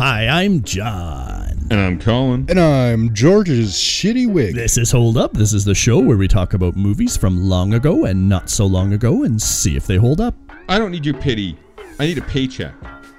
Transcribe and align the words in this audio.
Hi, 0.00 0.28
I'm 0.28 0.62
John. 0.62 1.66
And 1.72 1.80
I'm 1.80 1.98
Colin. 1.98 2.46
And 2.48 2.60
I'm 2.60 3.12
George's 3.14 3.72
shitty 3.74 4.32
wig. 4.32 4.54
This 4.54 4.78
is 4.78 4.92
Hold 4.92 5.16
Up. 5.16 5.32
This 5.32 5.52
is 5.52 5.64
the 5.64 5.74
show 5.74 5.98
where 5.98 6.16
we 6.16 6.28
talk 6.28 6.54
about 6.54 6.76
movies 6.76 7.16
from 7.16 7.48
long 7.48 7.74
ago 7.74 8.04
and 8.04 8.28
not 8.28 8.48
so 8.48 8.64
long 8.64 8.92
ago 8.92 9.24
and 9.24 9.42
see 9.42 9.76
if 9.76 9.88
they 9.88 9.96
hold 9.96 10.20
up. 10.20 10.36
I 10.68 10.78
don't 10.78 10.92
need 10.92 11.04
your 11.04 11.18
pity. 11.18 11.58
I 11.98 12.06
need 12.06 12.16
a 12.16 12.22
paycheck. 12.22 12.74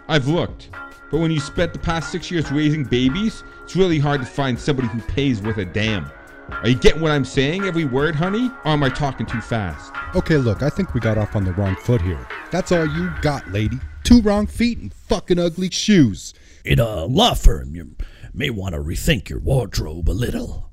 I've 0.07 0.29
looked. 0.29 0.69
But 1.11 1.17
when 1.17 1.31
you 1.31 1.41
spent 1.41 1.73
the 1.73 1.79
past 1.79 2.13
six 2.13 2.31
years 2.31 2.49
raising 2.49 2.85
babies, 2.85 3.43
it's 3.65 3.75
really 3.75 3.99
hard 3.99 4.21
to 4.21 4.25
find 4.25 4.57
somebody 4.57 4.87
who 4.87 5.01
pays 5.01 5.41
with 5.41 5.57
a 5.57 5.65
damn. 5.65 6.09
Are 6.49 6.69
you 6.69 6.75
getting 6.75 7.01
what 7.01 7.11
I'm 7.11 7.25
saying, 7.25 7.65
every 7.65 7.83
word, 7.83 8.15
honey? 8.15 8.49
Or 8.63 8.71
am 8.71 8.83
I 8.83 8.89
talking 8.89 9.25
too 9.25 9.41
fast? 9.41 9.91
Okay, 10.15 10.37
look, 10.37 10.63
I 10.63 10.69
think 10.69 10.93
we 10.93 11.01
got 11.01 11.17
off 11.17 11.35
on 11.35 11.43
the 11.43 11.51
wrong 11.51 11.75
foot 11.75 12.01
here. 12.01 12.25
That's 12.51 12.71
all 12.71 12.85
you 12.85 13.11
got, 13.21 13.45
lady. 13.51 13.79
Two 14.05 14.21
wrong 14.21 14.47
feet 14.47 14.77
and 14.77 14.93
fucking 14.93 15.37
ugly 15.39 15.69
shoes. 15.69 16.33
In 16.65 16.79
a 16.79 17.05
law 17.05 17.33
firm, 17.33 17.75
you 17.75 17.95
may 18.33 18.49
want 18.49 18.75
to 18.75 18.81
rethink 18.81 19.29
your 19.29 19.39
wardrobe 19.39 20.09
a 20.09 20.11
little. 20.11 20.71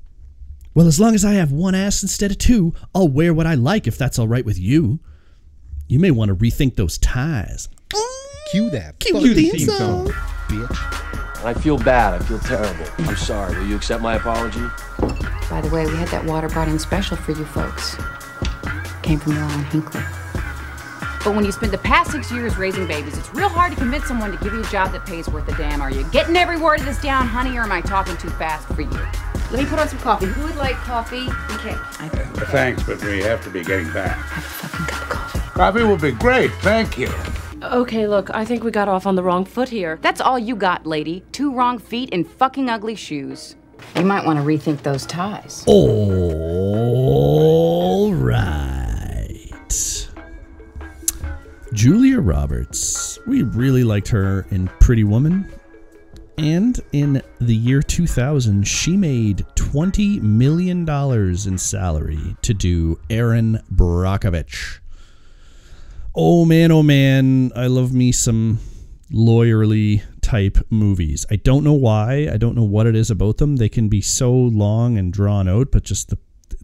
Well, 0.73 0.87
as 0.87 0.99
long 0.99 1.15
as 1.15 1.25
I 1.25 1.33
have 1.33 1.51
one 1.51 1.73
ass 1.75 2.03
instead 2.03 2.29
of 2.31 2.37
two, 2.37 2.73
I'll 2.93 3.07
wear 3.07 3.33
what 3.33 3.47
I 3.47 3.55
like 3.55 3.87
if 3.87 3.97
that's 3.97 4.19
all 4.19 4.27
right 4.27 4.45
with 4.45 4.59
you. 4.59 4.99
You 5.87 5.99
may 5.99 6.11
want 6.11 6.29
to 6.29 6.35
rethink 6.35 6.75
those 6.75 6.97
ties. 6.97 7.69
Cue 8.51 8.69
that. 8.69 8.99
Cue 8.99 9.13
fucking 9.13 9.27
the 9.29 9.35
theme 9.35 9.51
theme 9.53 9.69
song. 9.69 10.07
bitch. 10.47 11.43
I 11.43 11.53
feel 11.53 11.77
bad. 11.77 12.21
I 12.21 12.25
feel 12.25 12.39
terrible. 12.39 12.85
I'm 12.99 13.15
sorry. 13.15 13.57
Will 13.57 13.67
you 13.67 13.75
accept 13.75 14.01
my 14.01 14.15
apology? 14.15 14.61
By 15.49 15.61
the 15.61 15.69
way, 15.71 15.85
we 15.85 15.95
had 15.95 16.07
that 16.09 16.25
water 16.25 16.49
brought 16.49 16.67
in 16.67 16.77
special 16.79 17.17
for 17.17 17.31
you 17.31 17.45
folks. 17.45 17.95
Came 19.01 19.19
from 19.19 19.35
Lauren 19.35 19.63
Hinkley. 19.65 20.03
But 21.27 21.35
when 21.35 21.43
you 21.43 21.51
spend 21.51 21.73
the 21.73 21.77
past 21.79 22.11
six 22.11 22.31
years 22.31 22.55
raising 22.55 22.87
babies, 22.87 23.17
it's 23.17 23.33
real 23.33 23.49
hard 23.49 23.73
to 23.73 23.77
convince 23.77 24.05
someone 24.05 24.31
to 24.31 24.41
give 24.41 24.53
you 24.53 24.61
a 24.61 24.67
job 24.67 24.93
that 24.93 25.05
pays 25.05 25.27
worth 25.27 25.45
a 25.49 25.57
damn. 25.57 25.81
Are 25.81 25.91
you 25.91 26.05
getting 26.05 26.37
every 26.37 26.55
word 26.57 26.79
of 26.79 26.85
this 26.85 27.01
down, 27.01 27.27
honey, 27.27 27.57
or 27.57 27.63
am 27.63 27.71
I 27.73 27.81
talking 27.81 28.15
too 28.15 28.29
fast 28.29 28.65
for 28.69 28.81
you? 28.81 28.89
Let 29.51 29.59
me 29.61 29.65
put 29.65 29.77
on 29.77 29.89
some 29.89 29.99
coffee. 29.99 30.27
Who 30.27 30.45
would 30.45 30.55
like 30.55 30.75
coffee 30.75 31.27
and 31.27 31.29
uh, 31.29 31.57
cake? 31.57 31.75
Thanks, 32.47 32.83
but 32.83 33.03
we 33.03 33.19
have 33.23 33.43
to 33.43 33.49
be 33.49 33.61
getting 33.61 33.91
back. 33.91 34.15
Have 34.15 34.41
a 34.41 34.47
fucking 34.47 34.85
cup 34.85 35.01
of 35.01 35.09
coffee. 35.09 35.39
Coffee 35.49 35.83
will 35.83 35.97
be 35.97 36.13
great, 36.13 36.53
thank 36.61 36.97
you. 36.97 37.11
Okay, 37.61 38.07
look, 38.07 38.33
I 38.33 38.45
think 38.45 38.63
we 38.63 38.71
got 38.71 38.87
off 38.87 39.05
on 39.05 39.15
the 39.15 39.23
wrong 39.23 39.43
foot 39.43 39.67
here. 39.67 39.99
That's 40.01 40.21
all 40.21 40.39
you 40.39 40.55
got, 40.55 40.87
lady. 40.87 41.25
Two 41.33 41.53
wrong 41.53 41.77
feet 41.77 42.07
and 42.13 42.25
fucking 42.25 42.69
ugly 42.69 42.95
shoes. 42.95 43.57
You 43.97 44.05
might 44.05 44.25
want 44.25 44.39
to 44.39 44.45
rethink 44.45 44.81
those 44.83 45.05
ties. 45.05 45.65
All 45.67 45.83
right. 48.13 48.76
Julia 51.77 52.19
Roberts. 52.19 53.19
We 53.27 53.43
really 53.43 53.83
liked 53.83 54.07
her 54.07 54.47
in 54.49 54.67
Pretty 54.79 55.03
Woman. 55.03 55.47
And 56.39 56.79
in 56.91 57.21
the 57.39 57.55
year 57.55 57.83
2000, 57.83 58.67
she 58.67 58.97
made 58.97 59.45
$20 59.53 60.19
million 60.23 60.89
in 60.89 61.57
salary 61.59 62.35
to 62.41 62.53
do 62.55 62.99
Erin 63.11 63.61
Brockovich. 63.71 64.79
Oh 66.15 66.45
man, 66.45 66.71
oh 66.71 66.81
man, 66.81 67.51
I 67.55 67.67
love 67.67 67.93
me 67.93 68.11
some 68.11 68.57
lawyerly 69.13 70.01
type 70.21 70.57
movies. 70.71 71.27
I 71.29 71.35
don't 71.35 71.63
know 71.63 71.73
why. 71.73 72.27
I 72.27 72.37
don't 72.37 72.55
know 72.55 72.63
what 72.63 72.87
it 72.87 72.95
is 72.95 73.11
about 73.11 73.37
them. 73.37 73.57
They 73.57 73.69
can 73.69 73.87
be 73.87 74.01
so 74.01 74.33
long 74.33 74.97
and 74.97 75.13
drawn 75.13 75.47
out, 75.47 75.71
but 75.71 75.83
just 75.83 76.09
the 76.09 76.17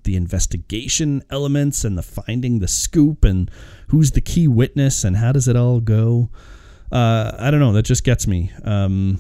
the 0.03 0.15
investigation 0.15 1.23
elements 1.29 1.83
and 1.83 1.97
the 1.97 2.03
finding 2.03 2.59
the 2.59 2.67
scoop 2.67 3.23
and 3.23 3.49
who's 3.87 4.11
the 4.11 4.21
key 4.21 4.47
witness 4.47 5.03
and 5.03 5.17
how 5.17 5.31
does 5.31 5.47
it 5.47 5.55
all 5.55 5.79
go. 5.79 6.29
Uh, 6.91 7.31
I 7.39 7.51
don't 7.51 7.59
know. 7.59 7.73
That 7.73 7.83
just 7.83 8.03
gets 8.03 8.27
me. 8.27 8.51
Um, 8.63 9.19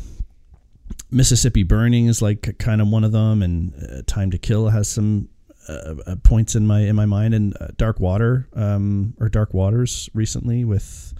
Mississippi 1.09 1.63
Burning 1.63 2.07
is 2.07 2.21
like 2.21 2.57
kind 2.59 2.81
of 2.81 2.87
one 2.87 3.03
of 3.03 3.11
them, 3.11 3.41
and 3.41 3.73
uh, 3.75 4.01
Time 4.05 4.31
to 4.31 4.37
Kill 4.37 4.69
has 4.69 4.87
some 4.87 5.29
uh, 5.69 5.95
uh, 6.05 6.15
points 6.23 6.55
in 6.55 6.67
my 6.67 6.81
in 6.81 6.95
my 6.95 7.05
mind, 7.05 7.33
and 7.33 7.55
uh, 7.59 7.67
Dark 7.77 7.99
Water 7.99 8.47
um, 8.53 9.13
or 9.19 9.29
Dark 9.29 9.53
Waters 9.53 10.09
recently 10.13 10.65
with 10.65 11.13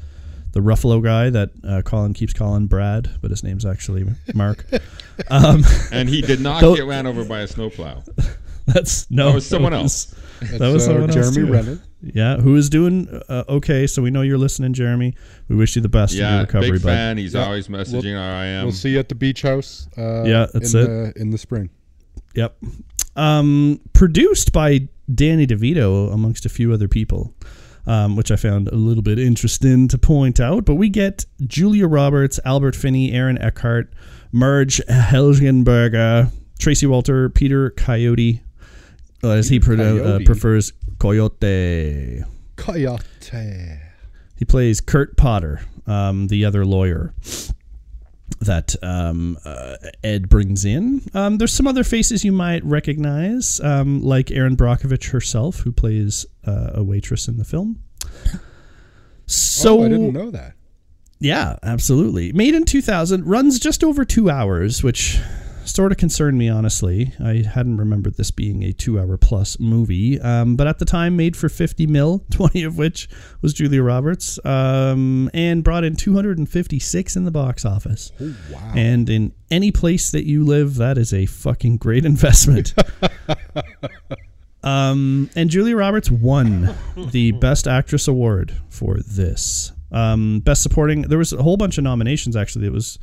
the 0.54 0.60
Ruffalo 0.60 1.04
guy 1.04 1.30
that 1.32 1.50
uh, 1.68 1.82
Colin 1.82 2.14
keeps 2.14 2.34
calling 2.34 2.68
Brad, 2.68 3.10
but 3.22 3.32
his 3.32 3.44
name's 3.44 3.66
actually 3.66 4.06
Mark. 4.34 4.66
um, 5.30 5.64
And 5.92 6.08
he 6.08 6.22
did 6.22 6.40
not 6.40 6.62
get 6.76 6.86
ran 6.86 7.08
over 7.08 7.26
by 7.26 7.40
a 7.42 7.48
snowplow. 7.48 8.04
that's 8.74 9.10
no, 9.12 9.28
That 9.30 9.36
was 9.36 9.46
someone 9.48 9.74
was- 9.74 10.14
That's, 10.40 10.58
That 10.60 10.74
was 10.74 10.84
uh, 10.84 10.92
someone 10.92 11.10
else, 11.12 11.34
Jeremy. 11.36 11.52
Renner. 11.52 11.80
Yeah, 12.02 12.36
who 12.38 12.56
is 12.58 12.70
doing 12.70 13.08
uh, 13.30 13.44
okay? 13.48 13.88
So 13.88 14.02
we 14.02 14.12
know 14.12 14.22
you're 14.24 14.38
listening, 14.38 14.74
Jeremy. 14.74 15.16
We 15.48 15.56
wish 15.56 15.76
you 15.78 15.82
the 15.82 15.88
best 15.90 16.14
in 16.14 16.20
your 16.20 16.28
Yeah, 16.30 16.42
recovery, 16.42 16.72
big 16.72 16.82
bud. 16.82 16.90
fan. 16.90 17.18
He's 17.18 17.34
Yeah. 17.34 17.46
always 17.46 17.68
messaging 17.70 18.16
RIM. 18.16 18.64
We'll 18.64 18.74
see 18.74 18.90
you 18.92 19.00
at 19.00 19.08
the 19.10 19.16
beach 19.16 19.42
house. 19.42 19.88
Uh, 19.98 20.24
Yeah, 20.24 20.48
that's 20.54 20.74
in 20.74 20.80
it. 20.82 20.86
The, 21.16 21.22
in 21.22 21.30
the 21.32 21.38
spring. 21.38 21.70
Yep. 22.36 22.58
Um, 23.16 23.80
produced 23.94 24.52
by 24.52 24.90
Danny 25.14 25.48
DeVito, 25.48 26.12
amongst 26.14 26.46
a 26.46 26.50
few 26.50 26.74
other 26.74 26.88
people, 26.90 27.34
um, 27.86 28.16
which 28.18 28.32
I 28.32 28.36
found 28.36 28.68
a 28.70 28.76
little 28.76 29.04
bit 29.04 29.20
interesting 29.20 29.88
to 29.90 29.98
point 29.98 30.40
out. 30.42 30.66
But 30.66 30.76
we 30.76 30.90
get 30.90 31.26
Julia 31.46 31.88
Roberts, 31.88 32.40
Albert 32.44 32.76
Finney, 32.76 33.14
Aaron 33.14 33.38
Eckhart, 33.38 33.94
Marg 34.34 34.70
Helgenberger, 34.90 36.32
Tracy 36.60 36.86
Walter, 36.86 37.30
Peter 37.30 37.70
Coyote, 37.72 38.42
uh, 39.24 39.30
as 39.30 39.50
he 39.50 39.60
pre- 39.60 39.80
uh, 39.80 40.20
prefers, 40.26 40.74
Coyote. 41.00 42.24
Coyote. 42.56 43.80
He 44.36 44.46
plays 44.46 44.82
Kurt 44.82 45.16
Potter, 45.16 45.62
um, 45.88 46.28
the 46.28 46.46
other 46.46 46.66
lawyer 46.66 47.14
that 48.42 48.76
um, 48.84 49.38
uh, 49.46 49.78
Ed 50.04 50.28
brings 50.30 50.66
in. 50.66 51.02
Um, 51.14 51.38
there's 51.38 51.54
some 51.54 51.68
other 51.68 51.84
faces 51.84 52.26
you 52.26 52.32
might 52.32 52.64
recognize, 52.66 53.60
um, 53.62 54.02
like 54.02 54.32
Erin 54.32 54.58
Brockovich 54.58 55.12
herself, 55.12 55.60
who 55.60 55.72
plays 55.72 56.26
uh, 56.46 56.72
a 56.74 56.84
waitress 56.84 57.28
in 57.28 57.38
the 57.38 57.46
film. 57.46 57.82
So 59.26 59.80
oh, 59.80 59.86
I 59.86 59.90
didn't 59.90 60.12
know 60.12 60.32
that. 60.32 60.54
yeah, 61.20 61.56
absolutely. 61.64 62.34
Made 62.34 62.56
in 62.56 62.66
2000, 62.66 63.26
runs 63.26 63.60
just 63.60 63.84
over 63.84 64.04
two 64.04 64.30
hours, 64.30 64.84
which 64.84 65.20
sort 65.66 65.92
of 65.92 65.98
concerned 65.98 66.38
me, 66.38 66.50
honestly. 66.50 67.14
I 67.20 67.44
hadn't 67.48 67.78
remembered 67.78 68.16
this 68.16 68.32
being 68.32 68.64
a 68.64 68.74
two 68.74 69.00
hour 69.00 69.18
plus 69.18 69.60
movie. 69.60 70.20
Um, 70.20 70.56
but 70.56 70.68
at 70.68 70.80
the 70.80 70.86
time, 70.86 71.16
made 71.16 71.36
for 71.36 71.50
50 71.50 71.88
mil, 71.88 72.26
20 72.32 72.64
of 72.64 72.78
which 72.78 73.10
was 73.42 73.54
Julia 73.54 73.84
Roberts, 73.84 74.40
um, 74.46 75.30
and 75.34 75.64
brought 75.64 75.84
in 75.84 75.96
256 75.96 77.16
in 77.16 77.24
the 77.26 77.32
box 77.32 77.66
office. 77.66 78.12
Oh, 78.20 78.36
wow. 78.52 78.72
And 78.76 79.10
in 79.10 79.34
any 79.52 79.72
place 79.72 80.12
that 80.12 80.26
you 80.26 80.44
live, 80.44 80.76
that 80.76 80.98
is 80.98 81.14
a 81.14 81.26
fucking 81.26 81.78
great 81.78 82.06
investment. 82.14 82.74
um, 84.64 85.30
and 85.36 85.50
Julia 85.50 85.76
Roberts 85.76 86.10
won 86.10 86.74
the 87.12 87.32
Best 87.34 87.68
Actress 87.68 88.08
award 88.08 88.56
for 88.70 88.98
this. 89.00 89.72
Um, 89.92 90.40
best 90.40 90.64
Supporting. 90.64 91.04
There 91.04 91.20
was 91.20 91.34
a 91.34 91.44
whole 91.44 91.56
bunch 91.56 91.78
of 91.78 91.84
nominations 91.84 92.36
actually. 92.36 92.66
It 92.66 92.74
was 92.74 92.98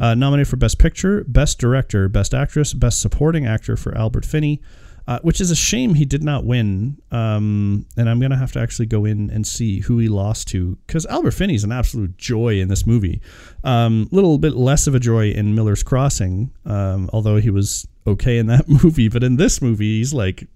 uh, 0.00 0.14
nominated 0.14 0.48
for 0.48 0.56
Best 0.56 0.78
Picture, 0.78 1.24
Best 1.28 1.60
Director, 1.60 2.08
Best 2.08 2.34
Actress, 2.34 2.72
Best 2.72 3.00
Supporting 3.00 3.46
Actor 3.46 3.76
for 3.76 3.96
Albert 3.96 4.24
Finney. 4.24 4.60
Uh, 5.08 5.18
which 5.22 5.40
is 5.40 5.50
a 5.50 5.56
shame 5.56 5.94
he 5.94 6.04
did 6.04 6.22
not 6.22 6.44
win. 6.44 6.96
Um, 7.10 7.84
and 7.96 8.08
I'm 8.08 8.20
gonna 8.20 8.36
have 8.36 8.52
to 8.52 8.60
actually 8.60 8.86
go 8.86 9.04
in 9.04 9.28
and 9.30 9.44
see 9.44 9.80
who 9.80 9.98
he 9.98 10.08
lost 10.08 10.46
to 10.48 10.78
because 10.86 11.04
Albert 11.06 11.32
Finney's 11.32 11.64
an 11.64 11.72
absolute 11.72 12.16
joy 12.16 12.60
in 12.60 12.68
this 12.68 12.86
movie. 12.86 13.20
A 13.64 13.68
um, 13.68 14.08
little 14.12 14.38
bit 14.38 14.54
less 14.54 14.86
of 14.86 14.94
a 14.94 15.00
joy 15.00 15.30
in 15.30 15.56
Miller's 15.56 15.82
Crossing, 15.82 16.52
um, 16.64 17.10
although 17.12 17.36
he 17.36 17.50
was 17.50 17.88
okay 18.06 18.38
in 18.38 18.46
that 18.48 18.68
movie. 18.84 19.08
But 19.08 19.24
in 19.24 19.34
this 19.34 19.60
movie, 19.60 19.98
he's 19.98 20.14
like 20.14 20.46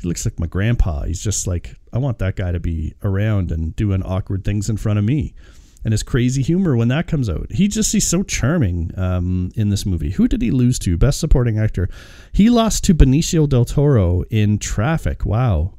he 0.00 0.08
looks 0.08 0.26
like 0.26 0.40
my 0.40 0.46
grandpa. 0.46 1.02
He's 1.02 1.22
just 1.22 1.46
like 1.46 1.76
I 1.92 1.98
want 1.98 2.18
that 2.18 2.34
guy 2.34 2.50
to 2.50 2.58
be 2.58 2.94
around 3.04 3.52
and 3.52 3.76
doing 3.76 4.02
awkward 4.02 4.42
things 4.42 4.68
in 4.68 4.78
front 4.78 4.98
of 4.98 5.04
me. 5.04 5.34
And 5.84 5.92
his 5.92 6.02
crazy 6.02 6.42
humor 6.42 6.76
when 6.76 6.88
that 6.88 7.08
comes 7.08 7.28
out. 7.28 7.50
He 7.50 7.66
just 7.66 7.92
he's 7.92 8.06
so 8.06 8.22
charming 8.22 8.92
um, 8.96 9.50
in 9.56 9.70
this 9.70 9.84
movie. 9.84 10.12
Who 10.12 10.28
did 10.28 10.40
he 10.40 10.50
lose 10.50 10.78
to? 10.80 10.96
Best 10.96 11.18
supporting 11.18 11.58
actor. 11.58 11.88
He 12.32 12.50
lost 12.50 12.84
to 12.84 12.94
Benicio 12.94 13.48
del 13.48 13.64
Toro 13.64 14.22
in 14.30 14.58
Traffic. 14.58 15.26
Wow. 15.26 15.74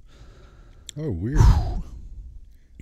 Oh, 0.98 1.10
weird. 1.10 1.40
I 1.40 1.82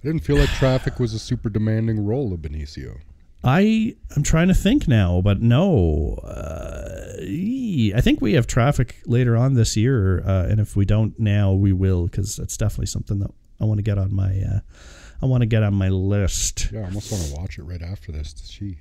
didn't 0.04 0.22
feel 0.22 0.38
like 0.38 0.50
Traffic 0.50 1.00
was 1.00 1.14
a 1.14 1.20
super 1.20 1.50
demanding 1.50 2.04
role 2.04 2.34
of 2.34 2.40
Benicio. 2.40 3.00
I 3.44 3.96
am 4.16 4.24
trying 4.24 4.50
to 4.50 4.54
think 4.54 4.88
now, 4.88 5.22
but 5.22 5.42
no. 5.42 6.20
Uh, 6.24 7.14
I 7.22 8.02
think 8.02 8.22
we 8.22 8.34
have 8.34 8.46
traffic 8.46 9.02
later 9.06 9.36
on 9.36 9.56
this 9.56 9.76
year, 9.76 10.22
uh, 10.26 10.46
and 10.48 10.60
if 10.60 10.76
we 10.76 10.86
don't 10.86 11.20
now, 11.20 11.52
we 11.54 11.74
will 11.74 12.06
because 12.06 12.38
it's 12.38 12.58
definitely 12.58 12.86
something 12.88 13.20
that 13.20 13.32
I 13.60 13.66
want 13.66 13.80
to 13.80 13.84
get 13.84 13.98
on 13.98 14.14
my. 14.14 14.42
Uh, 14.42 14.60
I 15.22 15.26
want 15.26 15.42
to 15.42 15.48
get 15.48 15.64
on 15.64 15.74
my 15.74 15.90
list. 15.90 16.70
Yeah, 16.72 16.82
I 16.82 16.86
almost 16.86 17.12
want 17.12 17.24
to 17.24 17.36
watch 17.36 17.58
it 17.58 17.64
right 17.64 17.82
after 17.82 18.12
this 18.12 18.34
to 18.34 18.46
see. 18.46 18.78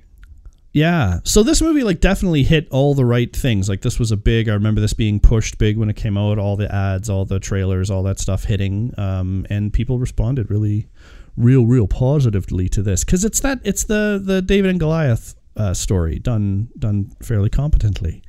Yeah. 0.73 1.19
So 1.23 1.43
this 1.43 1.61
movie 1.61 1.83
like 1.83 1.99
definitely 1.99 2.43
hit 2.43 2.67
all 2.71 2.93
the 2.93 3.05
right 3.05 3.35
things. 3.35 3.67
Like 3.67 3.81
this 3.81 3.99
was 3.99 4.11
a 4.11 4.17
big 4.17 4.47
I 4.47 4.53
remember 4.53 4.79
this 4.79 4.93
being 4.93 5.19
pushed 5.19 5.57
big 5.57 5.77
when 5.77 5.89
it 5.89 5.95
came 5.95 6.17
out, 6.17 6.39
all 6.39 6.55
the 6.55 6.73
ads, 6.73 7.09
all 7.09 7.25
the 7.25 7.39
trailers, 7.39 7.89
all 7.89 8.03
that 8.03 8.19
stuff 8.19 8.45
hitting 8.45 8.93
um 8.97 9.45
and 9.49 9.73
people 9.73 9.99
responded 9.99 10.49
really 10.49 10.87
real 11.35 11.65
real 11.65 11.87
positively 11.87 12.69
to 12.69 12.81
this 12.81 13.03
cuz 13.03 13.25
it's 13.25 13.41
that 13.41 13.59
it's 13.63 13.83
the 13.83 14.21
the 14.23 14.41
David 14.41 14.71
and 14.71 14.79
Goliath 14.79 15.35
uh, 15.57 15.73
story 15.73 16.19
done 16.19 16.69
done 16.79 17.11
fairly 17.21 17.49
competently. 17.49 18.21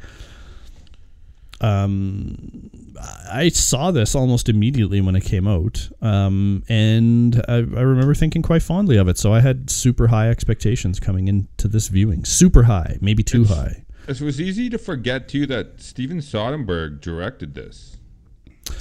Um, 1.60 2.70
I 3.00 3.48
saw 3.48 3.90
this 3.90 4.14
almost 4.14 4.48
immediately 4.48 5.00
when 5.00 5.16
it 5.16 5.24
came 5.24 5.48
out, 5.48 5.88
um, 6.00 6.62
and 6.68 7.42
I, 7.48 7.54
I 7.54 7.58
remember 7.82 8.14
thinking 8.14 8.42
quite 8.42 8.62
fondly 8.62 8.96
of 8.96 9.08
it. 9.08 9.18
So 9.18 9.32
I 9.32 9.40
had 9.40 9.70
super 9.70 10.08
high 10.08 10.28
expectations 10.28 11.00
coming 11.00 11.28
into 11.28 11.68
this 11.68 11.88
viewing, 11.88 12.24
super 12.24 12.64
high, 12.64 12.98
maybe 13.00 13.22
too 13.22 13.42
It's- 13.42 13.56
high. 13.56 13.84
It 14.08 14.20
was 14.20 14.40
easy 14.40 14.68
to 14.70 14.78
forget 14.78 15.28
too 15.28 15.46
that 15.46 15.80
Steven 15.80 16.18
Soderbergh 16.18 17.00
directed 17.00 17.54
this. 17.54 17.98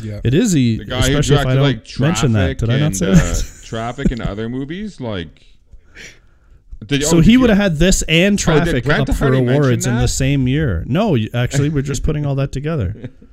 Yeah. 0.01 0.19
It 0.23 0.33
is 0.33 0.51
He, 0.51 0.77
the 0.77 0.85
guy 0.85 0.95
who 1.11 1.17
especially 1.19 1.35
if 1.35 1.39
I 1.41 1.53
directed 1.53 1.55
don't 1.55 1.63
like 1.63 1.85
Traffic 1.85 1.99
mention 1.99 2.33
that. 2.33 2.57
Did 2.57 2.69
I 2.71 2.79
not 2.79 2.85
and 2.87 2.97
say 2.97 3.11
uh, 3.11 3.15
that? 3.15 3.61
Traffic 3.63 4.11
and 4.11 4.21
other 4.21 4.49
movies, 4.49 4.99
like. 4.99 5.45
Did, 6.85 7.03
So 7.03 7.17
oh, 7.17 7.21
he 7.21 7.37
would 7.37 7.51
have 7.51 7.59
had 7.59 7.75
this 7.77 8.01
and 8.03 8.33
Oh, 8.33 8.43
Traffic 8.43 8.83
Brent 8.83 9.09
up 9.09 9.15
for 9.15 9.25
already 9.25 9.47
awards 9.47 9.85
in 9.85 9.97
the 9.97 10.07
same 10.07 10.47
year. 10.47 10.83
No, 10.87 11.15
actually, 11.35 11.69
we're 11.69 11.83
just 11.83 12.01
putting 12.01 12.25
all 12.25 12.35
that 12.35 12.51
together. 12.51 13.09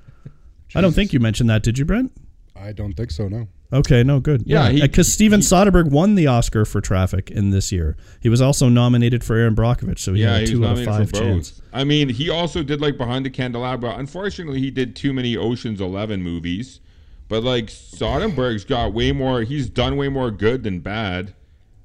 I 0.74 0.80
don't 0.80 0.92
think 0.92 1.12
you 1.12 1.20
mentioned 1.20 1.48
that, 1.50 1.62
did 1.62 1.78
you, 1.78 1.84
Brent? 1.84 2.12
I 2.54 2.72
don't 2.72 2.92
think 2.94 3.10
so. 3.10 3.28
No. 3.28 3.48
Okay, 3.72 4.02
no, 4.02 4.18
good. 4.18 4.42
Yeah, 4.46 4.64
Yeah, 4.66 4.72
he- 4.72 4.80
because 4.80 5.12
Steven 5.12 5.40
Soderbergh 5.40 5.90
won 5.90 6.14
the 6.14 6.26
Oscar 6.26 6.64
for 6.64 6.80
Traffic 6.80 7.30
in 7.30 7.50
this 7.50 7.70
year. 7.70 7.96
He 8.20 8.28
was 8.28 8.40
also 8.40 8.68
nominated 8.68 9.22
for 9.22 9.36
Erin 9.36 9.54
Brockovich, 9.54 9.98
so 9.98 10.14
he 10.14 10.22
Yeah, 10.22 10.34
had 10.38 10.42
a 10.44 10.46
two 10.46 10.64
out 10.66 10.78
of 10.78 10.84
five 10.84 11.06
for 11.10 11.12
both. 11.12 11.22
chance. 11.22 11.62
I 11.72 11.84
mean, 11.84 12.08
he 12.08 12.30
also 12.30 12.62
did 12.62 12.80
like 12.80 12.96
Behind 12.96 13.24
the 13.26 13.30
Candelabra. 13.30 13.94
Unfortunately, 13.96 14.58
he 14.60 14.70
did 14.70 14.96
too 14.96 15.12
many 15.12 15.36
Ocean's 15.36 15.80
Eleven 15.80 16.22
movies. 16.22 16.80
But 17.28 17.44
like 17.44 17.66
Soderbergh's 17.66 18.64
got 18.64 18.94
way 18.94 19.12
more. 19.12 19.42
He's 19.42 19.68
done 19.68 19.96
way 19.98 20.08
more 20.08 20.30
good 20.30 20.62
than 20.62 20.80
bad. 20.80 21.34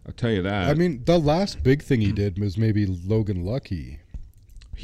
I'll 0.07 0.13
tell 0.13 0.31
you 0.31 0.41
that. 0.41 0.69
I 0.69 0.73
mean, 0.73 1.01
the 1.05 1.19
last 1.19 1.63
big 1.63 1.81
thing 1.83 1.99
he 1.99 2.13
did 2.13 2.39
was 2.39 2.57
maybe 2.57 2.85
Logan 2.85 3.43
Lucky. 3.43 3.99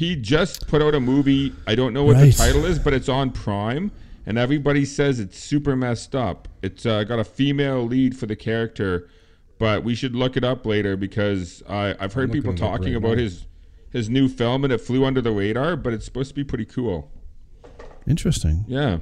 He 0.00 0.16
just 0.16 0.66
put 0.66 0.80
out 0.80 0.94
a 0.94 1.00
movie. 1.00 1.52
I 1.66 1.74
don't 1.74 1.92
know 1.92 2.04
what 2.04 2.16
Right. 2.16 2.32
the 2.32 2.38
title 2.38 2.64
is, 2.64 2.78
but 2.78 2.94
it's 2.94 3.10
on 3.10 3.30
Prime, 3.32 3.90
and 4.24 4.38
everybody 4.38 4.86
says 4.86 5.20
it's 5.20 5.38
super 5.38 5.76
messed 5.76 6.14
up. 6.14 6.48
It's 6.62 6.86
uh, 6.86 7.04
got 7.04 7.18
a 7.18 7.24
female 7.24 7.84
lead 7.84 8.16
for 8.16 8.24
the 8.24 8.34
character, 8.34 9.10
but 9.58 9.84
we 9.84 9.94
should 9.94 10.16
look 10.16 10.38
it 10.38 10.42
up 10.44 10.64
later 10.64 10.96
because 10.96 11.62
I, 11.68 11.94
I've 12.00 12.14
heard 12.14 12.32
people 12.32 12.52
looking 12.52 12.64
it 12.64 12.66
up 12.66 12.72
talking 12.78 12.92
right 12.94 12.96
about 12.96 13.16
now. 13.18 13.22
his 13.24 13.44
his 13.90 14.08
new 14.08 14.26
film, 14.26 14.64
and 14.64 14.72
it 14.72 14.80
flew 14.80 15.04
under 15.04 15.20
the 15.20 15.32
radar, 15.32 15.76
but 15.76 15.92
it's 15.92 16.06
supposed 16.06 16.30
to 16.30 16.34
be 16.34 16.44
pretty 16.44 16.64
cool. 16.64 17.10
Interesting. 18.06 18.64
Yeah. 18.68 19.00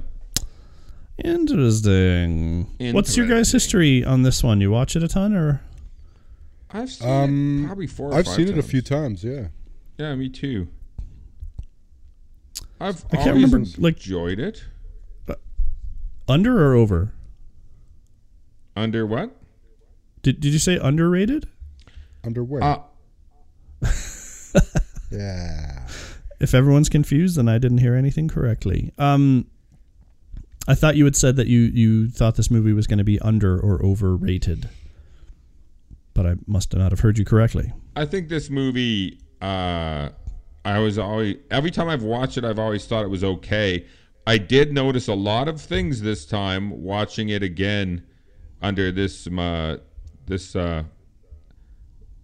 Interesting. 1.23 2.67
What's 2.91 3.15
your 3.15 3.25
guys' 3.27 3.51
history 3.53 4.03
on 4.03 4.23
this 4.23 4.43
one? 4.43 4.59
You 4.59 4.71
watch 4.71 4.95
it 4.97 5.03
a 5.03 5.07
ton, 5.07 5.33
or 5.33 5.61
I've 6.71 6.89
seen 6.91 7.07
Um, 7.09 7.63
it 7.63 7.67
probably 7.67 7.87
four. 7.87 8.09
Or 8.11 8.15
I've 8.15 8.25
five 8.25 8.35
seen 8.35 8.47
it 8.49 8.57
a 8.57 8.63
few 8.63 8.81
times. 8.81 9.23
Yeah. 9.23 9.47
Yeah, 9.97 10.15
me 10.15 10.27
too. 10.29 10.67
I've 12.79 13.03
I 13.11 13.17
can't 13.17 13.29
always 13.29 13.51
remember, 13.51 13.69
like- 13.81 13.97
enjoyed 13.97 14.39
it. 14.39 14.63
under 16.27 16.63
or 16.65 16.73
over? 16.75 17.13
Under 18.75 19.05
what? 19.05 19.35
Did 20.21 20.39
Did 20.39 20.53
you 20.53 20.59
say 20.59 20.77
underrated? 20.77 21.47
Underway. 22.23 22.61
Uh, 22.61 22.79
yeah. 25.11 25.87
If 26.39 26.53
everyone's 26.53 26.89
confused, 26.89 27.37
then 27.37 27.49
I 27.49 27.57
didn't 27.57 27.79
hear 27.79 27.95
anything 27.95 28.27
correctly. 28.27 28.93
Um, 28.97 29.47
I 30.67 30.75
thought 30.75 30.95
you 30.95 31.05
had 31.05 31.15
said 31.15 31.35
that 31.37 31.47
you 31.47 31.59
you 31.61 32.09
thought 32.09 32.35
this 32.35 32.49
movie 32.51 32.73
was 32.73 32.87
going 32.87 32.99
to 32.99 33.03
be 33.03 33.19
under 33.19 33.59
or 33.59 33.83
overrated, 33.85 34.69
but 36.13 36.25
I 36.25 36.35
must 36.47 36.73
not 36.75 36.91
have 36.91 36.99
heard 37.01 37.17
you 37.17 37.25
correctly. 37.25 37.73
I 37.95 38.05
think 38.05 38.29
this 38.29 38.49
movie, 38.49 39.19
uh, 39.41 40.09
I 40.65 40.79
was 40.79 40.97
always 40.97 41.37
every 41.51 41.71
time 41.71 41.87
I've 41.87 42.03
watched 42.03 42.37
it, 42.37 42.43
I've 42.43 42.59
always 42.59 42.85
thought 42.85 43.03
it 43.05 43.09
was 43.09 43.23
okay. 43.23 43.85
I 44.27 44.37
did 44.37 44.73
notice 44.73 45.07
a 45.07 45.13
lot 45.15 45.47
of 45.47 45.59
things 45.59 46.01
this 46.01 46.25
time 46.25 46.83
watching 46.83 47.29
it 47.29 47.41
again 47.41 48.03
under 48.61 48.91
this 48.91 49.25
uh, 49.27 49.77
this 50.25 50.55
uh, 50.55 50.83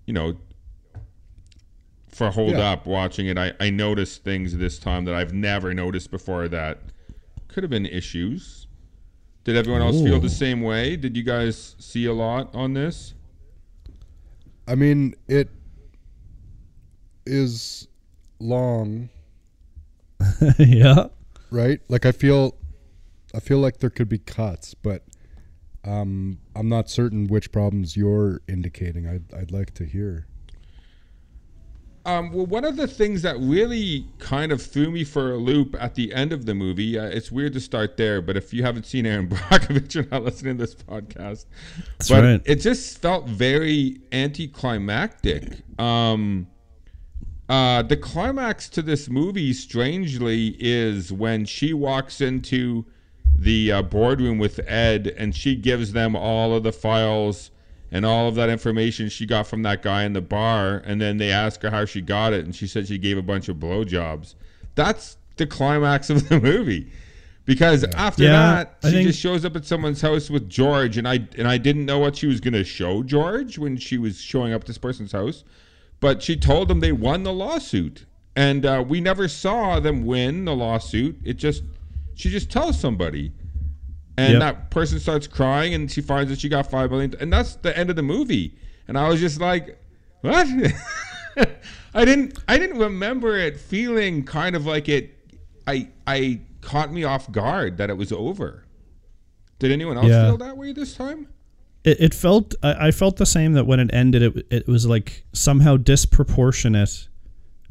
you 0.06 0.14
know 0.14 0.38
for 2.10 2.30
hold 2.32 2.52
Yeah. 2.52 2.72
up 2.72 2.86
watching 2.86 3.28
it. 3.28 3.38
I, 3.38 3.54
I 3.60 3.70
noticed 3.70 4.24
things 4.24 4.56
this 4.58 4.80
time 4.80 5.06
that 5.06 5.16
I've 5.16 5.34
never 5.34 5.74
noticed 5.74 6.12
before 6.12 6.48
that 6.50 6.80
could 7.48 7.64
have 7.64 7.72
been 7.72 7.86
issues. 7.86 8.68
Did 9.44 9.56
everyone 9.58 9.82
else 9.82 10.02
feel 10.02 10.20
the 10.20 10.30
same 10.30 10.62
way? 10.62 10.96
Did 10.96 11.16
you 11.16 11.24
guys 11.24 11.76
see 11.78 12.06
a 12.06 12.14
lot 12.14 12.54
on 12.56 12.74
this? 12.74 13.14
I 14.68 14.74
mean, 14.76 15.14
it 15.28 15.50
is 17.28 17.88
long, 18.40 19.10
yeah. 20.60 21.08
right? 21.52 21.80
Like 21.88 22.06
I 22.06 22.12
feel, 22.12 22.56
I 23.34 23.40
feel 23.40 23.60
like 23.60 23.80
there 23.80 23.90
could 23.90 24.10
be 24.10 24.20
cuts, 24.20 24.74
but 24.74 25.04
um, 25.84 26.40
I'm 26.56 26.70
not 26.70 26.90
certain 26.90 27.28
which 27.28 27.52
problems 27.52 27.96
you're 27.96 28.42
indicating. 28.48 29.08
I'd 29.08 29.34
I'd 29.34 29.52
like 29.52 29.74
to 29.76 29.86
hear. 29.86 30.28
Um, 32.06 32.32
well, 32.32 32.46
one 32.46 32.66
of 32.66 32.78
the 32.78 32.88
things 32.88 33.24
that 33.24 33.36
really 33.40 34.06
kind 34.20 34.52
of 34.52 34.62
threw 34.62 34.92
me 34.92 35.04
for 35.04 35.34
a 35.34 35.38
loop 35.38 35.76
at 35.80 35.96
the 35.96 36.14
end 36.14 36.34
of 36.34 36.46
the 36.46 36.54
movie, 36.54 37.00
uh, 37.00 37.06
it's 37.06 37.32
weird 37.32 37.54
to 37.54 37.60
start 37.60 37.98
there, 37.98 38.22
but 38.22 38.38
if 38.38 38.54
you 38.54 38.62
haven't 38.62 38.86
seen 38.86 39.08
Erin 39.08 39.28
Brockovich, 39.30 39.96
you're 39.96 40.06
not 40.12 40.24
listening 40.24 40.60
to 40.60 40.66
this 40.66 40.76
podcast. 40.76 41.46
That's 41.98 42.10
but 42.10 42.24
right. 42.24 42.42
it 42.46 42.58
just 42.58 43.02
felt 43.02 43.28
very 43.28 44.02
anticlimactic. 44.12 45.64
Um, 45.80 46.46
uh, 47.48 47.82
the 47.84 47.98
climax 47.98 48.70
to 48.70 48.82
this 48.82 49.10
movie, 49.10 49.54
strangely, 49.54 50.56
is 50.60 51.12
when 51.12 51.46
she 51.46 51.74
walks 51.74 52.22
into 52.22 52.86
the 53.38 53.72
uh, 53.72 53.82
boardroom 53.82 54.38
with 54.40 54.60
Ed 54.68 55.14
and 55.18 55.36
she 55.36 55.56
gives 55.56 55.92
them 55.92 56.16
all 56.16 56.56
of 56.56 56.64
the 56.64 56.72
files 56.72 57.52
and 57.92 58.06
all 58.06 58.28
of 58.28 58.36
that 58.36 58.50
information 58.50 59.10
she 59.10 59.26
got 59.26 59.46
from 59.46 59.62
that 59.64 59.82
guy 59.82 60.04
in 60.04 60.14
the 60.14 60.22
bar. 60.22 60.82
And 60.86 61.00
then 61.00 61.18
they 61.18 61.32
ask 61.32 61.62
her 61.62 61.70
how 61.70 61.86
she 61.86 62.02
got 62.02 62.34
it, 62.34 62.46
and 62.46 62.56
she 62.56 62.66
said 62.68 62.88
she 62.88 62.98
gave 62.98 63.18
a 63.18 63.22
bunch 63.22 63.48
of 63.50 63.58
blowjobs. 63.58 64.36
That's 64.76 65.18
the 65.38 65.46
climax 65.46 66.10
of 66.10 66.28
the 66.30 66.40
movie. 66.40 66.88
Because 67.46 67.84
after 67.84 68.24
Yeah, 68.24 68.32
that, 68.32 68.78
I 68.84 68.88
she 68.90 68.96
think- 68.96 69.08
just 69.10 69.20
shows 69.20 69.46
up 69.46 69.56
at 69.56 69.66
someone's 69.66 70.02
house 70.02 70.32
with 70.32 70.50
George, 70.50 70.98
and 70.98 71.08
I 71.08 71.20
and 71.38 71.48
I 71.48 71.60
didn't 71.60 71.86
know 71.86 72.00
what 72.00 72.16
she 72.16 72.26
was 72.26 72.40
gonna 72.42 72.64
show 72.64 73.04
George 73.04 73.60
when 73.60 73.78
she 73.78 74.00
was 74.00 74.20
showing 74.20 74.52
up 74.52 74.62
at 74.62 74.68
this 74.68 74.80
person's 74.80 75.12
house, 75.12 75.44
but 76.00 76.22
she 76.22 76.36
told 76.36 76.68
them 76.68 76.80
they 76.80 76.92
won 76.92 77.24
the 77.24 77.34
lawsuit, 77.34 78.06
and 78.36 78.66
uh, 78.66 78.84
we 78.88 79.02
never 79.02 79.28
saw 79.28 79.80
them 79.80 80.06
win 80.06 80.46
the 80.46 80.56
lawsuit. 80.56 81.18
It 81.24 81.34
just 81.38 81.64
she 82.16 82.30
just 82.30 82.50
tells 82.50 82.80
somebody, 82.80 83.32
and 84.18 84.34
Yep. 84.34 84.40
that 84.42 84.72
person 84.72 85.00
starts 85.00 85.28
crying, 85.28 85.74
and 85.74 85.92
she 85.92 86.02
finds 86.02 86.30
that 86.32 86.40
she 86.40 86.50
got 86.50 86.70
five 86.70 86.92
million, 86.92 87.16
and 87.20 87.32
that's 87.32 87.56
the 87.56 87.78
end 87.78 87.90
of 87.90 87.96
the 87.96 88.04
movie. 88.04 88.58
And 88.88 88.98
I 88.98 89.08
was 89.10 89.20
just 89.20 89.40
like, 89.42 89.78
what? 90.22 90.48
I 91.94 92.06
didn't 92.06 92.38
I 92.48 92.58
didn't 92.58 92.78
remember 92.80 93.38
it 93.38 93.60
feeling 93.60 94.24
kind 94.24 94.56
of 94.56 94.66
like 94.66 94.88
it. 94.90 95.12
I 95.68 95.90
I 96.08 96.42
caught 96.62 96.92
me 96.92 97.04
off 97.04 97.32
guard 97.32 97.78
that 97.78 97.90
it 97.90 97.98
was 97.98 98.12
over. 98.12 98.64
Did 99.60 99.72
anyone 99.72 99.98
else 99.98 100.08
Yeah. 100.08 100.26
feel 100.28 100.38
that 100.38 100.58
way 100.58 100.72
this 100.74 100.94
time? 100.96 101.28
It, 101.86 102.02
it 102.02 102.14
felt 102.14 102.56
I, 102.62 102.88
I 102.88 102.92
felt 102.92 103.18
the 103.18 103.26
same 103.26 103.54
that 103.54 103.66
when 103.66 103.80
it 103.80 103.94
ended, 103.94 104.24
it 104.24 104.48
it 104.50 104.68
was 104.68 104.86
like 104.86 105.24
somehow 105.32 105.78
disproportionate 105.78 107.08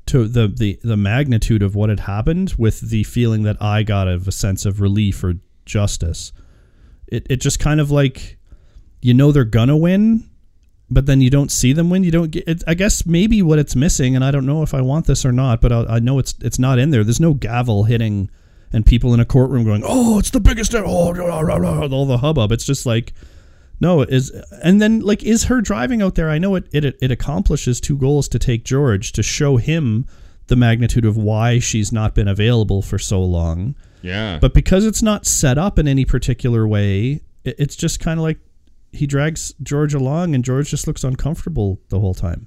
to 0.06 0.28
the, 0.28 0.48
the 0.48 0.78
the 0.82 0.96
magnitude 0.96 1.62
of 1.62 1.74
what 1.74 1.90
had 1.90 2.00
happened 2.00 2.54
with 2.56 2.80
the 2.80 3.04
feeling 3.04 3.42
that 3.42 3.60
I 3.60 3.82
got 3.82 4.08
of 4.08 4.28
a 4.28 4.32
sense 4.32 4.64
of 4.64 4.80
relief 4.80 5.22
or 5.24 5.34
justice. 5.66 6.32
It 7.08 7.26
it 7.28 7.36
just 7.40 7.58
kind 7.58 7.80
of 7.80 7.90
like 7.90 8.38
you 9.02 9.12
know 9.12 9.32
they're 9.32 9.44
gonna 9.44 9.76
win, 9.76 10.30
but 10.88 11.06
then 11.06 11.20
you 11.20 11.28
don't 11.28 11.50
see 11.50 11.72
them 11.72 11.90
win. 11.90 12.04
You 12.04 12.12
don't 12.12 12.30
get. 12.30 12.46
It, 12.46 12.62
I 12.68 12.74
guess 12.74 13.04
maybe 13.04 13.42
what 13.42 13.58
it's 13.58 13.74
missing, 13.74 14.14
and 14.14 14.24
I 14.24 14.30
don't 14.30 14.46
know 14.46 14.62
if 14.62 14.74
I 14.74 14.80
want 14.80 15.06
this 15.06 15.26
or 15.26 15.32
not, 15.32 15.60
but 15.60 15.72
I, 15.72 15.96
I 15.96 15.98
know 15.98 16.20
it's 16.20 16.34
it's 16.40 16.58
not 16.58 16.78
in 16.78 16.90
there. 16.90 17.02
There's 17.02 17.20
no 17.20 17.34
gavel 17.34 17.84
hitting 17.84 18.30
and 18.72 18.86
people 18.86 19.12
in 19.12 19.20
a 19.20 19.24
courtroom 19.24 19.64
going, 19.64 19.82
"Oh, 19.84 20.20
it's 20.20 20.30
the 20.30 20.40
biggest!" 20.40 20.72
Oh, 20.74 21.12
rah, 21.12 21.40
rah, 21.40 21.56
rah," 21.56 21.88
all 21.88 22.06
the 22.06 22.18
hubbub. 22.18 22.52
It's 22.52 22.64
just 22.64 22.86
like. 22.86 23.12
No, 23.80 24.00
it 24.02 24.10
is 24.10 24.30
and 24.62 24.80
then 24.80 25.00
like 25.00 25.22
is 25.22 25.44
her 25.44 25.60
driving 25.60 26.00
out 26.00 26.14
there? 26.14 26.30
I 26.30 26.38
know 26.38 26.54
it, 26.54 26.66
it 26.72 26.84
it 27.00 27.10
accomplishes 27.10 27.80
two 27.80 27.96
goals 27.98 28.28
to 28.28 28.38
take 28.38 28.64
George 28.64 29.12
to 29.12 29.22
show 29.22 29.56
him 29.56 30.06
the 30.46 30.56
magnitude 30.56 31.04
of 31.04 31.16
why 31.16 31.58
she's 31.58 31.92
not 31.92 32.14
been 32.14 32.28
available 32.28 32.82
for 32.82 32.98
so 32.98 33.22
long. 33.22 33.74
Yeah. 34.02 34.38
But 34.38 34.52
because 34.54 34.84
it's 34.84 35.02
not 35.02 35.26
set 35.26 35.56
up 35.58 35.78
in 35.78 35.88
any 35.88 36.04
particular 36.04 36.68
way, 36.68 37.22
it, 37.44 37.56
it's 37.58 37.76
just 37.76 38.00
kind 38.00 38.20
of 38.20 38.22
like 38.24 38.38
he 38.92 39.06
drags 39.06 39.52
George 39.62 39.94
along 39.94 40.34
and 40.34 40.44
George 40.44 40.70
just 40.70 40.86
looks 40.86 41.02
uncomfortable 41.02 41.80
the 41.88 41.98
whole 41.98 42.14
time. 42.14 42.46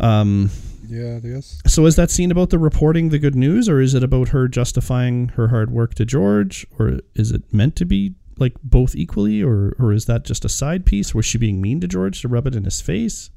Um 0.00 0.50
Yeah, 0.88 1.18
yes. 1.22 1.60
so 1.66 1.86
is 1.86 1.96
that 1.96 2.10
scene 2.10 2.30
about 2.30 2.50
the 2.50 2.58
reporting 2.58 3.10
the 3.10 3.18
good 3.18 3.34
news 3.34 3.68
or 3.68 3.80
is 3.80 3.94
it 3.94 4.02
about 4.02 4.28
her 4.30 4.48
justifying 4.48 5.28
her 5.30 5.48
hard 5.48 5.70
work 5.70 5.94
to 5.94 6.04
George 6.04 6.66
or 6.78 7.00
is 7.14 7.30
it 7.30 7.42
meant 7.52 7.76
to 7.76 7.84
be 7.84 8.14
like 8.38 8.54
both 8.62 8.94
equally 8.94 9.42
or 9.42 9.74
or 9.78 9.92
is 9.92 10.06
that 10.06 10.24
just 10.24 10.44
a 10.44 10.48
side 10.48 10.86
piece? 10.86 11.14
Was 11.14 11.26
she 11.26 11.38
being 11.38 11.60
mean 11.60 11.80
to 11.80 11.88
George 11.88 12.22
to 12.22 12.28
rub 12.28 12.46
it 12.46 12.54
in 12.54 12.64
his 12.64 12.80
face? 12.80 13.30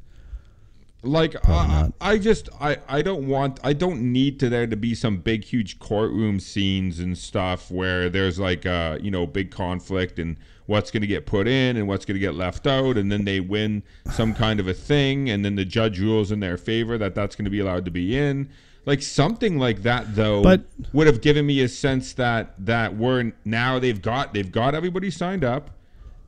like 1.04 1.36
uh, 1.48 1.90
I 2.00 2.18
just 2.20 2.50
I 2.60 2.78
I 2.88 3.02
don't 3.02 3.28
want 3.28 3.60
I 3.64 3.74
don't 3.74 4.12
need 4.12 4.40
to 4.42 4.50
there 4.50 4.68
to 4.68 4.76
be 4.76 4.94
some 4.94 5.18
big 5.18 5.44
huge 5.44 5.80
courtroom 5.80 6.40
scenes 6.40 7.00
and 7.00 7.18
stuff 7.18 7.72
where 7.72 8.10
there's 8.10 8.40
like 8.40 8.66
a 8.66 9.00
you 9.02 9.10
know 9.10 9.26
big 9.26 9.50
conflict 9.50 10.20
and 10.20 10.38
what's 10.68 10.92
going 10.92 11.02
to 11.02 11.08
get 11.08 11.26
put 11.26 11.48
in 11.48 11.76
and 11.76 11.88
what's 11.88 12.06
going 12.06 12.16
to 12.16 12.20
get 12.20 12.36
left 12.36 12.68
out 12.68 12.98
and 12.98 13.12
then 13.12 13.26
they 13.26 13.40
win 13.40 13.82
some 14.12 14.34
kind 14.34 14.60
of 14.60 14.68
a 14.68 14.74
thing 14.74 15.30
and 15.30 15.44
then 15.44 15.56
the 15.56 15.66
judge 15.66 16.00
rules 16.00 16.32
in 16.32 16.40
their 16.40 16.56
favor 16.56 16.98
that 17.00 17.16
that's 17.16 17.36
going 17.36 17.46
to 17.46 17.52
be 17.52 17.60
allowed 17.60 17.84
to 17.84 17.92
be 17.92 18.16
in 18.16 18.48
like 18.86 19.02
something 19.02 19.58
like 19.60 19.84
that 19.84 20.16
though 20.16 20.42
But- 20.42 20.66
would 20.94 21.08
have 21.08 21.22
given 21.22 21.46
me 21.46 21.62
a 21.62 21.68
sense 21.68 22.14
that 22.14 22.54
that 22.66 22.96
we're 22.96 23.32
now 23.46 23.80
they've 23.80 24.02
got 24.02 24.34
they've 24.34 24.52
got 24.52 24.74
everybody 24.76 25.12
signed 25.12 25.44
up 25.44 25.70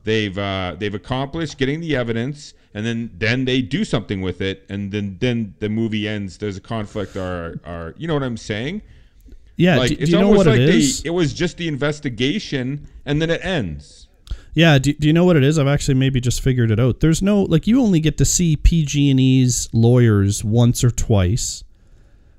they've 0.04 0.36
uh, 0.36 0.76
they've 0.78 0.94
accomplished 0.94 1.58
getting 1.58 1.80
the 1.80 1.96
evidence 1.96 2.54
and 2.74 2.84
then 2.84 3.10
then 3.18 3.44
they 3.44 3.62
do 3.62 3.84
something 3.84 4.20
with 4.20 4.40
it 4.40 4.64
and 4.68 4.92
then 4.92 5.16
then 5.20 5.54
the 5.60 5.68
movie 5.68 6.06
ends 6.06 6.38
there's 6.38 6.56
a 6.56 6.60
conflict 6.60 7.16
or 7.16 7.58
or 7.66 7.94
you 7.96 8.06
know 8.06 8.14
what 8.14 8.22
i'm 8.22 8.36
saying 8.36 8.82
Yeah, 9.56 9.76
like 9.76 9.90
do, 9.90 9.96
do 9.96 10.02
it's 10.02 10.10
you 10.12 10.18
know 10.18 10.26
almost 10.26 10.46
what 10.46 10.58
like 10.58 10.60
it 10.60 10.66
they, 10.66 11.08
it 11.08 11.10
was 11.10 11.32
just 11.32 11.56
the 11.56 11.68
investigation 11.68 12.86
and 13.06 13.20
then 13.22 13.30
it 13.30 13.44
ends 13.44 14.08
Yeah, 14.54 14.78
do, 14.78 14.92
do 14.92 15.06
you 15.08 15.12
know 15.12 15.24
what 15.24 15.34
it 15.36 15.42
is? 15.42 15.58
I've 15.58 15.66
actually 15.66 15.94
maybe 15.94 16.20
just 16.20 16.40
figured 16.40 16.70
it 16.70 16.78
out. 16.78 17.00
There's 17.00 17.20
no 17.20 17.42
like 17.42 17.66
you 17.66 17.80
only 17.82 17.98
get 17.98 18.16
to 18.18 18.24
see 18.24 18.54
PG&E's 18.56 19.68
lawyers 19.72 20.44
once 20.44 20.84
or 20.84 20.90
twice. 20.92 21.64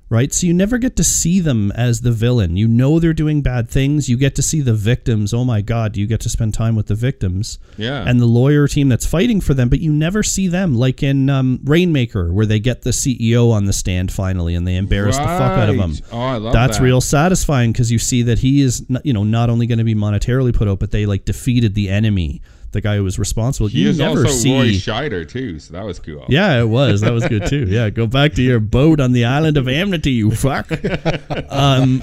Right? 0.08 0.32
So 0.32 0.46
you 0.46 0.54
never 0.54 0.78
get 0.78 0.94
to 0.96 1.04
see 1.04 1.40
them 1.40 1.72
as 1.72 2.02
the 2.02 2.12
villain. 2.12 2.56
You 2.56 2.68
know 2.68 3.00
they're 3.00 3.12
doing 3.12 3.42
bad 3.42 3.68
things. 3.68 4.08
You 4.08 4.16
get 4.16 4.36
to 4.36 4.42
see 4.42 4.60
the 4.60 4.72
victims. 4.72 5.34
Oh 5.34 5.44
my 5.44 5.62
god, 5.62 5.96
you 5.96 6.06
get 6.06 6.20
to 6.20 6.28
spend 6.28 6.54
time 6.54 6.76
with 6.76 6.86
the 6.86 6.94
victims. 6.94 7.58
Yeah. 7.76 8.04
And 8.06 8.20
the 8.20 8.26
lawyer 8.26 8.68
team 8.68 8.88
that's 8.88 9.04
fighting 9.04 9.40
for 9.40 9.52
them, 9.52 9.68
but 9.68 9.80
you 9.80 9.92
never 9.92 10.22
see 10.22 10.46
them 10.46 10.76
like 10.76 11.02
in 11.02 11.28
um, 11.28 11.58
Rainmaker 11.64 12.32
where 12.32 12.46
they 12.46 12.60
get 12.60 12.82
the 12.82 12.90
CEO 12.90 13.50
on 13.50 13.64
the 13.64 13.72
stand 13.72 14.12
finally 14.12 14.54
and 14.54 14.64
they 14.64 14.76
embarrass 14.76 15.16
the 15.16 15.24
fuck 15.24 15.58
out 15.58 15.68
of 15.68 15.74
him. 15.76 15.94
Oh, 16.12 16.20
I 16.20 16.36
love 16.36 16.52
That's 16.52 16.78
that. 16.78 16.84
real 16.84 17.00
satisfying 17.00 17.72
because 17.72 17.90
you 17.90 17.98
see 17.98 18.22
that 18.22 18.38
he 18.38 18.62
is, 18.62 18.86
you 19.02 19.12
know, 19.12 19.24
not 19.24 19.50
only 19.50 19.66
going 19.66 19.78
to 19.78 19.84
be 19.84 19.96
monetarily 19.96 20.54
put 20.54 20.68
out, 20.68 20.78
but 20.78 20.92
they 20.92 21.04
like 21.04 21.24
defeated 21.24 21.74
the 21.74 21.88
enemy, 21.88 22.42
the 22.76 22.80
guy 22.82 22.96
who 22.96 23.04
was 23.04 23.18
responsible. 23.18 23.66
he 23.66 23.82
you 23.82 23.88
is 23.88 23.98
never 23.98 24.26
also 24.26 24.28
see. 24.28 24.52
roy 24.52 24.68
scheider 24.68 25.28
too 25.28 25.58
so 25.58 25.72
that 25.72 25.84
was 25.84 25.98
cool 25.98 26.24
yeah, 26.28 26.60
it 26.60 26.68
was. 26.68 27.00
That 27.00 27.12
was 27.12 27.26
good 27.26 27.46
too. 27.46 27.66
Yeah, 27.76 27.90
go 27.90 28.06
back 28.06 28.34
to 28.34 28.42
your 28.42 28.60
boat 28.60 29.00
on 29.00 29.12
the 29.12 29.24
island 29.24 29.56
of 29.56 29.68
Amity, 29.68 30.12
you 30.12 30.30
fuck. 30.30 30.70
um, 31.50 32.02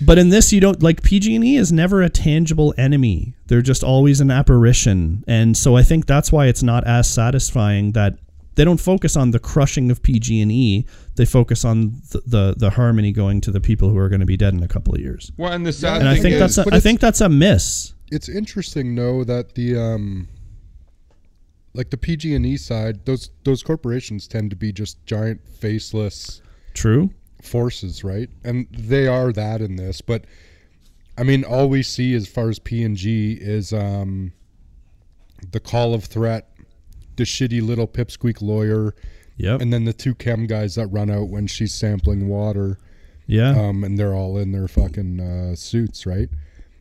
but 0.00 0.18
in 0.18 0.28
this, 0.28 0.52
you 0.52 0.60
don't 0.60 0.82
like 0.82 1.02
PG&E 1.02 1.56
is 1.56 1.72
never 1.72 2.02
a 2.02 2.08
tangible 2.08 2.74
enemy. 2.78 3.34
They're 3.46 3.62
just 3.62 3.82
always 3.82 4.20
an 4.20 4.30
apparition, 4.30 5.24
and 5.26 5.56
so 5.56 5.76
I 5.76 5.82
think 5.82 6.06
that's 6.06 6.30
why 6.30 6.46
it's 6.46 6.62
not 6.62 6.84
as 6.86 7.08
satisfying 7.08 7.92
that 7.92 8.18
they 8.54 8.64
don't 8.64 8.80
focus 8.80 9.16
on 9.16 9.30
the 9.30 9.38
crushing 9.38 9.90
of 9.90 10.02
PG&E. 10.02 10.84
They 11.16 11.24
focus 11.24 11.64
on 11.64 12.00
the, 12.10 12.22
the 12.26 12.54
the 12.56 12.70
harmony 12.70 13.12
going 13.12 13.40
to 13.42 13.50
the 13.50 13.60
people 13.60 13.88
who 13.90 13.98
are 13.98 14.08
going 14.08 14.20
to 14.20 14.26
be 14.26 14.36
dead 14.36 14.54
in 14.54 14.62
a 14.62 14.68
couple 14.68 14.94
of 14.94 15.00
years. 15.00 15.32
well 15.36 15.52
and 15.52 15.66
the 15.66 15.72
sad 15.72 16.00
And 16.00 16.08
I 16.08 16.18
think 16.18 16.34
is 16.34 16.40
that's 16.40 16.58
a, 16.58 16.64
but 16.64 16.74
I 16.74 16.80
think 16.80 17.00
that's 17.00 17.20
a 17.20 17.28
miss. 17.28 17.94
It's 18.12 18.28
interesting, 18.28 18.94
though, 18.94 19.24
that 19.24 19.54
the 19.54 19.76
um, 19.78 20.28
like 21.74 21.90
the 21.90 21.96
PG 21.96 22.34
and 22.34 22.44
E 22.44 22.56
side, 22.56 23.04
those 23.06 23.30
those 23.44 23.62
corporations 23.62 24.28
tend 24.28 24.50
to 24.50 24.56
be 24.56 24.72
just 24.72 25.04
giant 25.06 25.40
faceless 25.48 26.42
True. 26.74 27.10
forces, 27.42 28.04
right? 28.04 28.28
And 28.44 28.66
they 28.70 29.06
are 29.06 29.32
that 29.32 29.60
in 29.62 29.76
this, 29.76 30.00
but 30.00 30.26
I 31.18 31.22
mean, 31.24 31.44
all 31.44 31.68
we 31.68 31.82
see 31.82 32.14
as 32.14 32.26
far 32.28 32.48
as 32.48 32.58
P 32.58 32.82
and 32.84 32.96
G 32.96 33.32
is 33.40 33.72
um, 33.72 34.32
the 35.52 35.60
call 35.60 35.94
of 35.94 36.04
threat, 36.04 36.48
the 37.16 37.24
shitty 37.24 37.62
little 37.66 37.86
pipsqueak 37.88 38.40
lawyer, 38.42 38.94
Yep. 39.38 39.60
and 39.62 39.72
then 39.72 39.84
the 39.84 39.92
two 39.92 40.14
chem 40.14 40.46
guys 40.46 40.74
that 40.74 40.86
run 40.88 41.10
out 41.10 41.28
when 41.28 41.46
she's 41.46 41.72
sampling 41.74 42.28
water, 42.28 42.78
yeah. 43.26 43.50
um, 43.58 43.82
and 43.84 43.98
they're 43.98 44.14
all 44.14 44.36
in 44.38 44.52
their 44.52 44.68
fucking 44.68 45.20
uh, 45.20 45.54
suits, 45.56 46.04
right? 46.06 46.28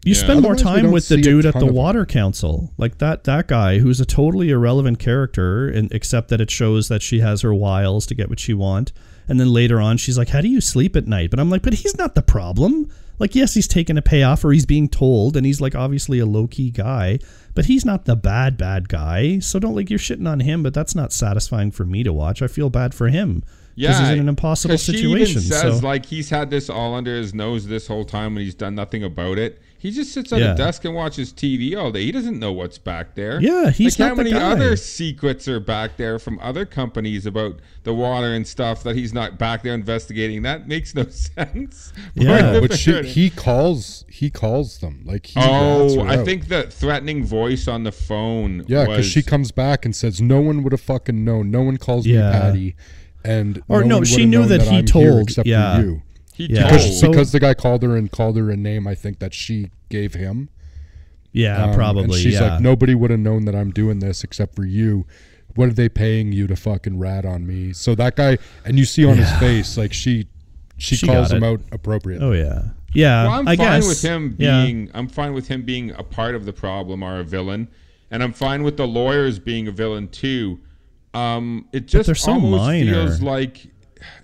You 0.03 0.15
spend 0.15 0.41
more 0.41 0.53
Otherwise, 0.53 0.75
we 0.75 0.81
time 0.81 0.91
with 0.91 1.09
the 1.09 1.17
dude 1.17 1.45
at 1.45 1.53
the 1.53 1.67
of- 1.67 1.73
water 1.73 2.05
council, 2.05 2.73
like 2.77 2.97
that 2.97 3.23
that 3.25 3.47
guy 3.47 3.77
who's 3.77 3.99
a 3.99 4.05
totally 4.05 4.49
irrelevant 4.49 4.97
character, 4.97 5.67
and 5.67 5.91
except 5.91 6.29
that 6.29 6.41
it 6.41 6.49
shows 6.49 6.87
that 6.87 7.03
she 7.03 7.19
has 7.19 7.41
her 7.41 7.53
wiles 7.53 8.07
to 8.07 8.15
get 8.15 8.29
what 8.29 8.39
she 8.39 8.53
want. 8.53 8.91
And 9.27 9.39
then 9.39 9.53
later 9.53 9.79
on, 9.79 9.97
she's 9.97 10.17
like, 10.17 10.29
"How 10.29 10.41
do 10.41 10.47
you 10.47 10.59
sleep 10.59 10.95
at 10.95 11.05
night?" 11.07 11.29
But 11.29 11.39
I'm 11.39 11.51
like, 11.51 11.61
"But 11.61 11.75
he's 11.75 11.97
not 11.97 12.15
the 12.15 12.23
problem. 12.23 12.89
Like, 13.19 13.35
yes, 13.35 13.53
he's 13.53 13.67
taking 13.67 13.99
a 13.99 14.01
payoff, 14.01 14.43
or 14.43 14.51
he's 14.51 14.65
being 14.65 14.89
told, 14.89 15.37
and 15.37 15.45
he's 15.45 15.61
like 15.61 15.75
obviously 15.75 16.17
a 16.17 16.25
low 16.25 16.47
key 16.47 16.71
guy, 16.71 17.19
but 17.53 17.65
he's 17.65 17.85
not 17.85 18.05
the 18.05 18.15
bad 18.15 18.57
bad 18.57 18.89
guy. 18.89 19.37
So 19.37 19.59
don't 19.59 19.75
like 19.75 19.91
you're 19.91 19.99
shitting 19.99 20.27
on 20.27 20.39
him, 20.39 20.63
but 20.63 20.73
that's 20.73 20.95
not 20.95 21.13
satisfying 21.13 21.69
for 21.69 21.85
me 21.85 22.01
to 22.01 22.11
watch. 22.11 22.41
I 22.41 22.47
feel 22.47 22.71
bad 22.71 22.95
for 22.95 23.09
him 23.09 23.43
yeah, 23.75 23.99
he's 23.99 24.09
in 24.09 24.19
an 24.19 24.29
impossible 24.29 24.77
situation. 24.77 25.25
She 25.25 25.31
even 25.31 25.41
says 25.41 25.79
so 25.79 25.85
like 25.85 26.05
he's 26.05 26.29
had 26.29 26.49
this 26.49 26.69
all 26.69 26.93
under 26.93 27.15
his 27.15 27.33
nose 27.33 27.67
this 27.67 27.87
whole 27.87 28.05
time 28.05 28.37
and 28.37 28.45
he's 28.45 28.55
done 28.55 28.75
nothing 28.75 29.03
about 29.03 29.37
it. 29.37 29.61
He 29.81 29.89
just 29.89 30.13
sits 30.13 30.31
at 30.31 30.39
Yeah. 30.39 30.53
a 30.53 30.55
desk 30.55 30.85
and 30.85 30.93
watches 30.93 31.33
TV 31.33 31.75
all 31.75 31.91
day. 31.91 32.03
He 32.03 32.11
doesn't 32.11 32.37
know 32.39 32.51
what's 32.53 32.77
back 32.77 33.15
there. 33.15 33.41
Yeah, 33.41 33.71
he's 33.71 33.97
like 33.99 33.99
not 33.99 34.09
how 34.09 34.15
the 34.15 34.29
many 34.29 34.31
guy. 34.35 34.51
other 34.51 34.75
secrets 34.75 35.47
are 35.47 35.59
back 35.59 35.97
there 35.97 36.19
from 36.19 36.37
other 36.39 36.65
companies 36.67 37.25
about 37.25 37.59
the 37.83 37.91
water 37.91 38.31
and 38.31 38.45
stuff 38.45 38.83
that 38.83 38.95
he's 38.95 39.11
not 39.11 39.39
back 39.39 39.63
there 39.63 39.73
investigating. 39.73 40.43
That 40.43 40.67
makes 40.67 40.93
no 40.93 41.05
sense. 41.09 41.93
Yeah. 42.13 42.29
Why 42.29 42.37
Yeah, 42.39 42.51
the 42.59 42.67
but 42.67 42.77
she, 42.77 43.01
he 43.03 43.29
calls 43.31 44.05
he 44.07 44.29
calls 44.29 44.77
them 44.77 45.01
like 45.03 45.25
he 45.25 45.39
rats 45.39 45.49
Oh, 45.51 46.01
I 46.01 46.17
out. 46.17 46.25
think 46.25 46.47
the 46.47 46.63
threatening 46.69 47.23
voice 47.25 47.67
on 47.67 47.83
the 47.83 47.91
phone. 47.91 48.63
yeah, 48.67 48.85
because 48.85 49.07
she 49.07 49.23
comes 49.23 49.51
back 49.51 49.83
and 49.83 49.95
says 49.95 50.21
no 50.21 50.41
one 50.41 50.61
would 50.61 50.73
have 50.73 50.81
fucking 50.81 51.25
known. 51.25 51.49
No 51.49 51.63
one 51.63 51.77
calls 51.77 52.05
Yeah. 52.05 52.27
me 52.27 52.31
Patty, 52.31 52.75
and 53.23 53.63
Or 53.67 53.83
no, 53.83 53.95
one 53.97 54.05
she 54.05 54.25
knew 54.25 54.41
known 54.41 54.49
that 54.49 54.61
he 54.61 54.67
I'm 54.67 54.73
here 54.75 54.83
told- 55.11 55.21
except 55.29 55.47
yeah. 55.47 55.81
For 56.47 56.51
you. 56.51 56.57
He 56.57 56.61
Yeah. 56.63 56.69
Because, 56.71 56.99
So- 56.99 57.09
because 57.09 57.31
the 57.31 57.39
guy 57.39 57.53
called 57.53 57.83
her 57.83 57.95
and 57.95 58.11
called 58.11 58.37
her 58.37 58.49
a 58.51 58.57
name, 58.57 58.87
I 58.87 58.95
think 58.95 59.19
that 59.19 59.33
she 59.33 59.69
gave 59.89 60.13
him. 60.13 60.49
yeah, 61.33 61.63
Um, 61.65 61.73
probably. 61.73 62.03
And 62.03 62.13
she's 62.15 62.33
yeah. 62.33 62.53
like, 62.55 62.61
nobody 62.61 62.93
would 62.93 63.09
have 63.09 63.19
known 63.19 63.45
that 63.45 63.55
I'm 63.55 63.71
doing 63.71 63.99
this 63.99 64.23
except 64.23 64.53
for 64.55 64.65
you. 64.65 65.05
What 65.55 65.69
are 65.69 65.73
they 65.73 65.87
paying 65.89 66.31
you 66.33 66.45
to 66.47 66.55
fucking 66.55 66.99
rat 66.99 67.25
on 67.25 67.45
me? 67.47 67.71
So 67.73 67.95
that 67.95 68.15
guy, 68.15 68.37
and 68.65 68.77
you 68.77 68.85
see 68.85 69.05
on 69.05 69.17
his 69.17 69.31
face, 69.33 69.77
like 69.77 69.93
she, 69.93 70.27
she, 70.77 70.95
She 70.97 71.05
calls 71.07 71.31
him 71.31 71.43
out 71.43 71.61
appropriately. 71.71 72.25
Oh 72.25 72.31
yeah, 72.31 72.63
yeah. 72.93 73.23
Well, 73.23 73.31
I'm 73.39 73.47
I 73.47 73.55
fine 73.55 73.65
guess. 73.81 73.87
with 73.87 74.01
him 74.01 74.35
Yeah. 74.39 74.63
being. 74.65 74.89
I'm 74.93 75.07
fine 75.07 75.33
with 75.33 75.47
him 75.47 75.61
being 75.61 75.91
a 75.91 76.03
part 76.03 76.35
of 76.35 76.45
the 76.45 76.53
problem 76.53 77.03
or 77.03 77.19
a 77.19 77.23
villain, 77.23 77.67
and 78.09 78.23
I'm 78.23 78.33
fine 78.33 78.63
with 78.63 78.77
the 78.77 78.87
lawyers 78.87 79.37
being 79.39 79.67
a 79.67 79.71
villain 79.71 80.07
too. 80.07 80.59
Um, 81.13 81.67
it 81.71 81.87
just 81.87 82.07
they're 82.07 82.15
so 82.15 82.31
almost 82.33 82.63
minor. 82.63 82.93
feels 82.93 83.21
like 83.21 83.67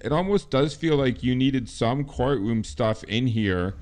it 0.02 0.12
almost 0.12 0.50
does 0.50 0.74
feel 0.74 0.96
like 0.96 1.24
you 1.24 1.36
needed 1.36 1.70
some 1.70 2.04
courtroom 2.04 2.64
stuff 2.64 3.04
in 3.06 3.28
here. 3.28 3.76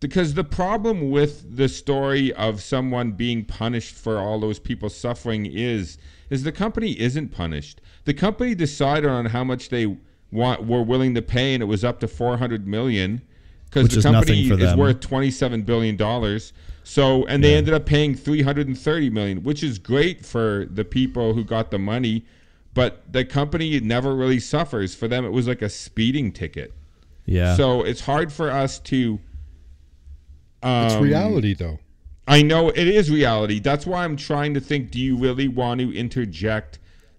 Because 0.00 0.34
the 0.34 0.44
problem 0.44 1.10
with 1.10 1.56
the 1.56 1.68
story 1.68 2.32
of 2.34 2.62
someone 2.62 3.12
being 3.12 3.44
punished 3.44 3.96
for 3.96 4.18
all 4.18 4.38
those 4.38 4.58
people 4.58 4.88
suffering 4.88 5.46
is 5.46 5.98
is 6.30 6.44
the 6.44 6.52
company 6.52 6.98
isn't 7.00 7.30
punished. 7.30 7.80
The 8.04 8.14
company 8.14 8.54
decided 8.54 9.10
on 9.10 9.26
how 9.26 9.42
much 9.42 9.70
they 9.70 9.96
want 10.30 10.66
were 10.66 10.82
willing 10.82 11.14
to 11.14 11.22
pay, 11.22 11.54
and 11.54 11.62
it 11.62 11.66
was 11.66 11.84
up 11.84 11.98
to 12.00 12.08
four 12.08 12.36
hundred 12.36 12.66
million. 12.66 13.22
Because 13.64 13.88
the 13.88 14.02
company 14.02 14.48
for 14.48 14.54
is 14.54 14.74
worth 14.76 15.00
twenty-seven 15.00 15.62
billion 15.62 15.96
dollars. 15.96 16.52
So, 16.84 17.26
and 17.26 17.44
they 17.44 17.54
ended 17.54 17.74
up 17.74 17.84
paying 17.84 18.14
three 18.14 18.42
hundred 18.42 18.66
and 18.66 18.78
thirty 18.78 19.10
million, 19.10 19.42
which 19.42 19.62
is 19.62 19.78
great 19.78 20.24
for 20.24 20.66
the 20.70 20.84
people 20.84 21.34
who 21.34 21.44
got 21.44 21.70
the 21.70 21.78
money. 21.78 22.24
But 22.74 23.12
the 23.12 23.24
company 23.24 23.78
never 23.80 24.14
really 24.14 24.38
suffers. 24.40 24.94
For 24.94 25.08
them, 25.08 25.24
it 25.24 25.30
was 25.30 25.48
like 25.48 25.62
a 25.62 25.68
speeding 25.68 26.30
ticket. 26.32 26.72
Yeah. 27.26 27.56
So 27.56 27.82
it's 27.82 28.00
hard 28.02 28.32
for 28.32 28.50
us 28.50 28.78
to. 28.80 29.18
Um, 30.62 30.86
It's 30.86 30.94
reality, 30.96 31.54
though. 31.54 31.78
I 32.26 32.42
know 32.42 32.68
it 32.68 32.86
is 32.88 33.10
reality. 33.10 33.58
That's 33.58 33.86
why 33.86 34.04
I'm 34.04 34.16
trying 34.16 34.54
to 34.54 34.60
think. 34.60 34.90
Do 34.90 35.00
you 35.00 35.16
really 35.16 35.48
want 35.48 35.80
to 35.80 35.96
interject 35.96 36.78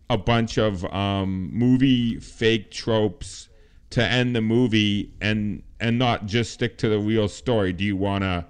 a 0.09 0.17
bunch 0.17 0.57
of 0.57 0.85
um, 0.93 1.49
movie 1.51 2.19
fake 2.19 2.69
tropes 2.71 3.49
to 3.91 4.03
end 4.03 4.35
the 4.35 4.41
movie 4.41 5.11
and 5.21 5.63
and 5.79 5.97
not 5.97 6.25
just 6.25 6.53
stick 6.53 6.77
to 6.79 6.89
the 6.89 6.99
real 6.99 7.27
story? 7.27 7.73
Do 7.73 7.83
you 7.83 7.95
want 7.95 8.23
to 8.23 8.45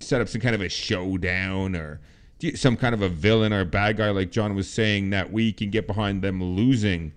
set 0.00 0.20
up 0.22 0.28
some 0.28 0.40
kind 0.40 0.54
of 0.54 0.62
a 0.62 0.68
showdown 0.70 1.76
or 1.76 1.96
do 1.96 2.00
you- 2.00 2.09
some 2.54 2.76
kind 2.76 2.94
of 2.94 3.02
a 3.02 3.08
villain 3.08 3.52
or 3.52 3.60
a 3.60 3.64
bad 3.66 3.96
guy 3.96 4.10
like 4.10 4.30
John 4.30 4.54
was 4.54 4.68
saying 4.68 5.10
that 5.10 5.32
we 5.32 5.52
can 5.52 5.70
get 5.70 5.86
behind 5.86 6.22
them 6.22 6.42
losing? 6.42 7.12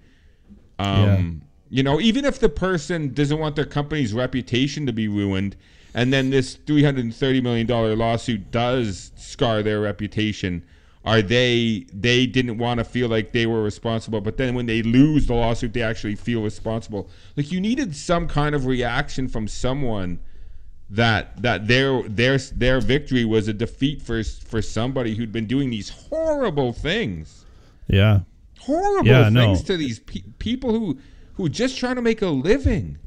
Um, 0.80 1.42
You 1.70 1.82
know, 1.82 2.00
even 2.00 2.24
if 2.24 2.40
the 2.40 2.50
person 2.50 3.14
doesn't 3.14 3.40
want 3.40 3.56
their 3.56 3.66
company's 3.66 4.14
reputation 4.14 4.86
to 4.86 4.94
be 4.94 5.08
ruined, 5.08 5.56
and 5.96 6.14
then 6.14 6.30
this 6.30 6.56
three 6.68 6.84
hundred 6.84 7.06
and 7.06 7.16
thirty 7.16 7.42
million 7.42 7.66
dollar 7.66 7.96
lawsuit 7.96 8.52
does 8.52 9.12
scar 9.16 9.64
their 9.64 9.80
reputation, 9.82 10.64
are 11.04 11.22
they 11.22 11.86
they 11.92 12.28
didn't 12.28 12.60
want 12.60 12.78
to 12.78 12.84
feel 12.84 13.10
like 13.10 13.32
they 13.32 13.48
were 13.48 13.64
responsible, 13.64 14.22
but 14.22 14.38
then 14.38 14.54
when 14.54 14.68
they 14.68 14.84
lose 14.84 15.26
the 15.26 15.34
lawsuit, 15.34 15.74
they 15.74 15.82
actually 15.82 16.16
feel 16.16 16.44
responsible. 16.44 17.10
Like 17.36 17.52
you 17.52 17.60
needed 17.60 17.96
some 17.96 18.28
kind 18.28 18.54
of 18.54 18.66
reaction 18.68 19.28
from 19.28 19.48
someone 19.48 20.20
that 20.94 21.42
that 21.42 21.68
their 21.68 22.04
their 22.04 22.38
their 22.38 22.80
victory 22.82 23.26
was 23.26 23.48
a 23.48 23.54
defeat 23.54 24.02
for 24.02 24.24
for 24.24 24.62
somebody 24.62 25.16
who'd 25.16 25.32
been 25.32 25.48
doing 25.48 25.70
these 25.70 25.90
horrible 25.90 26.72
things 26.74 27.46
yeah. 27.88 28.20
horrible 28.60 29.08
Yeah, 29.08 29.30
no. 29.30 29.42
things 29.42 29.64
to 29.64 29.76
these 29.78 30.00
pe- 30.00 30.24
people 30.40 30.72
who 30.72 30.98
who 31.34 31.50
just 31.50 31.78
trying 31.78 31.96
to 31.96 32.02
make 32.02 32.22
a 32.22 32.28
living. 32.28 32.98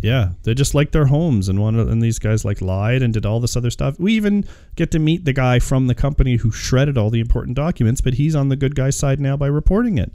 Yeah, 0.00 0.30
they 0.42 0.52
just 0.52 0.74
like 0.74 0.90
their 0.90 1.06
homes, 1.06 1.48
and 1.48 1.60
one 1.60 1.76
of, 1.78 1.88
and 1.88 2.02
these 2.02 2.18
guys 2.18 2.44
like 2.44 2.60
lied 2.60 3.02
and 3.02 3.14
did 3.14 3.24
all 3.24 3.38
this 3.38 3.56
other 3.56 3.70
stuff. 3.70 4.00
We 4.00 4.14
even 4.14 4.44
get 4.74 4.90
to 4.90 4.98
meet 4.98 5.24
the 5.24 5.32
guy 5.32 5.60
from 5.60 5.86
the 5.86 5.94
company 5.94 6.36
who 6.36 6.50
shredded 6.50 6.98
all 6.98 7.08
the 7.08 7.20
important 7.20 7.54
documents, 7.56 8.00
but 8.00 8.14
he's 8.14 8.34
on 8.34 8.48
the 8.48 8.56
good 8.56 8.74
guy's 8.74 8.96
side 8.96 9.20
now 9.20 9.36
by 9.36 9.46
reporting 9.46 9.98
it. 9.98 10.12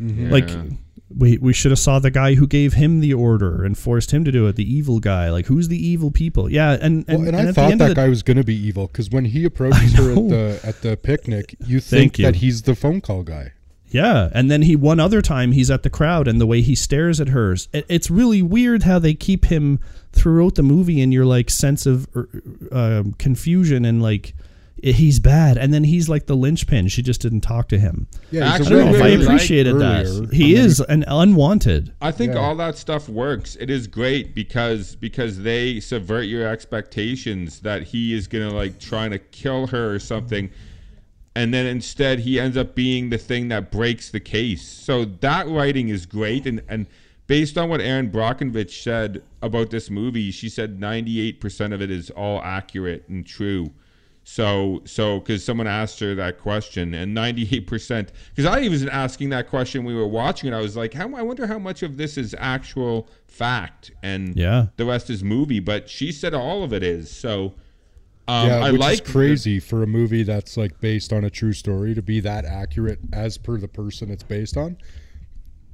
Mm-hmm. 0.00 0.30
Like 0.30 0.48
Yeah. 0.48 0.64
We 1.16 1.38
we 1.38 1.52
should 1.52 1.70
have 1.70 1.78
saw 1.78 1.98
the 1.98 2.10
guy 2.10 2.34
who 2.34 2.46
gave 2.46 2.74
him 2.74 3.00
the 3.00 3.12
order 3.12 3.64
and 3.64 3.76
forced 3.76 4.12
him 4.12 4.24
to 4.24 4.32
do 4.32 4.46
it. 4.46 4.56
The 4.56 4.70
evil 4.70 5.00
guy, 5.00 5.30
like 5.30 5.46
who's 5.46 5.68
the 5.68 5.84
evil 5.84 6.10
people? 6.10 6.50
Yeah, 6.50 6.72
and 6.72 7.04
and, 7.08 7.18
Well, 7.20 7.28
and, 7.28 7.36
and 7.36 7.48
I 7.48 7.52
thought 7.52 7.78
that 7.78 7.88
the, 7.88 7.94
guy 7.94 8.08
was 8.08 8.22
going 8.22 8.36
to 8.36 8.44
be 8.44 8.54
evil 8.54 8.86
because 8.86 9.10
when 9.10 9.24
he 9.24 9.44
approaches 9.44 9.94
her 9.96 10.10
at 10.10 10.16
the 10.16 10.60
at 10.62 10.82
the 10.82 10.96
picnic, 10.96 11.56
you 11.66 11.80
think 11.80 12.18
you. 12.18 12.24
that 12.26 12.36
he's 12.36 12.62
the 12.62 12.74
phone 12.74 13.00
call 13.00 13.22
guy. 13.22 13.52
Yeah, 13.88 14.28
and 14.32 14.48
then 14.48 14.62
he 14.62 14.76
one 14.76 15.00
other 15.00 15.20
time 15.20 15.50
he's 15.52 15.70
at 15.70 15.82
the 15.82 15.90
crowd 15.90 16.28
and 16.28 16.40
the 16.40 16.46
way 16.46 16.62
he 16.62 16.76
stares 16.76 17.20
at 17.20 17.28
hers. 17.28 17.68
It, 17.72 17.86
it's 17.88 18.08
really 18.08 18.40
weird 18.40 18.84
how 18.84 19.00
they 19.00 19.14
keep 19.14 19.46
him 19.46 19.80
throughout 20.12 20.54
the 20.54 20.62
movie 20.62 21.00
in 21.00 21.10
your 21.10 21.24
like 21.24 21.50
sense 21.50 21.86
of 21.86 22.08
uh, 22.70 23.02
confusion 23.18 23.84
and 23.84 24.00
like 24.00 24.34
he's 24.82 25.18
bad, 25.20 25.56
and 25.58 25.72
then 25.72 25.84
he's 25.84 26.08
like 26.08 26.26
the 26.26 26.36
linchpin. 26.36 26.88
She 26.88 27.02
just 27.02 27.20
didn't 27.20 27.40
talk 27.42 27.68
to 27.68 27.78
him. 27.78 28.06
Yeah, 28.30 28.52
I 28.52 28.58
he's 28.58 28.66
a 28.66 28.70
don't 28.70 28.78
know 28.78 28.92
real 28.92 28.94
if 28.96 29.02
I 29.02 29.24
appreciated 29.24 29.74
Earlier, 29.74 30.04
that. 30.04 30.32
He 30.32 30.54
and 30.54 30.56
then 30.58 30.64
is 30.66 30.80
an 30.80 31.04
unwanted. 31.08 31.92
I 32.00 32.10
think 32.12 32.34
Yeah. 32.34 32.40
all 32.40 32.56
that 32.56 32.76
stuff 32.78 33.08
works. 33.08 33.56
It 33.60 33.70
is 33.70 33.86
great 33.86 34.34
because 34.34 34.96
because 34.96 35.38
they 35.38 35.80
subvert 35.80 36.22
your 36.26 36.46
expectations 36.46 37.60
that 37.60 37.82
he 37.84 38.14
is 38.14 38.26
gonna 38.26 38.52
like 38.54 38.78
trying 38.80 39.10
to 39.10 39.18
kill 39.18 39.66
her 39.68 39.94
or 39.94 39.98
something, 39.98 40.50
and 41.36 41.52
then 41.54 41.66
instead 41.66 42.20
he 42.20 42.40
ends 42.40 42.56
up 42.56 42.74
being 42.74 43.10
the 43.10 43.18
thing 43.18 43.48
that 43.48 43.70
breaks 43.70 44.10
the 44.10 44.20
case. 44.20 44.66
So 44.66 45.04
that 45.04 45.46
writing 45.48 45.88
is 45.88 46.06
great, 46.06 46.46
and 46.46 46.62
and 46.68 46.86
based 47.26 47.56
on 47.56 47.68
what 47.68 47.80
Erin 47.80 48.10
Brockovich 48.10 48.82
said 48.82 49.22
about 49.42 49.70
this 49.70 49.88
movie, 49.90 50.30
she 50.30 50.48
said 50.48 50.80
ninety 50.80 51.20
eight 51.20 51.40
percent 51.40 51.72
of 51.72 51.80
it 51.80 51.90
is 51.90 52.10
all 52.10 52.40
accurate 52.42 53.04
and 53.08 53.26
true. 53.26 53.70
So, 54.22 54.82
so 54.84 55.18
because 55.18 55.44
someone 55.44 55.66
asked 55.66 55.98
her 56.00 56.14
that 56.14 56.38
question, 56.38 56.94
and 56.94 57.14
ninety-eight 57.14 57.66
percent, 57.66 58.12
because 58.34 58.44
I 58.44 58.68
was 58.68 58.86
asking 58.86 59.30
that 59.30 59.48
question 59.48 59.84
we 59.84 59.94
were 59.94 60.06
watching 60.06 60.52
it, 60.52 60.56
I 60.56 60.60
was 60.60 60.76
like, 60.76 60.94
"How? 60.94 61.12
I 61.14 61.22
wonder 61.22 61.46
how 61.46 61.58
much 61.58 61.82
of 61.82 61.96
this 61.96 62.16
is 62.16 62.34
actual 62.38 63.08
fact, 63.26 63.90
and 64.02 64.36
Yeah. 64.36 64.66
the 64.76 64.84
rest 64.84 65.10
is 65.10 65.24
movie." 65.24 65.58
But 65.58 65.88
she 65.88 66.12
said 66.12 66.34
all 66.34 66.62
of 66.62 66.72
it 66.72 66.82
is. 66.82 67.10
So, 67.10 67.54
um, 68.28 68.46
yeah, 68.46 68.58
I 68.58 68.70
which 68.70 68.80
like 68.80 68.92
is 69.06 69.12
crazy 69.12 69.58
for 69.58 69.82
a 69.82 69.86
movie 69.86 70.22
that's 70.22 70.56
like 70.56 70.80
based 70.80 71.12
on 71.12 71.24
a 71.24 71.30
true 71.30 71.54
story 71.54 71.94
to 71.94 72.02
be 72.02 72.20
that 72.20 72.44
accurate 72.44 73.00
as 73.12 73.38
per 73.38 73.56
the 73.58 73.68
person 73.68 74.10
it's 74.10 74.22
based 74.22 74.56
on. 74.56 74.76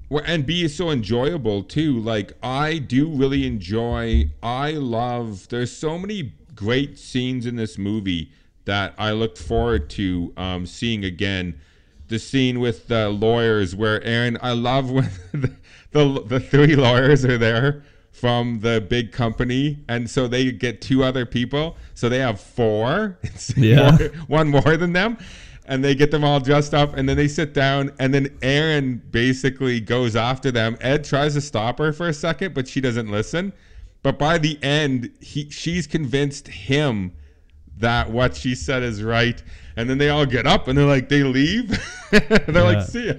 Well, 0.09 0.23
and 0.25 0.47
be 0.47 0.69
so 0.69 0.91
enjoyable 0.91 1.65
too. 1.65 1.99
Like 1.99 2.33
I 2.43 2.79
do 2.79 3.09
really 3.09 3.45
enjoy. 3.45 4.31
I 4.41 4.71
love. 4.71 5.49
There's 5.49 5.73
so 5.77 5.99
many 5.99 6.36
great 6.57 6.99
scenes 6.99 7.47
in 7.47 7.57
this 7.57 7.79
movie 7.79 8.33
that 8.65 8.95
I 8.99 9.13
look 9.13 9.37
forward 9.37 9.89
to 9.91 10.33
um, 10.37 10.67
seeing 10.67 11.05
again. 11.05 11.61
The 12.09 12.19
scene 12.19 12.61
with 12.61 12.89
the 12.89 13.09
lawyers 13.09 13.75
where 13.75 14.03
Erin. 14.03 14.39
I 14.41 14.53
love 14.53 14.91
when 14.91 15.11
the, 15.33 15.53
the 15.93 16.23
the 16.27 16.41
three 16.41 16.77
lawyers 16.77 17.25
are 17.25 17.39
there 17.39 17.85
from 18.13 18.61
the 18.61 18.81
big 18.81 19.13
company, 19.13 19.79
and 19.89 20.09
so 20.09 20.27
they 20.27 20.51
get 20.53 20.81
two 20.81 21.05
other 21.05 21.27
people, 21.27 21.77
so 21.95 22.09
they 22.09 22.19
have 22.19 22.41
four. 22.41 23.19
Yeah. 23.57 23.91
more- 23.99 24.09
one 24.27 24.49
more 24.49 24.77
than 24.77 24.93
them 24.93 25.19
and 25.67 25.85
they 25.85 25.95
get 25.95 26.11
them 26.11 26.25
all 26.25 26.39
dressed 26.41 26.75
up 26.75 26.97
and 26.97 27.09
then 27.09 27.17
they 27.17 27.29
sit 27.29 27.53
down 27.53 27.91
and 27.99 28.15
then 28.15 28.37
Erin 28.43 29.03
basically 29.11 29.81
goes 29.81 30.15
after 30.17 30.51
them. 30.51 30.77
Ed 30.81 31.05
tries 31.05 31.35
to 31.35 31.41
stop 31.41 31.79
her 31.79 31.93
for 31.93 32.09
a 32.09 32.15
second, 32.15 32.55
but 32.55 32.69
she 32.69 32.81
doesn't 32.81 33.11
listen. 33.11 33.53
But 34.07 34.21
by 34.21 34.39
the 34.39 34.57
end, 34.63 35.11
he 35.21 35.51
she's 35.51 35.89
convinced 35.89 36.47
him 36.47 37.11
that 37.79 38.09
what 38.09 38.37
she 38.37 38.55
said 38.55 38.85
is 38.85 39.03
right. 39.03 39.43
And 39.77 39.91
then 39.91 39.99
they 39.99 40.11
all 40.11 40.25
get 40.25 40.47
up 40.47 40.69
and 40.69 40.79
they're 40.79 40.87
like 40.87 41.09
they 41.09 41.25
leave. 41.25 41.71
they're 42.13 42.45
Yeah. 42.49 42.61
like, 42.63 42.87
see 42.87 43.09
ya. 43.09 43.15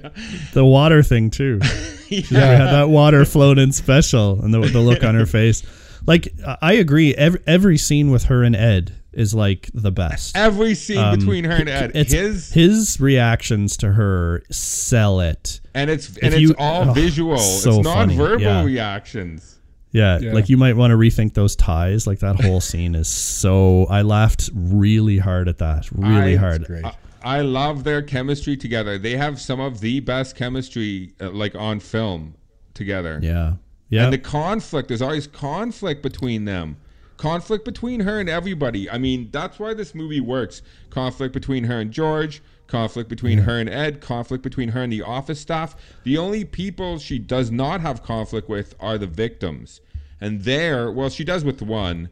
The 0.54 0.64
water 0.64 1.04
thing 1.04 1.30
too. 1.30 1.60
She 2.08 2.22
had 2.22 2.68
that 2.68 2.88
water 2.88 3.26
floating 3.26 3.74
special, 3.74 4.40
and 4.42 4.54
the, 4.54 4.62
the 4.62 4.80
look 4.80 5.04
on 5.04 5.14
her 5.16 5.26
face. 5.40 5.62
Like 6.06 6.30
I- 6.62 6.76
agree. 6.76 7.14
Every 7.14 7.42
every 7.46 7.78
scene 7.78 8.10
with 8.12 8.24
her 8.32 8.44
and 8.44 8.56
Ed 8.56 8.94
is 9.12 9.34
like 9.36 9.70
the 9.74 9.92
best. 9.92 10.38
Every 10.38 10.74
scene 10.74 11.00
Um, 11.00 11.20
between 11.20 11.44
her 11.44 11.52
and 11.52 11.68
Ed, 11.68 11.94
his 11.98 12.54
his 12.54 12.98
reactions 13.02 13.76
to 13.78 13.92
her 13.92 14.42
sell 14.50 15.20
it. 15.20 15.60
and 15.74 15.90
it's 15.90 16.18
and 16.20 16.34
you- 16.36 16.52
it's 16.52 16.60
all 16.62 16.92
oh, 16.92 16.94
visual. 16.94 17.38
so 17.40 17.80
it's 17.80 17.88
funny, 17.90 18.16
non-verbal 18.16 18.42
yeah. 18.42 18.64
reactions. 18.64 19.57
Yeah, 19.98 20.20
Yeah. 20.20 20.34
like 20.34 20.48
you 20.50 20.58
might 20.58 20.76
want 20.76 20.92
to 20.92 20.98
rethink 20.98 21.34
those 21.34 21.56
ties. 21.56 22.06
Like 22.08 22.20
that 22.20 22.40
whole 22.42 22.62
scene 22.62 22.94
is 22.96 23.08
so. 23.08 23.86
I 23.90 24.02
laughed 24.04 24.50
really 24.54 25.18
hard 25.18 25.48
at 25.48 25.58
that. 25.58 25.90
Really 25.92 26.36
I- 26.36 26.38
hard. 26.38 26.66
Great. 26.66 26.86
I, 26.86 26.94
I 27.24 27.42
love 27.42 27.84
their 27.84 28.02
chemistry 28.02 28.56
together. 28.56 28.98
They 28.98 29.18
have 29.18 29.42
some 29.42 29.60
of 29.60 29.80
the 29.82 30.00
best 30.00 30.36
chemistry, 30.36 31.14
uh, 31.20 31.32
like 31.32 31.56
on 31.56 31.80
film, 31.80 32.36
together. 32.74 33.20
Yeah, 33.22 33.54
yeah. 33.90 34.04
And 34.06 34.14
the 34.14 34.18
conflict, 34.20 34.88
there's 34.88 35.02
always 35.02 35.28
conflict 35.28 36.04
between 36.04 36.46
them. 36.46 36.78
Conflict 37.18 37.66
between 37.66 38.00
her 38.02 38.20
and 38.20 38.30
everybody. 38.30 38.88
I 38.90 39.00
mean, 39.00 39.30
that's 39.32 39.58
why 39.60 39.74
this 39.74 39.96
movie 39.96 40.22
works. 40.22 40.62
Conflict 40.92 41.34
between 41.34 41.64
her 41.64 41.80
and 41.80 41.92
George, 41.92 42.44
conflict 42.68 43.10
between 43.10 43.40
her 43.40 43.58
and 43.60 43.68
Ed, 43.68 44.02
conflict 44.02 44.44
between 44.44 44.70
her 44.70 44.84
and 44.84 44.94
the 44.94 45.02
office 45.02 45.40
staff. 45.40 45.76
The 46.04 46.18
only 46.20 46.46
people 46.46 47.00
she 47.00 47.18
does 47.18 47.50
not 47.50 47.82
have 47.82 48.04
conflict 48.04 48.48
with 48.48 48.76
are 48.80 49.00
the 49.00 49.08
victims. 49.08 49.82
And 50.20 50.42
there, 50.44 50.92
well, 50.92 51.10
she 51.10 51.24
does 51.24 51.44
with 51.44 51.62
one, 51.62 52.10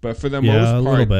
but 0.00 0.16
for 0.18 0.28
the 0.28 0.40
Yeah, 0.40 0.42
most 0.42 0.76
part, 0.82 1.14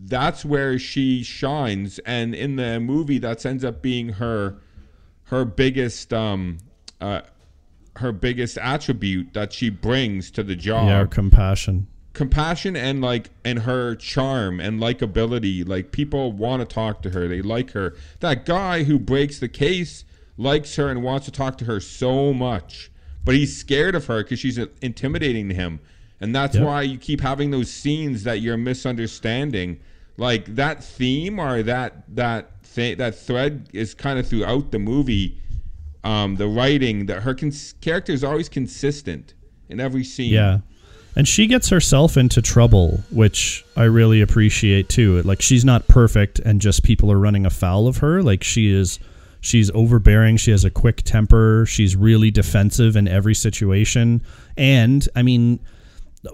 that's 0.00 0.44
where 0.44 0.78
she 0.78 1.22
shines. 1.22 1.98
And 2.00 2.34
in 2.34 2.56
the 2.56 2.80
movie, 2.80 3.18
that 3.18 3.44
ends 3.46 3.64
up 3.64 3.82
being 3.82 4.10
her 4.14 4.58
her 5.24 5.44
biggest 5.44 6.12
um 6.12 6.58
uh 7.00 7.22
her 7.96 8.12
biggest 8.12 8.58
attribute 8.58 9.32
that 9.34 9.52
she 9.52 9.70
brings 9.70 10.30
to 10.32 10.42
the 10.42 10.56
job. 10.56 10.86
Yeah, 10.88 11.06
compassion. 11.06 11.88
compassion 12.12 12.76
and 12.76 13.00
like 13.00 13.30
and 13.44 13.60
her 13.60 13.94
charm 13.94 14.60
and 14.60 14.80
likability. 14.80 15.66
Like 15.66 15.92
people 15.92 16.32
want 16.32 16.60
to 16.60 16.66
talk 16.74 17.02
to 17.02 17.10
her. 17.10 17.28
They 17.28 17.42
like 17.42 17.72
her. 17.72 17.94
That 18.20 18.44
guy 18.44 18.84
who 18.84 18.98
breaks 18.98 19.38
the 19.38 19.48
case 19.48 20.04
likes 20.36 20.76
her 20.76 20.88
and 20.88 21.02
wants 21.02 21.26
to 21.26 21.32
talk 21.32 21.58
to 21.58 21.64
her 21.64 21.80
so 21.80 22.32
much 22.32 22.90
but 23.28 23.34
he's 23.34 23.54
scared 23.54 23.94
of 23.94 24.06
her 24.06 24.22
because 24.22 24.38
she's 24.38 24.56
intimidating 24.80 25.50
to 25.50 25.54
him 25.54 25.80
and 26.20 26.34
that's 26.34 26.56
Yep. 26.56 26.64
why 26.64 26.80
you 26.82 26.96
keep 26.96 27.20
having 27.20 27.50
those 27.50 27.70
scenes 27.70 28.22
that 28.24 28.40
you're 28.40 28.56
misunderstanding 28.56 29.78
like 30.16 30.54
that 30.56 30.82
theme 30.82 31.38
or 31.38 31.62
that 31.62 32.04
that 32.16 32.50
th- 32.74 32.96
that 32.98 33.14
thread 33.14 33.68
is 33.72 33.92
kind 33.94 34.18
of 34.18 34.26
throughout 34.26 34.70
the 34.72 34.78
movie 34.78 35.38
um 36.04 36.36
the 36.36 36.46
writing 36.48 37.06
that 37.06 37.22
her 37.22 37.34
cons- 37.34 37.74
character 37.80 38.12
is 38.12 38.24
always 38.24 38.48
consistent 38.48 39.34
in 39.68 39.78
every 39.80 40.04
scene 40.04 40.32
Yeah. 40.32 40.58
And 41.16 41.26
she 41.26 41.48
gets 41.48 41.68
herself 41.70 42.16
into 42.16 42.40
trouble, 42.40 43.02
which 43.10 43.64
I 43.76 43.84
really 43.84 44.20
appreciate 44.20 44.88
too. 44.88 45.20
Like 45.22 45.42
she's 45.42 45.64
not 45.64 45.88
perfect 45.88 46.38
and 46.38 46.60
just 46.60 46.84
people 46.84 47.10
are 47.10 47.18
running 47.18 47.44
afoul 47.44 47.88
of 47.88 47.96
her. 47.98 48.22
Like 48.22 48.44
she 48.44 48.70
is 48.70 49.00
she's 49.40 49.70
overbearing, 49.72 50.36
she 50.36 50.50
has 50.50 50.64
a 50.64 50.70
quick 50.70 51.02
temper, 51.02 51.64
she's 51.66 51.94
really 51.96 52.30
defensive 52.30 52.96
in 52.96 53.06
every 53.08 53.34
situation. 53.34 54.22
And 54.56 55.06
I 55.14 55.22
mean 55.22 55.60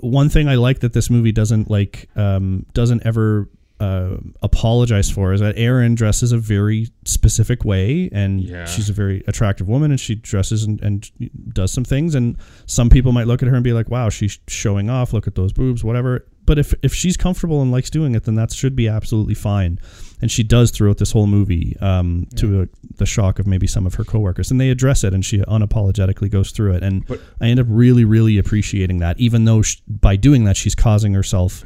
one 0.00 0.28
thing 0.30 0.48
I 0.48 0.54
like 0.54 0.80
that 0.80 0.92
this 0.94 1.10
movie 1.10 1.32
doesn't 1.32 1.70
like 1.70 2.08
um, 2.16 2.64
doesn't 2.72 3.04
ever 3.06 3.48
uh, 3.80 4.16
apologize 4.42 5.10
for 5.10 5.32
is 5.34 5.40
that 5.40 5.58
Erin 5.58 5.94
dresses 5.94 6.32
a 6.32 6.38
very 6.38 6.88
specific 7.04 7.64
way, 7.64 8.08
and 8.12 8.40
Yeah. 8.40 8.64
she's 8.64 8.88
a 8.88 8.92
very 8.94 9.22
attractive 9.26 9.68
woman, 9.68 9.90
and 9.90 10.00
she 10.00 10.14
dresses 10.14 10.62
and, 10.64 10.80
and 10.80 11.10
does 11.52 11.72
some 11.72 11.84
things, 11.84 12.14
and 12.14 12.36
some 12.66 12.88
people 12.88 13.12
might 13.12 13.26
look 13.26 13.42
at 13.42 13.48
her 13.48 13.54
and 13.54 13.64
be 13.64 13.72
like, 13.74 13.90
"Wow, 13.90 14.08
she's 14.10 14.38
showing 14.48 14.88
off. 14.88 15.12
Look 15.12 15.26
at 15.26 15.34
those 15.34 15.52
boobs, 15.52 15.82
whatever." 15.84 16.24
But 16.46 16.58
if 16.58 16.72
if 16.82 16.94
she's 16.94 17.16
comfortable 17.16 17.60
and 17.60 17.70
likes 17.72 17.90
doing 17.90 18.14
it, 18.14 18.24
then 18.24 18.36
that 18.36 18.52
should 18.52 18.76
be 18.76 18.88
absolutely 18.88 19.34
fine, 19.34 19.78
and 20.22 20.30
she 20.30 20.42
does 20.42 20.70
throughout 20.70 20.98
this 20.98 21.12
whole 21.12 21.26
movie, 21.26 21.76
um, 21.80 22.26
to 22.36 22.62
uh 22.62 22.66
the 22.96 23.06
shock 23.06 23.38
of 23.40 23.46
maybe 23.46 23.66
some 23.66 23.86
of 23.86 23.94
her 23.94 24.04
coworkers, 24.04 24.50
and 24.50 24.60
they 24.60 24.70
address 24.70 25.02
it, 25.04 25.12
and 25.12 25.24
she 25.24 25.38
unapologetically 25.38 26.30
goes 26.30 26.50
through 26.52 26.72
it, 26.74 26.82
and 26.82 27.04
But- 27.06 27.20
I 27.40 27.48
end 27.48 27.58
up 27.60 27.66
really, 27.68 28.04
really 28.04 28.38
appreciating 28.38 28.98
that, 28.98 29.18
even 29.18 29.44
though 29.44 29.62
sh 29.62 29.76
by 29.88 30.16
doing 30.16 30.44
that, 30.44 30.56
she's 30.56 30.74
causing 30.74 31.12
herself 31.14 31.64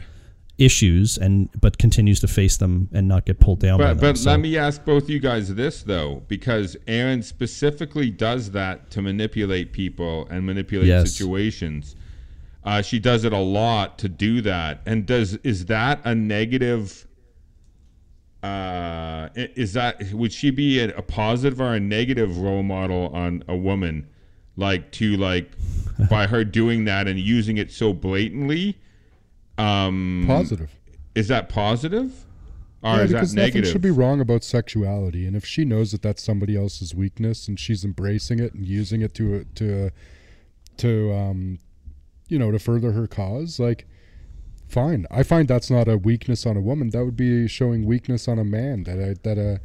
issues 0.57 1.17
and 1.17 1.49
but 1.61 1.79
continues 1.79 2.19
to 2.21 2.27
face 2.27 2.57
them 2.57 2.89
and 2.93 3.07
not 3.07 3.25
get 3.25 3.39
pulled 3.39 3.61
down 3.61 3.79
by 3.79 3.89
But 3.89 4.01
them. 4.01 4.01
but 4.13 4.19
So- 4.19 4.31
let 4.31 4.41
me 4.41 4.57
ask 4.57 4.85
both 4.85 5.09
you 5.09 5.21
guys 5.21 5.55
this 5.55 5.83
though, 5.83 6.23
because 6.29 6.77
Erin 6.89 7.23
specifically 7.23 8.11
does 8.11 8.51
that 8.53 8.91
to 8.91 9.03
manipulate 9.03 9.73
people 9.73 10.27
and 10.31 10.45
manipulate 10.45 10.89
Yes. 10.89 11.13
situations. 11.13 11.95
Uh, 12.65 12.83
she 12.83 12.99
does 12.99 13.25
it 13.25 13.33
a 13.33 13.39
lot 13.39 13.99
to 13.99 14.09
do 14.09 14.41
that, 14.43 14.81
and 14.85 15.07
does 15.07 15.35
is 15.45 15.67
that 15.67 16.01
a 16.05 16.15
negative 16.15 17.07
uh, 18.43 19.29
is 19.35 19.73
that 19.73 20.13
would 20.13 20.33
she 20.33 20.51
be 20.51 20.81
a, 20.81 20.97
a 20.97 21.03
positive 21.03 21.61
or 21.61 21.75
a 21.75 21.81
negative 21.81 22.39
role 22.39 22.63
model 22.63 23.09
on 23.13 23.43
a 23.49 23.57
woman, 23.57 24.09
like 24.57 24.91
to 24.93 25.17
like 25.17 25.51
by 26.11 26.27
her 26.27 26.45
doing 26.45 26.85
that 26.85 27.09
and 27.09 27.19
using 27.19 27.57
it 27.57 27.71
so 27.71 27.93
blatantly? 27.93 28.79
Um, 29.57 30.25
Positive. 30.27 30.71
Is 31.15 31.27
that 31.29 31.49
positive, 31.49 32.13
or 32.81 32.91
yeah, 32.91 33.03
is 33.03 33.13
because 33.13 33.33
that 33.33 33.37
nothing 33.37 33.55
negative? 33.55 33.73
should 33.73 33.83
be 33.83 33.91
wrong 33.91 34.21
about 34.21 34.45
sexuality, 34.45 35.27
and 35.27 35.35
if 35.35 35.45
she 35.45 35.65
knows 35.65 35.91
that 35.91 36.01
that's 36.01 36.23
somebody 36.23 36.57
else's 36.57 36.95
weakness 36.95 37.49
and 37.49 37.59
she's 37.59 37.85
embracing 37.85 38.39
it 38.39 38.55
and 38.55 38.65
using 38.65 39.03
it 39.03 39.15
to 39.15 39.45
to 39.57 39.91
to 40.77 41.13
um, 41.13 41.59
you 42.29 42.39
know, 42.39 42.51
to 42.51 42.59
further 42.59 42.93
her 42.93 43.07
cause, 43.07 43.59
like 43.59 43.87
fine. 44.69 45.07
I 45.11 45.23
find 45.23 45.49
that's 45.49 45.71
not 45.71 45.89
a 45.89 45.97
weakness 45.97 46.47
on 46.47 46.57
a 46.57 46.61
woman. 46.61 46.91
That 46.91 47.05
would 47.05 47.17
be 47.17 47.49
showing 47.49 47.85
weakness 47.87 48.29
on 48.29 48.39
a 48.39 48.45
man. 48.45 48.85
That 48.85 48.99
a 48.99 49.15
that 49.23 49.39
a 49.39 49.61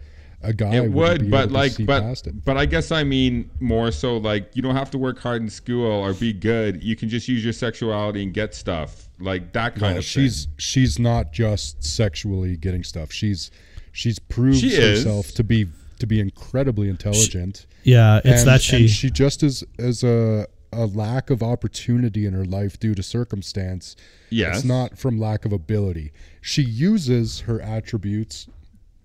a 0.46 0.52
guy 0.52 0.76
it 0.76 0.92
wouldn't 0.92 1.22
be 1.22 1.28
but 1.30 1.38
able 1.44 1.48
to 1.48 1.54
like, 1.54 1.72
see 1.72 1.86
but 1.86 2.02
past 2.02 2.28
it. 2.28 2.44
but 2.44 2.58
I 2.58 2.66
guess 2.66 2.92
I 2.92 3.06
mean 3.06 3.50
more 3.62 3.92
so 3.92 4.18
like 4.18 4.52
you 4.56 4.62
don't 4.62 4.76
have 4.76 4.92
to 4.92 4.98
work 4.98 5.18
hard 5.20 5.42
in 5.42 5.50
school 5.50 5.86
or 5.90 6.14
be 6.14 6.34
good. 6.34 6.84
You 6.84 6.98
can 6.98 7.08
just 7.08 7.30
use 7.30 7.44
your 7.46 7.54
sexuality 7.54 8.24
and 8.24 8.34
get 8.34 8.54
stuff 8.54 9.08
like 9.20 9.54
that 9.54 9.76
kind 9.76 9.94
No, 9.94 10.00
of. 10.00 10.04
she's 10.04 10.46
thing. 10.46 10.54
she's 10.58 11.00
not 11.00 11.32
just 11.32 11.82
sexually 11.84 12.58
getting 12.58 12.84
stuff. 12.84 13.12
She's 13.14 13.52
she's 13.94 14.20
proved 14.20 14.60
She 14.60 14.74
is. 14.74 15.04
herself 15.06 15.32
to 15.36 15.44
be 15.46 15.68
to 16.00 16.06
be 16.08 16.20
incredibly 16.20 16.90
intelligent. 16.90 17.66
Yeah, 17.84 18.18
it's 18.26 18.42
and, 18.42 18.48
that 18.50 18.62
she. 18.62 18.76
and 18.78 18.90
she 18.90 19.10
just 19.12 19.44
is 19.44 19.64
as 19.80 20.04
a 20.04 20.48
a 20.76 20.86
lack 20.86 21.30
of 21.30 21.42
opportunity 21.42 22.26
in 22.26 22.34
her 22.34 22.46
life 22.46 22.80
due 22.80 22.96
to 22.96 23.04
circumstance. 23.04 23.96
Yes. 24.30 24.58
It's 24.58 24.66
not 24.66 24.98
from 24.98 25.20
lack 25.20 25.46
of 25.46 25.54
ability. 25.54 26.12
She 26.42 26.62
uses 26.62 27.42
her 27.42 27.62
attributes 27.62 28.48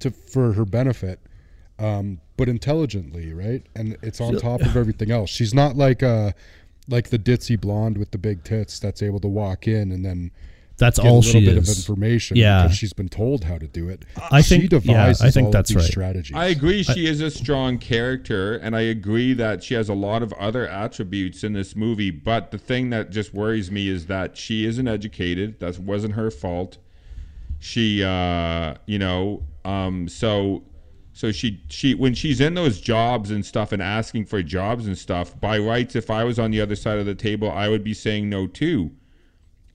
to 0.00 0.10
for 0.10 0.52
her 0.52 0.64
benefit, 0.64 1.20
um, 1.78 2.20
but 2.36 2.48
intelligently, 2.48 3.32
right? 3.32 3.64
And 3.74 3.96
it's 4.02 4.20
on 4.20 4.36
top 4.36 4.60
of 4.62 4.76
everything 4.76 5.10
else. 5.10 5.30
She's 5.30 5.54
not 5.54 5.76
like 5.76 6.02
uh 6.02 6.32
like 6.88 7.10
the 7.10 7.18
ditzy 7.18 7.60
blonde 7.60 7.98
with 7.98 8.10
the 8.10 8.18
big 8.18 8.44
tits 8.44 8.78
that's 8.80 9.02
able 9.02 9.20
to 9.20 9.28
walk 9.28 9.68
in 9.68 9.92
and 9.92 10.04
then 10.04 10.30
That's 10.78 10.98
get 10.98 11.06
a 11.06 11.08
all 11.10 11.16
little 11.18 11.32
she 11.40 11.44
bit 11.44 11.58
is. 11.58 11.68
of 11.68 11.76
information 11.76 12.36
Yeah. 12.36 12.62
because 12.62 12.76
she's 12.78 12.92
been 12.92 13.08
told 13.08 13.44
how 13.44 13.58
to 13.58 13.66
do 13.66 13.88
it. 13.88 14.04
I 14.30 14.40
she 14.40 14.58
think- 14.60 14.72
yeah, 14.72 14.78
devises 14.78 15.22
I 15.22 15.30
think 15.30 15.44
all 15.44 15.48
of 15.48 15.52
that's 15.52 15.68
these 15.70 15.76
right. 15.76 15.84
strategies. 15.84 16.36
I 16.36 16.46
agree 16.46 16.82
she 16.82 17.06
is 17.06 17.20
a 17.20 17.30
strong 17.30 17.78
character, 17.78 18.54
and 18.56 18.74
I 18.76 18.82
agree 18.82 19.32
that 19.34 19.62
she 19.64 19.74
has 19.74 19.88
a 19.88 19.94
lot 19.94 20.22
of 20.22 20.32
other 20.34 20.66
attributes 20.68 21.42
in 21.44 21.52
this 21.52 21.74
movie. 21.76 22.10
But 22.10 22.50
the 22.52 22.58
thing 22.58 22.90
that 22.90 23.10
just 23.10 23.34
worries 23.34 23.70
me 23.70 23.88
is 23.88 24.06
that 24.06 24.36
she 24.36 24.64
isn't 24.66 24.86
educated. 24.88 25.58
That 25.60 25.78
wasn't 25.78 26.14
her 26.14 26.30
fault. 26.30 26.78
She, 27.60 28.04
uh, 28.04 28.74
you 28.86 28.98
know, 28.98 29.42
um, 29.64 30.06
so 30.08 30.62
so 31.12 31.32
she 31.32 31.60
she 31.68 31.94
when 31.96 32.14
she's 32.14 32.40
in 32.40 32.54
those 32.54 32.80
jobs 32.80 33.32
and 33.32 33.44
stuff 33.44 33.72
and 33.72 33.82
asking 33.82 34.26
for 34.26 34.40
jobs 34.44 34.86
and 34.86 34.96
stuff 34.96 35.38
by 35.40 35.58
rights, 35.58 35.96
if 35.96 36.08
I 36.10 36.22
was 36.22 36.38
on 36.38 36.52
the 36.52 36.60
other 36.60 36.76
side 36.76 37.00
of 37.00 37.06
the 37.06 37.16
table, 37.16 37.50
I 37.50 37.68
would 37.68 37.82
be 37.82 37.94
saying 37.94 38.28
no 38.30 38.46
too. 38.46 38.92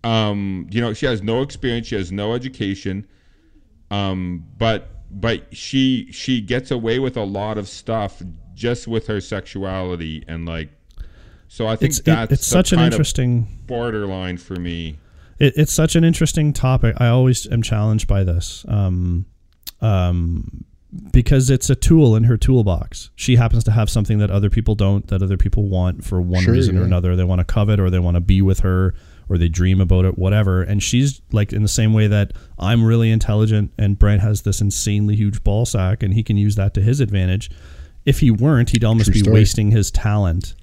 Um, 0.03 0.67
you 0.69 0.81
know, 0.81 0.93
she 0.93 1.05
has 1.05 1.23
no 1.23 1.41
experience, 1.41 1.87
she 1.87 1.95
has 1.95 2.11
no 2.11 2.33
education 2.33 3.07
um 3.91 4.43
but 4.57 4.89
but 5.11 5.45
she 5.55 6.07
she 6.11 6.41
gets 6.41 6.71
away 6.71 6.97
with 6.99 7.15
a 7.17 7.23
lot 7.23 7.57
of 7.59 7.67
stuff 7.67 8.23
just 8.55 8.87
with 8.87 9.05
her 9.05 9.19
sexuality 9.21 10.23
and 10.27 10.47
like 10.47 10.69
so 11.49 11.67
i 11.67 11.75
think 11.75 11.91
It's- 11.99 12.23
it- 12.29 12.31
it's 12.31 12.47
such 12.47 12.71
an 12.73 12.79
interesting- 12.79 13.45
borderline 13.67 14.37
for 14.37 14.55
me 14.55 14.97
it, 15.37 15.53
it's 15.57 15.73
such 15.73 15.95
an 15.95 16.03
interesting 16.03 16.53
topic. 16.53 16.95
I 16.99 17.07
always 17.07 17.45
am 17.51 17.61
challenged 17.61 18.07
by 18.07 18.23
this, 18.23 18.65
um, 18.67 19.25
um, 19.81 20.63
because 21.11 21.49
it's 21.49 21.69
a 21.71 21.75
tool 21.75 22.15
in 22.15 22.25
her 22.25 22.37
toolbox. 22.37 23.09
She 23.15 23.35
happens 23.35 23.63
to 23.65 23.71
have 23.71 23.89
something 23.89 24.19
that 24.19 24.29
other 24.29 24.49
people 24.51 24.75
don't, 24.75 25.07
that 25.07 25.21
other 25.23 25.37
people 25.37 25.67
want 25.67 26.03
for 26.05 26.21
one 26.21 26.43
Sure, 26.43 26.53
reason 26.53 26.77
or 26.77 26.83
another. 26.83 27.15
They 27.15 27.23
want 27.23 27.39
to 27.39 27.45
covet, 27.45 27.79
or 27.79 27.89
they 27.89 27.97
want 27.99 28.15
to 28.15 28.21
be 28.21 28.41
with 28.43 28.59
her, 28.59 28.93
or 29.29 29.37
they 29.37 29.49
dream 29.49 29.81
about 29.81 30.05
it, 30.05 30.17
whatever. 30.17 30.61
And 30.61 30.81
she's 30.81 31.21
like 31.31 31.53
in 31.53 31.61
the 31.61 31.67
same 31.67 31.93
way 31.93 32.07
that 32.07 32.33
I'm 32.59 32.83
really 32.83 33.11
intelligent, 33.11 33.71
and 33.77 33.97
Brent 33.97 34.21
has 34.21 34.41
this 34.41 34.61
insanely 34.61 35.15
huge 35.15 35.43
ball 35.43 35.65
sack, 35.65 36.03
and 36.03 36.13
he 36.13 36.23
can 36.23 36.37
use 36.37 36.55
that 36.55 36.73
to 36.75 36.81
his 36.81 36.99
advantage. 36.99 37.49
If 38.05 38.19
he 38.19 38.31
weren't, 38.31 38.71
he'd 38.71 38.83
almost 38.83 39.05
True 39.07 39.13
be 39.13 39.19
story. 39.19 39.33
wasting 39.33 39.71
his 39.71 39.91
talent 39.91 40.55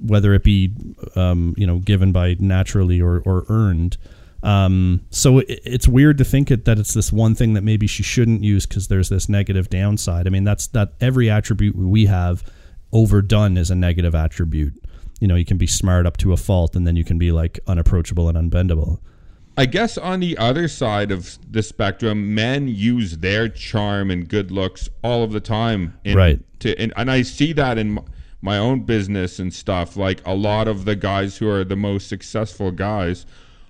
whether 0.00 0.34
it 0.34 0.44
be 0.44 0.72
um, 1.14 1.54
you 1.56 1.66
know 1.66 1.78
given 1.78 2.12
by 2.12 2.36
naturally 2.38 3.00
or, 3.00 3.22
or 3.24 3.44
earned. 3.48 3.96
Um, 4.42 5.00
so 5.10 5.38
it, 5.38 5.60
it's 5.64 5.88
weird 5.88 6.18
to 6.18 6.24
think 6.24 6.50
it, 6.50 6.64
that 6.66 6.78
it's 6.78 6.94
this 6.94 7.12
one 7.12 7.34
thing 7.34 7.54
that 7.54 7.62
maybe 7.62 7.86
she 7.86 8.02
shouldn't 8.02 8.42
use 8.42 8.66
because 8.66 8.88
there's 8.88 9.08
this 9.08 9.28
negative 9.28 9.70
downside. 9.70 10.26
I 10.26 10.30
mean, 10.30 10.44
that's 10.44 10.68
that 10.68 10.92
every 11.00 11.30
attribute 11.30 11.74
we 11.76 12.06
have 12.06 12.44
overdone 12.92 13.56
is 13.56 13.70
a 13.70 13.74
negative 13.74 14.14
attribute. 14.14 14.74
You 15.20 15.28
know, 15.28 15.34
you 15.36 15.44
can 15.44 15.56
be 15.56 15.66
smart 15.66 16.06
up 16.06 16.16
to 16.18 16.32
a 16.32 16.36
fault, 16.36 16.76
and 16.76 16.86
then 16.86 16.96
you 16.96 17.04
can 17.04 17.18
be 17.18 17.32
like 17.32 17.58
unapproachable 17.66 18.28
and 18.28 18.36
unbendable. 18.36 19.00
i 19.56 19.64
guess 19.64 19.96
on 19.96 20.20
the 20.20 20.36
other 20.36 20.68
side 20.68 21.10
of 21.10 21.38
the 21.50 21.62
spectrum 21.62 22.34
men 22.34 22.68
use 22.68 23.16
their 23.18 23.48
charm 23.48 24.10
and 24.10 24.28
good 24.28 24.50
looks 24.50 24.90
all 25.02 25.22
of 25.22 25.32
the 25.32 25.40
time 25.40 25.94
in, 26.04 26.14
Right. 26.16 26.38
to 26.60 26.78
and, 26.78 26.92
and 26.96 27.10
i 27.10 27.22
see 27.22 27.54
that 27.54 27.78
in 27.78 27.98
my 28.42 28.58
own 28.58 28.80
business 28.82 29.38
and 29.38 29.52
stuff 29.54 29.96
like 29.96 30.20
a 30.26 30.34
lot 30.34 30.68
of 30.68 30.84
the 30.84 30.94
guys 30.94 31.38
who 31.38 31.48
are 31.48 31.64
the 31.64 31.76
most 31.76 32.06
successful 32.08 32.70
guys 32.70 33.24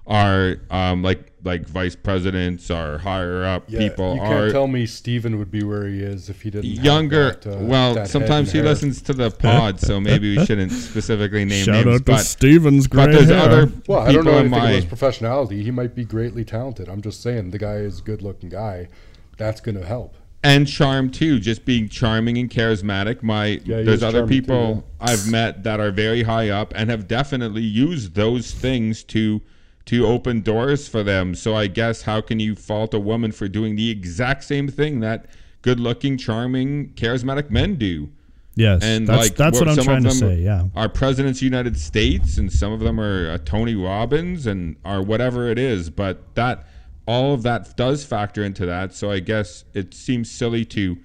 are 0.07 0.57
um, 0.71 1.03
like 1.03 1.33
like 1.42 1.66
vice 1.66 1.95
presidents 1.97 2.71
or 2.71 2.99
higher 2.99 3.45
up 3.45 3.69
people 3.69 4.14
you 4.14 4.21
can't 4.21 4.53
tell 4.53 4.66
me 4.66 4.85
Steven 4.87 5.38
would 5.38 5.51
be 5.51 5.62
where 5.62 5.87
he 5.87 6.01
is 6.01 6.29
if 6.29 6.42
he 6.42 6.51
didn't. 6.51 6.75
have 6.77 6.85
younger. 6.85 7.33
that, 7.33 7.47
uh, 7.47 7.59
well, 7.61 7.95
that 7.95 8.09
sometimes 8.09 8.51
he 8.53 8.59
hair. 8.59 8.66
listens 8.66 9.01
to 9.03 9.12
the 9.12 9.31
pod, 9.31 9.81
so 9.81 10.01
maybe 10.01 10.37
we 10.37 10.45
shouldn't 10.45 10.73
specifically 10.73 11.45
name 11.45 11.64
Shout 11.64 11.87
names. 11.87 11.87
out 11.87 12.07
to 12.07 12.12
but 12.12 12.19
Steven's 12.19 12.88
but 12.88 13.11
there's 13.12 13.29
hair. 13.29 13.38
other 13.38 13.73
Well, 13.88 14.01
I 14.01 14.12
don't 14.12 14.25
know 14.25 14.33
in 14.33 14.47
anything 14.47 14.53
about 14.53 14.62
my 14.64 14.73
his 14.73 14.85
professionality. 14.85 15.62
He 15.62 15.71
might 15.71 15.95
be 15.95 16.05
greatly 16.05 16.45
talented. 16.45 16.88
I'm 16.88 17.03
just 17.03 17.23
saying 17.23 17.51
the 17.51 17.59
guy 17.59 17.77
is 17.77 18.01
a 18.01 18.03
good-looking 18.03 18.49
guy. 18.51 18.88
That's 19.37 19.61
going 19.61 19.77
to 19.77 19.85
help. 19.87 20.16
and 20.42 20.66
charm 20.69 21.11
too. 21.11 21.38
Just 21.40 21.64
being 21.64 21.88
charming 21.88 22.38
and 22.38 22.49
charismatic. 22.51 23.23
My 23.23 23.61
Yeah, 23.64 23.83
there's 23.83 24.03
other 24.03 24.21
charming 24.21 24.29
too, 24.29 24.40
people 24.42 24.85
I've 25.01 25.31
met 25.31 25.62
that 25.64 25.81
are 25.81 25.90
very 25.90 26.23
high 26.23 26.51
up 26.51 26.73
and 26.77 26.90
have 26.90 27.07
definitely 27.09 27.62
used 27.62 28.14
those 28.14 28.53
things 28.53 29.03
to 29.05 29.42
to 29.87 30.07
open 30.07 30.42
doors 30.42 30.88
for 30.88 31.03
them. 31.03 31.35
So 31.35 31.55
I 31.55 31.68
guess 31.68 32.03
how 32.03 32.20
can 32.20 32.38
you 32.40 32.55
fault 32.55 32.92
a 32.92 33.01
woman 33.01 33.33
for 33.33 33.49
doing 33.49 33.77
the 33.77 33.90
exact 33.90 34.44
same 34.44 34.68
thing 34.68 35.01
that 35.01 35.27
good-looking, 35.62 36.18
charming, 36.18 36.90
charismatic 36.90 37.51
men 37.51 37.77
do? 37.77 38.11
Yes, 38.55 38.83
and 38.83 39.07
that's 39.07 39.18
like 39.18 39.37
that's 39.37 39.59
what 39.59 39.68
I'm 39.68 39.75
some 39.75 39.85
trying 39.85 40.07
of 40.07 40.12
to 40.12 40.18
say. 40.18 40.37
Yeah, 40.37 40.68
are 40.75 40.88
presidents 40.88 41.38
of 41.38 41.40
the 41.40 41.46
United 41.46 41.79
States, 41.79 42.38
and 42.38 42.51
some 42.51 42.72
of 42.72 42.81
them 42.81 42.99
are 42.99 43.33
uh, 43.33 43.38
Tony 43.44 43.75
Robbins, 43.75 44.46
and 44.46 44.77
are 44.83 45.03
whatever 45.03 45.51
it 45.51 45.59
is. 45.59 45.90
But 45.90 46.35
that 46.37 46.66
all 47.07 47.35
of 47.35 47.42
that 47.42 47.77
does 47.77 48.05
factor 48.05 48.42
into 48.42 48.64
that. 48.64 48.94
So 48.94 49.11
I 49.11 49.20
guess 49.20 49.64
it 49.75 49.92
seems 49.92 50.31
silly 50.31 50.64
to, 50.64 50.96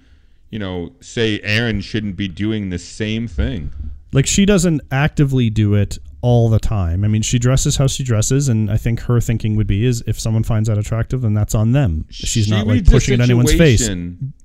you 0.48 0.58
know, 0.58 0.92
say 1.00 1.40
Erin 1.42 1.82
shouldn't 1.82 2.16
be 2.16 2.26
doing 2.26 2.70
the 2.70 2.78
same 2.78 3.28
thing. 3.28 3.70
like 4.12 4.26
she 4.26 4.44
doesn't 4.44 4.80
actively 4.90 5.50
do 5.50 5.74
it 5.74 5.98
all 6.22 6.48
the 6.48 6.58
time. 6.60 7.04
I 7.04 7.08
mean, 7.08 7.22
she 7.22 7.38
dresses 7.38 7.76
how 7.76 7.86
she 7.88 8.02
dresses, 8.04 8.48
and 8.48 8.70
I 8.70 8.76
think 8.76 9.00
her 9.00 9.20
thinking 9.20 9.56
would 9.56 9.66
be 9.66 9.84
is 9.84 10.02
if 10.06 10.18
someone 10.18 10.44
finds 10.44 10.68
that 10.68 10.78
attractive, 10.78 11.20
then 11.20 11.34
that's 11.34 11.54
on 11.54 11.72
them. 11.72 12.06
She's 12.10 12.46
She 12.46 12.50
not 12.50 12.66
like 12.66 12.86
pushing 12.86 13.14
it 13.14 13.16
in 13.16 13.20
anyone's 13.22 13.52
face. 13.52 13.88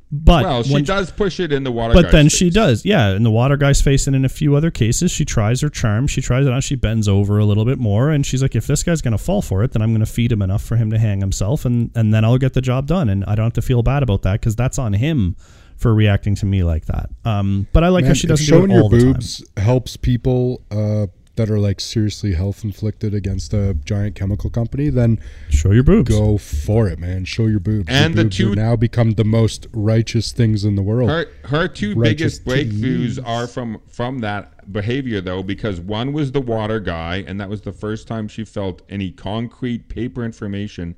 But 0.10 0.46
well, 0.46 0.64
she 0.64 0.74
when- 0.74 0.84
does 0.86 1.12
push 1.12 1.40
it 1.40 1.52
in 1.52 1.66
the 1.66 1.72
water. 1.72 1.94
But 1.94 2.04
guy's 2.04 2.12
then 2.14 2.30
she 2.30 2.50
does, 2.50 2.86
yeah. 2.86 3.10
In 3.14 3.24
the 3.24 3.32
water 3.32 3.58
guy's 3.58 3.82
face, 3.82 4.08
and 4.08 4.16
in 4.16 4.24
a 4.24 4.30
few 4.30 4.56
other 4.56 4.72
cases, 4.72 5.12
she 5.12 5.26
tries 5.26 5.60
her 5.60 5.70
charm. 5.70 6.08
She 6.08 6.22
tries 6.22 6.46
it 6.48 6.54
on. 6.54 6.62
She 6.62 6.76
bends 6.76 7.10
over 7.10 7.38
a 7.40 7.46
little 7.46 7.66
bit 7.66 7.78
more, 7.78 8.10
and 8.10 8.26
she's 8.26 8.42
like, 8.42 8.56
"If 8.56 8.68
this 8.68 8.84
guy's 8.84 9.02
gonna 9.02 9.18
fall 9.18 9.42
for 9.42 9.64
it, 9.66 9.74
then 9.74 9.82
I'm 9.82 9.92
gonna 9.94 10.06
feed 10.06 10.32
him 10.32 10.42
enough 10.42 10.64
for 10.64 10.78
him 10.78 10.90
to 10.92 10.98
hang 10.98 11.20
himself, 11.20 11.66
and 11.66 11.92
and 11.94 12.14
then 12.14 12.24
I'll 12.24 12.38
get 12.38 12.54
the 12.54 12.62
job 12.62 12.88
done, 12.88 13.10
and 13.10 13.26
I 13.26 13.36
don't 13.36 13.48
have 13.48 13.54
to 13.54 13.62
feel 13.62 13.84
bad 13.84 14.02
about 14.02 14.22
that 14.22 14.40
because 14.40 14.56
that's 14.56 14.80
on 14.80 14.94
him 14.94 15.36
for 15.76 15.94
reacting 15.94 16.36
to 16.36 16.46
me 16.46 16.64
like 16.64 16.86
that." 16.86 17.10
Um, 17.26 17.68
but 17.74 17.84
I 17.84 17.90
like 17.90 18.06
how 18.06 18.14
she 18.14 18.28
doesn't 18.28 18.46
do 18.46 18.50
showing 18.50 18.72
it 18.72 18.76
your 18.76 18.84
all 18.84 18.90
the 18.90 19.00
time. 19.00 19.12
boobs 19.12 19.44
helps 19.58 19.98
people 19.98 20.62
uh, 20.72 21.08
that 21.38 21.50
are 21.50 21.60
like 21.60 21.80
seriously 21.80 22.34
health 22.34 22.64
inflicted 22.64 23.14
against 23.14 23.54
a 23.54 23.76
giant 23.86 24.16
chemical 24.16 24.50
company, 24.50 24.90
then 24.90 25.20
Show 25.50 25.72
your 25.72 25.84
boobs. 25.84 26.10
go 26.10 26.38
for 26.38 26.90
it, 26.90 27.00
man. 27.00 27.24
Show 27.26 27.46
your 27.48 27.60
boobs. 27.62 27.86
And 27.88 28.14
your 28.14 28.24
the 28.24 28.30
boobs 28.30 28.38
two- 28.38 28.56
now 28.56 28.76
become 28.76 29.12
the 29.12 29.24
most 29.24 29.68
righteous 29.72 30.32
things 30.32 30.66
in 30.66 30.76
the 30.76 30.82
world. 30.84 31.10
Her 31.10 31.28
her 31.46 31.68
two 31.68 31.94
Righteous 31.96 32.40
biggest 32.40 32.46
breakthroughs 32.46 32.82
teens. 32.82 33.20
are 33.20 33.48
from 33.48 33.80
from 33.88 34.20
that 34.20 34.72
behavior 34.74 35.22
though, 35.22 35.42
because 35.44 35.80
one 35.80 36.12
was 36.12 36.32
the 36.34 36.42
water 36.42 36.80
guy, 36.80 37.24
and 37.26 37.40
that 37.40 37.50
was 37.50 37.62
the 37.62 37.72
first 37.72 38.08
time 38.08 38.28
she 38.28 38.44
felt 38.44 38.82
any 38.90 39.12
concrete 39.12 39.88
paper 39.88 40.26
information 40.26 40.96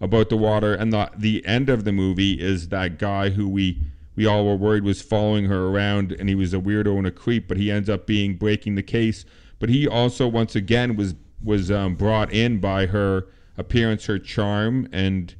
about 0.00 0.28
the 0.30 0.36
water. 0.36 0.74
And 0.74 0.92
the 0.92 1.10
the 1.16 1.44
end 1.46 1.68
of 1.68 1.84
the 1.84 1.92
movie 1.92 2.32
is 2.40 2.68
that 2.68 2.98
guy 2.98 3.30
who 3.30 3.48
we 3.48 3.78
we 4.16 4.26
all 4.26 4.44
were 4.46 4.56
worried 4.56 4.84
was 4.84 5.00
following 5.00 5.46
her 5.46 5.66
around, 5.68 6.12
and 6.12 6.28
he 6.28 6.34
was 6.34 6.52
a 6.52 6.58
weirdo 6.58 6.98
and 6.98 7.06
a 7.06 7.10
creep, 7.10 7.46
but 7.48 7.56
he 7.56 7.70
ends 7.70 7.88
up 7.88 8.06
being 8.06 8.36
breaking 8.36 8.74
the 8.74 8.82
case. 8.82 9.24
But 9.62 9.70
he 9.70 9.86
also 9.86 10.26
once 10.26 10.56
again 10.56 10.96
was 10.96 11.14
was 11.40 11.70
um, 11.70 11.94
brought 11.94 12.32
in 12.32 12.58
by 12.58 12.86
her 12.86 13.28
appearance, 13.56 14.06
her 14.06 14.18
charm, 14.18 14.88
and 14.92 15.34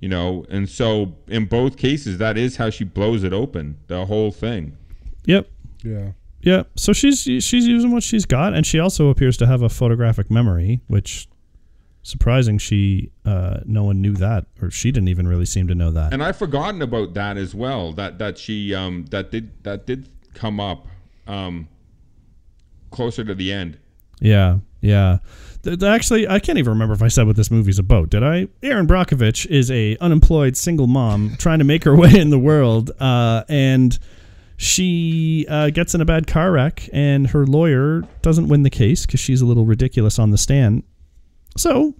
You 0.00 0.08
know, 0.08 0.46
and 0.48 0.68
so 0.68 1.14
in 1.28 1.44
both 1.44 1.76
cases, 1.76 2.18
that 2.18 2.36
is 2.38 2.56
how 2.56 2.70
she 2.70 2.84
blows 2.84 3.22
it 3.22 3.32
open, 3.32 3.76
the 3.86 4.06
whole 4.06 4.32
thing. 4.32 4.76
Yep. 5.26 5.48
Yeah. 5.84 6.12
Yeah. 6.40 6.62
So 6.74 6.92
she's 6.94 7.20
she's 7.20 7.66
using 7.66 7.92
what 7.92 8.02
she's 8.02 8.24
got, 8.24 8.54
and 8.54 8.66
she 8.66 8.80
also 8.80 9.08
appears 9.08 9.36
to 9.36 9.46
have 9.46 9.60
a 9.62 9.68
photographic 9.68 10.30
memory, 10.30 10.80
which 10.88 11.28
surprising. 12.02 12.56
She 12.58 13.10
uh, 13.26 13.60
no 13.66 13.84
one 13.84 14.00
knew 14.00 14.14
that, 14.14 14.46
or 14.62 14.70
she 14.70 14.90
didn't 14.90 15.10
even 15.10 15.28
really 15.28 15.44
seem 15.44 15.68
to 15.68 15.74
know 15.74 15.90
that. 15.92 16.14
And 16.14 16.22
I've 16.22 16.38
forgotten 16.38 16.80
about 16.80 17.12
that 17.14 17.36
as 17.36 17.54
well. 17.54 17.92
That 17.92 18.18
that 18.18 18.38
she 18.38 18.74
um 18.74 19.04
that 19.10 19.30
did 19.30 19.62
that 19.64 19.86
did 19.86 20.08
come 20.32 20.58
up 20.60 20.86
um 21.26 21.68
closer 22.90 23.24
to 23.24 23.34
the 23.34 23.52
end. 23.52 23.78
Yeah, 24.20 24.58
yeah. 24.80 25.18
Th- 25.62 25.82
actually, 25.82 26.28
I 26.28 26.38
can't 26.38 26.58
even 26.58 26.72
remember 26.72 26.94
if 26.94 27.02
I 27.02 27.08
said 27.08 27.26
what 27.26 27.36
this 27.36 27.50
movie's 27.50 27.78
about. 27.78 28.10
Did 28.10 28.22
I? 28.22 28.48
Erin 28.62 28.86
Brockovich 28.86 29.46
is 29.46 29.70
a 29.70 29.96
unemployed 29.98 30.56
single 30.56 30.86
mom 30.86 31.36
trying 31.38 31.58
to 31.58 31.64
make 31.64 31.84
her 31.84 31.96
way 31.96 32.18
in 32.18 32.30
the 32.30 32.38
world, 32.38 32.90
uh, 33.00 33.44
and 33.48 33.98
she 34.56 35.46
uh, 35.48 35.70
gets 35.70 35.94
in 35.94 36.00
a 36.00 36.04
bad 36.04 36.26
car 36.26 36.52
wreck, 36.52 36.88
and 36.92 37.28
her 37.28 37.46
lawyer 37.46 38.02
doesn't 38.22 38.48
win 38.48 38.62
the 38.62 38.70
case 38.70 39.06
because 39.06 39.20
she's 39.20 39.40
a 39.40 39.46
little 39.46 39.64
ridiculous 39.64 40.18
on 40.18 40.30
the 40.30 40.38
stand. 40.38 40.82
So 41.56 41.94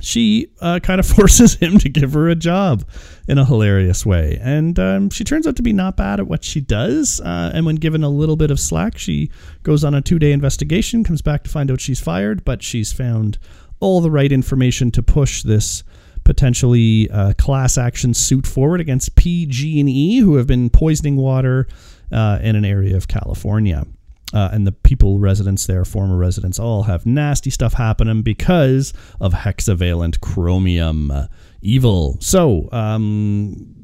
she 0.00 0.48
uh, 0.60 0.80
kind 0.80 1.00
of 1.00 1.06
forces 1.16 1.54
him 1.54 1.78
to 1.78 1.88
give 1.88 2.12
her 2.12 2.28
a 2.28 2.34
job 2.34 2.84
in 3.28 3.38
a 3.38 3.44
hilarious 3.44 4.04
way. 4.04 4.38
And 4.40 4.78
um, 4.78 5.10
she 5.10 5.24
turns 5.24 5.46
out 5.46 5.56
to 5.56 5.62
be 5.62 5.72
not 5.72 5.96
bad 5.96 6.20
at 6.20 6.26
what 6.26 6.44
she 6.44 6.60
does. 6.60 7.20
Uh, 7.20 7.50
and 7.54 7.66
when 7.66 7.76
given 7.76 8.02
a 8.02 8.08
little 8.08 8.36
bit 8.36 8.50
of 8.50 8.60
slack, 8.60 8.98
she 8.98 9.30
goes 9.62 9.84
on 9.84 9.94
a 9.94 10.02
two 10.02 10.18
day 10.18 10.32
investigation, 10.32 11.04
comes 11.04 11.22
back 11.22 11.44
to 11.44 11.50
find 11.50 11.70
out 11.70 11.80
she's 11.80 12.00
fired, 12.00 12.44
but 12.44 12.62
she's 12.62 12.92
found 12.92 13.38
all 13.80 14.00
the 14.00 14.10
right 14.10 14.32
information 14.32 14.90
to 14.92 15.02
push 15.02 15.42
this 15.42 15.82
potentially 16.24 17.10
uh, 17.10 17.34
class 17.34 17.76
action 17.76 18.14
suit 18.14 18.46
forward 18.46 18.80
against 18.80 19.14
PG&E, 19.14 20.20
who 20.20 20.36
have 20.36 20.46
been 20.46 20.70
poisoning 20.70 21.16
water 21.16 21.66
uh, 22.10 22.38
in 22.42 22.56
an 22.56 22.64
area 22.64 22.96
of 22.96 23.08
California 23.08 23.86
uh, 24.34 24.50
and 24.52 24.66
the 24.66 24.72
people 24.72 25.20
residents 25.20 25.66
there, 25.66 25.84
former 25.84 26.18
residents, 26.18 26.58
all 26.58 26.82
have 26.82 27.06
nasty 27.06 27.50
stuff 27.50 27.74
happening 27.74 28.22
because 28.22 28.92
of 29.20 29.32
hexavalent 29.32 30.20
chromium 30.20 31.10
uh, 31.10 31.28
evil. 31.62 32.18
So, 32.20 32.68
um, 32.72 33.74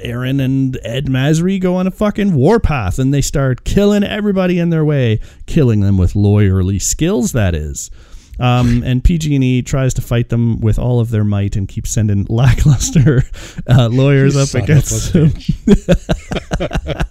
Erin 0.00 0.40
and 0.40 0.78
Ed 0.84 1.06
Masry 1.06 1.58
go 1.58 1.74
on 1.76 1.86
a 1.86 1.90
fucking 1.90 2.34
warpath 2.34 2.98
and 2.98 3.12
they 3.12 3.20
start 3.20 3.64
killing 3.64 4.04
everybody 4.04 4.58
in 4.58 4.70
their 4.70 4.84
way, 4.84 5.20
killing 5.46 5.80
them 5.80 5.98
with 5.98 6.14
lawyerly 6.14 6.80
skills. 6.80 7.32
That 7.32 7.54
is. 7.54 7.90
Um, 8.38 8.82
and 8.86 9.02
PG&E 9.02 9.62
tries 9.62 9.94
to 9.94 10.02
fight 10.02 10.28
them 10.28 10.60
with 10.60 10.78
all 10.78 11.00
of 11.00 11.10
their 11.10 11.24
might 11.24 11.56
and 11.56 11.68
keeps 11.68 11.90
sending 11.90 12.24
lackluster 12.28 13.22
uh, 13.68 13.88
lawyers 13.88 14.36
up 14.36 14.54
against 14.60 15.12
them. 15.12 15.32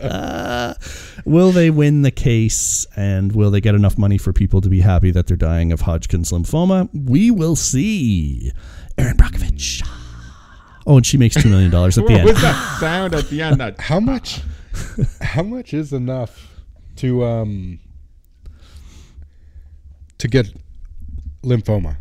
will 1.26 1.52
they 1.52 1.70
win 1.70 2.02
the 2.02 2.12
case 2.12 2.86
and 2.96 3.32
will 3.34 3.52
they 3.52 3.62
get 3.62 3.76
enough 3.76 3.98
money 3.98 4.18
for 4.18 4.34
people 4.34 4.62
to 4.62 4.70
be 4.70 4.82
happy 4.82 5.12
that 5.12 5.28
they're 5.28 5.38
dying 5.38 5.72
of 5.72 5.82
Hodgkin's 5.82 6.32
lymphoma? 6.32 6.90
We 6.94 7.32
will 7.32 7.56
see. 7.56 8.52
Erin 8.98 9.18
Brockovich. 9.18 9.88
Oh, 10.86 10.98
and 10.98 11.06
she 11.06 11.18
makes 11.18 11.36
$2 11.38 11.50
million 11.50 11.74
at 11.74 11.94
the 11.96 12.02
What 12.02 12.12
end. 12.12 12.24
was 12.26 12.42
that 12.42 12.78
sound 12.80 13.14
at 13.16 13.30
the 13.30 13.42
end? 13.42 13.60
That 13.60 13.80
How 13.90 14.00
much? 14.00 14.42
how 15.22 15.44
much 15.44 15.74
is 15.74 15.94
enough 15.94 16.50
to 16.98 17.24
um 17.24 17.80
to 20.18 20.28
get 20.28 20.48
lymphoma? 21.44 21.98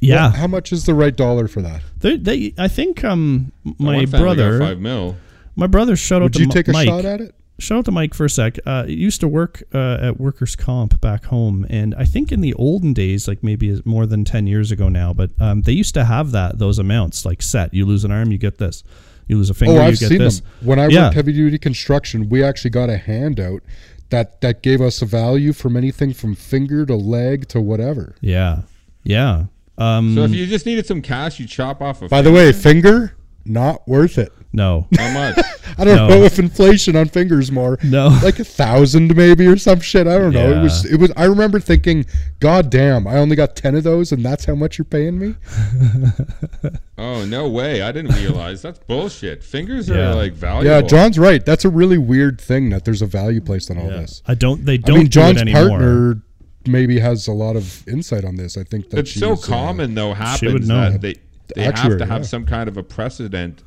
Yeah. 0.00 0.26
What- 0.28 0.36
how 0.36 0.46
much 0.46 0.72
is 0.72 0.84
the 0.86 0.94
right 0.94 1.14
dollar 1.16 1.48
for 1.48 1.60
that? 1.62 1.82
They, 1.98 2.16
they, 2.16 2.54
I 2.56 2.68
think 2.68 3.02
um, 3.04 3.52
my 3.78 3.96
one 3.96 4.06
brother, 4.10 4.60
five 4.60 4.78
mil. 4.78 5.16
my 5.56 5.66
brother 5.66 5.96
showed 5.96 6.18
out 6.18 6.22
Would 6.24 6.32
to 6.34 6.40
you 6.42 6.46
Mi- 6.46 6.52
take 6.52 6.68
a 6.68 6.72
Mike. 6.72 6.86
shot 6.88 7.04
at 7.04 7.20
it? 7.20 7.34
Shout 7.60 7.78
out 7.78 7.84
to 7.86 7.90
Mike 7.90 8.14
for 8.14 8.24
a 8.24 8.30
sec. 8.30 8.56
Uh, 8.64 8.84
used 8.86 9.20
to 9.20 9.26
work 9.28 9.64
uh, 9.74 9.98
at 10.00 10.20
workers' 10.20 10.54
comp 10.54 11.00
back 11.00 11.24
home, 11.24 11.66
and 11.68 11.92
I 11.96 12.04
think 12.04 12.30
in 12.30 12.40
the 12.40 12.54
olden 12.54 12.92
days, 12.92 13.26
like 13.26 13.42
maybe 13.42 13.82
more 13.84 14.06
than 14.06 14.24
ten 14.24 14.46
years 14.46 14.70
ago 14.70 14.88
now, 14.88 15.12
but 15.12 15.30
um, 15.40 15.62
they 15.62 15.72
used 15.72 15.92
to 15.94 16.04
have 16.04 16.30
that 16.30 16.58
those 16.58 16.78
amounts 16.78 17.24
like 17.24 17.42
set. 17.42 17.74
You 17.74 17.84
lose 17.84 18.04
an 18.04 18.12
arm, 18.12 18.30
you 18.30 18.38
get 18.38 18.58
this. 18.58 18.84
You 19.26 19.36
lose 19.38 19.50
a 19.50 19.54
finger, 19.54 19.72
Oh, 19.72 19.82
you 19.82 19.88
I've 19.88 19.98
get 19.98 20.08
seen 20.08 20.18
this. 20.18 20.38
them. 20.40 20.48
When 20.62 20.78
I 20.78 20.86
Yeah. 20.86 21.04
worked 21.06 21.16
heavy 21.16 21.32
duty 21.32 21.58
construction, 21.58 22.28
we 22.28 22.42
actually 22.44 22.70
got 22.70 22.88
a 22.90 22.96
handout 22.96 23.62
that 24.10 24.40
that 24.40 24.62
gave 24.62 24.80
us 24.80 25.02
a 25.02 25.06
value 25.06 25.52
from 25.52 25.76
anything 25.76 26.12
from 26.14 26.34
finger 26.36 26.86
to 26.86 26.94
leg 26.94 27.48
to 27.48 27.60
whatever. 27.60 28.14
Yeah, 28.20 28.62
yeah. 29.02 29.46
Um, 29.76 30.14
So 30.14 30.22
if 30.22 30.30
you 30.32 30.46
just 30.46 30.64
needed 30.64 30.86
some 30.86 31.02
cash, 31.02 31.38
you 31.40 31.46
chop 31.46 31.82
off 31.82 32.02
a. 32.02 32.08
By 32.08 32.22
the 32.22 32.30
way, 32.32 32.52
finger 32.52 33.14
not 33.48 33.86
worth 33.88 34.18
it. 34.18 34.32
no, 34.52 34.86
how 34.96 35.12
much? 35.12 35.38
I 35.78 35.84
don't 35.84 35.96
No. 35.96 36.08
know 36.08 36.22
if 36.24 36.38
inflation 36.38 36.96
on 36.96 37.08
fingers 37.08 37.52
more. 37.52 37.78
No. 37.84 38.08
like 38.22 38.38
a 38.38 38.44
thousand 38.44 39.14
maybe 39.16 39.46
or 39.46 39.56
some 39.56 39.80
shit. 39.80 40.06
I 40.06 40.18
don't 40.18 40.32
know. 40.32 40.58
It 40.58 40.62
was 40.62 40.84
it 40.84 40.98
was. 40.98 41.12
I 41.16 41.24
remember 41.24 41.60
thinking, 41.60 42.06
God 42.40 42.70
damn, 42.70 43.06
I 43.06 43.16
only 43.16 43.36
got 43.36 43.54
ten 43.56 43.74
of 43.74 43.84
those, 43.84 44.10
and 44.12 44.24
that's 44.24 44.44
how 44.46 44.54
much 44.54 44.78
you're 44.78 44.84
paying 44.86 45.18
me. 45.18 45.34
Oh 47.00 47.24
no 47.24 47.48
way! 47.48 47.80
I 47.82 47.92
didn't 47.92 48.16
realize 48.16 48.60
that's 48.60 48.80
bullshit. 48.80 49.44
Fingers 49.44 49.88
Yeah. 49.88 50.10
are 50.10 50.14
like 50.16 50.32
valuable. 50.32 50.68
Yeah, 50.68 50.80
John's 50.82 51.16
right. 51.16 51.44
That's 51.46 51.64
a 51.64 51.68
really 51.68 51.96
weird 51.96 52.40
thing 52.40 52.70
that 52.70 52.84
there's 52.84 53.02
a 53.02 53.06
value 53.06 53.40
placed 53.40 53.70
on 53.70 53.78
all 53.78 53.84
yeah. 53.88 53.98
this. 53.98 54.20
I 54.26 54.34
don't. 54.34 54.64
They 54.64 54.78
don't. 54.78 54.96
I 54.96 54.98
mean, 54.98 55.06
do 55.06 55.10
John's 55.10 55.42
it 55.42 55.52
partner 55.52 56.20
maybe 56.66 56.98
has 56.98 57.28
a 57.28 57.32
lot 57.32 57.54
of 57.54 57.86
insight 57.86 58.24
on 58.24 58.34
this. 58.34 58.56
I 58.58 58.64
think 58.64 58.90
that 58.90 58.98
It's 58.98 59.12
so 59.14 59.36
she's, 59.36 59.44
uh, 59.44 59.46
common 59.46 59.94
though. 59.94 60.08
would 60.08 60.16
Happens 60.18 60.68
know. 60.68 60.90
that 60.90 61.00
they 61.00 61.14
they 61.54 61.62
have 61.62 61.98
to 61.98 62.06
have 62.06 62.22
yeah. 62.22 62.26
some 62.26 62.46
kind 62.46 62.68
of 62.68 62.76
a 62.76 62.82
precedent 62.82 63.62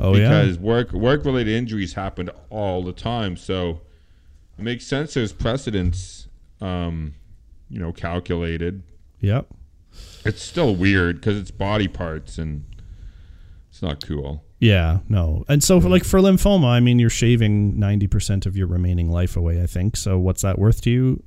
Oh 0.00 0.14
because 0.14 0.56
yeah. 0.56 0.62
work 0.62 0.92
work 0.92 1.26
related 1.26 1.52
injuries 1.52 1.92
happen 1.92 2.30
all 2.48 2.82
the 2.82 2.92
time. 2.92 3.36
So 3.36 3.82
it 4.58 4.62
makes 4.62 4.86
sense. 4.86 5.12
There's 5.12 5.32
precedents, 5.32 6.26
um, 6.62 7.14
you 7.68 7.78
know, 7.78 7.92
calculated. 7.92 8.82
Yep. 9.20 9.48
It's 10.24 10.42
still 10.42 10.74
weird 10.74 11.16
because 11.16 11.36
it's 11.36 11.50
body 11.50 11.86
parts 11.86 12.38
and 12.38 12.64
it's 13.68 13.82
not 13.82 14.04
cool. 14.06 14.42
Yeah, 14.58 14.98
no. 15.08 15.44
And 15.48 15.64
so, 15.64 15.80
for, 15.80 15.88
like 15.88 16.04
for 16.04 16.20
lymphoma, 16.20 16.66
I 16.66 16.80
mean, 16.80 16.98
you're 16.98 17.08
shaving 17.08 17.74
90% 17.76 18.44
of 18.44 18.58
your 18.58 18.66
remaining 18.66 19.10
life 19.10 19.34
away, 19.34 19.62
I 19.62 19.66
think. 19.66 19.96
So, 19.96 20.18
what's 20.18 20.42
that 20.42 20.58
worth 20.58 20.82
to 20.82 20.90
you? 20.90 21.22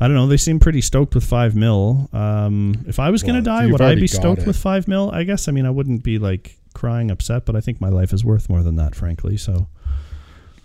I 0.00 0.06
don't 0.08 0.14
know. 0.16 0.26
They 0.26 0.36
seem 0.36 0.58
pretty 0.60 0.80
stoked 0.80 1.14
with 1.14 1.24
5 1.24 1.54
mil. 1.54 2.08
Um, 2.12 2.84
if 2.86 2.98
I 2.98 3.10
was 3.10 3.22
going 3.22 3.36
to 3.36 3.42
die, 3.42 3.66
would 3.66 3.80
I 3.80 3.94
be 3.94 4.06
stoked 4.06 4.42
it. 4.42 4.46
with 4.46 4.56
5 4.56 4.88
mil? 4.88 5.10
I 5.12 5.22
guess. 5.24 5.48
I 5.48 5.52
mean, 5.52 5.66
I 5.66 5.70
wouldn't 5.70 6.02
be 6.02 6.18
like 6.18 6.56
crying 6.74 7.10
upset, 7.10 7.44
but 7.46 7.54
I 7.56 7.60
think 7.60 7.80
my 7.80 7.88
life 7.88 8.12
is 8.12 8.24
worth 8.24 8.48
more 8.48 8.62
than 8.62 8.76
that, 8.76 8.94
frankly. 8.94 9.36
So, 9.36 9.68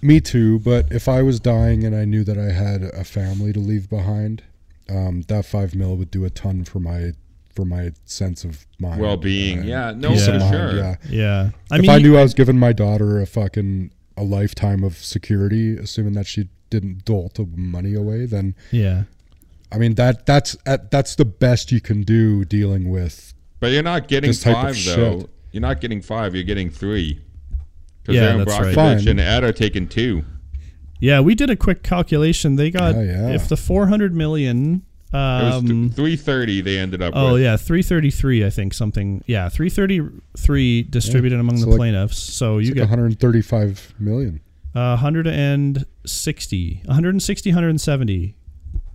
Me 0.02 0.20
too, 0.20 0.60
but 0.60 0.92
if 0.92 1.08
I 1.08 1.22
was 1.22 1.40
dying 1.40 1.84
and 1.84 1.96
I 1.96 2.06
knew 2.06 2.24
that 2.24 2.38
I 2.38 2.52
had 2.52 2.84
a 2.84 3.04
family 3.04 3.54
to 3.54 3.60
leave 3.60 3.90
behind, 3.90 4.44
um, 4.90 5.22
that 5.28 5.46
five 5.46 5.76
mil 5.76 5.96
would 5.98 6.10
do 6.10 6.26
a 6.26 6.30
ton 6.30 6.64
for 6.66 6.80
my 6.80 7.12
for 7.56 7.66
my 7.66 7.92
sense 8.06 8.44
of 8.46 8.66
mind, 8.80 9.02
Well-being. 9.02 9.60
and 9.60 9.68
Yeah, 9.68 9.92
no, 9.96 10.10
peace 10.10 10.26
for 10.26 10.34
of 10.34 10.40
mind, 10.42 10.54
sure. 10.54 10.76
Yeah, 10.78 10.96
yeah. 11.10 11.50
I 11.72 11.76
if 11.76 11.82
mean, 11.82 11.92
I 11.92 11.98
knew 11.98 12.18
I 12.18 12.24
was 12.24 12.34
giving 12.34 12.58
my 12.58 12.72
daughter 12.74 13.20
a 13.20 13.26
fucking 13.28 13.92
a 14.16 14.24
lifetime 14.24 14.84
of 14.84 14.98
security, 14.98 15.76
assuming 15.78 16.14
that 16.14 16.26
she 16.28 16.48
didn't 16.70 17.06
dolt 17.06 17.36
the 17.36 17.46
money 17.56 17.94
away, 17.96 18.26
then 18.26 18.56
yeah. 18.72 19.04
I 19.72 19.78
mean 19.78 19.96
that 19.96 20.26
that's 20.26 20.58
at, 20.66 20.90
that's 20.92 21.16
the 21.16 21.26
best 21.26 21.72
you 21.72 21.80
can 21.82 22.02
do 22.04 22.44
dealing 22.46 22.90
with. 22.90 23.34
But 23.60 23.72
you're 23.72 23.84
not 23.84 24.08
getting 24.08 24.30
This 24.30 24.42
type 24.42 24.56
of 24.56 24.62
five 24.76 24.86
though. 24.86 25.20
shit. 25.22 25.30
You're 25.52 25.62
not 25.62 25.82
getting 25.82 26.02
five. 26.02 26.34
You're 26.36 26.44
getting 26.44 26.70
three. 26.70 27.22
Because 28.02 28.16
Yeah, 28.16 28.30
Erin 28.30 28.38
that's 28.46 28.52
right. 28.60 28.76
Brockovich 28.76 28.76
Fine. 29.00 29.08
and 29.10 29.20
Ed 29.20 29.44
are 29.44 29.52
taking 29.52 29.88
two. 29.88 30.24
Yeah, 31.00 31.20
we 31.22 31.36
did 31.36 31.50
a 31.50 31.56
quick 31.56 31.82
calculation. 31.84 32.56
They 32.56 32.72
got, 32.72 32.96
Yeah, 32.96 33.02
yeah. 33.04 33.30
if 33.30 33.48
the 33.48 33.56
400 33.58 34.14
million. 34.16 34.84
It 35.12 35.16
was 35.16 35.56
Um, 35.56 35.90
three 35.90 36.16
thirty. 36.16 36.62
They 36.62 36.78
ended 36.78 37.02
up. 37.02 37.14
Oh 37.16 37.34
with. 37.34 37.42
yeah, 37.42 37.58
three 37.58 37.82
thirty 37.82 38.12
three. 38.12 38.46
I 38.46 38.52
think 38.52 38.76
something. 38.76 39.24
Yeah, 39.26 39.50
three 39.50 39.70
thirty 39.72 40.02
three 40.38 40.84
distributed 40.84 41.40
among 41.40 41.60
the 41.62 41.66
like- 41.68 41.78
plaintiffs. 41.78 42.20
So 42.20 42.60
you 42.60 42.68
It's 42.70 42.76
get 42.76 42.82
135 42.82 43.96
million. 44.00 44.40
uh, 44.76 44.98
160, 44.98 46.82
160, 46.86 47.50
170, 47.50 48.36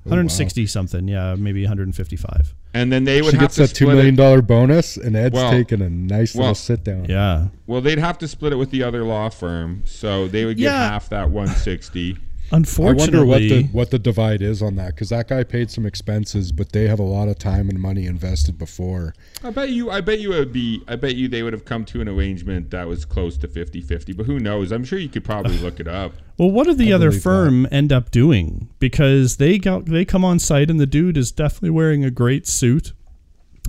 160 0.04 0.62
wow. 0.62 0.66
something, 0.66 1.08
yeah, 1.08 1.34
maybe 1.36 1.62
155. 1.62 2.54
And 2.74 2.92
then 2.92 3.04
they 3.04 3.22
would 3.22 3.32
she 3.32 3.38
gets 3.38 3.58
a 3.58 3.66
two 3.66 3.86
million 3.86 4.14
dollar 4.14 4.42
bonus, 4.42 4.96
and 4.96 5.16
Ed's 5.16 5.34
well, 5.34 5.50
taking 5.50 5.80
a 5.80 5.88
nice 5.88 6.34
well, 6.34 6.42
little 6.42 6.54
sit 6.54 6.84
down. 6.84 7.06
Yeah. 7.06 7.48
Well, 7.66 7.80
they'd 7.80 7.98
have 7.98 8.18
to 8.18 8.28
split 8.28 8.52
it 8.52 8.56
with 8.56 8.70
the 8.70 8.82
other 8.82 9.04
law 9.04 9.30
firm, 9.30 9.82
so 9.86 10.28
they 10.28 10.44
would 10.44 10.58
get 10.58 10.64
yeah. 10.64 10.90
half 10.90 11.08
that 11.08 11.30
160. 11.30 12.18
Unfortunately, 12.52 13.16
I 13.16 13.20
wonder 13.20 13.26
what 13.26 13.38
the 13.38 13.62
what 13.72 13.90
the 13.90 13.98
divide 13.98 14.42
is 14.42 14.62
on 14.62 14.76
that 14.76 14.94
because 14.94 15.08
that 15.08 15.28
guy 15.28 15.44
paid 15.44 15.70
some 15.70 15.86
expenses, 15.86 16.52
but 16.52 16.72
they 16.72 16.86
have 16.88 16.98
a 16.98 17.04
lot 17.04 17.28
of 17.28 17.38
time 17.38 17.68
and 17.68 17.80
money 17.80 18.06
invested 18.06 18.58
before. 18.58 19.14
I 19.42 19.50
bet 19.50 19.70
you. 19.70 19.90
I 19.90 20.00
bet 20.00 20.20
you 20.20 20.32
it 20.32 20.38
would 20.38 20.52
be. 20.52 20.82
I 20.86 20.96
bet 20.96 21.16
you 21.16 21.26
they 21.28 21.42
would 21.42 21.52
have 21.52 21.64
come 21.64 21.84
to 21.86 22.00
an 22.00 22.08
arrangement 22.08 22.70
that 22.70 22.86
was 22.86 23.04
close 23.04 23.36
to 23.38 23.48
50-50, 23.48 24.16
But 24.16 24.26
who 24.26 24.38
knows? 24.38 24.72
I'm 24.72 24.84
sure 24.84 24.98
you 24.98 25.08
could 25.08 25.24
probably 25.24 25.58
look 25.58 25.80
it 25.80 25.88
up. 25.88 26.12
Well, 26.36 26.50
what 26.50 26.66
did 26.66 26.78
the 26.78 26.92
I 26.92 26.96
other 26.96 27.12
firm 27.12 27.62
that. 27.62 27.72
end 27.72 27.92
up 27.92 28.10
doing? 28.10 28.68
Because 28.80 29.36
they 29.36 29.56
got 29.56 29.84
they 29.84 30.04
come 30.04 30.24
on 30.24 30.40
site 30.40 30.68
and 30.68 30.80
the 30.80 30.86
dude 30.86 31.16
is 31.16 31.30
definitely 31.30 31.70
wearing 31.70 32.04
a 32.04 32.10
great 32.10 32.48
suit, 32.48 32.92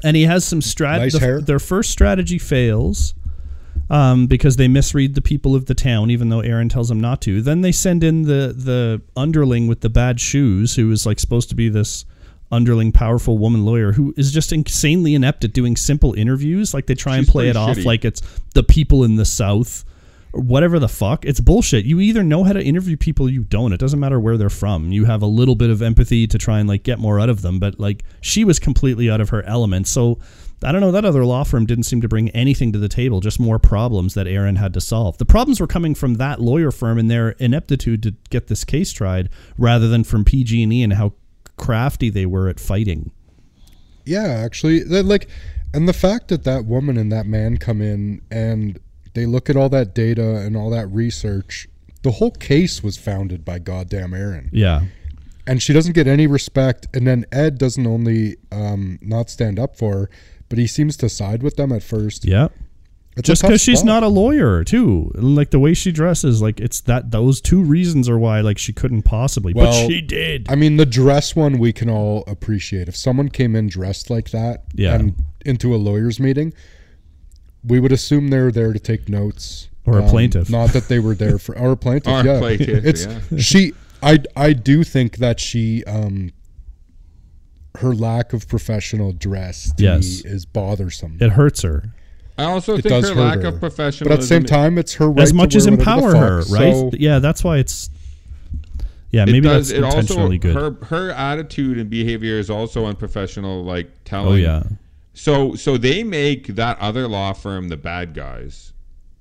and 0.04 0.18
he 0.18 0.24
has 0.24 0.46
some 0.46 0.62
strat. 0.62 0.98
Nice 0.98 1.14
the. 1.14 1.44
Their 1.46 1.60
first 1.60 1.92
strategy 1.92 2.40
fails 2.40 3.14
um, 3.89 4.28
because 4.28 4.56
they 4.56 4.67
misread 4.67 5.15
the 5.15 5.21
people 5.21 5.56
of 5.56 5.65
the 5.65 5.76
town, 5.76 6.10
even 6.10 6.30
though 6.30 6.39
Erin 6.39 6.69
tells 6.69 6.89
them 6.89 7.00
not 7.00 7.21
to. 7.21 7.41
Then 7.41 7.62
they 7.62 7.71
send 7.71 8.04
in 8.04 8.24
the 8.24 8.54
the 8.56 9.02
underling 9.15 9.67
with 9.67 9.82
the 9.82 9.89
bad 9.89 10.19
shoes, 10.19 10.76
who 10.76 10.91
is 10.91 11.06
like 11.06 11.19
supposed 11.19 11.50
to 11.50 11.56
be 11.56 11.69
this 11.69 12.06
underling, 12.52 12.91
powerful 12.91 13.38
woman 13.38 13.65
lawyer 13.65 13.91
who 13.91 14.13
is 14.17 14.32
just 14.32 14.54
insanely 14.54 15.15
inept 15.15 15.43
at 15.43 15.54
doing 15.54 15.76
simple 15.76 16.13
interviews. 16.13 16.74
Like 16.74 16.86
they 16.86 16.95
try 16.95 17.17
and 17.17 17.28
play 17.28 17.50
it 17.50 17.56
off 17.56 17.78
shitty. 17.78 17.86
like 17.86 18.06
it's 18.06 18.21
the 18.54 18.63
people 18.63 19.04
in 19.04 19.15
the 19.15 19.26
South. 19.26 19.84
or 20.32 20.41
Whatever 20.41 20.80
the 20.80 20.88
fuck, 20.88 21.26
it's 21.26 21.39
bullshit. 21.39 21.86
You 21.86 22.00
either 22.00 22.24
know 22.24 22.43
how 22.43 22.54
to 22.54 22.63
interview 22.63 22.98
people, 22.98 23.28
or 23.28 23.30
you 23.30 23.43
don't. 23.43 23.74
It 23.74 23.80
doesn't 23.80 24.00
matter 24.00 24.19
where 24.19 24.38
they're 24.38 24.50
from. 24.50 24.91
You 24.91 25.06
have 25.06 25.21
a 25.21 25.28
little 25.28 25.56
bit 25.56 25.69
of 25.69 25.82
empathy 25.82 26.28
to 26.28 26.38
try 26.38 26.60
and 26.60 26.69
like 26.69 26.84
get 26.84 27.00
more 27.00 27.19
out 27.19 27.30
of 27.30 27.41
them, 27.41 27.60
but 27.60 27.80
like 27.80 28.04
she 28.21 28.43
was 28.43 28.60
completely 28.60 29.10
out 29.10 29.21
of 29.21 29.30
her 29.30 29.43
element. 29.43 29.88
So 29.88 30.19
I 30.63 30.72
don't 30.72 30.82
know. 30.82 30.91
That 30.91 31.06
other 31.06 31.26
law 31.26 31.44
firm 31.44 31.65
didn't 31.65 31.84
seem 31.84 32.02
to 32.02 32.08
bring 32.08 32.30
anything 32.30 32.72
to 32.72 32.80
the 32.80 32.89
table, 32.89 33.20
just 33.20 33.39
more 33.39 33.60
problems 33.60 34.13
that 34.13 34.28
Erin 34.28 34.56
had 34.56 34.74
to 34.74 34.82
solve. 34.82 35.18
The 35.18 35.26
problems 35.26 35.60
were 35.60 35.68
coming 35.68 35.96
from 35.96 36.15
that 36.15 36.41
lawyer 36.41 36.72
firm 36.72 36.98
and 36.98 37.10
their 37.10 37.32
ineptitude 37.32 38.02
to 38.04 38.15
get 38.30 38.48
this 38.48 38.63
case 38.63 38.91
tried, 38.91 39.30
rather 39.58 39.88
than 39.88 40.04
from 40.04 40.26
PG&E 40.26 40.82
and 40.82 40.94
how 40.94 41.13
crafty 41.58 42.10
they 42.10 42.26
were 42.26 42.48
at 42.48 42.60
fighting. 42.60 43.12
Yeah, 44.06 44.26
actually, 44.28 44.84
like, 44.84 45.28
and 45.74 45.88
the 45.88 45.94
fact 45.94 46.30
that 46.30 46.44
that 46.44 46.65
woman 46.65 46.98
and 46.98 47.12
that 47.12 47.26
man 47.26 47.58
come 47.58 47.82
in 47.82 48.22
and 48.32 48.80
they 49.13 49.26
look 49.26 49.50
at 49.50 49.58
all 49.58 49.70
that 49.70 49.96
data 49.96 50.38
and 50.38 50.56
all 50.56 50.70
that 50.70 50.88
research, 50.88 51.68
the 52.04 52.12
whole 52.12 52.32
case 52.32 52.84
was 52.84 52.98
founded 52.98 53.44
by 53.44 53.60
goddamn 53.60 54.13
Erin, 54.13 54.50
Yeah, 54.54 54.84
and 55.48 55.62
she 55.62 55.74
doesn't 55.74 55.94
get 55.94 56.08
any 56.08 56.28
respect. 56.28 56.88
And 56.94 57.08
then 57.08 57.26
Ed 57.32 57.58
doesn't 57.58 57.86
only 57.86 58.38
um, 58.52 59.00
not 59.02 59.30
stand 59.30 59.60
up 59.60 59.76
for 59.76 59.94
her, 59.94 60.10
but 60.49 60.58
he 60.58 60.67
seems 60.67 60.95
to 60.97 61.10
side 61.10 61.41
with 61.43 61.55
them 61.55 61.71
at 61.71 61.84
first. 61.84 62.25
yeah. 62.25 62.47
It's 63.17 63.27
Just 63.27 63.43
because 63.43 63.62
she's 63.62 63.81
not 63.81 64.03
a 64.03 64.10
lawyer, 64.10 64.65
too. 64.65 65.10
Like 65.15 65.51
the 65.51 65.60
way 65.60 65.73
she 65.73 65.93
dresses, 65.93 66.41
like 66.41 66.60
it's 66.60 66.81
that 66.81 67.12
those 67.12 67.39
two 67.39 67.63
reasons 67.63 68.10
are 68.10 68.19
why 68.19 68.41
like 68.41 68.58
she 68.58 68.73
couldn't 68.73 69.03
possibly, 69.03 69.53
but 69.53 69.69
Well, 69.69 69.88
she 69.88 70.01
did. 70.01 70.47
I 70.49 70.55
mean, 70.55 70.75
the 70.75 70.86
dress 70.86 71.34
one 71.34 71.58
we 71.58 71.71
can 71.71 71.89
all 71.89 72.25
appreciate. 72.27 72.89
If 72.89 72.97
someone 72.97 73.29
came 73.29 73.55
in 73.55 73.69
dressed 73.69 74.10
like 74.10 74.31
that 74.31 74.65
Yeah. 74.73 74.95
and 74.95 75.15
into 75.45 75.73
a 75.73 75.77
lawyer's 75.77 76.19
meeting, 76.19 76.53
we 77.63 77.79
would 77.79 77.93
assume 77.93 78.27
they're 78.27 78.51
there 78.51 78.73
to 78.73 78.79
take 78.79 79.08
notes. 79.08 79.69
Um, 79.88 79.93
Or 79.93 79.99
a 79.99 80.10
plaintiff. 80.10 80.49
Not 80.49 80.71
that 80.73 80.89
they 80.89 80.99
were 80.99 81.15
there 81.15 81.38
for 81.38 81.58
our 81.58 81.75
plaintiff. 81.86 82.12
Or 82.12 82.25
yeah. 82.25 82.39
plaintiff, 82.39 82.84
it's 82.86 83.05
yeah. 83.05 83.38
she 83.38 83.71
I 84.03 84.19
I 84.36 84.51
do 84.51 84.84
think 84.84 85.17
that 85.19 85.39
she 85.39 85.86
um 85.86 86.31
her 87.78 87.94
lack 87.94 88.34
of 88.34 88.48
professional 88.48 89.12
dress 89.14 89.72
to 89.76 89.84
Yes. 89.84 90.24
me 90.24 90.32
is 90.32 90.46
bothersome. 90.46 91.18
it 91.20 91.32
hurts 91.32 91.62
her 91.64 91.92
I 92.38 92.44
also 92.44 92.76
It 92.76 92.82
think 92.84 93.06
her 93.06 93.16
lack 93.16 93.40
her. 93.40 93.48
of 93.48 93.60
professionalism. 93.62 94.08
but 94.10 94.14
at 94.16 94.20
the 94.20 94.28
same 94.28 94.44
time, 94.44 94.78
it's 94.78 94.96
her 94.96 95.10
right 95.10 95.22
as 95.24 95.34
much 95.34 95.56
as 95.56 95.66
wear 95.68 95.78
whatever 95.78 95.92
empower 96.00 96.12
the 96.12 96.18
her, 96.20 96.38
right? 96.58 96.74
So- 96.74 96.92
yeah, 96.94 97.20
that's 97.20 97.46
why 97.46 97.60
it's. 97.60 97.90
Yeah, 99.12 99.24
it 99.24 99.28
maybe 99.28 99.42
does, 99.48 99.70
that's 99.70 99.80
it 99.80 99.84
also 99.86 100.00
intentionally 100.00 100.38
good. 100.40 100.56
her 100.56 100.76
her 100.88 101.12
attitude 101.12 101.78
and 101.78 101.90
behavior 101.90 102.38
is 102.38 102.50
also 102.50 102.86
unprofessional. 102.88 103.64
Like 103.64 103.90
telling. 104.04 104.34
oh 104.34 104.36
yeah, 104.36 104.64
So 105.14 105.56
so 105.56 105.78
they 105.78 106.04
make 106.04 106.48
that 106.56 106.78
other 106.80 107.08
law 107.08 107.32
firm 107.32 107.70
the 107.70 107.78
bad 107.78 108.14
guys. 108.14 108.74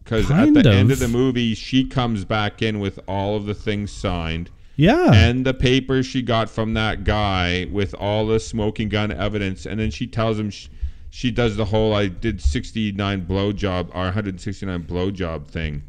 Because 0.03 0.25
at 0.31 0.35
Kind 0.35 0.57
the 0.57 0.69
end 0.71 0.90
of. 0.90 0.95
of 0.95 0.99
the 0.99 1.09
movie, 1.17 1.55
she 1.55 1.85
comes 1.85 2.25
back 2.25 2.61
in 2.62 2.81
with 2.81 2.99
all 3.07 3.37
of 3.37 3.47
the 3.47 3.55
things 3.55 3.93
signed 3.93 4.51
yeah. 4.76 5.12
and 5.12 5.44
the 5.44 5.54
papers 5.54 6.06
she 6.06 6.22
got 6.22 6.48
from 6.50 6.74
that 6.74 7.04
guy 7.04 7.66
with 7.70 7.94
all 7.94 8.26
the 8.26 8.40
smoking 8.40 8.88
gun 8.88 9.12
evidence, 9.12 9.66
and 9.66 9.80
then 9.80 9.90
she 9.90 10.06
tells 10.06 10.38
him 10.38 10.50
she, 10.50 10.68
she 11.10 11.30
does 11.30 11.56
the 11.56 11.64
whole 11.64 11.94
"I 11.94 12.08
did 12.08 12.40
69 12.40 13.26
blowjob 13.26 13.88
or 13.94 14.04
169 14.04 14.84
blowjob" 14.84 15.46
thing. 15.46 15.82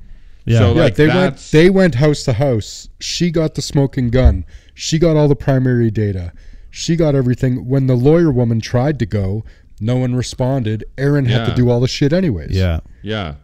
Yeah. 0.45 0.59
So 0.59 0.73
Yeah, 0.73 0.83
like 0.83 0.95
they 0.95 1.07
went 1.07 1.37
they 1.51 1.69
went 1.69 1.95
house 1.95 2.23
to 2.23 2.33
house. 2.33 2.89
She 2.99 3.31
got 3.31 3.55
the 3.55 3.61
smoking 3.61 4.09
gun. 4.09 4.45
She 4.73 4.99
got 4.99 5.17
all 5.17 5.27
the 5.27 5.35
primary 5.35 5.89
data. 5.89 6.33
She 6.69 6.95
got 6.95 7.15
everything. 7.15 7.67
When 7.67 7.87
the 7.87 7.95
lawyer 7.95 8.31
woman 8.31 8.59
tried 8.59 8.99
to 8.99 9.05
go, 9.05 9.45
no 9.79 9.95
one 9.95 10.15
responded. 10.15 10.83
Erin 10.97 11.25
had 11.25 11.45
to 11.45 11.55
do 11.55 11.69
all 11.69 11.79
the 11.79 11.87
shit 11.87 12.13
anyways. 12.13 12.51
yeah. 12.51 12.81
yeah. 13.01 13.35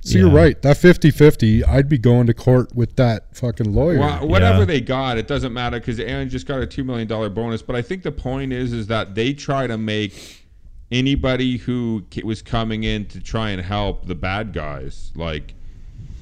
So 0.00 0.18
you're 0.18 0.30
right. 0.30 0.60
That 0.62 0.76
50-50, 0.76 1.66
I'd 1.68 1.88
be 1.88 1.98
going 1.98 2.26
to 2.28 2.34
court 2.34 2.74
with 2.74 2.96
that 2.96 3.36
fucking 3.36 3.72
lawyer. 3.74 3.98
Well, 3.98 4.26
whatever 4.28 4.60
Yeah. 4.60 4.64
they 4.64 4.80
got, 4.80 5.18
it 5.18 5.26
doesn't 5.26 5.52
matter 5.52 5.78
because 5.80 5.98
Erin 6.00 6.28
just 6.30 6.46
got 6.46 6.60
a 6.60 6.66
two 6.66 6.84
million 6.84 7.08
dollar 7.08 7.28
bonus. 7.28 7.62
But 7.62 7.76
I 7.76 7.82
think 7.82 8.02
the 8.04 8.12
point 8.12 8.52
is, 8.52 8.72
is 8.72 8.86
that 8.86 9.14
they 9.14 9.32
try 9.34 9.66
to 9.66 9.76
make 9.76 10.46
anybody 10.90 11.58
who 11.58 12.04
was 12.24 12.40
coming 12.42 12.84
in 12.84 13.04
to 13.06 13.20
try 13.20 13.50
and 13.50 13.60
help 13.60 14.06
the 14.06 14.14
bad 14.14 14.52
guys, 14.52 15.12
like 15.14 15.54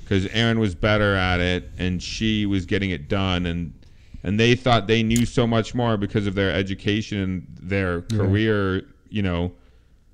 because 0.02 0.26
Erin 0.28 0.58
was 0.58 0.74
better 0.74 1.14
at 1.14 1.40
it 1.40 1.70
and 1.78 2.02
she 2.02 2.46
was 2.46 2.64
getting 2.66 2.90
it 2.90 3.08
done, 3.08 3.46
and 3.46 3.72
and 4.24 4.40
they 4.40 4.54
thought 4.56 4.86
they 4.88 5.02
knew 5.02 5.24
so 5.26 5.46
much 5.46 5.74
more 5.74 5.96
because 5.96 6.26
of 6.26 6.34
their 6.34 6.50
education 6.50 7.18
and 7.20 7.46
their 7.60 8.00
career. 8.02 8.82
You 9.10 9.22
know 9.22 9.52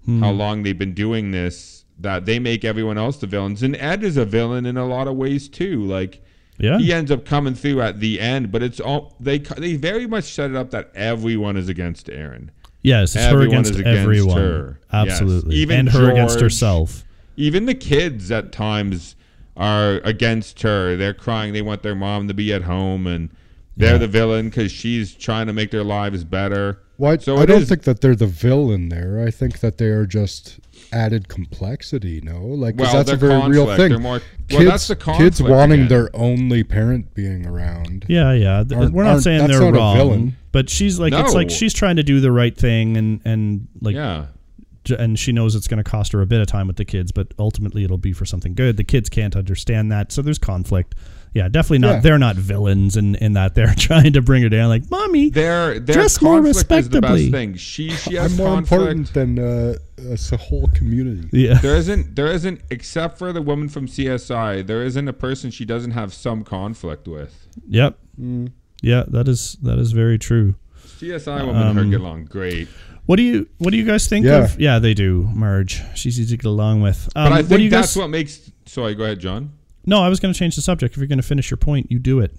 Hmm. 0.05 0.21
how 0.21 0.33
long 0.33 0.65
they've 0.65 0.77
been 0.79 0.95
doing 0.95 1.31
this. 1.31 1.82
That 2.03 2.27
they 2.27 2.39
make 2.39 2.65
everyone 2.65 2.99
else 2.99 3.17
the 3.19 3.27
villains, 3.27 3.63
and 3.63 3.77
Ed 3.77 4.03
is 4.03 4.17
a 4.17 4.25
villain 4.25 4.67
in 4.67 4.77
a 4.77 4.85
lot 4.87 5.07
of 5.09 5.17
ways 5.17 5.49
too. 5.49 5.85
Like 5.85 6.21
Yeah. 6.59 6.79
he 6.79 6.93
ends 6.93 7.11
up 7.11 7.25
coming 7.25 7.55
through 7.55 7.81
at 7.81 8.01
the 8.01 8.19
end, 8.21 8.51
but 8.53 8.63
it's 8.63 8.81
all 8.81 9.15
they 9.21 9.39
they 9.39 9.77
very 9.77 10.07
much 10.07 10.25
set 10.25 10.51
it 10.51 10.57
up 10.57 10.71
that 10.73 10.91
everyone 10.95 11.57
is 11.57 11.69
against 11.69 12.11
Erin. 12.11 12.51
Yes, 12.83 13.15
it's 13.15 13.25
her 13.25 13.31
Everyone 13.31 13.55
against, 13.59 13.71
is 13.71 13.79
against 13.79 14.01
everyone. 14.01 14.37
her. 14.37 14.81
Yes. 14.93 15.11
Absolutely. 15.13 15.57
Even 15.57 15.79
and 15.79 15.89
her 15.91 16.11
against 16.11 16.41
herself. 16.41 17.05
Even 17.37 17.67
the 17.67 17.75
kids 17.75 18.31
at 18.33 18.51
times 18.51 19.15
are 19.57 20.01
against 20.05 20.63
her. 20.63 20.97
They're 20.97 21.15
crying. 21.15 21.53
They 21.53 21.63
want 21.63 21.83
their 21.85 21.95
mom 21.95 22.27
to 22.27 22.35
be 22.35 22.53
at 22.53 22.63
home, 22.63 23.07
and 23.07 23.31
they're 23.77 23.93
Yeah. 23.93 23.99
the 23.99 24.09
villain 24.09 24.49
because 24.49 24.73
she's 24.73 25.15
trying 25.15 25.47
to 25.47 25.53
make 25.53 25.71
their 25.71 25.85
lives 25.85 26.25
better. 26.25 26.79
Well, 27.03 27.13
I, 27.15 27.17
So 27.17 27.37
I 27.39 27.47
don't 27.47 27.63
is- 27.63 27.69
think 27.69 27.83
that 27.83 28.01
they're 28.01 28.15
the 28.15 28.29
villain 28.29 28.89
there. 28.89 29.25
I 29.27 29.33
think 29.33 29.59
that 29.59 29.79
they 29.79 29.87
are 29.89 30.07
just 30.07 30.61
added 30.93 31.27
complexity. 31.27 32.21
No, 32.23 32.39
like 32.47 32.77
Well, 32.77 32.93
that's 32.93 33.11
a 33.11 33.17
they're 33.17 33.29
very 33.41 33.51
real 33.51 33.67
thing. 33.75 33.89
They're 33.89 33.99
more- 33.99 34.21
well, 34.51 34.61
kids, 34.61 34.65
that's 34.71 34.87
the 34.87 34.95
kids 34.95 35.43
wanting 35.43 35.81
again. 35.81 35.89
their 35.89 36.11
only 36.15 36.63
parent 36.63 37.13
being 37.13 37.45
around. 37.45 38.05
Yeah, 38.09 38.33
yeah. 38.35 38.59
Aren't- 38.73 38.93
We're 38.93 39.03
not 39.03 39.11
aren't- 39.11 39.23
saying 39.25 39.49
they're 39.49 39.61
not 39.61 39.71
a 39.71 39.73
wrong, 39.73 39.97
villain. 39.97 40.37
but 40.53 40.71
she's 40.71 41.01
like 41.01 41.13
it's 41.13 41.35
like 41.35 41.51
she's 41.51 41.75
trying 41.75 41.97
to 41.97 42.05
do 42.05 42.21
the 42.21 42.31
right 42.31 42.57
thing, 42.57 42.97
and 42.97 43.21
and 43.25 43.67
like 43.81 43.97
Yeah. 43.97 44.27
and 44.97 45.19
she 45.19 45.33
knows 45.33 45.57
it's 45.57 45.67
going 45.67 45.83
to 45.83 45.91
cost 45.91 46.13
her 46.13 46.21
a 46.23 46.27
bit 46.27 46.41
of 46.41 46.47
time 46.47 46.69
with 46.69 46.77
the 46.77 46.85
kids, 46.85 47.11
but 47.11 47.35
ultimately 47.37 47.83
it'll 47.83 47.99
be 47.99 48.13
for 48.13 48.25
something 48.25 48.55
good. 48.55 48.77
The 48.77 48.85
kids 48.85 49.09
can't 49.09 49.35
understand 49.35 49.91
that, 49.91 50.13
so 50.13 50.23
there's 50.23 50.39
conflict. 50.39 50.95
Yeah, 51.35 51.49
definitely 51.49 51.79
not. 51.79 51.91
Yeah. 51.95 52.01
They're 52.01 52.19
not 52.19 52.37
villains 52.37 52.97
in, 52.97 53.15
in 53.15 53.33
that 53.33 53.55
they're 53.55 53.75
trying 53.79 54.13
to 54.13 54.21
bring 54.23 54.43
her 54.43 54.49
down. 54.51 54.69
Like, 54.69 54.91
mommy, 54.91 55.31
Their 55.31 55.81
their 55.81 55.95
Dress 55.95 56.21
more 56.21 56.43
conflict 56.43 56.57
is 56.73 56.89
the 56.91 57.01
respectably. 57.01 57.23
best 57.31 57.33
thing. 57.33 57.55
She 57.57 57.91
she 57.91 58.15
has 58.17 58.33
I'm 58.33 58.37
more 58.37 58.55
conflict. 58.57 58.83
important 58.83 59.15
than 59.15 59.39
uh, 59.39 60.13
us, 60.13 60.31
a 60.33 60.37
whole 60.37 60.69
community. 60.75 61.29
yeah, 61.33 61.55
there 61.55 61.75
isn't 61.77 62.15
there 62.17 62.27
isn't 62.27 62.61
except 62.71 63.19
for 63.19 63.33
the 63.33 63.41
woman 63.41 63.69
from 63.71 63.87
CSI. 63.87 64.67
There 64.67 64.83
isn't 64.83 65.09
a 65.09 65.13
person 65.15 65.51
she 65.51 65.65
doesn't 65.65 65.93
have 65.93 66.13
some 66.13 66.45
conflict 66.45 67.09
with. 67.09 67.47
yep, 67.69 67.99
Mm. 68.21 68.53
yeah. 68.83 69.05
That 69.09 69.27
is 69.29 69.57
that 69.63 69.79
is 69.79 69.93
very 69.93 70.19
true. 70.19 70.55
CSI 70.85 71.47
woman 71.47 71.63
and 71.67 71.77
her 71.79 71.85
Um, 71.85 71.91
get 71.91 72.01
along 72.01 72.25
great. 72.27 72.69
What 73.07 73.17
do 73.17 73.23
you 73.23 73.49
What 73.59 73.71
do 73.71 73.79
you 73.79 73.85
guys 73.87 74.07
think 74.07 74.27
Yeah. 74.27 74.45
of? 74.45 74.61
Yeah, 74.61 74.79
they 74.79 74.93
do. 74.95 75.29
merge. 75.35 75.81
she's 75.95 76.21
easy 76.21 76.37
to 76.37 76.43
get 76.43 76.49
along 76.49 76.83
with. 76.83 77.09
Um, 77.17 77.25
But 77.25 77.33
I 77.33 77.37
what 77.37 77.49
do 77.49 77.55
you 77.55 77.71
think 77.71 77.71
that's 77.73 77.95
guys? 77.95 77.97
what 78.03 78.11
makes. 78.11 78.51
Sorry, 78.67 78.95
go 78.95 79.05
ahead, 79.05 79.19
John. 79.19 79.51
No, 79.87 80.03
I 80.03 80.09
was 80.09 80.21
going 80.21 80.33
to 80.33 80.39
change 80.39 80.57
the 80.57 80.63
subject. 80.63 80.95
If 80.95 80.99
you're 80.99 81.07
going 81.07 81.19
to 81.19 81.23
finish 81.27 81.51
your 81.51 81.59
point, 81.59 81.91
you 81.91 81.99
do 81.99 82.21
it. 82.21 82.33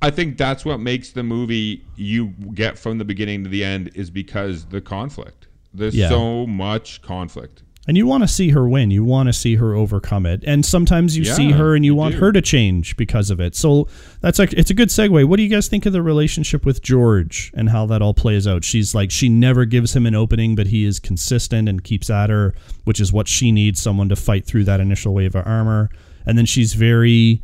I 0.00 0.10
think 0.10 0.36
that's 0.38 0.64
what 0.64 0.78
makes 0.78 1.10
the 1.10 1.22
movie 1.24 1.84
you 1.96 2.28
get 2.54 2.78
from 2.78 2.98
the 2.98 3.04
beginning 3.04 3.42
to 3.44 3.50
the 3.50 3.64
end 3.64 3.90
is 3.94 4.10
because 4.10 4.66
the 4.66 4.80
conflict. 4.80 5.48
There's 5.74 5.94
Yeah. 5.94 6.08
so 6.08 6.46
much 6.46 7.02
conflict. 7.02 7.62
And 7.88 7.96
you 7.96 8.06
want 8.06 8.22
to 8.22 8.28
see 8.28 8.50
her 8.50 8.68
win. 8.68 8.90
You 8.90 9.02
want 9.02 9.28
to 9.30 9.32
see 9.32 9.56
her 9.56 9.74
overcome 9.74 10.26
it. 10.26 10.44
And 10.46 10.64
sometimes 10.64 11.16
you 11.16 11.24
see 11.24 11.52
her 11.52 11.74
and 11.74 11.82
you, 11.86 11.92
you 11.92 11.96
want 11.96 12.12
do. 12.16 12.20
her 12.20 12.32
to 12.32 12.42
change 12.42 12.98
because 12.98 13.30
of 13.30 13.40
it. 13.40 13.56
So 13.56 13.88
that's 14.20 14.38
like 14.38 14.52
it's 14.52 14.70
a 14.70 14.74
good 14.74 14.90
segue. 14.90 15.24
What 15.24 15.38
do 15.38 15.42
you 15.42 15.48
guys 15.48 15.68
think 15.68 15.86
of 15.86 15.94
the 15.94 16.02
relationship 16.02 16.66
with 16.66 16.82
George 16.82 17.50
and 17.54 17.70
how 17.70 17.86
that 17.86 18.02
all 18.02 18.12
plays 18.12 18.46
out? 18.46 18.62
She's 18.62 18.94
like 18.94 19.10
she 19.10 19.30
never 19.30 19.64
gives 19.64 19.96
him 19.96 20.04
an 20.04 20.14
opening, 20.14 20.54
but 20.54 20.66
he 20.66 20.84
is 20.84 20.98
consistent 21.00 21.66
and 21.66 21.82
keeps 21.82 22.10
at 22.10 22.28
her, 22.28 22.54
which 22.84 23.00
is 23.00 23.10
what 23.10 23.26
she 23.26 23.52
needs 23.52 23.80
someone 23.80 24.10
to 24.10 24.16
fight 24.16 24.44
through 24.44 24.64
that 24.64 24.80
initial 24.80 25.14
wave 25.14 25.34
of 25.34 25.46
armor. 25.46 25.88
And 26.28 26.38
then 26.38 26.46
she's 26.46 26.74
very 26.74 27.42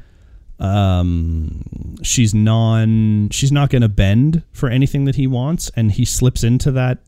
um 0.61 1.65
she's 2.03 2.33
non 2.33 3.29
she's 3.31 3.51
not 3.51 3.71
going 3.71 3.83
to 3.83 3.89
bend 3.89 4.45
for 4.53 4.69
anything 4.69 5.05
that 5.05 5.17
he 5.17 5.27
wants 5.27 5.69
and 5.75 5.91
he 5.91 6.05
slips 6.05 6.45
into 6.45 6.71
that 6.71 6.99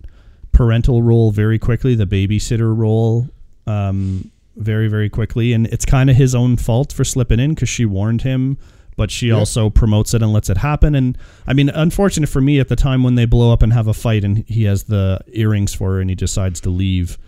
parental 0.51 1.03
role 1.03 1.31
very 1.31 1.59
quickly, 1.59 1.95
the 1.95 2.07
babysitter 2.07 2.77
role, 2.77 3.29
um, 3.69 4.29
very 4.57 4.89
very 4.89 5.09
quickly, 5.09 5.53
and 5.53 5.69
it's 5.69 5.85
kind 5.85 6.11
of 6.11 6.17
his 6.17 6.35
own 6.35 6.57
fault 6.57 6.93
for 6.93 7.05
slipping 7.05 7.39
in 7.39 7.55
because 7.55 7.69
she 7.69 7.85
warned 7.85 8.23
him 8.23 8.59
but 8.97 9.11
she 9.11 9.31
also 9.31 9.69
promotes 9.71 10.15
it 10.15 10.23
and 10.23 10.33
lets 10.33 10.49
it 10.49 10.57
happen. 10.57 10.95
And 10.95 11.17
I 11.47 11.53
mean, 11.53 11.69
unfortunate 11.69 12.29
for 12.29 12.41
me 12.41 12.59
at 12.59 12.69
the 12.69 12.77
time 12.77 13.03
when 13.03 13.15
they 13.15 13.27
blow 13.27 13.53
up 13.53 13.63
and 13.63 13.73
have 13.73 13.87
a 13.87 13.95
fight, 13.95 14.25
and 14.25 14.39
he 14.49 14.65
has 14.65 14.85
the 14.85 15.21
earrings 15.29 15.75
for 15.75 15.93
her, 15.95 16.01
and 16.01 16.09
he 16.11 16.17
decides 16.17 16.61
to 16.63 16.71
leave. 16.71 17.19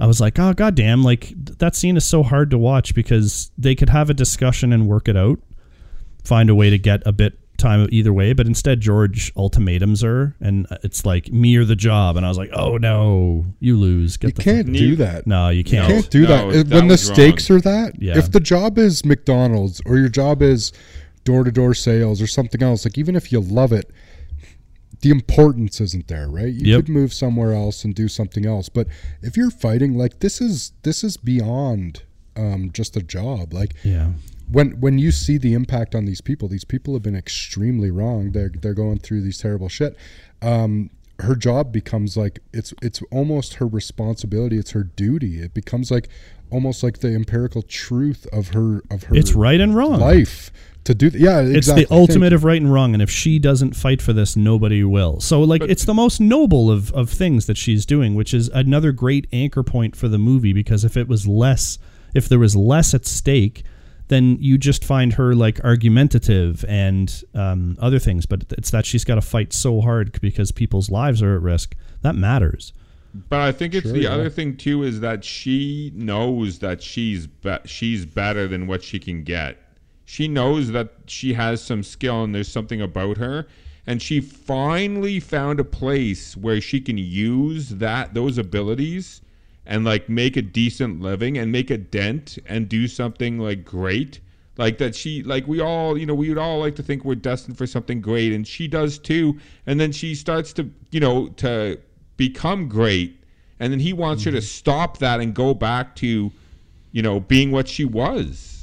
I 0.00 0.06
was 0.06 0.20
like, 0.20 0.38
oh 0.38 0.52
goddamn! 0.52 1.02
Like 1.02 1.22
th- 1.28 1.58
that 1.58 1.74
scene 1.76 1.96
is 1.96 2.04
so 2.04 2.22
hard 2.22 2.50
to 2.50 2.58
watch 2.58 2.94
because 2.94 3.50
they 3.58 3.74
could 3.74 3.88
have 3.90 4.10
a 4.10 4.14
discussion 4.14 4.72
and 4.72 4.86
work 4.88 5.08
it 5.08 5.16
out, 5.16 5.40
find 6.24 6.48
a 6.50 6.54
way 6.54 6.70
to 6.70 6.78
get 6.78 7.02
a 7.06 7.12
bit 7.12 7.38
time 7.58 7.88
either 7.90 8.12
way. 8.12 8.32
But 8.32 8.46
instead, 8.46 8.80
George 8.80 9.32
ultimatums 9.36 10.02
her, 10.02 10.36
and 10.40 10.66
uh, 10.70 10.76
it's 10.84 11.04
like 11.04 11.32
me 11.32 11.56
or 11.56 11.64
the 11.64 11.74
job. 11.74 12.16
And 12.16 12.24
I 12.24 12.28
was 12.28 12.38
like, 12.38 12.50
oh 12.52 12.76
no, 12.76 13.46
you 13.58 13.76
lose. 13.76 14.16
Get 14.16 14.28
You 14.28 14.32
the 14.34 14.42
can't 14.42 14.66
fuck- 14.66 14.76
do 14.76 14.96
that. 14.96 15.26
No, 15.26 15.48
you 15.48 15.64
can't. 15.64 15.88
You 15.88 15.94
can't 15.94 16.10
do 16.10 16.22
No, 16.22 16.52
that. 16.52 16.68
that 16.68 16.74
when 16.76 16.86
the 16.86 16.92
was 16.94 17.08
wrong. 17.08 17.14
stakes 17.16 17.50
are 17.50 17.60
that, 17.60 18.00
Yeah. 18.00 18.16
if 18.16 18.30
the 18.30 18.40
job 18.40 18.78
is 18.78 19.04
McDonald's 19.04 19.80
or 19.84 19.98
your 19.98 20.08
job 20.08 20.42
is 20.42 20.72
door 21.24 21.42
to 21.44 21.50
door 21.50 21.74
sales 21.74 22.22
or 22.22 22.26
something 22.28 22.62
else, 22.62 22.84
like 22.84 22.96
even 22.96 23.16
if 23.16 23.32
you 23.32 23.40
love 23.40 23.72
it, 23.72 23.90
the 25.00 25.10
importance 25.10 25.80
isn't 25.80 26.08
there, 26.08 26.28
right? 26.28 26.52
You 26.52 26.72
Yep. 26.72 26.86
could 26.86 26.88
move 26.88 27.12
somewhere 27.12 27.52
else 27.52 27.84
and 27.84 27.94
do 27.94 28.08
something 28.08 28.44
else. 28.46 28.68
But 28.68 28.88
if 29.22 29.36
you're 29.36 29.50
fighting, 29.50 29.96
like 29.96 30.20
this 30.20 30.40
is 30.40 30.72
this 30.82 31.04
is 31.04 31.16
beyond 31.16 32.02
um, 32.36 32.70
just 32.72 32.96
a 32.96 33.02
job. 33.02 33.52
Like 33.52 33.74
Yeah. 33.84 34.12
when 34.50 34.80
when 34.80 34.98
you 34.98 35.10
see 35.10 35.38
the 35.38 35.54
impact 35.54 35.94
on 35.94 36.04
these 36.04 36.20
people, 36.20 36.48
these 36.48 36.64
people 36.64 36.94
have 36.94 37.02
been 37.02 37.16
extremely 37.16 37.90
wrong. 37.90 38.32
They're 38.32 38.50
they're 38.60 38.74
going 38.74 38.98
through 38.98 39.22
these 39.22 39.38
terrible 39.38 39.68
shit. 39.68 39.96
Um, 40.42 40.90
her 41.20 41.34
job 41.34 41.72
becomes 41.72 42.16
like 42.16 42.38
it's 42.52 42.72
it's 42.82 43.02
almost 43.10 43.54
her 43.54 43.66
responsibility. 43.66 44.56
It's 44.56 44.70
her 44.72 44.84
duty. 44.84 45.40
It 45.40 45.52
becomes 45.54 45.90
like 45.90 46.08
almost 46.50 46.82
like 46.82 46.98
the 46.98 47.08
empirical 47.14 47.62
truth 47.62 48.26
of 48.32 48.48
her 48.48 48.82
of 48.90 49.04
her. 49.04 49.16
It's 49.16 49.34
right 49.34 49.60
and 49.60 49.74
wrong. 49.74 49.98
life 50.00 50.52
to 50.88 50.94
do. 50.94 51.10
Th- 51.10 51.22
yeah, 51.22 51.40
It's 51.40 51.72
the 51.72 51.86
ultimate 51.90 52.32
of 52.32 52.44
right 52.44 52.60
and 52.60 52.72
wrong, 52.72 52.92
and 52.92 53.02
if 53.02 53.10
she 53.10 53.38
doesn't 53.38 53.76
fight 53.76 54.02
for 54.02 54.12
this, 54.12 54.36
nobody 54.36 54.82
will. 54.82 55.20
So, 55.20 55.40
like, 55.40 55.62
it's 55.62 55.84
the 55.84 55.94
most 55.94 56.20
noble 56.20 56.70
of, 56.70 56.92
of 56.92 57.08
things 57.10 57.46
that 57.46 57.56
she's 57.56 57.86
doing, 57.86 58.14
which 58.14 58.34
is 58.34 58.48
another 58.48 58.92
great 58.92 59.26
anchor 59.32 59.62
point 59.62 59.94
for 59.94 60.08
the 60.08 60.18
movie. 60.18 60.52
Because 60.52 60.84
if 60.84 60.96
it 60.96 61.06
was 61.06 61.26
less, 61.26 61.78
if 62.14 62.28
there 62.28 62.38
was 62.38 62.56
less 62.56 62.94
at 62.94 63.06
stake, 63.06 63.62
then 64.08 64.38
you 64.40 64.56
just 64.58 64.82
find 64.84 65.12
her 65.14 65.34
like 65.34 65.60
argumentative 65.62 66.64
and 66.66 67.22
um, 67.34 67.76
other 67.80 67.98
things. 67.98 68.26
But 68.26 68.44
it's 68.56 68.70
that 68.70 68.86
she's 68.86 69.04
got 69.04 69.16
to 69.16 69.20
fight 69.22 69.52
so 69.52 69.80
hard 69.80 70.18
because 70.20 70.50
people's 70.50 70.90
lives 70.90 71.22
are 71.22 71.36
at 71.36 71.42
risk. 71.42 71.76
That 72.02 72.14
matters. 72.14 72.72
But 73.28 73.40
I 73.40 73.52
think 73.52 73.74
it's 73.74 73.84
Sure, 73.84 73.92
the 73.92 74.02
yeah. 74.02 74.10
other 74.14 74.30
thing 74.30 74.56
too 74.56 74.82
is 74.82 75.00
that 75.00 75.24
she 75.24 75.92
knows 75.94 76.58
that 76.60 76.82
she's 76.82 77.26
be- 77.26 77.56
she's 77.64 78.04
better 78.06 78.46
than 78.48 78.66
what 78.66 78.82
she 78.82 78.98
can 78.98 79.22
get. 79.24 79.58
She 80.10 80.26
knows 80.26 80.70
that 80.70 80.94
she 81.04 81.34
has 81.34 81.62
some 81.62 81.82
skill 81.82 82.24
and 82.24 82.34
there's 82.34 82.48
something 82.48 82.80
about 82.80 83.18
her, 83.18 83.46
and 83.86 84.00
she 84.00 84.22
finally 84.22 85.20
found 85.20 85.60
a 85.60 85.64
place 85.64 86.34
where 86.34 86.62
she 86.62 86.80
can 86.80 86.96
use 86.96 87.68
that 87.68 88.14
those 88.14 88.38
abilities 88.38 89.20
and 89.66 89.84
like 89.84 90.08
make 90.08 90.38
a 90.38 90.40
decent 90.40 91.02
living 91.02 91.36
and 91.36 91.52
make 91.52 91.70
a 91.70 91.76
dent 91.76 92.38
and 92.46 92.70
do 92.70 92.88
something 92.88 93.38
like 93.38 93.66
great. 93.66 94.20
Like 94.56 94.78
that 94.78 94.94
she 94.94 95.22
like 95.22 95.46
we 95.46 95.60
all 95.60 95.98
you 95.98 96.06
know 96.06 96.14
we 96.14 96.30
would 96.30 96.38
all 96.38 96.58
like 96.58 96.76
to 96.76 96.82
think 96.82 97.04
we're 97.04 97.14
destined 97.14 97.58
for 97.58 97.66
something 97.66 98.00
great 98.00 98.32
and 98.32 98.48
she 98.48 98.66
does 98.66 98.98
too. 98.98 99.38
And 99.66 99.78
then 99.78 99.92
she 99.92 100.14
starts 100.14 100.54
to 100.54 100.70
you 100.90 101.00
know 101.00 101.28
to 101.36 101.78
become 102.16 102.66
great. 102.66 103.22
And 103.60 103.70
then 103.70 103.80
he 103.80 103.92
wants 103.92 104.24
her 104.24 104.30
to 104.30 104.38
mm-hmm. 104.38 104.42
stop 104.42 104.98
that 104.98 105.20
and 105.20 105.34
go 105.34 105.52
back 105.52 105.96
to 105.96 106.32
you 106.92 107.02
know 107.02 107.20
being 107.20 107.50
what 107.50 107.68
she 107.68 107.84
was 107.84 108.57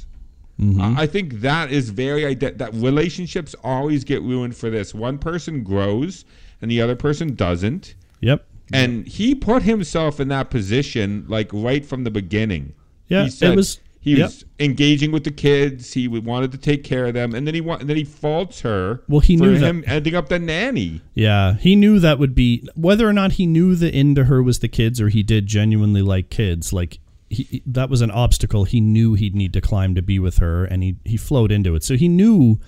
Mm-hmm. 0.60 0.80
I 0.98 1.02
I 1.02 1.06
think 1.06 1.40
that 1.40 1.70
is 1.70 1.90
very 1.90 2.24
ide- 2.26 2.58
that 2.58 2.72
relationships 2.74 3.54
always 3.62 4.04
get 4.04 4.22
ruined 4.22 4.56
for 4.56 4.70
this 4.70 4.94
one 4.94 5.18
person 5.18 5.62
grows 5.62 6.24
and 6.62 6.70
the 6.70 6.80
other 6.80 6.96
person 6.96 7.34
doesn't 7.34 7.94
Yep. 8.22 8.46
and 8.72 9.06
he 9.06 9.34
put 9.34 9.62
himself 9.64 10.18
in 10.18 10.28
that 10.28 10.48
position 10.50 11.26
like 11.28 11.50
right 11.52 11.84
from 11.84 12.04
the 12.04 12.10
beginning 12.10 12.72
Yeah, 13.08 13.24
he 13.24 13.30
said 13.30 13.52
it 13.52 13.56
was. 13.56 13.80
he 14.00 14.12
yep. 14.16 14.28
was 14.28 14.44
engaging 14.58 15.12
with 15.12 15.24
the 15.24 15.30
kids 15.30 15.92
he 15.92 16.08
wanted 16.08 16.52
to 16.52 16.58
take 16.58 16.82
care 16.84 17.04
of 17.04 17.12
them 17.12 17.34
and 17.34 17.46
then 17.46 17.54
he 17.54 17.60
wa- 17.60 17.76
and 17.76 17.90
then 17.90 17.96
he 17.98 18.04
faults 18.04 18.62
her 18.62 19.02
Well, 19.10 19.20
he 19.20 19.36
for 19.36 19.44
knew 19.44 19.58
that- 19.58 19.84
ending 19.86 20.14
up 20.14 20.30
the 20.30 20.38
nanny 20.38 21.02
Yeah, 21.14 21.54
he 21.58 21.76
knew 21.76 21.98
that 22.00 22.18
would 22.18 22.34
be 22.34 22.66
whether 22.74 23.06
or 23.06 23.12
not 23.12 23.32
he 23.32 23.44
knew 23.46 23.74
the 23.74 23.90
end 23.92 24.16
to 24.16 24.24
her 24.24 24.42
was 24.42 24.60
the 24.60 24.68
kids 24.68 25.02
or 25.02 25.10
he 25.10 25.22
did 25.22 25.46
genuinely 25.46 26.00
like 26.00 26.30
kids. 26.30 26.72
Like 26.72 26.98
he, 27.28 27.62
that 27.66 27.90
was 27.90 28.02
an 28.02 28.10
obstacle 28.10 28.64
he 28.64 28.80
knew 28.80 29.14
he'd 29.14 29.34
need 29.34 29.52
to 29.52 29.60
climb 29.60 29.94
to 29.94 30.02
be 30.02 30.18
with 30.18 30.38
her, 30.38 30.64
and 30.64 30.82
he 30.82 30.96
he 31.04 31.16
flowed 31.16 31.50
into 31.50 31.74
it. 31.74 31.82
So 31.82 31.96
he 31.96 32.08
knew 32.08 32.58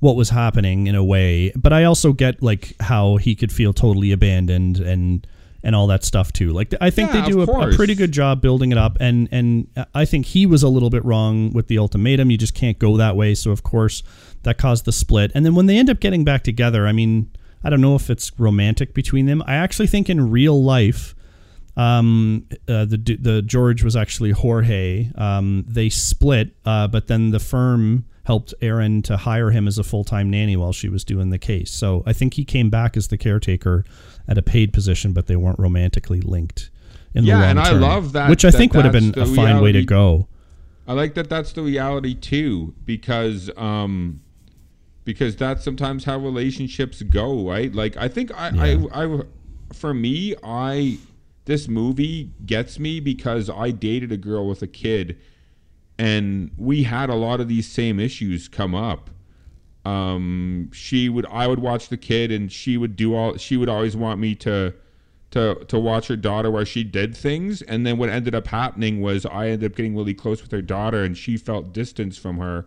what 0.00 0.16
was 0.16 0.30
happening 0.30 0.86
in 0.86 0.94
a 0.94 1.02
way. 1.04 1.52
But 1.56 1.72
I 1.72 1.84
also 1.84 2.12
get 2.12 2.42
like 2.42 2.74
how 2.80 3.16
he 3.16 3.34
could 3.34 3.50
feel 3.52 3.72
totally 3.72 4.12
abandoned 4.12 4.78
and 4.78 5.26
and 5.64 5.74
all 5.74 5.88
that 5.88 6.04
stuff 6.04 6.32
too. 6.32 6.52
Like 6.52 6.72
I 6.80 6.90
think 6.90 7.12
Yeah, 7.12 7.22
they 7.22 7.30
do 7.32 7.40
a, 7.40 7.44
a 7.44 7.74
pretty 7.74 7.96
good 7.96 8.12
job 8.12 8.40
building 8.40 8.70
it 8.70 8.78
up, 8.78 8.96
and 9.00 9.28
and 9.32 9.66
I 9.94 10.04
think 10.04 10.26
he 10.26 10.46
was 10.46 10.62
a 10.62 10.68
little 10.68 10.90
bit 10.90 11.04
wrong 11.04 11.52
with 11.52 11.66
the 11.66 11.78
ultimatum. 11.78 12.30
You 12.30 12.38
just 12.38 12.54
can't 12.54 12.78
go 12.78 12.96
that 12.96 13.16
way. 13.16 13.34
So 13.34 13.50
of 13.50 13.62
course 13.62 14.02
that 14.44 14.58
caused 14.58 14.84
the 14.84 14.92
split. 14.92 15.32
And 15.34 15.44
then 15.44 15.54
when 15.54 15.66
they 15.66 15.76
end 15.76 15.90
up 15.90 15.98
getting 15.98 16.24
back 16.24 16.44
together, 16.44 16.86
I 16.86 16.92
mean, 16.92 17.30
I 17.64 17.70
don't 17.70 17.80
know 17.80 17.96
if 17.96 18.08
it's 18.08 18.30
romantic 18.38 18.94
between 18.94 19.26
them. 19.26 19.42
I 19.46 19.54
actually 19.54 19.88
think 19.88 20.08
in 20.08 20.30
real 20.30 20.62
life. 20.62 21.14
Um, 21.78 22.44
uh, 22.68 22.84
the 22.84 22.96
the 23.20 23.40
George 23.42 23.82
was 23.84 23.94
actually 23.96 24.32
Jorge. 24.32 25.10
Um, 25.14 25.64
they 25.66 25.88
split, 25.88 26.56
uh, 26.64 26.88
but 26.88 27.06
then 27.06 27.30
the 27.30 27.38
firm 27.38 28.04
helped 28.24 28.52
Aaron 28.60 29.00
to 29.02 29.16
hire 29.16 29.50
him 29.52 29.66
as 29.66 29.78
a 29.78 29.84
full 29.84 30.04
time 30.04 30.28
nanny 30.28 30.56
while 30.56 30.72
she 30.72 30.88
was 30.88 31.04
doing 31.04 31.30
the 31.30 31.38
case. 31.38 31.70
So 31.70 32.02
I 32.04 32.12
think 32.12 32.34
he 32.34 32.44
came 32.44 32.68
back 32.68 32.96
as 32.96 33.08
the 33.08 33.16
caretaker 33.16 33.84
at 34.26 34.36
a 34.36 34.42
paid 34.42 34.72
position, 34.72 35.12
but 35.12 35.28
they 35.28 35.36
weren't 35.36 35.58
romantically 35.58 36.20
linked 36.20 36.68
in 37.14 37.24
the 37.24 37.28
Yeah, 37.30 37.40
long 37.40 37.44
and 37.50 37.60
I 37.60 37.70
love 37.70 38.12
that- 38.12 38.28
which 38.28 38.44
I 38.44 38.50
that 38.50 38.58
think 38.58 38.74
would 38.74 38.84
have 38.84 38.92
been 38.92 39.10
a 39.10 39.24
the 39.24 39.26
fine 39.26 39.62
way 39.62 39.72
to 39.72 39.82
go. 39.84 40.26
I 40.86 40.92
like 40.94 41.14
that 41.14 41.28
that's 41.30 41.52
the 41.52 41.62
reality 41.62 42.14
too 42.14 42.74
because 42.84 43.50
um 43.56 44.20
because 45.04 45.36
that's 45.36 45.62
sometimes 45.64 46.04
how 46.04 46.18
relationships 46.18 47.02
go, 47.02 47.48
right? 47.48 47.72
Like 47.74 47.96
I 47.96 48.08
think 48.08 48.30
I 48.36 48.48
I, 48.92 49.04
I 49.04 49.20
for 49.72 49.94
me 49.94 50.34
I 50.42 50.98
this 51.48 51.66
movie 51.66 52.30
gets 52.44 52.78
me 52.78 53.00
because 53.00 53.48
I 53.48 53.70
dated 53.70 54.12
a 54.12 54.18
girl 54.18 54.46
with 54.46 54.60
a 54.60 54.66
kid 54.66 55.18
and 55.98 56.50
we 56.58 56.82
had 56.82 57.08
a 57.08 57.14
lot 57.14 57.40
of 57.40 57.48
these 57.48 57.66
same 57.66 57.98
issues 57.98 58.48
come 58.48 58.74
up. 58.74 59.08
Um 59.86 60.70
she 60.74 61.08
would 61.08 61.24
I 61.30 61.46
would 61.46 61.60
watch 61.60 61.88
the 61.88 61.96
kid 61.96 62.30
and 62.30 62.52
she 62.52 62.76
would 62.76 62.96
do 62.96 63.14
all 63.14 63.38
she 63.38 63.56
would 63.56 63.70
always 63.70 63.96
want 63.96 64.20
me 64.20 64.34
to 64.36 64.74
to 65.30 65.64
to 65.68 65.78
watch 65.78 66.08
her 66.08 66.16
daughter 66.16 66.50
while 66.50 66.64
she 66.64 66.84
did 66.84 67.16
things. 67.16 67.62
And 67.62 67.86
then 67.86 67.96
what 67.96 68.10
ended 68.10 68.34
up 68.34 68.48
happening 68.48 69.00
was 69.00 69.24
I 69.24 69.48
ended 69.48 69.72
up 69.72 69.76
getting 69.76 69.96
really 69.96 70.12
close 70.14 70.42
with 70.42 70.50
her 70.50 70.60
daughter 70.60 71.02
and 71.02 71.16
she 71.16 71.38
felt 71.38 71.72
distance 71.72 72.18
from 72.18 72.36
her. 72.36 72.66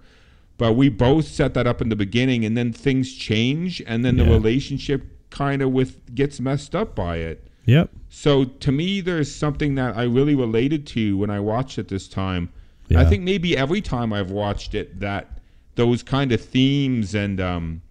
But 0.57 0.73
we 0.73 0.89
both 0.89 1.25
set 1.25 1.53
that 1.53 1.67
up 1.67 1.81
in 1.81 1.89
the 1.89 1.95
beginning 1.95 2.43
and 2.45 2.57
then 2.57 2.73
things 2.73 3.13
change 3.13 3.79
and 3.85 4.03
then 4.03 4.17
the 4.17 4.25
relationship 4.25 5.03
kind 5.29 5.61
of 5.61 5.71
with 5.71 6.15
gets 6.15 6.39
messed 6.39 6.75
up 6.75 6.95
by 6.95 7.17
it 7.17 7.47
Yep. 7.71 7.89
so 8.09 8.45
to 8.45 8.71
me 8.71 9.01
there's 9.01 9.33
something 9.33 9.75
that 9.75 9.95
I 9.95 10.03
really 10.03 10.35
related 10.35 10.85
to 10.87 11.17
when 11.17 11.29
I 11.29 11.39
watched 11.39 11.77
it 11.79 11.87
this 11.87 12.07
time 12.07 12.49
I 12.93 13.05
think 13.05 13.23
maybe 13.23 13.55
every 13.55 13.79
time 13.79 14.11
I've 14.11 14.31
watched 14.31 14.75
it 14.75 14.99
that 14.99 15.39
those 15.75 16.03
kind 16.03 16.33
of 16.33 16.41
themes 16.41 17.15
and 17.15 17.39
um, 17.39 17.81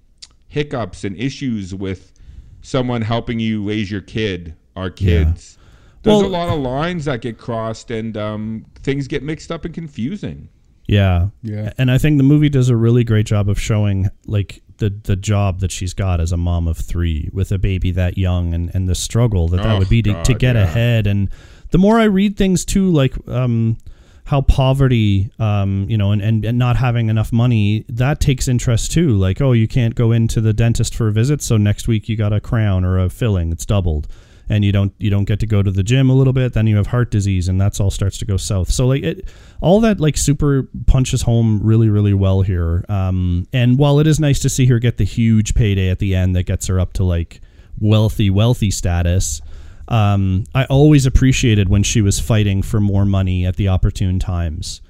hiccups 0.49 1.05
and 1.05 1.17
issues 1.19 1.75
with 1.75 2.13
someone 2.61 3.01
helping 3.01 3.41
you 3.41 3.67
raise 3.67 3.91
your 3.91 4.03
kid 4.03 4.55
are 4.77 4.91
kids. 4.91 5.57
There's 6.03 6.19
Well- 6.19 6.27
a 6.27 6.29
lot 6.29 6.49
of 6.55 6.61
lines 6.61 7.07
that 7.07 7.23
get 7.23 7.39
crossed 7.39 7.91
and 7.91 8.15
um, 8.17 8.67
things 8.83 9.09
get 9.09 9.23
mixed 9.23 9.51
up 9.51 9.65
and 9.65 9.73
confusing. 9.73 10.49
Yeah. 10.87 11.29
Yeah. 11.43 11.73
And 11.79 11.91
I 11.91 11.97
think 11.97 12.19
the 12.19 12.25
movie 12.25 12.51
does 12.51 12.69
a 12.69 12.77
really 12.77 13.05
great 13.05 13.25
job 13.25 13.49
of 13.49 13.59
showing 13.59 14.09
like 14.27 14.63
the 14.81 14.91
the 15.05 15.17
job 15.17 15.61
that 15.61 15.71
she's 15.71 15.95
got 15.95 16.21
as 16.21 16.33
a 16.33 16.37
mom 16.37 16.67
of 16.69 16.77
three 16.77 17.31
with 17.33 17.53
a 17.53 17.59
baby 17.59 17.91
that 17.93 18.19
young 18.19 18.53
and, 18.53 18.71
and 18.75 18.89
the 18.89 18.95
struggle 18.95 19.47
that 19.49 19.59
that 19.63 19.77
Oh, 19.77 19.79
would 19.79 19.89
be 19.89 20.03
to, 20.03 20.21
to 20.25 20.35
get 20.35 20.57
yeah. 20.57 20.65
ahead. 20.65 21.07
And 21.07 21.31
the 21.71 21.79
more 21.79 21.99
I 22.01 22.05
read 22.05 22.37
things 22.37 22.65
too, 22.65 22.91
like 22.91 23.15
um 23.29 23.79
how 24.25 24.43
poverty, 24.43 25.29
um, 25.41 25.87
you 25.91 25.99
know, 25.99 26.13
and, 26.13 26.23
and, 26.23 26.45
and 26.45 26.57
not 26.57 26.77
having 26.77 27.09
enough 27.09 27.33
money, 27.33 27.85
that 27.89 28.21
takes 28.21 28.47
interest 28.47 28.93
too. 28.93 29.17
Like, 29.17 29.41
oh, 29.41 29.51
you 29.51 29.67
can't 29.67 29.97
go 29.97 30.13
into 30.13 30.41
the 30.41 30.53
dentist 30.53 30.95
for 30.95 31.09
a 31.09 31.13
visit, 31.13 31.43
so 31.43 31.57
next 31.57 31.89
week 31.89 32.09
you 32.09 32.17
got 32.17 32.33
a 32.33 32.41
crown 32.41 32.85
or 32.85 32.97
a 33.01 33.09
filling, 33.11 33.51
it's 33.51 33.67
doubled. 33.67 34.07
And 34.51 34.65
you 34.65 34.73
don't 34.73 34.93
you 34.99 35.09
don't 35.11 35.25
get 35.27 35.39
to 35.41 35.47
go 35.47 35.63
to 35.63 35.71
the 35.71 35.83
gym 35.83 36.11
a 36.11 36.15
little 36.15 36.33
bit, 36.35 36.53
then 36.55 36.67
you 36.67 36.77
have 36.77 36.89
heart 36.89 37.11
disease 37.11 37.47
and 37.49 37.61
that's 37.61 37.79
all 37.81 37.91
starts 37.91 38.19
to 38.19 38.25
go 38.27 38.37
south. 38.37 38.71
So 38.73 38.87
like 38.89 39.03
it 39.05 39.29
all 39.61 39.81
that 39.83 40.01
like 40.01 40.17
super 40.19 40.69
punches 40.87 41.23
home 41.23 41.61
really, 41.63 41.89
really 41.89 42.13
well 42.15 42.43
here. 42.43 42.85
Um 42.89 43.47
and 43.53 43.79
while 43.79 44.01
it 44.01 44.07
is 44.09 44.19
nice 44.19 44.41
to 44.41 44.49
see 44.49 44.67
her 44.67 44.79
get 44.81 44.97
the 44.99 45.05
huge 45.05 45.55
payday 45.55 45.89
at 45.89 46.01
the 46.01 46.15
end 46.17 46.35
that 46.35 46.43
gets 46.43 46.67
her 46.67 46.81
up 46.81 46.93
to 46.95 47.05
like 47.05 47.41
wealthy, 47.79 48.29
wealthy 48.29 48.71
status, 48.73 49.41
um, 49.87 50.45
I 50.55 50.65
always 50.65 51.07
appreciated 51.07 51.69
when 51.69 51.83
she 51.83 52.01
was 52.03 52.19
fighting 52.21 52.63
for 52.63 52.81
more 52.81 53.05
money 53.05 53.47
at 53.47 53.55
the 53.57 53.69
opportune 53.69 54.19
times. 54.19 54.81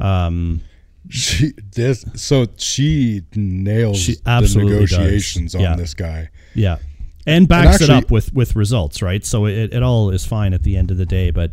Um, 0.00 0.60
She 1.10 1.52
this 1.74 2.04
so 2.14 2.46
she 2.56 3.22
nails 3.34 3.98
She 3.98 4.14
the 4.14 4.30
absolutely 4.30 4.86
does. 4.86 4.92
negotiations 4.92 5.54
Yeah. 5.54 5.72
on 5.72 5.78
this 5.78 5.94
guy. 5.94 6.28
Yeah. 6.54 6.78
And 7.28 7.48
backs 7.48 7.80
it 7.80 7.90
actually- 7.90 7.94
up 7.96 8.10
with 8.10 8.32
with 8.32 8.56
results, 8.56 9.02
right? 9.02 9.24
So 9.24 9.46
it, 9.46 9.74
it 9.74 9.82
all 9.82 10.10
is 10.10 10.24
fine 10.24 10.54
at 10.54 10.62
the 10.62 10.76
end 10.76 10.90
of 10.90 10.96
the 10.96 11.06
day, 11.06 11.30
but 11.30 11.52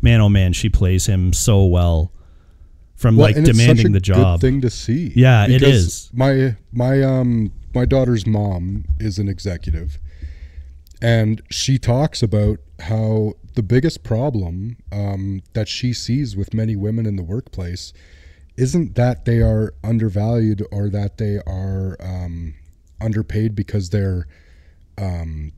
man 0.00 0.20
oh 0.20 0.28
man, 0.28 0.52
she 0.52 0.68
plays 0.68 1.06
him 1.06 1.32
so 1.32 1.64
well 1.64 2.12
from 2.94 3.16
Well, 3.16 3.28
like 3.28 3.36
and 3.36 3.44
demanding 3.44 3.88
a 3.88 3.90
the 3.90 4.00
job. 4.00 4.40
Good 4.40 4.46
thing 4.46 4.60
to 4.62 4.70
see. 4.70 5.12
Yeah, 5.14 5.46
it 5.46 5.62
is. 5.62 6.10
My 6.12 6.56
my 6.72 7.02
um 7.02 7.52
my 7.74 7.84
daughter's 7.84 8.26
mom 8.26 8.84
is 8.98 9.18
an 9.18 9.28
executive, 9.28 9.98
and 11.02 11.42
she 11.50 11.78
talks 11.78 12.22
about 12.22 12.58
how 12.80 13.34
the 13.54 13.62
biggest 13.62 14.02
problem 14.02 14.76
um, 14.92 15.42
that 15.54 15.68
she 15.68 15.92
sees 15.92 16.36
with 16.36 16.54
many 16.54 16.76
women 16.76 17.06
in 17.06 17.16
the 17.16 17.22
workplace 17.22 17.92
isn't 18.56 18.94
that 18.94 19.24
they 19.24 19.40
are 19.40 19.74
undervalued 19.84 20.62
or 20.70 20.88
that 20.88 21.18
they 21.18 21.38
are 21.46 21.96
um, 22.00 22.54
underpaid 23.00 23.54
because 23.54 23.90
they're 23.90 24.26
um, 24.98 25.52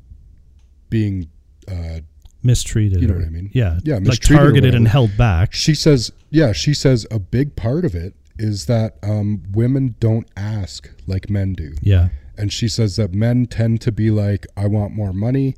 being 0.91 1.29
uh, 1.71 2.01
mistreated. 2.43 3.01
You 3.01 3.09
know 3.09 3.15
or- 3.15 3.19
what 3.19 3.27
I 3.27 3.31
mean? 3.31 3.51
Yeah. 3.53 3.79
Yeah, 3.85 3.99
Like 4.03 4.21
targeted 4.21 4.75
and 4.75 4.89
held 4.89 5.17
back. 5.17 5.55
She 5.55 5.75
says, 5.75 6.13
yeah, 6.31 6.53
she 6.53 6.75
says 6.75 7.07
a 7.11 7.19
big 7.19 7.57
part 7.57 7.85
of 7.85 7.95
it 7.95 8.15
is 8.39 8.67
that 8.67 8.97
um, 9.03 9.43
women 9.53 9.97
don't 10.01 10.29
ask 10.37 10.91
like 11.07 11.29
men 11.29 11.55
do. 11.55 11.75
Yeah. 11.83 12.09
And 12.37 12.53
she 12.53 12.69
says 12.69 12.97
that 12.97 13.13
men 13.13 13.47
tend 13.47 13.81
to 13.83 13.93
be 13.93 14.11
like, 14.11 14.47
I 14.57 14.67
want 14.69 14.95
more 14.95 15.13
money. 15.13 15.57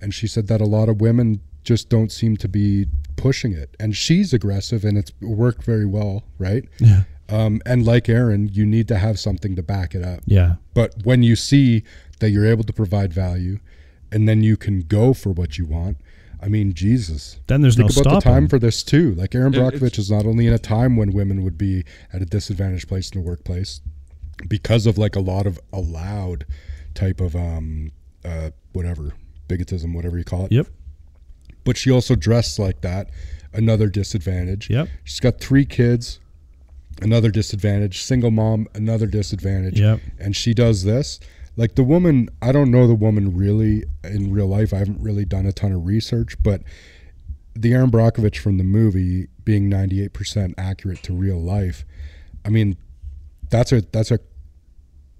And 0.00 0.14
she 0.14 0.26
said 0.26 0.46
that 0.48 0.60
a 0.60 0.64
lot 0.64 0.88
of 0.88 1.00
women 1.00 1.40
just 1.62 1.88
don't 1.90 2.10
seem 2.10 2.36
to 2.38 2.48
be 2.48 2.86
pushing 3.16 3.52
it. 3.52 3.76
And 3.78 3.94
she's 3.94 4.32
aggressive 4.32 4.84
and 4.84 4.96
it's 4.96 5.12
worked 5.20 5.62
very 5.62 5.86
well, 5.86 6.24
right? 6.38 6.64
Yeah. 6.80 7.02
Um, 7.28 7.60
and 7.66 7.84
like 7.86 8.08
Erin, 8.08 8.48
you 8.48 8.66
need 8.66 8.88
to 8.88 8.98
have 8.98 9.18
something 9.18 9.54
to 9.56 9.62
back 9.62 9.94
it 9.94 10.02
up. 10.02 10.20
Yeah. 10.24 10.54
But 10.74 10.94
when 11.04 11.22
you 11.22 11.36
see 11.36 11.84
that 12.22 12.30
you're 12.30 12.46
able 12.46 12.64
to 12.64 12.72
provide 12.72 13.12
value 13.12 13.58
and 14.10 14.26
then 14.28 14.42
you 14.42 14.56
can 14.56 14.80
go 14.80 15.12
for 15.12 15.30
what 15.30 15.58
you 15.58 15.66
want, 15.66 15.98
I 16.40 16.48
mean, 16.48 16.72
Jesus. 16.72 17.38
Then 17.46 17.60
there's 17.62 17.76
Think 17.76 17.90
no 17.94 18.00
about 18.00 18.14
the 18.14 18.20
stopping. 18.20 18.32
time 18.32 18.48
for 18.48 18.58
this 18.58 18.82
too. 18.82 19.14
Like 19.14 19.34
Erin 19.34 19.54
It- 19.54 19.58
Brockovich 19.58 19.82
it's- 19.94 19.98
is 19.98 20.10
not 20.10 20.24
only 20.26 20.46
in 20.46 20.52
a 20.52 20.58
time 20.58 20.96
when 20.96 21.12
women 21.12 21.44
would 21.44 21.56
be 21.58 21.84
at 22.12 22.22
a 22.22 22.24
disadvantaged 22.24 22.88
place 22.88 23.10
in 23.10 23.20
the 23.20 23.26
workplace 23.26 23.80
because 24.48 24.86
of 24.86 24.96
like 24.98 25.14
a 25.14 25.20
lot 25.20 25.46
of 25.46 25.60
allowed 25.72 26.44
type 26.94 27.20
of 27.20 27.36
um 27.36 27.90
uh 28.24 28.50
whatever 28.72 29.12
bigotism, 29.48 29.92
whatever 29.94 30.16
you 30.18 30.24
call 30.24 30.46
it. 30.46 30.52
Yep. 30.52 30.66
But 31.64 31.76
she 31.76 31.90
also 31.90 32.14
dressed 32.14 32.58
like 32.58 32.80
that. 32.80 33.10
Another 33.52 33.88
disadvantage. 33.88 34.68
Yep. 34.70 34.88
She's 35.04 35.20
got 35.20 35.38
three 35.40 35.64
kids. 35.66 36.18
Another 37.00 37.30
disadvantage. 37.30 38.02
Single 38.02 38.30
mom. 38.30 38.66
Another 38.74 39.06
disadvantage. 39.06 39.78
Yep. 39.78 40.00
And 40.18 40.34
she 40.34 40.54
does 40.54 40.84
this. 40.84 41.20
Like 41.56 41.74
the 41.74 41.82
woman, 41.84 42.28
I 42.40 42.50
don't 42.52 42.70
know 42.70 42.86
the 42.86 42.94
woman 42.94 43.36
really 43.36 43.84
in 44.04 44.32
real 44.32 44.46
life. 44.46 44.72
I 44.72 44.78
haven't 44.78 45.00
really 45.02 45.24
done 45.24 45.44
a 45.46 45.52
ton 45.52 45.72
of 45.72 45.84
research, 45.86 46.36
but 46.42 46.62
the 47.54 47.72
Erin 47.74 47.90
Brockovich 47.90 48.38
from 48.38 48.56
the 48.58 48.64
movie 48.64 49.28
being 49.44 49.68
98% 49.68 50.54
accurate 50.56 51.02
to 51.02 51.12
real 51.12 51.38
life, 51.40 51.84
I 52.44 52.48
mean, 52.48 52.76
that's 53.50 53.70
a 53.72 53.82
that's 53.82 54.10
a 54.10 54.18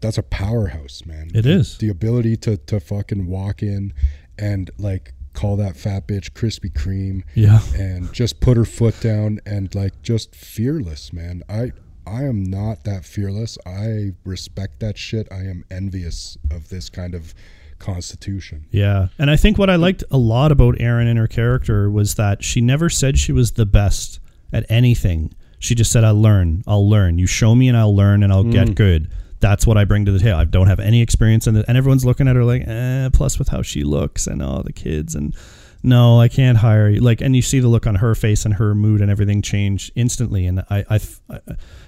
that's 0.01 0.17
a 0.19 0.23
powerhouse, 0.23 1.03
man. 1.05 1.31
It 1.35 1.43
The- 1.43 1.51
is. 1.53 1.77
the 1.79 1.89
ability 1.91 2.37
to 2.39 2.57
to 2.57 2.81
fucking 2.81 3.27
walk 3.27 3.63
in 3.63 3.93
and 4.39 4.71
like 4.79 5.13
call 5.35 5.57
that 5.57 5.77
fat 5.77 6.07
bitch 6.09 6.31
Krispy 6.33 6.73
Kreme, 6.73 7.23
Yeah. 7.35 7.61
and 7.77 8.11
just 8.13 8.41
put 8.41 8.57
her 8.57 8.65
foot 8.65 8.99
down 9.01 9.41
and 9.47 9.75
like 9.75 10.01
just 10.03 10.35
fearless, 10.35 11.13
man. 11.13 11.43
I 11.49 11.73
I 12.07 12.25
am 12.25 12.43
not 12.43 12.85
that 12.85 13.05
fearless. 13.05 13.59
I 13.67 14.13
respect 14.25 14.81
that 14.81 14.99
shit. 14.99 15.29
I 15.31 15.45
am 15.45 15.65
envious 15.71 16.37
of 16.51 16.69
this 16.69 16.89
kind 16.89 17.15
of 17.15 17.35
constitution. 17.79 18.67
Yeah. 18.71 19.09
And 19.19 19.31
I 19.31 19.37
think 19.37 19.59
what 19.59 19.69
I 19.69 19.77
liked 19.77 20.05
a 20.11 20.17
lot 20.17 20.53
about 20.53 20.81
Erin 20.81 21.09
and 21.09 21.19
her 21.19 21.27
character 21.27 21.91
was 21.91 22.15
that 22.15 22.43
she 22.43 22.61
never 22.61 22.89
said 22.89 23.19
she 23.19 23.33
was 23.33 23.53
the 23.53 23.67
best 23.67 24.21
at 24.53 24.65
anything. 24.71 25.35
She 25.59 25.75
just 25.75 25.93
said, 25.93 26.05
I'll 26.05 26.21
learn. 26.21 26.65
I'll 26.67 26.89
learn. 26.89 27.19
You 27.19 27.27
show 27.27 27.55
me 27.55 27.69
and 27.69 27.77
I'll 27.77 27.95
learn 27.95 28.23
and 28.23 28.33
I'll 28.33 28.45
get 28.45 28.75
good. 28.75 29.11
That's 29.41 29.67
what 29.67 29.77
I 29.77 29.85
bring 29.85 30.05
to 30.07 30.13
the 30.13 30.19
table. 30.19 30.39
I 30.39 30.45
don't 30.45 30.69
have 30.69 30.81
any 30.81 31.03
experience 31.03 31.47
in 31.47 31.57
it. 31.57 31.65
And 31.69 31.77
everyone's 31.77 32.05
looking 32.05 32.27
at 32.29 32.37
her 32.37 32.45
like, 32.45 32.63
eh, 32.67 33.11
plus 33.13 33.39
with 33.39 33.49
how 33.49 33.63
she 33.63 33.85
looks 33.85 34.27
and 34.27 34.43
all 34.43 34.63
the 34.63 34.73
kids. 34.73 35.15
And 35.15 35.35
no, 35.83 36.21
I 36.21 36.29
can't 36.29 36.59
hire 36.59 36.89
you. 36.89 37.01
Like, 37.01 37.21
and 37.21 37.35
you 37.35 37.43
see 37.43 37.59
the 37.59 37.69
look 37.69 37.87
on 37.87 37.97
her 37.97 38.15
face 38.15 38.45
and 38.45 38.55
her 38.55 38.75
mood 38.75 39.01
and 39.01 39.11
everything 39.11 39.43
change 39.43 39.91
instantly. 39.97 40.47
And 40.47 40.61
I, 40.71 40.85
I, 40.89 41.01
I, 41.29 41.41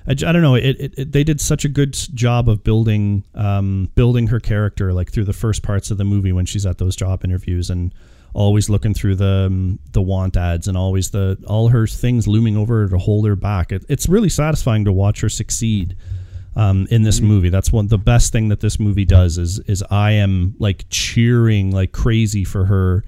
I 0.08 0.14
don't 0.14 0.42
know. 0.42 0.56
It, 0.56 0.80
it, 0.80 0.94
it, 0.98 1.12
they 1.12 1.22
did 1.22 1.40
such 1.40 1.64
a 1.64 1.68
good 1.68 1.92
job 1.92 2.48
of 2.48 2.64
building, 2.64 3.24
um, 3.34 3.90
building 3.94 4.28
her 4.28 4.40
character 4.40 4.92
like 4.92 5.12
through 5.12 5.24
the 5.24 5.32
first 5.32 5.62
parts 5.62 5.90
of 5.90 5.98
the 5.98 6.04
movie 6.04 6.32
when 6.32 6.44
she's 6.44 6.66
at 6.66 6.78
those 6.78 6.96
job 6.96 7.24
interviews 7.24 7.70
and 7.70 7.94
always 8.34 8.68
looking 8.68 8.92
through 8.92 9.14
the 9.14 9.46
um, 9.46 9.78
the 9.92 10.02
want 10.02 10.36
ads 10.36 10.66
and 10.66 10.76
always 10.76 11.12
the 11.12 11.38
all 11.46 11.68
her 11.68 11.86
things 11.86 12.26
looming 12.26 12.56
over 12.56 12.82
her 12.82 12.88
to 12.88 12.98
hold 12.98 13.26
her 13.26 13.36
back. 13.36 13.70
It, 13.70 13.84
it's 13.88 14.08
really 14.08 14.28
satisfying 14.28 14.84
to 14.86 14.92
watch 14.92 15.20
her 15.20 15.28
succeed 15.28 15.96
um, 16.56 16.88
in 16.90 17.04
this 17.04 17.20
movie. 17.20 17.48
That's 17.48 17.72
one 17.72 17.86
the 17.86 17.98
best 17.98 18.32
thing 18.32 18.48
that 18.48 18.60
this 18.60 18.80
movie 18.80 19.04
does 19.04 19.38
is 19.38 19.60
is 19.60 19.84
I 19.88 20.12
am 20.12 20.56
like 20.58 20.86
cheering 20.90 21.70
like 21.70 21.92
crazy 21.92 22.42
for 22.42 22.64
her 22.64 23.04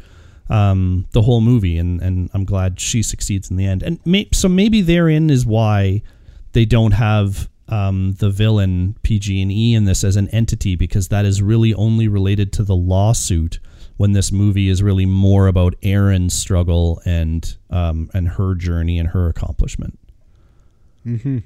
um, 0.48 1.06
the 1.12 1.22
whole 1.22 1.40
movie, 1.40 1.78
and 1.78 2.00
and 2.00 2.30
I'm 2.34 2.44
glad 2.44 2.80
she 2.80 3.02
succeeds 3.02 3.50
in 3.50 3.56
the 3.56 3.66
end. 3.66 3.82
And 3.82 3.98
may, 4.06 4.28
so 4.32 4.48
maybe 4.48 4.80
therein 4.80 5.30
is 5.30 5.44
why 5.44 6.02
they 6.52 6.64
don't 6.64 6.92
have 6.92 7.48
um, 7.68 8.14
the 8.18 8.30
villain 8.30 8.96
PG 9.02 9.42
and 9.42 9.50
E 9.50 9.74
in 9.74 9.84
this 9.84 10.04
as 10.04 10.16
an 10.16 10.28
entity 10.28 10.76
because 10.76 11.08
that 11.08 11.24
is 11.24 11.42
really 11.42 11.74
only 11.74 12.08
related 12.08 12.52
to 12.54 12.62
the 12.62 12.76
lawsuit. 12.76 13.58
When 13.96 14.12
this 14.12 14.30
movie 14.30 14.68
is 14.68 14.82
really 14.82 15.06
more 15.06 15.46
about 15.46 15.74
Erin's 15.82 16.34
struggle 16.34 17.00
and 17.06 17.56
um, 17.70 18.10
and 18.12 18.28
her 18.28 18.54
journey 18.54 18.98
and 18.98 19.08
her 19.08 19.28
accomplishment. 19.28 19.98
Hmm. 21.02 21.38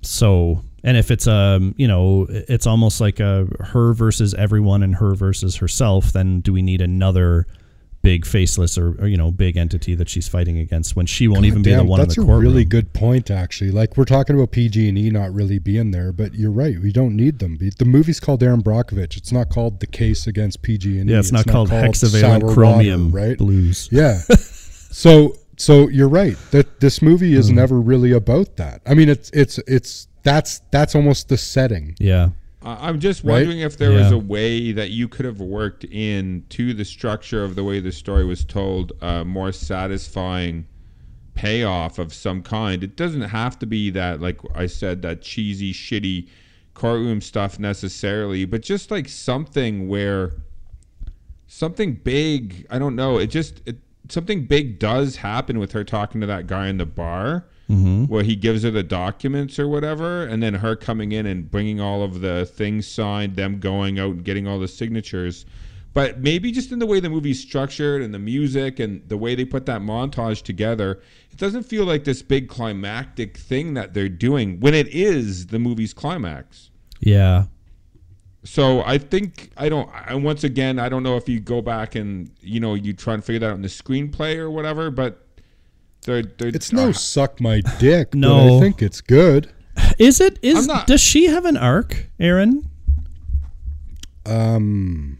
So, 0.00 0.62
and 0.82 0.96
if 0.96 1.10
it's 1.10 1.26
um, 1.26 1.74
you 1.76 1.86
know, 1.86 2.26
it's 2.30 2.66
almost 2.66 3.02
like 3.02 3.20
a 3.20 3.46
her 3.60 3.92
versus 3.92 4.32
everyone 4.32 4.82
and 4.82 4.94
her 4.94 5.14
versus 5.14 5.56
herself, 5.56 6.12
then 6.12 6.40
do 6.40 6.54
we 6.54 6.62
need 6.62 6.80
another 6.80 7.46
big 8.04 8.24
faceless 8.26 8.78
or, 8.78 8.94
or 9.02 9.08
you 9.08 9.16
know, 9.16 9.32
big 9.32 9.56
entity 9.56 9.94
that 9.96 10.08
she's 10.08 10.28
fighting 10.28 10.58
against 10.58 10.94
when 10.94 11.06
she 11.06 11.26
won't 11.26 11.44
even 11.46 11.62
be 11.62 11.70
the 11.70 11.78
Damn, 11.78 11.88
one 11.88 11.98
in 12.00 12.04
that's 12.06 12.14
the 12.16 12.20
a 12.22 12.24
courtroom? 12.24 12.42
really 12.42 12.64
good 12.64 12.92
point, 12.92 13.30
actually. 13.30 13.70
Like 13.72 13.96
we're 13.96 14.04
talking 14.04 14.36
about 14.36 14.52
PG 14.52 14.88
and 14.88 14.96
E 14.98 15.10
not 15.10 15.32
really 15.34 15.58
being 15.58 15.90
there, 15.90 16.12
but 16.12 16.34
you're 16.34 16.52
right. 16.52 16.78
We 16.78 16.92
don't 16.92 17.16
need 17.16 17.38
them. 17.40 17.56
The 17.58 17.84
movie's 17.84 18.20
called 18.20 18.42
Erin 18.42 18.62
Brockovich. 18.62 19.16
It's 19.16 19.32
not 19.32 19.48
called 19.48 19.80
The 19.80 19.86
Case 19.86 20.26
Against 20.26 20.62
PG 20.62 21.00
and 21.00 21.08
E. 21.10 21.12
Yeah, 21.14 21.18
it's 21.18 21.32
not 21.32 21.46
called 21.46 21.70
hexavalent 21.70 22.20
Sour 22.20 22.38
Water, 22.40 22.54
chromium 22.54 23.10
right? 23.10 23.36
blues. 23.38 23.88
Yeah. 23.90 24.18
so 24.28 25.36
so 25.56 25.88
you're 25.88 26.08
right. 26.08 26.36
That 26.50 26.80
this 26.80 27.00
movie 27.02 27.34
is 27.34 27.48
Hmm. 27.48 27.56
never 27.56 27.80
really 27.80 28.12
about 28.12 28.56
that. 28.56 28.82
I 28.86 28.94
mean, 28.94 29.08
it's 29.08 29.30
it's 29.30 29.58
it's 29.66 30.08
that's 30.22 30.60
that's 30.70 30.94
almost 30.94 31.28
the 31.28 31.36
setting. 31.36 31.96
Yeah. 31.98 32.30
I- 32.64 32.88
I'm 32.88 32.98
just 32.98 33.22
Right? 33.22 33.32
wondering 33.34 33.60
if 33.60 33.76
there 33.76 33.90
was 33.92 34.10
a 34.10 34.18
way 34.18 34.72
that 34.72 34.90
you 34.90 35.06
could 35.08 35.26
have 35.26 35.40
worked 35.40 35.84
in 35.84 36.44
to 36.50 36.72
the 36.72 36.84
structure 36.84 37.44
of 37.44 37.54
the 37.56 37.62
way 37.64 37.78
the 37.80 37.92
story 37.92 38.24
was 38.24 38.44
told 38.44 38.92
a 39.02 39.24
more 39.24 39.52
satisfying 39.52 40.66
payoff 41.34 41.98
of 41.98 42.14
some 42.14 42.42
kind. 42.42 42.82
It 42.82 42.96
doesn't 42.96 43.20
have 43.22 43.58
to 43.58 43.66
be 43.66 43.90
that, 43.90 44.20
like 44.20 44.38
I 44.54 44.66
said, 44.66 45.02
that 45.02 45.20
cheesy, 45.20 45.72
shitty 45.72 46.28
courtroom 46.74 47.20
stuff 47.20 47.58
necessarily, 47.58 48.44
but 48.44 48.62
just 48.62 48.90
like 48.90 49.08
something 49.08 49.86
where 49.88 50.32
something 51.46 51.94
big. 52.02 52.66
I 52.70 52.78
don't 52.78 52.96
know. 52.96 53.18
It 53.18 53.28
just 53.28 53.60
it, 53.66 53.76
something 54.08 54.46
big 54.46 54.78
does 54.78 55.16
happen 55.16 55.58
with 55.58 55.72
her 55.72 55.84
talking 55.84 56.20
to 56.20 56.26
that 56.28 56.46
guy 56.46 56.68
in 56.68 56.78
the 56.78 56.86
bar, 56.86 57.46
Mm-hmm. 57.70 58.04
where 58.04 58.22
he 58.22 58.36
gives 58.36 58.62
her 58.62 58.70
the 58.70 58.82
documents 58.82 59.58
or 59.58 59.66
whatever, 59.68 60.22
and 60.22 60.42
then 60.42 60.52
her 60.52 60.76
coming 60.76 61.12
in 61.12 61.24
and 61.24 61.50
bringing 61.50 61.80
all 61.80 62.02
of 62.02 62.20
the 62.20 62.44
things 62.44 62.86
signed, 62.86 63.36
them 63.36 63.58
going 63.58 63.98
out 63.98 64.10
and 64.10 64.24
getting 64.24 64.46
all 64.46 64.58
the 64.58 64.68
signatures. 64.68 65.46
But 65.94 66.18
maybe 66.18 66.50
just 66.50 66.72
in 66.72 66.80
the 66.80 66.86
way 66.86 67.00
the 67.00 67.08
movie's 67.08 67.40
structured 67.40 68.02
and 68.02 68.12
the 68.12 68.18
music 68.18 68.80
and 68.80 69.08
the 69.08 69.16
way 69.16 69.36
they 69.36 69.44
put 69.44 69.64
that 69.66 69.80
montage 69.80 70.42
together, 70.42 71.00
it 71.30 71.38
doesn't 71.38 71.62
feel 71.62 71.84
like 71.84 72.02
this 72.04 72.20
big 72.20 72.48
climactic 72.48 73.38
thing 73.38 73.74
that 73.74 73.94
they're 73.94 74.08
doing 74.08 74.58
when 74.58 74.74
it 74.74 74.88
is 74.88 75.46
the 75.46 75.60
movie's 75.60 75.94
climax. 75.94 76.70
Yeah. 76.98 77.44
So 78.42 78.82
I 78.82 78.98
think 78.98 79.52
I 79.56 79.68
don't. 79.68 79.88
And 80.06 80.24
once 80.24 80.44
again, 80.44 80.78
I 80.78 80.88
don't 80.88 81.02
know 81.02 81.16
if 81.16 81.28
you 81.28 81.40
go 81.40 81.62
back 81.62 81.94
and 81.94 82.30
you 82.40 82.60
know 82.60 82.74
you 82.74 82.92
try 82.92 83.14
and 83.14 83.24
figure 83.24 83.38
that 83.38 83.50
out 83.50 83.54
in 83.54 83.62
the 83.62 83.68
screenplay 83.68 84.36
or 84.36 84.50
whatever. 84.50 84.90
But 84.90 85.23
they're, 86.04 86.22
they're 86.22 86.48
It's 86.48 86.72
no 86.72 86.92
suck 86.92 87.40
my 87.40 87.60
dick. 87.78 88.10
but 88.12 88.18
No. 88.18 88.56
I 88.58 88.60
think 88.60 88.80
it's 88.82 89.00
good. 89.00 89.50
Is 89.98 90.20
it 90.20 90.38
is 90.42 90.66
not- 90.66 90.86
does 90.86 91.00
she 91.00 91.26
have 91.26 91.44
an 91.44 91.56
arc, 91.56 92.08
Erin? 92.20 92.68
Um, 94.26 95.18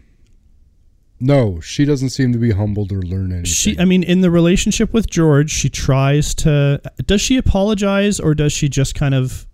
no, 1.19 1.59
she 1.59 1.85
doesn't 1.85 2.09
seem 2.09 2.33
to 2.33 2.39
be 2.39 2.51
humbled 2.51 2.91
or 2.91 3.01
learn 3.01 3.31
anything. 3.31 3.45
She 3.45 3.79
I 3.79 3.85
mean 3.85 4.03
in 4.03 4.21
the 4.21 4.31
relationship 4.31 4.93
with 4.93 5.09
George, 5.09 5.51
she 5.51 5.69
tries 5.69 6.33
to 6.35 6.81
does 7.05 7.21
she 7.21 7.37
apologize 7.37 8.19
or 8.19 8.33
does 8.33 8.51
she 8.53 8.67
just 8.69 8.95
kind 8.95 9.13
of 9.13 9.45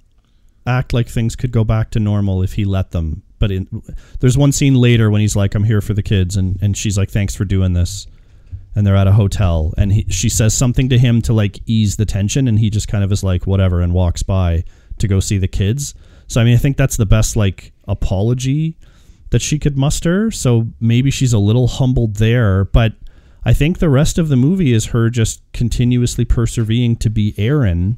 act 0.66 0.94
like 0.94 1.08
things 1.08 1.36
could 1.36 1.52
go 1.52 1.64
back 1.64 1.90
to 1.92 2.00
normal 2.00 2.42
if 2.44 2.54
he 2.54 2.66
let 2.66 2.92
them. 2.92 3.24
But 3.40 3.52
in, 3.52 3.68
there's 4.20 4.38
one 4.38 4.52
scene 4.52 4.76
later 4.76 5.10
when 5.10 5.20
he's 5.22 5.36
like, 5.36 5.56
"I'm 5.56 5.64
here 5.64 5.82
for 5.82 5.94
the 5.96 6.04
kids," 6.04 6.38
and 6.38 6.58
and 6.62 6.78
she's 6.78 6.98
like, 6.98 7.10
"Thanks 7.10 7.36
for 7.36 7.44
doing 7.44 7.74
this." 7.74 8.06
And 8.74 8.88
they're 8.88 8.96
at 8.96 9.08
a 9.08 9.12
hotel, 9.12 9.74
and 9.78 9.92
he, 9.92 10.06
she 10.08 10.30
says 10.30 10.54
something 10.54 10.88
to 10.90 10.98
him 10.98 11.22
to 11.24 11.34
like 11.34 11.60
ease 11.66 11.98
the 11.98 12.06
tension, 12.06 12.48
and 12.48 12.58
he 12.58 12.70
just 12.70 12.88
kind 12.88 13.04
of 13.04 13.12
is 13.12 13.22
like, 13.22 13.46
"Whatever," 13.46 13.82
and 13.82 13.94
walks 13.94 14.24
by 14.24 14.64
to 15.00 15.08
go 15.10 15.20
see 15.20 15.38
the 15.38 15.48
kids. 15.48 15.94
So 16.28 16.40
I 16.40 16.46
mean, 16.46 16.54
I 16.54 16.58
think 16.58 16.78
that's 16.78 16.96
the 16.96 17.06
best 17.06 17.36
like 17.36 17.74
apology 17.86 18.78
that 19.32 19.42
she 19.42 19.60
could 19.60 19.78
muster. 19.78 20.32
So 20.32 20.68
maybe 20.80 21.12
she's 21.12 21.34
a 21.34 21.38
little 21.40 21.68
humbled 21.68 22.16
there, 22.16 22.64
but 22.64 22.94
I 23.44 23.54
think 23.54 23.80
the 23.80 23.90
rest 23.90 24.18
of 24.18 24.30
the 24.30 24.36
movie 24.36 24.72
is 24.72 24.88
her 24.88 25.10
just 25.10 25.42
continuously 25.52 26.26
persevering 26.26 26.98
to 26.98 27.10
be 27.10 27.34
Erin. 27.38 27.98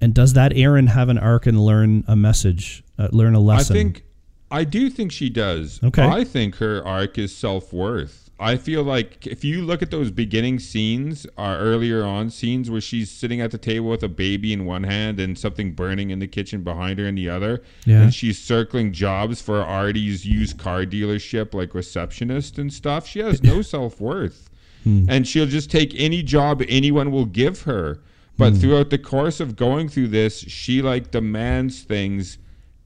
And 0.00 0.14
does 0.14 0.34
that 0.34 0.56
Erin 0.56 0.88
have 0.88 1.08
an 1.08 1.18
arc 1.18 1.46
and 1.46 1.60
learn 1.64 2.04
a 2.06 2.14
message, 2.14 2.84
uh, 2.98 3.08
learn 3.10 3.34
a 3.34 3.40
lesson? 3.40 3.76
I 3.76 3.78
think 3.78 4.04
I 4.50 4.64
do 4.64 4.88
think 4.90 5.10
she 5.10 5.28
does. 5.28 5.80
Okay. 5.82 6.02
I 6.02 6.22
think 6.24 6.56
her 6.56 6.86
arc 6.86 7.18
is 7.18 7.36
self 7.36 7.72
worth. 7.72 8.25
I 8.38 8.56
feel 8.56 8.82
like 8.82 9.26
if 9.26 9.44
you 9.44 9.62
look 9.62 9.80
at 9.82 9.90
those 9.90 10.10
beginning 10.10 10.58
scenes, 10.58 11.26
uh, 11.38 11.56
earlier 11.58 12.04
on 12.04 12.28
scenes 12.28 12.70
where 12.70 12.82
she's 12.82 13.10
sitting 13.10 13.40
at 13.40 13.50
the 13.50 13.56
table 13.56 13.88
with 13.88 14.02
a 14.02 14.08
baby 14.08 14.52
in 14.52 14.66
one 14.66 14.84
hand 14.84 15.18
and 15.18 15.38
something 15.38 15.72
burning 15.72 16.10
in 16.10 16.18
the 16.18 16.26
kitchen 16.26 16.62
behind 16.62 16.98
her 16.98 17.06
in 17.06 17.14
the 17.14 17.30
other, 17.30 17.62
Yeah. 17.86 18.02
and 18.02 18.14
she's 18.14 18.38
circling 18.38 18.92
jobs 18.92 19.40
for 19.40 19.62
Artie's 19.62 20.26
used 20.26 20.58
car 20.58 20.84
dealership, 20.84 21.54
like 21.54 21.74
receptionist 21.74 22.58
and 22.58 22.70
stuff, 22.70 23.06
she 23.08 23.20
has 23.20 23.42
no 23.42 23.62
self 23.74 24.00
worth. 24.00 24.50
And 24.84 25.26
she'll 25.26 25.46
just 25.46 25.68
take 25.68 25.92
any 25.98 26.22
job 26.22 26.62
anyone 26.68 27.10
will 27.10 27.24
give 27.24 27.62
her. 27.62 27.98
But 28.38 28.54
throughout 28.54 28.90
the 28.90 28.98
course 28.98 29.40
of 29.40 29.56
going 29.56 29.88
through 29.88 30.08
this, 30.08 30.38
she 30.42 30.80
like 30.80 31.10
demands 31.10 31.80
things 31.82 32.38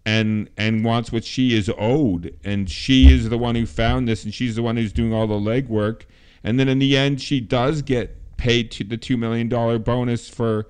and 0.07 0.49
and 0.57 0.85
wants 0.85 1.13
what 1.13 1.25
she 1.25 1.55
is 1.55 1.71
owed 1.79 2.35
and 2.43 2.71
she 2.71 3.13
is 3.13 3.29
the 3.29 3.37
one 3.39 3.55
who 3.55 3.67
found 3.67 4.09
this 4.09 4.25
and 4.25 4.33
she's 4.33 4.57
the 4.57 4.63
one 4.63 4.77
who's 4.77 4.93
doing 4.93 5.13
all 5.13 5.27
the 5.27 5.35
legwork 5.35 6.03
and 6.43 6.59
then 6.59 6.69
in 6.69 6.79
the 6.79 6.97
end 6.97 7.21
she 7.21 7.39
does 7.41 7.83
get 7.83 8.17
paid 8.39 8.71
to 8.71 8.83
the 8.83 8.97
2 8.97 9.17
million 9.19 9.49
dollar 9.49 9.79
bonus 9.79 10.29
for 10.29 10.67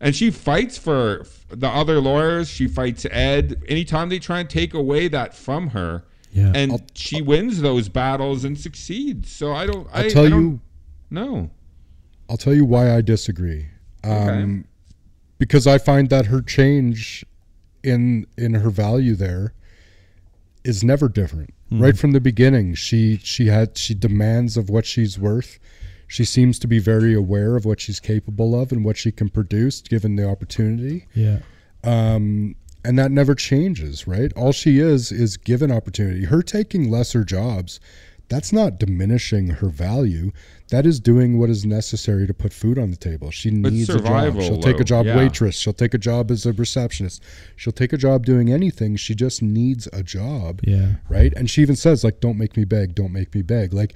and 0.00 0.16
she 0.16 0.28
fights 0.30 0.76
for 0.76 1.24
the 1.50 1.68
other 1.68 2.00
lawyers 2.00 2.48
she 2.48 2.66
fights 2.66 3.06
ed 3.12 3.62
anytime 3.68 4.08
they 4.08 4.18
try 4.18 4.40
and 4.40 4.50
take 4.50 4.74
away 4.74 5.06
that 5.06 5.34
from 5.34 5.68
her 5.68 6.04
Yeah. 6.32 6.50
and 6.54 6.82
she 6.96 7.22
wins 7.22 7.60
those 7.60 7.88
battles 7.88 8.44
and 8.44 8.58
succeeds 8.58 9.30
so 9.30 9.52
i 9.52 9.66
don't 9.66 9.86
I, 9.92 10.04
I'll 10.04 10.10
tell 10.10 10.26
I 10.26 10.28
don't 10.30 10.42
you 10.42 10.60
no 11.10 11.50
I'll 12.28 12.38
tell 12.38 12.54
you 12.54 12.64
why 12.64 12.90
I 12.96 13.02
disagree. 13.02 13.66
Okay. 14.02 14.42
Um, 14.42 14.64
because 15.38 15.66
I 15.66 15.76
find 15.76 16.08
that 16.08 16.24
her 16.26 16.40
change 16.40 17.22
in 17.84 18.26
in 18.36 18.54
her 18.54 18.70
value 18.70 19.14
there 19.14 19.54
is 20.64 20.82
never 20.82 21.08
different. 21.08 21.54
Right 21.70 21.96
from 21.96 22.12
the 22.12 22.20
beginning, 22.20 22.74
she 22.74 23.18
she 23.18 23.46
had 23.46 23.76
she 23.76 23.94
demands 23.94 24.56
of 24.56 24.70
what 24.70 24.86
she's 24.86 25.18
worth. 25.18 25.58
She 26.06 26.24
seems 26.24 26.58
to 26.60 26.68
be 26.68 26.78
very 26.78 27.14
aware 27.14 27.56
of 27.56 27.64
what 27.64 27.80
she's 27.80 27.98
capable 27.98 28.60
of 28.60 28.70
and 28.70 28.84
what 28.84 28.96
she 28.96 29.10
can 29.10 29.28
produce 29.28 29.80
given 29.80 30.16
the 30.16 30.28
opportunity. 30.28 31.06
yeah. 31.14 31.38
Um, 31.82 32.54
and 32.84 32.98
that 32.98 33.10
never 33.10 33.34
changes, 33.34 34.06
right? 34.06 34.32
All 34.34 34.52
she 34.52 34.78
is 34.78 35.10
is 35.10 35.36
given 35.36 35.72
opportunity. 35.72 36.26
Her 36.26 36.42
taking 36.42 36.90
lesser 36.90 37.24
jobs, 37.24 37.80
that's 38.28 38.52
not 38.52 38.78
diminishing 38.78 39.48
her 39.48 39.68
value. 39.68 40.30
That 40.74 40.86
is 40.86 40.98
doing 40.98 41.38
what 41.38 41.50
is 41.50 41.64
necessary 41.64 42.26
to 42.26 42.34
put 42.34 42.52
food 42.52 42.80
on 42.80 42.90
the 42.90 42.96
table. 42.96 43.30
She 43.30 43.48
needs 43.52 43.88
a 43.88 44.00
job. 44.00 44.40
She'll 44.42 44.58
take 44.58 44.80
a 44.80 44.84
job 44.84 45.06
Yeah. 45.06 45.16
waitress. 45.16 45.54
She'll 45.54 45.72
take 45.72 45.94
a 45.94 45.98
job 45.98 46.32
as 46.32 46.46
a 46.46 46.52
receptionist. 46.52 47.22
She'll 47.54 47.72
take 47.72 47.92
a 47.92 47.96
job 47.96 48.26
doing 48.26 48.50
anything. 48.52 48.96
She 48.96 49.14
just 49.14 49.40
needs 49.40 49.86
a 49.92 50.02
job. 50.02 50.60
Yeah. 50.64 50.94
Right? 51.08 51.32
And 51.36 51.48
she 51.48 51.62
even 51.62 51.76
says 51.76 52.02
like 52.02 52.18
don't 52.18 52.36
make 52.36 52.56
me 52.56 52.64
beg, 52.64 52.96
don't 52.96 53.12
make 53.12 53.32
me 53.36 53.42
beg. 53.42 53.72
Like 53.72 53.94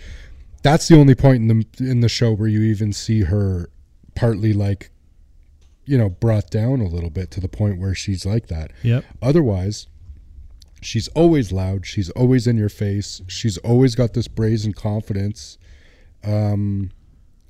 that's 0.63 0.87
the 0.87 0.97
only 0.97 1.17
point 1.17 1.43
in 1.43 1.49
the 1.49 1.91
in 1.91 1.99
the 1.99 2.09
show 2.09 2.33
where 2.33 2.47
you 2.49 2.63
even 2.63 2.93
see 2.93 3.23
her 3.23 3.71
partly 4.15 4.53
like 4.53 4.91
you 5.85 5.99
know 5.99 6.09
brought 6.09 6.49
down 6.49 6.81
a 6.81 6.87
little 6.87 7.11
bit 7.11 7.33
to 7.33 7.41
the 7.41 7.49
point 7.49 7.81
where 7.81 7.93
she's 7.97 8.25
like 8.25 8.47
that. 8.47 8.71
Yep. 8.85 9.05
Otherwise, 9.21 9.89
she's 10.81 11.09
always 11.09 11.51
loud. 11.51 11.87
She's 11.87 12.11
always 12.11 12.47
in 12.47 12.57
your 12.57 12.69
face. 12.69 13.21
She's 13.27 13.59
always 13.59 13.97
got 13.97 14.15
this 14.15 14.29
brazen 14.29 14.75
confidence, 14.75 15.59
um, 16.25 16.91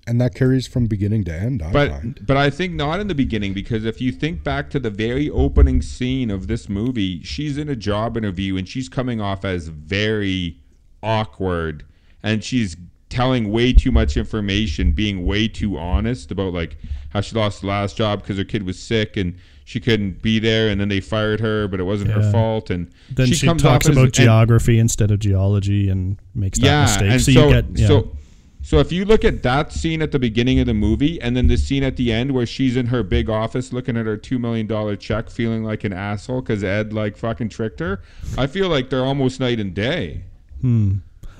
and 0.06 0.20
that 0.20 0.34
carries 0.34 0.66
from 0.66 0.86
beginning 0.86 1.24
to 1.24 1.32
end. 1.34 1.62
I 1.62 1.70
but 1.72 1.90
find. 1.90 2.20
but 2.26 2.36
I 2.36 2.48
think 2.50 2.74
not 2.74 2.98
in 3.00 3.08
the 3.08 3.14
beginning 3.14 3.52
because 3.52 3.84
if 3.84 4.00
you 4.00 4.10
think 4.12 4.42
back 4.42 4.70
to 4.70 4.78
the 4.80 4.90
very 4.90 5.28
opening 5.28 5.82
scene 5.82 6.30
of 6.30 6.46
this 6.46 6.68
movie, 6.68 7.22
she's 7.22 7.58
in 7.58 7.68
a 7.68 7.76
job 7.76 8.16
interview 8.16 8.56
and 8.56 8.66
she's 8.66 8.88
coming 8.88 9.20
off 9.20 9.44
as 9.44 9.68
very 9.68 10.58
awkward 11.02 11.84
and 12.22 12.42
she's 12.42 12.76
telling 13.10 13.50
way 13.50 13.72
too 13.72 13.90
much 13.90 14.16
information, 14.16 14.92
being 14.92 15.24
way 15.26 15.48
too 15.48 15.78
honest 15.78 16.30
about 16.30 16.52
like 16.52 16.76
how 17.10 17.20
she 17.20 17.34
lost 17.36 17.62
the 17.62 17.66
last 17.66 17.96
job 17.96 18.20
because 18.22 18.36
her 18.36 18.44
kid 18.44 18.62
was 18.64 18.78
sick 18.78 19.16
and 19.16 19.34
she 19.64 19.80
couldn't 19.80 20.22
be 20.22 20.38
there 20.38 20.68
and 20.70 20.80
then 20.80 20.88
they 20.88 21.00
fired 21.00 21.40
her, 21.40 21.68
but 21.68 21.80
it 21.80 21.84
wasn't 21.84 22.08
Yeah. 22.10 22.22
her 22.22 22.32
fault 22.32 22.70
and 22.70 22.90
Then 23.10 23.26
she, 23.26 23.46
comes 23.46 23.62
talks 23.62 23.86
off 23.86 23.90
as- 23.90 23.96
about 23.96 24.04
and- 24.06 24.14
geography 24.14 24.78
instead 24.78 25.10
of 25.10 25.18
geology 25.20 25.88
and 25.90 26.18
makes 26.34 26.58
that 26.60 26.64
yeah, 26.66 26.82
mistake. 26.82 27.10
and 27.10 27.20
so, 27.22 27.32
so 27.32 27.46
you 27.48 27.52
get 27.52 27.64
yeah. 27.78 27.86
so 27.86 28.16
so 28.62 28.78
if 28.78 28.92
you 28.92 29.04
look 29.04 29.24
at 29.24 29.42
that 29.44 29.72
scene 29.72 30.02
at 30.02 30.12
the 30.12 30.18
beginning 30.18 30.58
of 30.60 30.66
the 30.66 30.74
movie 30.74 31.20
and 31.20 31.36
then 31.36 31.46
the 31.46 31.56
scene 31.56 31.82
at 31.82 31.96
the 31.96 32.12
end 32.12 32.32
where 32.32 32.46
she's 32.46 32.76
in 32.76 32.86
her 32.86 33.02
big 33.02 33.30
office 33.30 33.72
looking 33.72 33.96
at 33.96 34.06
her 34.06 34.16
two 34.16 34.38
million 34.38 34.66
dollar 34.66 34.96
check, 34.96 35.30
feeling 35.30 35.64
like 35.64 35.84
an 35.84 35.92
asshole 35.92 36.42
because 36.42 36.64
Ed 36.64 36.92
like 36.92 37.16
fucking 37.16 37.48
tricked 37.48 37.80
her, 37.80 38.00
I 38.36 38.46
feel 38.46 38.68
like 38.68 38.90
they're 38.90 39.04
almost 39.04 39.40
night 39.40 39.60
and 39.60 39.74
day. 39.74 40.24
Hmm. 40.60 40.96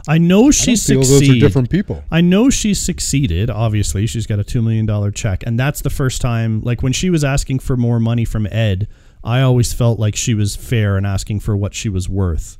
I 0.06 0.16
know 0.16 0.48
I 0.48 0.50
she 0.52 0.74
don't 0.74 0.80
feel 0.80 1.04
succeeded. 1.04 1.28
those 1.28 1.36
are 1.36 1.40
different 1.40 1.70
people. 1.70 2.02
I 2.10 2.22
know 2.22 2.48
she 2.48 2.72
succeeded. 2.72 3.50
Obviously, 3.50 4.06
she's 4.06 4.26
got 4.26 4.38
a 4.38 4.44
two 4.44 4.62
million 4.62 4.86
dollar 4.86 5.10
check, 5.10 5.42
and 5.46 5.58
that's 5.58 5.82
the 5.82 5.90
first 5.90 6.22
time. 6.22 6.62
Like 6.62 6.82
when 6.82 6.92
she 6.94 7.10
was 7.10 7.24
asking 7.24 7.58
for 7.58 7.76
more 7.76 8.00
money 8.00 8.24
from 8.24 8.46
Ed, 8.46 8.88
I 9.22 9.42
always 9.42 9.74
felt 9.74 9.98
like 9.98 10.16
she 10.16 10.32
was 10.32 10.56
fair 10.56 10.96
and 10.96 11.06
asking 11.06 11.40
for 11.40 11.56
what 11.56 11.74
she 11.74 11.88
was 11.90 12.08
worth. 12.08 12.58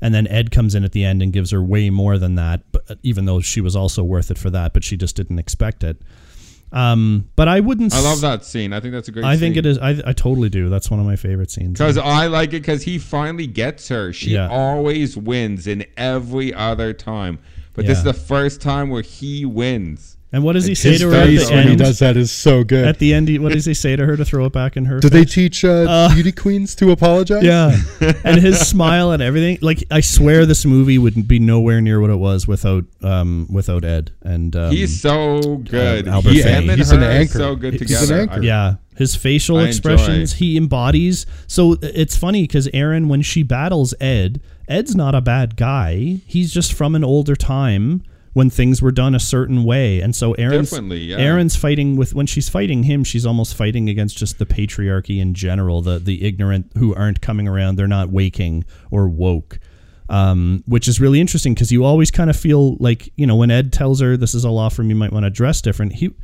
And 0.00 0.14
then 0.14 0.26
Ed 0.28 0.50
comes 0.50 0.74
in 0.74 0.84
at 0.84 0.92
the 0.92 1.04
end 1.04 1.22
and 1.22 1.32
gives 1.32 1.50
her 1.50 1.62
way 1.62 1.90
more 1.90 2.18
than 2.18 2.36
that, 2.36 2.62
but 2.70 2.98
even 3.02 3.24
though 3.24 3.40
she 3.40 3.60
was 3.60 3.74
also 3.74 4.04
worth 4.04 4.30
it 4.30 4.38
for 4.38 4.50
that, 4.50 4.72
but 4.72 4.84
she 4.84 4.96
just 4.96 5.16
didn't 5.16 5.38
expect 5.38 5.82
it. 5.82 6.00
Um, 6.70 7.30
but 7.34 7.48
I 7.48 7.60
wouldn't. 7.60 7.94
I 7.94 8.00
love 8.00 8.20
that 8.20 8.44
scene. 8.44 8.72
I 8.74 8.80
think 8.80 8.92
that's 8.92 9.08
a 9.08 9.12
great. 9.12 9.24
I 9.24 9.36
think 9.38 9.56
it 9.56 9.64
is. 9.64 9.78
I, 9.78 10.00
I 10.04 10.12
totally 10.12 10.50
do. 10.50 10.68
That's 10.68 10.90
one 10.90 11.00
of 11.00 11.06
my 11.06 11.16
favorite 11.16 11.50
scenes. 11.50 11.78
Because 11.78 11.96
I 11.96 12.26
like 12.26 12.50
it 12.50 12.60
because 12.60 12.82
he 12.82 12.98
finally 12.98 13.46
gets 13.46 13.88
her. 13.88 14.12
She 14.12 14.32
Yeah. 14.32 14.48
always 14.50 15.16
wins 15.16 15.66
in 15.66 15.86
every 15.96 16.52
other 16.52 16.92
time. 16.92 17.38
But 17.72 17.86
this 17.86 17.98
is 17.98 18.04
the 18.04 18.12
first 18.12 18.60
time 18.60 18.90
where 18.90 19.02
he 19.02 19.44
wins. 19.46 20.17
And 20.30 20.44
what 20.44 20.52
does 20.52 20.66
he 20.66 20.74
say 20.74 20.98
to 20.98 21.08
her 21.08 21.16
at 21.16 21.26
face 21.26 21.48
the 21.48 21.54
when 21.54 21.68
he 21.68 21.74
does 21.76 22.00
that 22.00 22.18
is 22.18 22.30
so 22.30 22.62
good. 22.62 22.86
At 22.86 22.98
the 22.98 23.14
end, 23.14 23.28
he, 23.28 23.38
what 23.38 23.52
does 23.52 23.64
he 23.64 23.72
say 23.72 23.96
to 23.96 24.04
her 24.04 24.14
to 24.14 24.26
throw 24.26 24.44
it 24.44 24.52
back 24.52 24.76
in 24.76 24.84
her? 24.84 25.00
Do 25.00 25.08
they 25.08 25.24
teach 25.24 25.64
uh, 25.64 25.86
Uh, 25.88 26.14
beauty 26.14 26.32
queens 26.32 26.74
to 26.76 26.90
apologize? 26.90 27.42
Yeah, 27.42 27.74
and 28.24 28.38
his 28.38 28.58
smile 28.60 29.10
and 29.12 29.22
everything. 29.22 29.56
Like 29.62 29.84
I 29.90 30.00
swear, 30.00 30.44
this 30.44 30.66
movie 30.66 30.98
would 30.98 31.26
be 31.26 31.38
nowhere 31.38 31.80
near 31.80 31.98
what 31.98 32.10
it 32.10 32.16
was 32.18 32.46
without 32.46 32.84
um 33.02 33.46
without 33.50 33.84
Ed. 33.86 34.12
And 34.22 34.54
um, 34.54 34.70
He's 34.70 35.00
so 35.00 35.56
good. 35.64 36.06
uh, 36.06 36.12
Albert 36.12 36.30
he, 36.32 36.42
Finney. 36.42 36.68
and 36.68 36.78
He's 36.78 36.90
an 36.92 37.02
anchor. 37.02 37.38
so 37.38 37.56
good 37.56 37.72
He's 37.74 37.80
an 37.82 37.86
together. 38.08 38.20
anchor. 38.30 38.42
Yeah, 38.42 38.74
his 38.96 39.16
facial 39.16 39.56
I 39.56 39.64
expressions 39.68 40.32
enjoy. 40.32 40.44
he 40.44 40.56
embodies. 40.58 41.24
So 41.46 41.76
it's 41.80 42.16
funny 42.18 42.42
because 42.42 42.68
Erin, 42.74 43.08
when 43.08 43.22
she 43.22 43.42
battles 43.42 43.94
Ed, 43.98 44.42
Ed's 44.68 44.94
not 44.94 45.14
a 45.14 45.22
bad 45.22 45.56
guy. 45.56 46.20
He's 46.26 46.52
just 46.52 46.74
from 46.74 46.94
an 46.94 47.02
older 47.02 47.34
time 47.34 48.02
when 48.38 48.50
things 48.50 48.80
were 48.80 48.92
done 48.92 49.16
a 49.16 49.18
certain 49.18 49.64
way, 49.64 50.00
and 50.00 50.14
so 50.14 50.32
Erin's 50.34 50.72
yeah. 50.72 51.16
Erin's 51.16 51.56
fighting 51.56 51.96
with 51.96 52.14
when 52.14 52.26
she's 52.26 52.48
fighting 52.48 52.84
him, 52.84 53.02
she's 53.02 53.26
almost 53.26 53.56
fighting 53.56 53.88
against 53.88 54.16
just 54.16 54.38
the 54.38 54.46
patriarchy 54.46 55.18
in 55.18 55.34
general, 55.34 55.82
the 55.82 55.98
the 55.98 56.24
ignorant 56.24 56.70
who 56.78 56.94
aren't 56.94 57.20
coming 57.20 57.48
around, 57.48 57.74
they're 57.74 57.88
not 57.88 58.10
waking 58.10 58.64
or 58.92 59.08
woke. 59.08 59.58
Um, 60.08 60.62
which 60.66 60.86
is 60.86 61.00
really 61.00 61.20
interesting 61.20 61.52
because 61.52 61.72
you 61.72 61.84
always 61.84 62.12
kind 62.12 62.30
of 62.30 62.36
feel 62.36 62.76
like 62.76 63.12
you 63.16 63.26
know 63.26 63.34
when 63.34 63.50
Ed 63.50 63.72
tells 63.72 64.00
her 64.00 64.16
this 64.16 64.36
is 64.36 64.44
a 64.44 64.50
law 64.50 64.68
firm, 64.68 64.88
you 64.88 64.94
might 64.94 65.12
want 65.12 65.24
to 65.24 65.30
dress 65.30 65.60
different. 65.60 65.94
He 65.94 66.14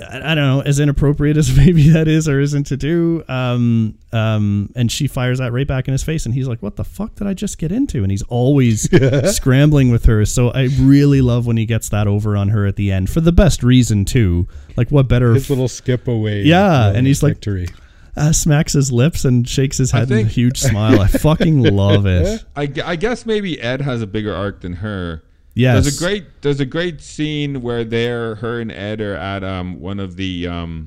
I 0.00 0.16
I 0.32 0.34
don't 0.34 0.46
know, 0.46 0.60
as 0.60 0.78
inappropriate 0.80 1.36
as 1.36 1.56
maybe 1.56 1.90
that 1.90 2.06
is 2.08 2.28
or 2.28 2.40
isn't 2.40 2.64
to 2.68 2.76
do. 2.76 3.24
Um, 3.28 3.98
um, 4.12 4.70
and 4.76 4.90
she 4.92 5.06
fires 5.08 5.38
that 5.38 5.52
right 5.52 5.66
back 5.66 5.88
in 5.88 5.92
his 5.92 6.02
face, 6.04 6.24
and 6.24 6.34
he's 6.34 6.46
like, 6.48 6.62
"What 6.62 6.76
the 6.76 6.84
fuck 6.84 7.14
did 7.16 7.26
I 7.26 7.34
just 7.34 7.58
get 7.58 7.72
into?" 7.72 8.02
And 8.02 8.10
he's 8.10 8.22
always 8.24 8.88
scrambling 9.36 9.90
with 9.90 10.04
her. 10.06 10.24
So 10.24 10.50
I 10.50 10.68
really 10.80 11.20
love 11.20 11.46
when 11.46 11.56
he 11.56 11.66
gets 11.66 11.88
that 11.88 12.06
over 12.06 12.36
on 12.36 12.48
her 12.50 12.66
at 12.66 12.76
the 12.76 12.92
end 12.92 13.10
for 13.10 13.20
the 13.20 13.32
best 13.32 13.62
reason 13.62 14.04
too. 14.04 14.46
Like, 14.76 14.90
what 14.90 15.08
better? 15.08 15.34
His 15.34 15.50
little 15.50 15.68
skip 15.68 16.06
away. 16.08 16.42
Yeah, 16.42 16.88
and 16.90 17.06
he's 17.06 17.18
of 17.18 17.24
like- 17.24 17.34
victory. 17.34 17.68
uh, 18.16 18.32
smacks 18.32 18.72
his 18.72 18.90
lips 18.92 19.24
and 19.24 19.48
shakes 19.48 19.78
his 19.78 19.92
I 19.94 19.98
head 20.00 20.10
in 20.12 20.26
a 20.26 20.28
huge 20.28 20.58
smile. 20.70 21.00
I 21.00 21.06
fucking 21.08 21.62
love 21.62 22.06
it. 22.06 22.44
I, 22.56 22.72
I 22.84 22.96
guess 22.96 23.26
maybe 23.26 23.60
Ed 23.60 23.80
has 23.82 24.02
a 24.02 24.06
bigger 24.06 24.34
arc 24.34 24.60
than 24.60 24.74
her. 24.74 25.22
Yes. 25.58 25.82
There's 25.84 25.96
a 25.96 25.98
great 26.04 26.24
there's 26.42 26.60
a 26.60 26.64
great 26.66 27.00
scene 27.00 27.62
where 27.62 27.84
they're 27.84 28.36
her 28.36 28.60
and 28.60 28.70
Ed 28.70 29.00
are 29.00 29.14
at 29.16 29.42
um 29.42 29.80
one 29.80 29.98
of 29.98 30.14
the 30.16 30.46
um 30.46 30.86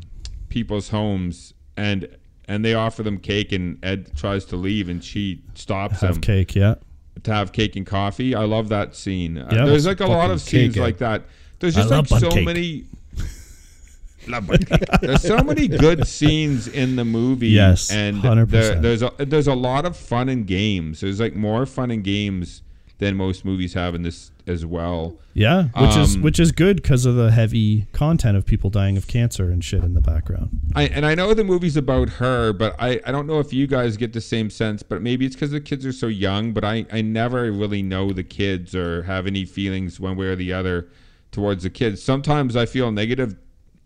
people's 0.49 0.89
homes 0.89 1.53
and 1.75 2.07
and 2.47 2.63
they 2.65 2.73
offer 2.73 3.03
them 3.03 3.17
cake, 3.17 3.51
and 3.51 3.77
Ed 3.83 4.15
tries 4.15 4.45
to 4.45 4.55
leave, 4.57 4.89
and 4.89 5.03
she 5.03 5.41
stops 5.55 6.01
Have 6.01 6.15
him 6.17 6.21
cake, 6.21 6.53
yeah. 6.55 6.75
to 7.23 7.33
have 7.33 7.51
cake 7.53 7.75
and 7.77 7.85
coffee. 7.85 8.33
I 8.35 8.43
love 8.43 8.69
that 8.69 8.95
scene. 8.95 9.37
Uh, 9.37 9.47
Yeah. 9.51 9.65
there's 9.65 9.85
like 9.85 9.99
a 10.01 10.05
lot 10.07 10.31
of 10.31 10.41
scenes 10.41 10.73
cake, 10.75 10.81
like 10.81 10.97
that. 10.97 11.23
There's 11.59 11.77
I 11.77 11.81
just 11.81 11.91
like 11.91 11.97
love 11.97 12.09
bun 12.09 12.19
so 12.19 12.29
cake. 12.31 12.45
many. 12.45 12.83
Love 14.27 14.47
cake. 14.49 14.79
There's 15.01 15.21
so 15.23 15.37
many 15.43 15.67
good 15.67 16.07
scenes 16.07 16.67
in 16.67 16.95
the 16.95 17.03
movie. 17.05 17.47
Yes, 17.49 17.89
and 17.91 18.17
100%. 18.21 18.49
there, 18.49 18.75
there's 18.75 19.01
a 19.01 19.11
there's 19.17 19.47
a 19.47 19.55
lot 19.55 19.83
of 19.85 19.97
fun 19.97 20.29
and 20.29 20.45
games. 20.45 21.01
There's 21.01 21.19
like 21.19 21.35
more 21.35 21.65
fun 21.65 21.89
and 21.89 22.03
games 22.03 22.61
than 23.01 23.17
most 23.17 23.43
movies 23.43 23.73
have 23.73 23.95
in 23.95 24.03
this 24.03 24.29
as 24.45 24.63
well. 24.63 25.17
Yeah, 25.33 25.69
which 25.75 25.97
is 25.97 26.15
Um, 26.15 26.21
which 26.21 26.39
is 26.39 26.51
good 26.51 26.83
because 26.83 27.07
of 27.07 27.15
the 27.15 27.31
heavy 27.31 27.87
content 27.93 28.37
of 28.37 28.45
people 28.45 28.69
dying 28.69 28.95
of 28.95 29.07
cancer 29.07 29.49
and 29.49 29.63
shit 29.63 29.83
in 29.83 29.95
the 29.95 30.01
background. 30.01 30.51
I, 30.75 30.83
and 30.83 31.03
I 31.03 31.15
know 31.15 31.33
the 31.33 31.43
movie's 31.43 31.75
about 31.75 32.09
her, 32.09 32.53
but 32.53 32.75
I, 32.77 33.01
I 33.03 33.11
don't 33.11 33.25
know 33.25 33.39
if 33.39 33.51
you 33.51 33.65
guys 33.65 33.97
get 33.97 34.13
the 34.13 34.21
same 34.21 34.51
sense, 34.51 34.83
but 34.83 35.01
maybe 35.01 35.25
it's 35.25 35.35
because 35.35 35.49
the 35.49 35.59
kids 35.59 35.83
are 35.83 35.91
so 35.91 36.05
young, 36.05 36.53
but 36.53 36.63
I, 36.63 36.85
I 36.93 37.01
never 37.01 37.51
really 37.51 37.81
know 37.81 38.11
the 38.11 38.23
kids 38.23 38.75
or 38.75 39.01
have 39.03 39.25
any 39.25 39.45
feelings 39.45 39.99
one 39.99 40.15
way 40.15 40.27
or 40.27 40.35
the 40.35 40.53
other 40.53 40.87
towards 41.31 41.63
the 41.63 41.71
kids. 41.71 42.03
Sometimes 42.03 42.55
I 42.55 42.67
feel 42.67 42.91
negative, 42.91 43.35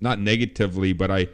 not 0.01 0.19
negatively, 0.19 0.91
but 0.91 1.09
I. 1.09 1.27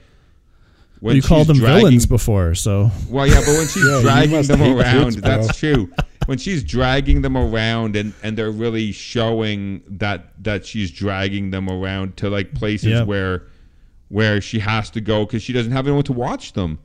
When 0.99 1.15
you 1.15 1.23
called 1.23 1.47
them 1.47 1.57
dragging- 1.57 1.79
villains 1.85 2.05
before, 2.05 2.53
so 2.53 2.91
Well, 3.09 3.25
yeah, 3.25 3.39
but 3.39 3.47
when 3.47 3.67
she's 3.67 3.83
Yeah, 3.89 4.01
dragging 4.01 4.43
them 4.43 4.61
around, 4.61 5.03
kids, 5.13 5.21
that's 5.21 5.57
true. 5.57 5.89
When 6.27 6.37
she's 6.37 6.63
dragging 6.63 7.21
them 7.23 7.35
around 7.35 7.95
and, 7.95 8.13
and 8.21 8.37
they're 8.37 8.51
really 8.51 8.91
showing 8.91 9.81
that 9.87 10.27
that 10.43 10.65
she's 10.65 10.91
dragging 10.91 11.49
them 11.51 11.67
around 11.69 12.17
to 12.17 12.29
like 12.29 12.53
places 12.53 12.89
Yep. 12.91 13.07
where 13.07 13.43
where 14.09 14.39
she 14.41 14.59
has 14.59 14.89
to 14.91 15.01
go 15.01 15.25
because 15.25 15.41
she 15.41 15.51
doesn't 15.53 15.71
have 15.71 15.87
anyone 15.87 16.03
to 16.03 16.13
watch 16.13 16.53
them, 16.53 16.79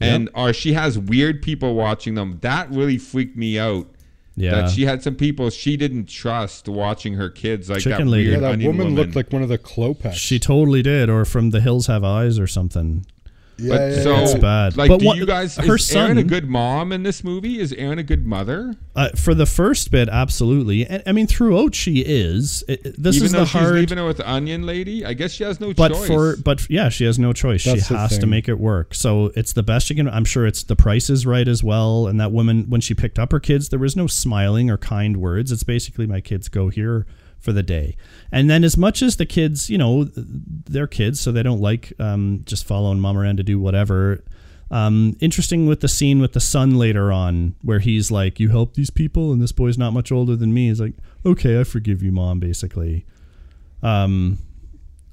and 0.00 0.30
or 0.34 0.52
she 0.52 0.72
has 0.72 0.98
weird 0.98 1.42
people 1.42 1.74
watching 1.74 2.14
them. 2.14 2.38
That 2.40 2.70
really 2.70 2.98
freaked 2.98 3.36
me 3.36 3.58
out. 3.58 3.88
yeah, 4.36 4.52
That 4.62 4.70
she 4.70 4.86
had 4.86 5.02
some 5.02 5.16
people 5.16 5.50
she 5.50 5.76
didn't 5.76 6.06
trust 6.08 6.68
watching 6.68 7.14
her 7.14 7.28
kids, 7.28 7.68
like 7.68 7.80
Chicken 7.80 8.06
that 8.06 8.10
lady. 8.12 8.28
weird 8.30 8.40
Yeah, 8.42 8.46
that 8.48 8.52
onion 8.54 8.76
woman, 8.78 8.94
looked 8.94 9.14
like 9.16 9.32
one 9.32 9.42
of 9.42 9.48
the 9.50 9.58
Klopeks. 9.58 10.14
she 10.14 10.38
totally 10.38 10.82
did, 10.82 11.10
or 11.10 11.24
from 11.24 11.50
The 11.50 11.60
Hills 11.60 11.88
Have 11.88 12.04
Eyes 12.04 12.38
or 12.38 12.46
something. 12.46 13.04
Yeah, 13.58 13.68
But 13.68 13.80
yeah, 13.92 14.02
so, 14.02 14.12
yeah. 14.14 14.22
It's 14.22 14.34
bad. 14.34 14.76
Like, 14.76 14.88
But 14.88 15.00
do 15.00 15.06
what- 15.06 15.16
you 15.16 15.26
guys? 15.26 15.56
her 15.56 15.76
is 15.76 15.94
Erin 15.94 16.18
a 16.18 16.22
good 16.22 16.48
mom 16.48 16.92
in 16.92 17.02
this 17.02 17.22
movie? 17.22 17.58
Is 17.60 17.72
Erin 17.72 17.98
a 17.98 18.02
good 18.02 18.26
mother? 18.26 18.74
Uh, 18.96 19.08
for 19.10 19.34
the 19.34 19.46
first 19.46 19.90
bit, 19.90 20.08
absolutely, 20.08 20.86
and 20.86 21.02
I 21.06 21.12
mean 21.12 21.26
throughout 21.26 21.74
she 21.74 22.00
is. 22.00 22.62
It, 22.68 22.86
it- 22.86 23.02
this 23.02 23.16
Even 23.16 23.26
is 23.26 23.32
though 23.32 23.38
the 23.40 23.44
she's 23.46 23.60
hard. 23.60 23.74
leaving 23.74 23.98
her 23.98 24.06
with 24.06 24.18
the 24.18 24.30
onion 24.30 24.64
lady, 24.66 25.04
I 25.04 25.12
guess 25.14 25.32
she 25.32 25.44
has 25.44 25.60
no 25.60 25.72
but 25.74 25.92
choice. 25.92 26.06
for 26.06 26.36
but 26.36 26.68
yeah, 26.68 26.88
she 26.88 27.04
has 27.04 27.18
no 27.18 27.32
choice. 27.32 27.64
That's 27.64 27.86
she 27.86 27.94
the 27.94 28.00
has 28.00 28.18
to 28.18 28.26
make 28.26 28.48
it 28.48 28.58
work. 28.58 28.94
So 28.94 29.32
it's 29.36 29.52
the 29.52 29.62
best 29.62 29.86
she 29.86 29.94
can. 29.94 30.08
I'm 30.08 30.24
sure 30.24 30.46
it's 30.46 30.62
the 30.62 30.76
price 30.76 31.08
is 31.10 31.24
right 31.26 31.46
as 31.48 31.62
well. 31.64 32.06
And 32.06 32.20
that 32.20 32.32
woman, 32.32 32.66
when 32.68 32.80
she 32.80 32.94
picked 32.94 33.18
up 33.18 33.32
her 33.32 33.40
kids, 33.40 33.68
there 33.70 33.78
was 33.78 33.96
no 33.96 34.06
smiling 34.06 34.70
or 34.70 34.76
kind 34.78 35.16
words. 35.18 35.52
It's 35.52 35.62
basically 35.62 36.06
my 36.06 36.20
kids 36.20 36.48
go 36.48 36.68
here 36.68 37.06
for 37.42 37.52
the 37.52 37.62
day. 37.62 37.96
And 38.30 38.48
then 38.48 38.64
as 38.64 38.76
much 38.78 39.02
as 39.02 39.16
the 39.16 39.26
kids, 39.26 39.68
you 39.68 39.76
know, 39.76 40.04
they're 40.14 40.86
kids, 40.86 41.20
so 41.20 41.30
they 41.32 41.42
don't 41.42 41.60
like 41.60 41.92
um, 41.98 42.42
just 42.46 42.64
following 42.66 43.00
mom 43.00 43.18
around 43.18 43.36
to 43.36 43.42
do 43.42 43.58
whatever. 43.60 44.24
Um, 44.70 45.16
interesting 45.20 45.66
with 45.66 45.80
the 45.80 45.88
scene 45.88 46.18
with 46.20 46.32
the 46.32 46.40
son 46.40 46.76
later 46.78 47.12
on, 47.12 47.56
where 47.60 47.80
he's 47.80 48.10
like, 48.10 48.40
"You 48.40 48.48
help 48.48 48.72
these 48.72 48.88
people," 48.88 49.30
and 49.32 49.42
this 49.42 49.52
boy's 49.52 49.76
not 49.76 49.92
much 49.92 50.10
older 50.10 50.34
than 50.34 50.54
me. 50.54 50.68
He's 50.68 50.80
like, 50.80 50.94
"Okay, 51.26 51.60
I 51.60 51.64
forgive 51.64 52.02
you, 52.02 52.10
mom." 52.10 52.40
Basically, 52.40 53.04
um, 53.82 54.38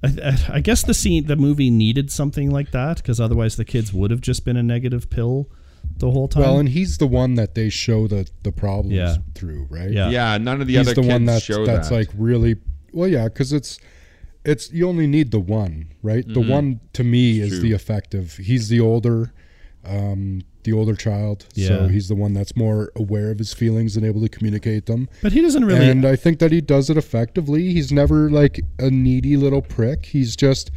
I, 0.01 0.07
I- 0.23 0.49
I 0.53 0.59
guess 0.61 0.81
the 0.83 0.93
scene, 0.93 1.25
the 1.27 1.35
movie 1.35 1.69
needed 1.69 2.09
something 2.09 2.49
like 2.51 2.71
that 2.71 2.97
because 2.97 3.19
otherwise 3.19 3.57
the 3.57 3.65
kids 3.65 3.91
would 3.91 4.11
have 4.11 4.21
just 4.21 4.45
been 4.45 4.55
a 4.55 4.63
negative 4.63 5.09
pill 5.09 5.49
the 5.97 6.09
whole 6.11 6.27
time. 6.27 6.43
Well, 6.43 6.59
and 6.59 6.69
he's 6.69 6.97
the 6.97 7.07
one 7.07 7.35
that 7.35 7.55
they 7.55 7.69
show 7.69 8.07
the 8.07 8.29
the 8.43 8.51
problems 8.51 8.95
Yeah. 8.95 9.17
through, 9.35 9.67
right? 9.69 9.91
Yeah. 9.91 10.09
yeah, 10.09 10.37
none 10.37 10.61
of 10.61 10.67
the 10.67 10.75
he's 10.77 10.87
other 10.87 10.95
the 10.95 11.01
kids 11.01 11.13
one 11.13 11.25
that's 11.25 11.43
show 11.45 11.65
that's 11.65 11.89
that. 11.89 11.95
like 11.95 12.09
really 12.17 12.55
well, 12.93 13.07
yeah, 13.07 13.25
because 13.25 13.51
it's 13.53 13.79
it's 14.45 14.71
you 14.71 14.87
only 14.87 15.05
need 15.07 15.31
the 15.31 15.39
one, 15.39 15.87
right? 16.01 16.25
The 16.27 16.39
one 16.41 16.79
to 16.93 17.03
me 17.03 17.39
is 17.41 17.49
Mm-hmm. 17.51 17.59
True. 17.59 17.69
the 17.69 17.75
effective. 17.75 18.37
He's 18.37 18.69
the 18.69 18.79
older, 18.79 19.33
um, 19.85 20.41
the 20.63 20.71
older 20.73 20.95
child, 20.95 21.45
Yeah. 21.55 21.67
so 21.67 21.87
he's 21.87 22.07
the 22.07 22.15
one 22.15 22.33
that's 22.33 22.55
more 22.55 22.91
aware 22.95 23.31
of 23.31 23.37
his 23.39 23.53
feelings 23.53 23.95
and 23.97 24.05
able 24.05 24.21
to 24.21 24.29
communicate 24.29 24.85
them. 24.85 25.09
but 25.21 25.31
he 25.33 25.41
doesn't 25.41 25.65
really. 25.65 25.89
And 25.89 26.05
I 26.05 26.15
think 26.15 26.39
that 26.39 26.51
he 26.51 26.61
does 26.61 26.89
it 26.89 26.97
effectively. 26.97 27.73
He's 27.73 27.91
never 27.91 28.29
like 28.29 28.61
a 28.77 28.89
needy 28.89 29.35
little 29.37 29.61
prick. 29.61 30.05
He's 30.07 30.35
just, 30.35 30.71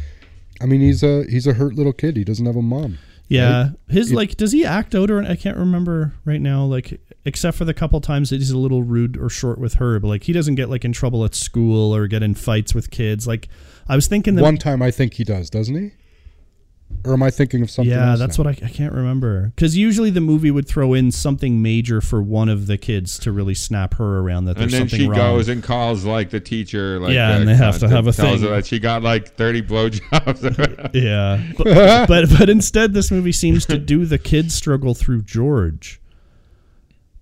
I 0.60 0.66
mean, 0.66 0.80
he's 0.80 1.02
a 1.04 1.24
he's 1.30 1.46
a 1.46 1.54
hurt 1.54 1.74
little 1.74 1.92
kid. 1.92 2.16
He 2.16 2.24
doesn't 2.24 2.46
have 2.46 2.56
a 2.56 2.62
mom. 2.62 2.98
Yeah, 3.32 3.62
right? 3.62 3.72
his 3.88 4.12
It- 4.12 4.14
like, 4.16 4.36
does 4.36 4.52
he 4.52 4.64
act 4.64 4.94
out 4.94 5.10
or 5.10 5.22
I 5.22 5.36
can't 5.36 5.56
remember 5.56 6.12
right 6.24 6.40
now. 6.40 6.64
Like, 6.64 7.00
except 7.24 7.56
for 7.56 7.64
the 7.64 7.74
couple 7.74 8.00
times 8.00 8.30
that 8.30 8.36
he's 8.36 8.50
a 8.50 8.58
little 8.58 8.82
rude 8.82 9.16
or 9.16 9.28
short 9.28 9.58
with 9.58 9.74
her, 9.74 9.98
but 10.00 10.08
like 10.08 10.24
he 10.24 10.32
doesn't 10.32 10.56
get 10.56 10.68
like 10.68 10.84
in 10.84 10.92
trouble 10.92 11.24
at 11.24 11.34
school 11.34 11.94
or 11.94 12.06
get 12.08 12.22
in 12.22 12.34
fights 12.34 12.74
with 12.74 12.90
kids. 12.90 13.26
Like, 13.26 13.48
I 13.88 13.94
was 13.96 14.06
thinking 14.06 14.34
that 14.36 14.42
One 14.42 14.56
time, 14.58 14.82
I 14.82 14.90
think 14.90 15.14
he 15.14 15.24
does, 15.24 15.50
doesn't 15.50 15.74
he? 15.74 15.92
Or 17.04 17.14
am 17.14 17.22
I 17.22 17.30
thinking 17.30 17.62
of 17.62 17.70
something? 17.70 17.90
yeah, 17.90 18.10
else 18.10 18.18
that's 18.20 18.38
now? 18.38 18.44
what 18.44 18.62
I, 18.62 18.66
I 18.66 18.68
can't 18.68 18.92
remember. 18.92 19.52
Because 19.56 19.76
usually 19.76 20.10
the 20.10 20.20
movie 20.20 20.50
would 20.52 20.68
throw 20.68 20.94
in 20.94 21.10
something 21.10 21.60
major 21.60 22.00
for 22.00 22.22
one 22.22 22.48
of 22.48 22.66
the 22.68 22.78
kids 22.78 23.18
to 23.20 23.32
really 23.32 23.54
snap 23.54 23.94
her 23.94 24.20
around 24.20 24.44
that 24.44 24.52
and 24.52 24.60
there's 24.62 24.72
then 24.72 24.80
something 24.82 25.00
she 25.00 25.08
wrong. 25.08 25.18
goes 25.18 25.48
and 25.48 25.62
calls 25.62 26.04
like 26.04 26.30
the 26.30 26.38
teacher, 26.40 27.00
like 27.00 27.12
Yeah, 27.12 27.30
uh, 27.32 27.38
and 27.40 27.48
they 27.48 27.56
have 27.56 27.78
to 27.80 27.88
have 27.88 28.06
a 28.06 28.12
tells 28.12 28.40
thing. 28.40 28.48
her 28.48 28.54
that 28.56 28.66
she 28.66 28.78
got 28.78 29.02
like 29.02 29.34
thirty 29.36 29.62
blowjobs. 29.62 30.90
Yeah, 30.94 31.42
but, 31.58 32.06
but 32.08 32.28
but 32.38 32.48
instead, 32.48 32.92
this 32.94 33.10
movie 33.10 33.32
seems 33.32 33.66
to 33.66 33.78
do 33.78 34.04
the 34.06 34.18
kids 34.18 34.54
struggle 34.54 34.94
through 34.94 35.22
George. 35.22 36.00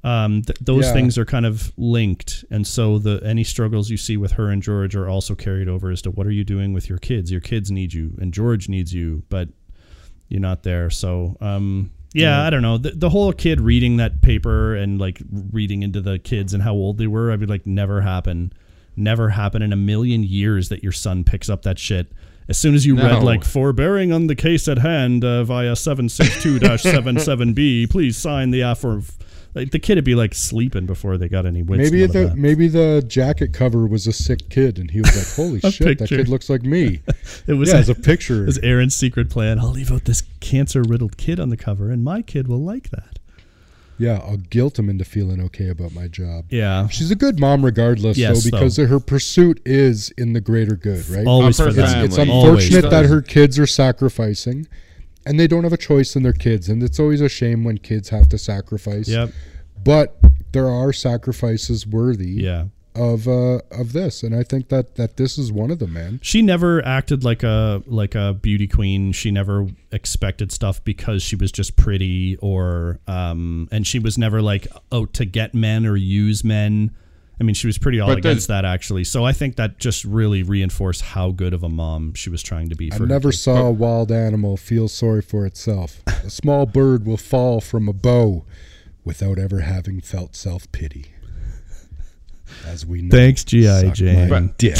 Um, 0.02 0.40
th- 0.42 0.58
those 0.60 0.86
Yeah. 0.86 0.92
things 0.94 1.18
are 1.18 1.26
kind 1.26 1.44
of 1.44 1.72
linked, 1.76 2.44
and 2.50 2.66
so 2.66 2.98
the 2.98 3.20
any 3.22 3.44
struggles 3.44 3.90
you 3.90 3.98
see 3.98 4.16
with 4.16 4.32
her 4.32 4.48
and 4.48 4.62
George 4.62 4.96
are 4.96 5.06
also 5.06 5.34
carried 5.34 5.68
over 5.68 5.90
as 5.90 6.00
to 6.02 6.10
what 6.10 6.26
are 6.26 6.30
you 6.30 6.42
doing 6.42 6.72
with 6.72 6.88
your 6.88 6.96
kids? 6.98 7.30
Your 7.30 7.42
kids 7.42 7.70
need 7.70 7.92
you, 7.92 8.16
and 8.18 8.32
George 8.32 8.66
needs 8.68 8.94
you, 8.94 9.24
but 9.28 9.50
you're 10.30 10.40
not 10.40 10.62
there. 10.62 10.88
So, 10.88 11.36
um, 11.42 11.90
yeah, 12.14 12.42
I 12.42 12.48
don't 12.50 12.62
know. 12.62 12.78
The, 12.78 12.90
the 12.92 13.10
whole 13.10 13.32
kid 13.32 13.60
reading 13.60 13.98
that 13.98 14.22
paper 14.22 14.74
and 14.74 14.98
like 14.98 15.20
reading 15.52 15.82
into 15.82 16.00
the 16.00 16.18
kids 16.18 16.54
and 16.54 16.62
how 16.62 16.72
old 16.72 16.96
they 16.98 17.06
were, 17.06 17.30
I'd 17.30 17.38
be 17.40 17.46
like, 17.46 17.66
never 17.66 18.00
happen, 18.00 18.52
never 18.96 19.28
happen 19.28 19.60
in 19.62 19.72
a 19.72 19.76
million 19.76 20.24
years 20.24 20.70
that 20.70 20.82
your 20.82 20.92
son 20.92 21.22
picks 21.24 21.48
up 21.50 21.62
that 21.62 21.78
shit. 21.78 22.10
As 22.48 22.58
soon 22.58 22.74
as 22.74 22.84
you 22.84 22.96
read 22.96 23.20
No. 23.20 23.24
like 23.24 23.44
forbearing 23.44 24.12
on 24.12 24.26
the 24.26 24.34
case 24.34 24.66
at 24.66 24.78
hand 24.78 25.24
uh, 25.24 25.44
via 25.44 25.72
762-77B, 25.74 27.88
please 27.90 28.16
sign 28.16 28.50
the 28.50 28.64
offer. 28.64 29.02
Like 29.54 29.72
the 29.72 29.78
kid 29.80 29.96
would 29.96 30.04
be 30.04 30.14
like 30.14 30.34
sleeping 30.34 30.86
before 30.86 31.18
they 31.18 31.28
got 31.28 31.44
any 31.44 31.62
wits. 31.62 31.90
Maybe 31.90 32.06
the 32.06 32.34
maybe 32.36 32.68
the 32.68 33.04
jacket 33.06 33.52
cover 33.52 33.86
was 33.86 34.06
a 34.06 34.12
sick 34.12 34.48
kid, 34.48 34.78
and 34.78 34.90
he 34.90 35.00
was 35.00 35.16
like, 35.16 35.26
"Holy 35.36 35.60
A 35.64 35.70
shit, 35.72 35.98
that 35.98 36.08
kid 36.08 36.28
looks 36.28 36.48
like 36.48 36.62
me." 36.62 37.00
it 37.46 37.54
was 37.54 37.70
yeah, 37.72 37.80
it's 37.80 37.88
a 37.88 37.94
picture. 37.94 38.42
It 38.44 38.46
was 38.46 38.58
Erin's 38.58 38.94
secret 38.94 39.28
plan. 39.28 39.58
I'll 39.58 39.70
leave 39.70 39.90
out 39.90 40.04
this 40.04 40.22
cancer 40.40 40.82
riddled 40.82 41.16
kid 41.16 41.40
on 41.40 41.48
the 41.48 41.56
cover, 41.56 41.90
and 41.90 42.04
my 42.04 42.22
kid 42.22 42.46
will 42.46 42.62
like 42.62 42.90
that. 42.90 43.18
Yeah, 43.98 44.18
I'll 44.24 44.38
guilt 44.38 44.78
him 44.78 44.88
into 44.88 45.04
feeling 45.04 45.42
okay 45.42 45.68
about 45.68 45.92
my 45.92 46.08
job. 46.08 46.46
Yeah, 46.48 46.88
She's 46.88 47.10
a 47.10 47.14
good 47.14 47.38
mom 47.38 47.62
regardless, 47.62 48.16
Yes, 48.16 48.44
though, 48.44 48.50
because 48.58 48.78
her 48.78 48.98
pursuit 48.98 49.60
is 49.66 50.08
in 50.16 50.32
the 50.32 50.40
greater 50.40 50.74
good, 50.74 51.06
right? 51.10 51.26
always 51.26 51.58
for 51.58 51.64
her 51.64 51.72
them. 51.72 51.86
family. 51.86 52.06
it's 52.06 52.18
Always. 52.18 52.30
unfortunate 52.64 52.88
that 52.90 53.04
her 53.04 53.20
kids 53.20 53.58
are 53.58 53.66
sacrificing, 53.66 54.66
and 55.26 55.38
they 55.38 55.46
don't 55.46 55.64
have 55.64 55.72
a 55.72 55.76
choice 55.78 56.16
in 56.16 56.22
their 56.22 56.32
kids, 56.32 56.68
and 56.68 56.82
it's 56.82 56.98
always 56.98 57.20
a 57.20 57.28
shame 57.28 57.64
when 57.64 57.78
kids 57.78 58.08
have 58.10 58.28
to 58.30 58.38
sacrifice. 58.38 59.08
Yep. 59.08 59.30
But 59.82 60.16
there 60.52 60.68
are 60.68 60.92
sacrifices 60.92 61.86
worthy 61.86 62.30
Yeah. 62.32 62.66
of 62.94 63.28
uh, 63.28 63.60
of 63.70 63.92
this, 63.92 64.22
and 64.22 64.34
I 64.34 64.42
think 64.42 64.68
that 64.68 64.96
that 64.96 65.16
this 65.16 65.38
is 65.38 65.52
one 65.52 65.70
of 65.70 65.78
them, 65.78 65.92
man. 65.92 66.18
She 66.22 66.42
never 66.42 66.84
acted 66.84 67.22
like 67.24 67.42
a 67.42 67.82
like 67.86 68.14
a 68.14 68.34
beauty 68.34 68.66
queen. 68.66 69.12
She 69.12 69.30
never 69.30 69.68
expected 69.92 70.50
stuff 70.52 70.82
because 70.84 71.22
she 71.22 71.36
was 71.36 71.52
just 71.52 71.76
pretty 71.76 72.36
or 72.36 72.98
um 73.06 73.68
and 73.70 73.86
she 73.86 73.98
was 73.98 74.18
never 74.18 74.42
like 74.42 74.66
out 74.92 75.12
to 75.14 75.24
get 75.24 75.54
men 75.54 75.86
or 75.86 75.96
use 75.96 76.42
men. 76.44 76.90
I 77.40 77.42
mean, 77.42 77.54
she 77.54 77.66
was 77.66 77.78
pretty 77.78 77.98
all 78.00 78.08
But 78.08 78.18
against 78.18 78.48
the- 78.48 78.52
that 78.52 78.64
actually. 78.66 79.02
So 79.04 79.24
I 79.24 79.32
think 79.32 79.56
that 79.56 79.78
just 79.78 80.04
really 80.04 80.42
reinforced 80.42 81.00
how 81.00 81.30
good 81.30 81.54
of 81.54 81.62
a 81.62 81.70
mom 81.70 82.12
she 82.14 82.28
was 82.28 82.42
trying 82.42 82.68
to 82.68 82.76
be 82.76 82.92
I 82.92 82.96
for 82.96 83.04
her 83.04 83.08
never 83.08 83.30
kids. 83.30 83.40
saw 83.40 83.66
a 83.66 83.70
wild 83.70 84.12
animal 84.12 84.56
feel 84.58 84.88
sorry 84.88 85.22
for 85.22 85.46
itself. 85.46 86.02
A 86.06 86.28
small 86.28 86.66
bird 86.66 87.06
will 87.06 87.16
fall 87.16 87.60
from 87.62 87.88
a 87.88 87.94
bow 87.94 88.44
without 89.04 89.38
ever 89.38 89.60
having 89.60 90.00
felt 90.02 90.36
self 90.36 90.70
pity. 90.70 91.06
As 92.66 92.84
we 92.86 93.02
know. 93.02 93.10
Thanks, 93.16 93.42
GI 93.44 93.64
Suck 93.64 93.84
my 93.86 93.90
Jane. 93.92 94.54
dick. 94.58 94.76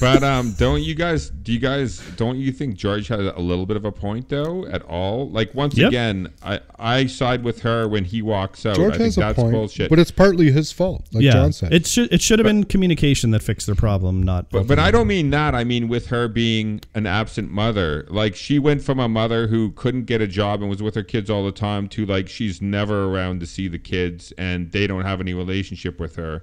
But 0.00 0.22
um, 0.22 0.52
don't 0.58 0.82
you 0.82 0.94
guys? 0.94 1.30
Do 1.30 1.52
you 1.52 1.58
guys? 1.58 1.98
Don't 2.16 2.36
you 2.38 2.52
think 2.52 2.74
George 2.74 3.08
has 3.08 3.20
a 3.34 3.38
little 3.40 3.66
bit 3.66 3.76
of 3.76 3.84
a 3.84 3.92
point 3.92 4.28
though? 4.28 4.66
At 4.66 4.82
all? 4.82 5.28
Like 5.30 5.54
once 5.54 5.76
Yep. 5.76 5.88
again, 5.88 6.32
I 6.42 6.60
I 6.78 7.06
side 7.06 7.44
with 7.44 7.60
her 7.62 7.88
when 7.88 8.04
he 8.04 8.22
walks 8.22 8.64
out. 8.66 8.76
George 8.76 8.94
I 8.94 8.98
think 8.98 9.04
has 9.06 9.16
a 9.18 9.20
that's 9.20 9.38
point, 9.38 9.52
bullshit. 9.52 9.90
but 9.90 9.98
it's 9.98 10.10
partly 10.10 10.50
his 10.50 10.72
fault, 10.72 11.06
like 11.12 11.22
yeah, 11.24 11.32
John 11.32 11.52
said. 11.52 11.72
it 11.72 11.86
should 11.86 12.12
it 12.12 12.20
should 12.22 12.38
have 12.38 12.44
been 12.46 12.64
communication 12.64 13.30
that 13.32 13.42
fixed 13.42 13.66
their 13.66 13.74
problem, 13.76 14.22
not. 14.22 14.50
But, 14.50 14.66
but 14.66 14.78
I 14.78 14.90
don't 14.90 15.06
mean 15.06 15.30
that. 15.30 15.54
I 15.54 15.64
mean 15.64 15.88
with 15.88 16.06
her 16.08 16.28
being 16.28 16.80
an 16.94 17.06
absent 17.06 17.50
mother. 17.50 18.06
Like 18.08 18.34
she 18.36 18.58
went 18.58 18.82
from 18.82 18.98
a 18.98 19.08
mother 19.08 19.46
who 19.48 19.70
couldn't 19.72 20.04
get 20.04 20.20
a 20.20 20.26
job 20.26 20.60
and 20.60 20.70
was 20.70 20.82
with 20.82 20.94
her 20.94 21.02
kids 21.02 21.28
all 21.30 21.44
the 21.44 21.52
time 21.52 21.88
to 21.90 22.06
like 22.06 22.28
she's 22.28 22.62
never 22.62 23.04
around 23.04 23.40
to 23.40 23.46
see 23.46 23.68
the 23.68 23.78
kids 23.78 24.32
and 24.38 24.72
they 24.72 24.86
don't 24.86 25.04
have 25.04 25.20
any 25.20 25.34
relationship 25.34 26.00
with 26.00 26.16
her. 26.16 26.42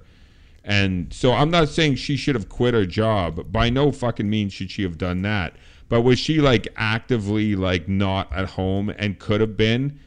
And 0.63 1.11
so 1.13 1.33
I'm 1.33 1.49
not 1.49 1.69
saying 1.69 1.95
she 1.95 2.15
should 2.15 2.35
have 2.35 2.47
quit 2.49 2.73
her 2.73 2.85
job. 2.85 3.51
By 3.51 3.69
no 3.69 3.91
fucking 3.91 4.29
means 4.29 4.53
should 4.53 4.69
she 4.71 4.83
have 4.83 4.97
done 4.97 5.21
that. 5.23 5.55
But 5.89 6.01
was 6.01 6.19
she 6.19 6.39
like 6.39 6.67
actively 6.77 7.55
like 7.55 7.87
not 7.87 8.31
at 8.31 8.49
home 8.51 8.89
and 8.89 9.17
could 9.19 9.41
have 9.41 9.57
been 9.57 9.99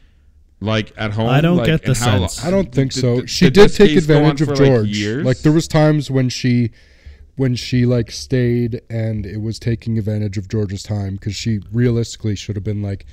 like 0.61 0.93
at 0.97 1.11
home? 1.11 1.27
I 1.29 1.41
don't 1.41 1.57
Like, 1.57 1.65
get 1.67 1.81
the 1.83 1.89
and 1.89 1.97
how 1.97 2.19
sense. 2.27 2.43
I 2.45 2.51
don't 2.51 2.71
think 2.71 2.93
Did- 2.93 3.01
so. 3.01 3.19
did- 3.21 3.29
she 3.29 3.45
did 3.45 3.53
did 3.53 3.63
this 3.65 3.77
take 3.77 3.89
case 3.89 4.05
go 4.05 4.15
on 4.23 4.31
advantage 4.31 4.41
of 4.41 4.47
for, 4.47 4.55
like, 4.63 4.65
George. 4.73 4.87
years? 4.97 5.25
Like 5.25 5.39
there 5.39 5.51
was 5.51 5.67
times 5.67 6.09
when 6.09 6.29
she 6.29 6.71
when 7.35 7.53
she 7.53 7.85
like 7.85 8.09
stayed 8.11 8.81
and 8.89 9.25
it 9.25 9.41
was 9.41 9.59
taking 9.59 9.97
advantage 9.99 10.37
of 10.37 10.47
George's 10.47 10.81
time 10.83 11.15
because 11.15 11.35
she 11.35 11.59
realistically 11.73 12.35
should 12.35 12.55
have 12.55 12.63
been 12.63 12.81
like, 12.81 13.05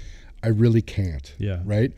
I 0.45 0.49
really 0.49 0.81
can't. 0.83 1.35
Yeah. 1.39 1.61
Right. 1.65 1.93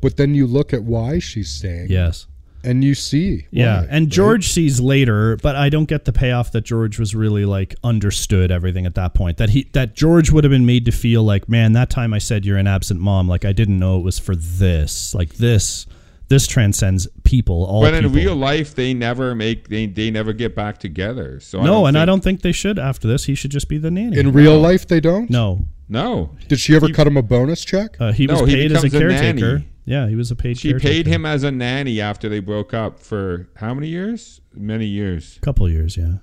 But 0.00 0.16
then 0.16 0.34
you 0.34 0.46
look 0.46 0.72
at 0.72 0.82
why 0.82 1.20
she's 1.20 1.48
staying. 1.48 1.86
Yes. 1.88 2.26
And 2.64 2.82
you 2.82 2.94
see. 2.94 3.46
Yeah, 3.50 3.80
why, 3.82 3.86
and 3.90 4.06
right? 4.06 4.08
George 4.12 4.48
sees 4.48 4.80
later, 4.80 5.36
but 5.36 5.54
I 5.56 5.68
don't 5.68 5.88
get 5.88 6.04
the 6.04 6.12
payoff 6.12 6.50
that 6.52 6.62
George 6.62 6.98
was 6.98 7.14
really 7.14 7.44
like 7.44 7.74
understood 7.84 8.50
everything 8.50 8.84
at 8.86 8.94
that 8.96 9.14
point. 9.14 9.36
That 9.38 9.50
he 9.50 9.68
that 9.72 9.94
George 9.94 10.30
would 10.32 10.44
have 10.44 10.50
been 10.50 10.66
made 10.66 10.84
to 10.86 10.92
feel 10.92 11.22
like, 11.22 11.48
man, 11.48 11.72
that 11.72 11.88
time 11.90 12.12
I 12.12 12.18
said 12.18 12.44
you're 12.44 12.58
an 12.58 12.66
absent 12.66 13.00
mom, 13.00 13.28
like 13.28 13.44
I 13.44 13.52
didn't 13.52 13.78
know 13.78 13.98
it 13.98 14.02
was 14.02 14.18
for 14.18 14.34
this. 14.34 15.14
Like 15.14 15.34
this 15.34 15.86
this 16.28 16.46
transcends 16.46 17.08
people, 17.24 17.64
all 17.64 17.80
But 17.80 17.94
in 17.94 18.02
people. 18.02 18.16
real 18.16 18.36
life, 18.36 18.74
they 18.74 18.92
never 18.92 19.34
make 19.34 19.68
they, 19.68 19.86
they 19.86 20.10
never 20.10 20.32
get 20.32 20.54
back 20.54 20.78
together. 20.78 21.40
So 21.40 21.60
no, 21.60 21.66
don't 21.66 21.88
and 21.88 21.98
I 21.98 22.04
don't 22.04 22.22
think 22.22 22.42
they 22.42 22.52
should 22.52 22.78
after 22.78 23.06
this. 23.08 23.24
He 23.24 23.34
should 23.34 23.50
just 23.52 23.68
be 23.68 23.78
the 23.78 23.90
nanny. 23.90 24.18
In 24.18 24.32
real 24.32 24.58
life, 24.58 24.86
they 24.86 25.00
don't. 25.00 25.30
no. 25.30 25.64
No, 25.90 26.36
Did 26.48 26.60
she 26.60 26.76
ever 26.76 26.88
He- 26.88 26.92
cut 26.92 27.06
him 27.06 27.16
a 27.16 27.22
bonus 27.22 27.64
check? 27.64 27.96
Uh, 27.98 28.12
he 28.12 28.26
was 28.26 28.40
No, 28.40 28.44
he 28.46 28.56
paid 28.56 28.72
as 28.72 28.84
a 28.84 28.90
becomes 28.90 29.04
a 29.04 29.08
nanny. 29.08 29.40
caretaker. 29.40 29.64
Yeah, 29.88 30.06
he 30.08 30.14
was 30.14 30.30
a 30.30 30.36
paid 30.36 30.58
she 30.58 30.70
caretaker. 30.70 30.92
paid 30.92 31.06
him 31.06 31.24
as 31.26 31.42
a 31.44 31.50
nanny 31.50 32.00
after 32.00 32.28
they 32.28 32.40
broke 32.40 32.72
up 32.74 33.00
for 33.00 33.48
how 33.56 33.72
many 33.74 33.88
years? 33.88 34.40
Many 34.54 34.86
years. 34.86 35.38
couple 35.42 35.68
years, 35.68 35.96
yeah. 35.96 36.14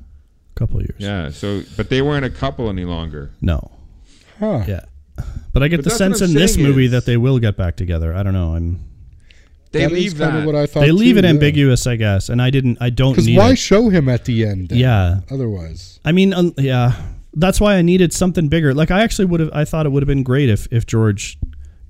couple 0.56 0.82
years. 0.82 0.96
Yeah. 1.00 1.30
So, 1.32 1.64
but 1.76 1.90
they 1.90 2.02
weren't 2.02 2.26
a 2.26 2.30
couple 2.30 2.70
any 2.70 2.86
longer. 2.86 3.32
No. 3.42 3.72
Huh. 4.40 4.64
Yeah. 4.68 4.82
But 5.54 5.64
I 5.64 5.68
get 5.70 5.78
But 5.78 5.86
the 5.86 5.92
sense 5.92 6.22
in 6.22 6.34
this 6.34 6.58
movie 6.58 6.86
is- 6.86 6.92
that 6.92 7.06
they 7.06 7.18
will 7.18 7.40
get 7.40 7.56
back 7.58 7.76
together. 7.78 8.14
I 8.14 8.22
don't 8.24 8.34
know. 8.34 8.56
I'm 8.56 8.80
They 9.72 9.80
That 9.82 9.92
is 9.92 9.98
leave 10.00 10.12
kinda 10.18 10.38
that. 10.40 10.46
what 10.46 10.56
I 10.56 10.66
thought. 10.68 10.82
they 10.82 10.92
leave 10.92 11.16
too, 11.16 11.20
it 11.20 11.24
yeah. 11.26 11.30
ambiguous, 11.32 11.88
I 11.88 11.96
guess, 11.98 12.30
and 12.30 12.42
I 12.42 12.50
didn't. 12.50 12.78
I 12.82 12.90
don't 12.90 13.14
Because 13.14 13.28
need 13.28 13.38
why 13.38 13.52
it. 13.52 13.58
show 13.58 13.90
him 13.90 14.08
at 14.10 14.24
the 14.26 14.46
end? 14.46 14.70
then, 14.70 14.78
Yeah. 14.78 15.20
Otherwise, 15.32 16.00
I 16.06 16.12
mean, 16.14 16.34
um, 16.34 16.54
yeah, 16.58 16.94
that's 17.34 17.60
why 17.60 17.76
I 17.76 17.82
needed 17.82 18.14
something 18.14 18.48
bigger. 18.48 18.74
Like 18.74 18.92
I 18.92 19.02
actually 19.04 19.26
would 19.26 19.40
have. 19.42 19.50
I 19.54 19.66
thought 19.66 19.86
it 19.86 19.90
would 19.94 20.02
have 20.04 20.08
been 20.08 20.24
great 20.24 20.50
if 20.50 20.68
if 20.72 20.86
George 20.86 21.38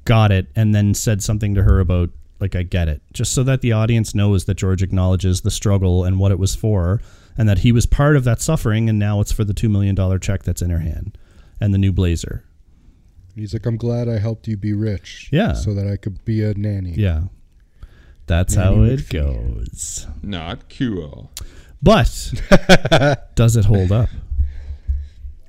got 0.05 0.31
it 0.31 0.47
and 0.55 0.73
then 0.73 0.93
said 0.93 1.21
something 1.21 1.53
to 1.55 1.63
her 1.63 1.79
about 1.79 2.09
like 2.39 2.55
I 2.55 2.63
get 2.63 2.87
it, 2.89 3.01
just 3.13 3.31
so 3.33 3.43
that 3.43 3.61
the 3.61 3.71
audience 3.71 4.13
knows 4.13 4.45
that 4.45 4.55
George 4.55 4.83
acknowledges 4.83 5.41
the 5.41 5.51
struggle 5.51 6.03
and 6.03 6.19
what 6.19 6.31
it 6.31 6.39
was 6.39 6.53
for, 6.55 6.99
and 7.37 7.47
that 7.47 7.59
he 7.59 7.71
was 7.71 7.85
part 7.85 8.15
of 8.17 8.23
that 8.25 8.41
suffering, 8.41 8.89
and 8.89 8.99
now 8.99 9.21
it's 9.21 9.31
for 9.31 9.43
the 9.45 9.53
two 9.53 9.69
million 9.69 9.95
dollar 9.95 10.19
check 10.19 10.43
that's 10.43 10.61
in 10.61 10.69
her 10.69 10.79
hand 10.79 11.17
and 11.61 11.73
the 11.73 11.77
new 11.77 11.93
blazer. 11.93 12.43
he's 13.35 13.53
like, 13.53 13.65
"I'm 13.65 13.77
glad 13.77 14.09
I 14.09 14.19
helped 14.19 14.47
you 14.49 14.57
be 14.57 14.73
rich. 14.73 15.29
Yeah. 15.31 15.53
so 15.53 15.73
that 15.73 15.87
I 15.87 15.95
could 15.95 16.23
be 16.25 16.43
a 16.43 16.53
nanny." 16.53 16.91
Yeah, 16.91 17.23
that's 18.27 18.55
Nanny 18.57 18.75
how 18.75 18.83
it 18.83 18.99
McPhee. 18.99 19.11
goes. 19.11 20.07
Not 20.21 20.69
cool. 20.69 21.31
But 21.81 22.33
does 23.35 23.55
it 23.55 23.65
hold 23.65 23.91
up? 23.93 24.09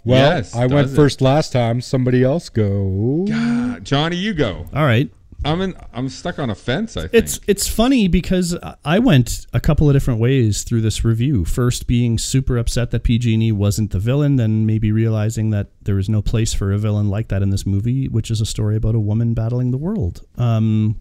Well, 0.06 0.36
Yes, 0.36 0.54
I 0.54 0.66
went 0.66 0.86
does 0.86 0.92
it? 0.92 0.96
first 0.96 1.20
last 1.20 1.52
time. 1.52 1.80
Somebody 1.80 2.22
else 2.22 2.48
go. 2.48 3.26
Ah, 3.30 3.78
Johnny, 3.82 4.16
you 4.16 4.32
go. 4.34 4.66
All 4.72 4.84
right. 4.84 5.10
I'm 5.44 5.60
in. 5.60 5.74
I'm 5.92 6.08
stuck 6.08 6.38
on 6.38 6.48
a 6.48 6.54
fence. 6.54 6.96
I 6.96 7.02
think. 7.02 7.14
It's 7.14 7.40
it's 7.46 7.68
funny 7.68 8.08
because 8.08 8.56
I 8.84 8.98
went 8.98 9.46
a 9.52 9.60
couple 9.60 9.88
of 9.88 9.94
different 9.94 10.18
ways 10.18 10.62
through 10.62 10.80
this 10.80 11.04
review. 11.04 11.44
First, 11.44 11.86
being 11.86 12.18
super 12.18 12.56
upset 12.56 12.90
that 12.92 13.02
PG&E 13.04 13.52
wasn't 13.52 13.90
the 13.90 13.98
villain, 13.98 14.36
then 14.36 14.64
maybe 14.64 14.90
realizing 14.90 15.50
that 15.50 15.68
there 15.82 15.94
was 15.96 16.08
no 16.08 16.22
place 16.22 16.54
for 16.54 16.72
a 16.72 16.78
villain 16.78 17.10
like 17.10 17.28
that 17.28 17.42
in 17.42 17.50
this 17.50 17.66
movie, 17.66 18.08
which 18.08 18.30
is 18.30 18.40
a 18.40 18.46
story 18.46 18.76
about 18.76 18.94
a 18.94 19.00
woman 19.00 19.34
battling 19.34 19.72
the 19.72 19.76
world. 19.78 20.22
Um, 20.38 21.00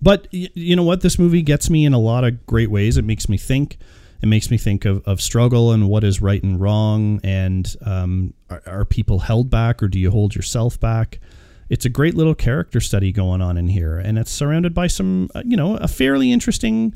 but 0.00 0.26
y- 0.32 0.48
you 0.54 0.74
know 0.74 0.82
what? 0.82 1.02
This 1.02 1.18
movie 1.18 1.42
gets 1.42 1.68
me 1.68 1.84
in 1.84 1.92
a 1.92 1.98
lot 2.00 2.24
of 2.24 2.46
great 2.46 2.70
ways. 2.70 2.96
It 2.96 3.04
makes 3.04 3.28
me 3.28 3.36
think. 3.36 3.76
It 4.24 4.28
makes 4.28 4.50
me 4.50 4.56
think 4.56 4.86
of, 4.86 5.06
of 5.06 5.20
struggle 5.20 5.70
and 5.70 5.86
what 5.86 6.02
is 6.02 6.22
right 6.22 6.42
and 6.42 6.58
wrong, 6.58 7.20
and 7.22 7.76
um, 7.84 8.32
are, 8.48 8.62
are 8.64 8.84
people 8.86 9.18
held 9.18 9.50
back 9.50 9.82
or 9.82 9.88
do 9.88 9.98
you 9.98 10.10
hold 10.10 10.34
yourself 10.34 10.80
back? 10.80 11.20
It's 11.68 11.84
a 11.84 11.90
great 11.90 12.14
little 12.14 12.34
character 12.34 12.80
study 12.80 13.12
going 13.12 13.42
on 13.42 13.58
in 13.58 13.68
here, 13.68 13.98
and 13.98 14.16
it's 14.16 14.30
surrounded 14.30 14.72
by 14.72 14.86
some, 14.86 15.28
uh, 15.34 15.42
you 15.44 15.58
know, 15.58 15.76
a 15.76 15.88
fairly 15.88 16.32
interesting 16.32 16.94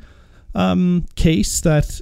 um, 0.55 1.05
case 1.16 1.61
that 1.61 2.01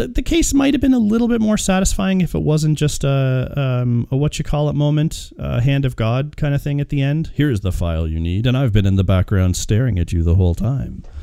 the, 0.00 0.08
the 0.08 0.22
case 0.22 0.54
might 0.54 0.72
have 0.72 0.80
been 0.80 0.94
a 0.94 0.98
little 0.98 1.28
bit 1.28 1.40
more 1.40 1.58
satisfying 1.58 2.22
if 2.22 2.34
it 2.34 2.42
wasn't 2.42 2.78
just 2.78 3.04
a, 3.04 3.52
um, 3.56 4.08
a 4.10 4.16
what 4.16 4.38
you 4.38 4.44
call 4.44 4.70
it 4.70 4.74
moment, 4.74 5.30
a 5.38 5.60
hand 5.60 5.84
of 5.84 5.94
God 5.94 6.36
kind 6.36 6.54
of 6.54 6.62
thing 6.62 6.80
at 6.80 6.88
the 6.88 7.02
end. 7.02 7.30
Here's 7.34 7.60
the 7.60 7.72
file 7.72 8.08
you 8.08 8.18
need, 8.18 8.46
and 8.46 8.56
I've 8.56 8.72
been 8.72 8.86
in 8.86 8.96
the 8.96 9.04
background 9.04 9.56
staring 9.56 9.98
at 9.98 10.12
you 10.12 10.22
the 10.22 10.36
whole 10.36 10.54
time. 10.54 11.04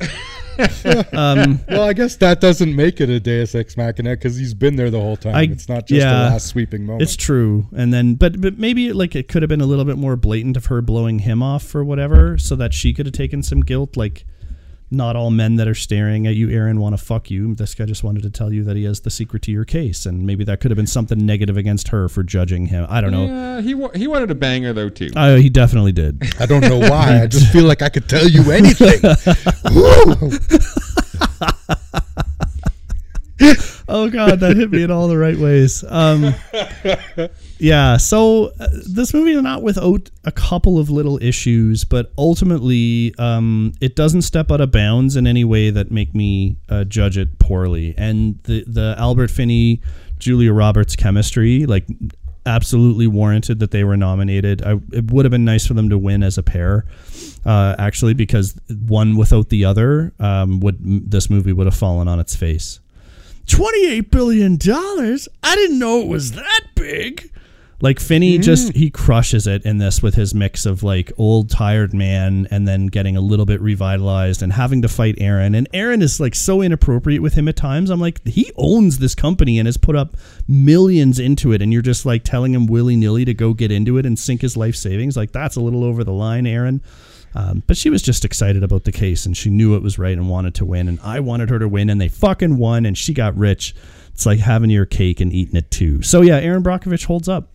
um, 1.12 1.60
Well, 1.68 1.82
I 1.82 1.92
guess 1.92 2.16
that 2.16 2.40
doesn't 2.40 2.74
make 2.74 3.00
it 3.00 3.08
a 3.08 3.18
Deus 3.18 3.54
Ex 3.54 3.76
Machina 3.76 4.10
because 4.10 4.36
he's 4.36 4.54
been 4.54 4.76
there 4.76 4.90
the 4.90 5.00
whole 5.00 5.16
time. 5.16 5.34
I- 5.34 5.42
it's 5.42 5.68
not 5.68 5.86
just 5.86 6.00
yeah. 6.00 6.12
the 6.12 6.30
last 6.30 6.46
sweeping 6.46 6.86
moment. 6.86 7.02
It's 7.02 7.16
true, 7.16 7.66
and 7.76 7.92
then 7.92 8.14
but 8.14 8.40
but 8.40 8.58
maybe 8.58 8.92
like 8.92 9.16
it 9.16 9.26
could 9.28 9.42
have 9.42 9.48
been 9.48 9.60
a 9.60 9.66
little 9.66 9.84
bit 9.84 9.98
more 9.98 10.14
blatant 10.16 10.56
of 10.56 10.66
her 10.66 10.80
blowing 10.82 11.20
him 11.20 11.42
off 11.42 11.74
or 11.74 11.82
whatever, 11.82 12.38
so 12.38 12.54
that 12.56 12.74
she 12.74 12.94
could 12.94 13.06
have 13.06 13.14
taken 13.14 13.42
some 13.42 13.60
guilt. 13.60 13.96
Like, 13.96 14.24
not 14.90 15.16
all 15.16 15.30
men 15.30 15.56
that 15.56 15.68
are 15.68 15.74
staring 15.74 16.26
at 16.26 16.34
you, 16.34 16.48
Erin, 16.50 16.80
want 16.80 16.96
to 16.98 17.02
fuck 17.04 17.30
you. 17.30 17.54
This 17.54 17.74
guy 17.74 17.84
just 17.84 18.02
wanted 18.02 18.22
to 18.22 18.30
tell 18.30 18.52
you 18.52 18.64
that 18.64 18.76
he 18.76 18.84
has 18.84 19.00
the 19.00 19.10
secret 19.10 19.42
to 19.42 19.50
your 19.52 19.64
case, 19.64 20.06
and 20.06 20.26
maybe 20.26 20.44
that 20.44 20.60
could 20.60 20.70
have 20.70 20.76
been 20.76 20.86
something 20.86 21.24
negative 21.24 21.56
against 21.56 21.88
her 21.88 22.08
for 22.08 22.22
judging 22.22 22.66
him. 22.66 22.86
I 22.88 23.00
don't 23.00 23.10
know. 23.10 23.26
Yeah, 23.26 23.60
he 23.60 23.74
wa- 23.74 23.90
he 23.94 24.06
wanted 24.06 24.30
a 24.30 24.34
banger 24.34 24.72
though 24.72 24.88
too. 24.88 25.10
Uh, 25.14 25.36
he 25.36 25.50
definitely 25.50 25.92
did. 25.92 26.22
I 26.40 26.46
don't 26.46 26.62
know 26.62 26.78
why. 26.78 27.22
I 27.22 27.26
just 27.26 27.52
feel 27.52 27.64
like 27.64 27.82
I 27.82 27.88
could 27.88 28.08
tell 28.08 28.28
you 28.28 28.50
anything. 28.50 29.00
Oh 33.90 34.10
god 34.10 34.40
that 34.40 34.54
hit 34.56 34.70
me 34.70 34.82
in 34.82 34.90
all 34.90 35.08
the 35.08 35.16
right 35.16 35.38
ways. 35.38 35.82
Um 35.88 36.34
yeah 37.58 37.96
so 37.96 38.52
uh, 38.60 38.68
this 38.86 39.14
movie 39.14 39.32
is 39.32 39.42
not 39.42 39.62
without 39.62 40.10
a 40.24 40.30
couple 40.30 40.78
of 40.78 40.90
little 40.90 41.20
issues 41.22 41.84
but 41.84 42.12
ultimately 42.18 43.14
um 43.18 43.72
it 43.80 43.96
doesn't 43.96 44.22
step 44.22 44.50
out 44.50 44.60
of 44.60 44.70
bounds 44.70 45.16
in 45.16 45.26
any 45.26 45.42
way 45.42 45.70
that 45.70 45.90
make 45.90 46.14
me 46.14 46.56
uh, 46.68 46.84
judge 46.84 47.16
it 47.16 47.38
poorly. 47.38 47.94
And 47.96 48.42
the 48.44 48.64
the 48.66 48.94
albert 48.98 49.30
finney 49.30 49.80
julia 50.18 50.52
roberts 50.52 50.94
chemistry 50.94 51.64
like 51.64 51.86
absolutely 52.44 53.06
warranted 53.06 53.58
that 53.58 53.70
they 53.72 53.84
were 53.84 53.96
nominated. 53.96 54.62
I, 54.62 54.80
it 54.92 55.10
would 55.10 55.24
have 55.26 55.30
been 55.30 55.44
nice 55.44 55.66
for 55.66 55.74
them 55.74 55.90
to 55.90 55.98
win 55.98 56.22
as 56.22 56.38
a 56.38 56.42
pair 56.42 56.86
uh, 57.44 57.74
actually 57.78 58.14
because 58.14 58.58
one 58.86 59.16
without 59.16 59.48
the 59.48 59.64
other 59.64 60.12
um, 60.18 60.60
would 60.60 61.10
this 61.10 61.30
movie 61.30 61.52
would 61.52 61.66
have 61.66 61.76
fallen 61.76 62.08
on 62.08 62.20
its 62.20 62.34
face 62.34 62.80
$28 63.48 64.10
billion 64.10 64.58
i 65.42 65.54
didn't 65.56 65.78
know 65.78 66.00
it 66.00 66.08
was 66.08 66.32
that 66.32 66.60
big. 66.74 67.30
Like 67.80 68.00
finney 68.00 68.38
mm. 68.38 68.42
just 68.42 68.72
he 68.74 68.90
crushes 68.90 69.46
it 69.46 69.64
in 69.64 69.78
this 69.78 70.02
with 70.02 70.14
his 70.14 70.34
mix 70.34 70.66
of 70.66 70.82
like 70.82 71.12
old 71.16 71.48
tired 71.48 71.94
man 71.94 72.48
and 72.50 72.66
then 72.66 72.88
getting 72.88 73.16
a 73.16 73.20
little 73.20 73.46
bit 73.46 73.60
revitalized 73.60 74.42
and 74.42 74.52
having 74.52 74.82
to 74.82 74.88
fight 74.88 75.14
erin. 75.18 75.54
And 75.54 75.68
erin 75.72 76.02
is 76.02 76.18
like 76.18 76.34
so 76.34 76.60
inappropriate 76.60 77.22
with 77.22 77.34
him 77.34 77.46
at 77.46 77.54
times. 77.54 77.90
I'm 77.90 78.00
like 78.00 78.26
he 78.26 78.50
owns 78.56 78.98
this 78.98 79.14
company 79.14 79.60
and 79.60 79.66
has 79.66 79.76
put 79.76 79.94
up 79.94 80.16
millions 80.48 81.20
into 81.20 81.52
it. 81.52 81.62
And 81.62 81.72
you're 81.72 81.82
just 81.82 82.04
like 82.04 82.24
telling 82.24 82.52
him 82.52 82.66
willy-nilly 82.66 83.24
to 83.26 83.34
go 83.34 83.54
get 83.54 83.70
into 83.70 83.96
it 83.96 84.04
and 84.04 84.18
sink 84.18 84.40
his 84.40 84.56
life 84.56 84.74
savings? 84.74 85.16
Like 85.16 85.30
that's 85.30 85.54
a 85.54 85.60
little 85.60 85.84
over 85.84 86.02
the 86.02 86.12
line 86.12 86.48
erin 86.48 86.82
um, 87.38 87.62
but 87.68 87.76
she 87.76 87.88
was 87.88 88.02
just 88.02 88.24
excited 88.24 88.64
about 88.64 88.82
the 88.82 88.90
case 88.90 89.24
and 89.24 89.36
she 89.36 89.48
knew 89.48 89.76
it 89.76 89.82
was 89.82 89.96
right 89.96 90.16
and 90.18 90.28
wanted 90.28 90.56
to 90.56 90.64
win. 90.64 90.88
And 90.88 90.98
I 91.04 91.20
wanted 91.20 91.50
her 91.50 91.60
to 91.60 91.68
win 91.68 91.88
and 91.88 92.00
they 92.00 92.08
fucking 92.08 92.56
won 92.58 92.84
and 92.84 92.98
she 92.98 93.14
got 93.14 93.36
rich. 93.36 93.76
It's 94.08 94.26
like 94.26 94.40
having 94.40 94.70
your 94.70 94.86
cake 94.86 95.20
and 95.20 95.32
eating 95.32 95.54
it 95.54 95.70
too. 95.70 96.02
So 96.02 96.20
yeah, 96.22 96.38
Erin 96.38 96.64
Brockovich 96.64 97.04
holds 97.04 97.28
up. 97.28 97.50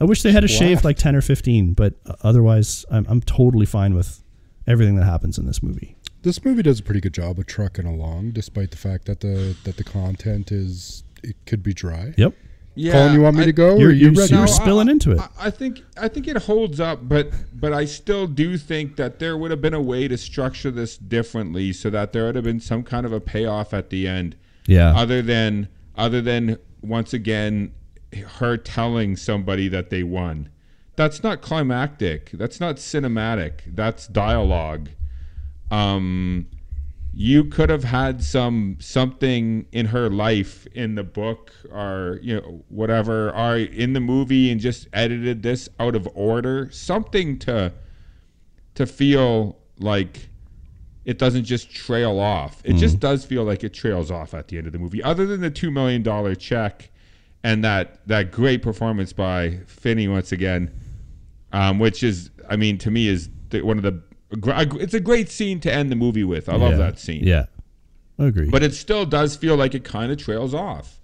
I 0.00 0.04
wish 0.04 0.22
they 0.22 0.30
had 0.30 0.44
a 0.44 0.48
shaved 0.48 0.84
like 0.84 0.96
10 0.98 1.16
or 1.16 1.20
15, 1.20 1.72
but 1.72 1.94
otherwise 2.22 2.86
I'm, 2.92 3.04
I'm 3.08 3.20
totally 3.20 3.66
fine 3.66 3.94
with 3.96 4.22
everything 4.68 4.94
that 4.94 5.04
happens 5.04 5.36
in 5.36 5.46
this 5.46 5.64
movie. 5.64 5.96
this 6.22 6.44
movie 6.44 6.62
does 6.62 6.78
a 6.78 6.84
pretty 6.84 7.00
good 7.00 7.14
job 7.14 7.40
of 7.40 7.46
trucking 7.46 7.86
along, 7.86 8.30
despite 8.30 8.70
the 8.70 8.76
fact 8.76 9.06
that 9.06 9.18
the 9.20 9.56
that 9.64 9.76
the 9.76 9.82
content 9.84 10.52
is 10.52 11.02
it 11.24 11.34
could 11.46 11.64
be 11.64 11.74
dry. 11.74 12.14
Yep. 12.16 12.34
Yeah, 12.78 12.92
Colin, 12.92 13.12
you 13.14 13.20
want 13.22 13.36
me 13.36 13.42
I- 13.42 13.46
to 13.46 13.52
go? 13.52 13.76
You're- 13.76 13.86
or 13.86 13.90
you 13.90 14.04
you're 14.06 14.12
ready? 14.12 14.28
so- 14.28 14.46
spilling 14.46 14.88
I- 14.88 14.92
into 14.92 15.10
it. 15.12 15.18
I, 15.20 15.28
I 15.46 15.50
think 15.50 15.82
I 16.00 16.08
think 16.08 16.28
it 16.28 16.36
holds 16.36 16.78
up, 16.80 17.08
but 17.08 17.30
but 17.52 17.72
I 17.72 17.84
still 17.84 18.26
do 18.26 18.56
think 18.56 18.96
that 18.96 19.18
there 19.18 19.36
would 19.36 19.50
have 19.50 19.60
been 19.60 19.74
a 19.74 19.82
way 19.82 20.06
to 20.08 20.16
structure 20.16 20.70
this 20.70 20.96
differently, 20.96 21.72
so 21.72 21.90
that 21.90 22.12
there 22.12 22.26
would 22.26 22.36
have 22.36 22.44
been 22.44 22.60
some 22.60 22.82
kind 22.84 23.04
of 23.04 23.12
a 23.12 23.20
payoff 23.20 23.74
at 23.74 23.90
the 23.90 24.06
end. 24.06 24.36
Yeah. 24.66 24.94
Other 24.96 25.22
than 25.22 25.68
other 25.96 26.20
than 26.20 26.58
once 26.80 27.12
again 27.12 27.72
her 28.38 28.56
telling 28.56 29.16
somebody 29.16 29.68
that 29.68 29.90
they 29.90 30.02
won. 30.02 30.48
That's 30.96 31.22
not 31.22 31.42
climactic. 31.42 32.30
That's 32.32 32.58
not 32.60 32.76
cinematic. 32.76 33.60
That's 33.74 34.06
dialogue. 34.06 34.88
Um, 35.70 36.46
you 37.20 37.42
could 37.42 37.68
have 37.68 37.82
had 37.82 38.22
some 38.22 38.76
something 38.78 39.66
in 39.72 39.86
her 39.86 40.08
life 40.08 40.68
in 40.68 40.94
the 40.94 41.02
book 41.02 41.52
or 41.72 42.20
you 42.22 42.36
know 42.36 42.62
whatever 42.68 43.34
or 43.34 43.56
in 43.56 43.92
the 43.92 43.98
movie 43.98 44.52
and 44.52 44.60
just 44.60 44.86
edited 44.92 45.42
this 45.42 45.68
out 45.80 45.96
of 45.96 46.08
order. 46.14 46.70
Something 46.70 47.36
to 47.40 47.72
to 48.76 48.86
feel 48.86 49.58
like 49.80 50.28
it 51.04 51.18
doesn't 51.18 51.42
just 51.42 51.72
trail 51.72 52.20
off. 52.20 52.62
It 52.64 52.74
just 52.74 53.00
does 53.00 53.24
feel 53.24 53.42
like 53.42 53.64
it 53.64 53.74
trails 53.74 54.12
off 54.12 54.32
at 54.32 54.46
the 54.46 54.56
end 54.56 54.68
of 54.68 54.72
the 54.72 54.78
movie. 54.78 55.02
Other 55.02 55.26
than 55.26 55.40
the 55.40 55.50
2 55.50 55.72
million 55.72 56.04
dollar 56.04 56.36
check 56.36 56.88
and 57.42 57.64
that 57.64 58.06
that 58.06 58.30
great 58.30 58.62
performance 58.62 59.12
by 59.12 59.58
Finney 59.66 60.06
once 60.06 60.30
again 60.30 60.70
um, 61.52 61.80
which 61.80 62.04
is 62.04 62.30
I 62.48 62.54
mean 62.54 62.78
to 62.78 62.92
me 62.92 63.08
is 63.08 63.28
the, 63.50 63.62
one 63.62 63.76
of 63.76 63.82
the 63.82 64.00
it's 64.30 64.94
a 64.94 65.00
great 65.00 65.28
scene 65.30 65.60
to 65.60 65.72
end 65.72 65.90
the 65.90 65.96
movie 65.96 66.24
with 66.24 66.48
I 66.48 66.56
love 66.56 66.72
Yeah. 66.72 66.76
that 66.78 66.98
scene 66.98 67.24
Yeah. 67.24 67.46
I 68.18 68.26
agree. 68.26 68.48
but 68.50 68.62
it 68.62 68.74
still 68.74 69.06
does 69.06 69.36
feel 69.36 69.56
like 69.56 69.74
it 69.74 69.84
kind 69.84 70.10
of 70.12 70.18
trails 70.18 70.52
off. 70.54 71.00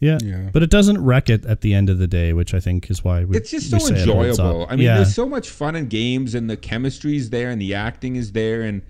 yeah. 0.00 0.18
Yeah. 0.22 0.48
But 0.52 0.62
it 0.62 0.70
doesn't 0.70 1.02
wreck 1.02 1.28
it 1.30 1.44
at 1.46 1.60
the 1.60 1.72
end 1.74 1.88
of 1.90 1.98
the 1.98 2.06
day, 2.06 2.32
which 2.32 2.52
I 2.54 2.60
think 2.60 2.90
is 2.90 3.04
why 3.04 3.24
we 3.24 3.36
It's 3.36 3.50
just 3.50 3.70
so 3.70 3.78
say 3.78 3.94
it 4.02 4.08
holds 4.08 4.38
up. 4.38 4.46
enjoyable. 4.46 4.66
I 4.68 4.76
mean, 4.76 4.86
yeah. 4.86 4.96
there's 4.96 5.14
so 5.14 5.26
much 5.28 5.48
fun 5.50 5.76
and 5.76 5.88
games, 5.88 6.34
and 6.34 6.48
the 6.50 6.56
chemistry's 6.56 7.30
there, 7.30 7.50
and 7.50 7.60
the 7.60 7.74
acting 7.74 8.16
is 8.16 8.32
there, 8.32 8.62
and 8.62 8.82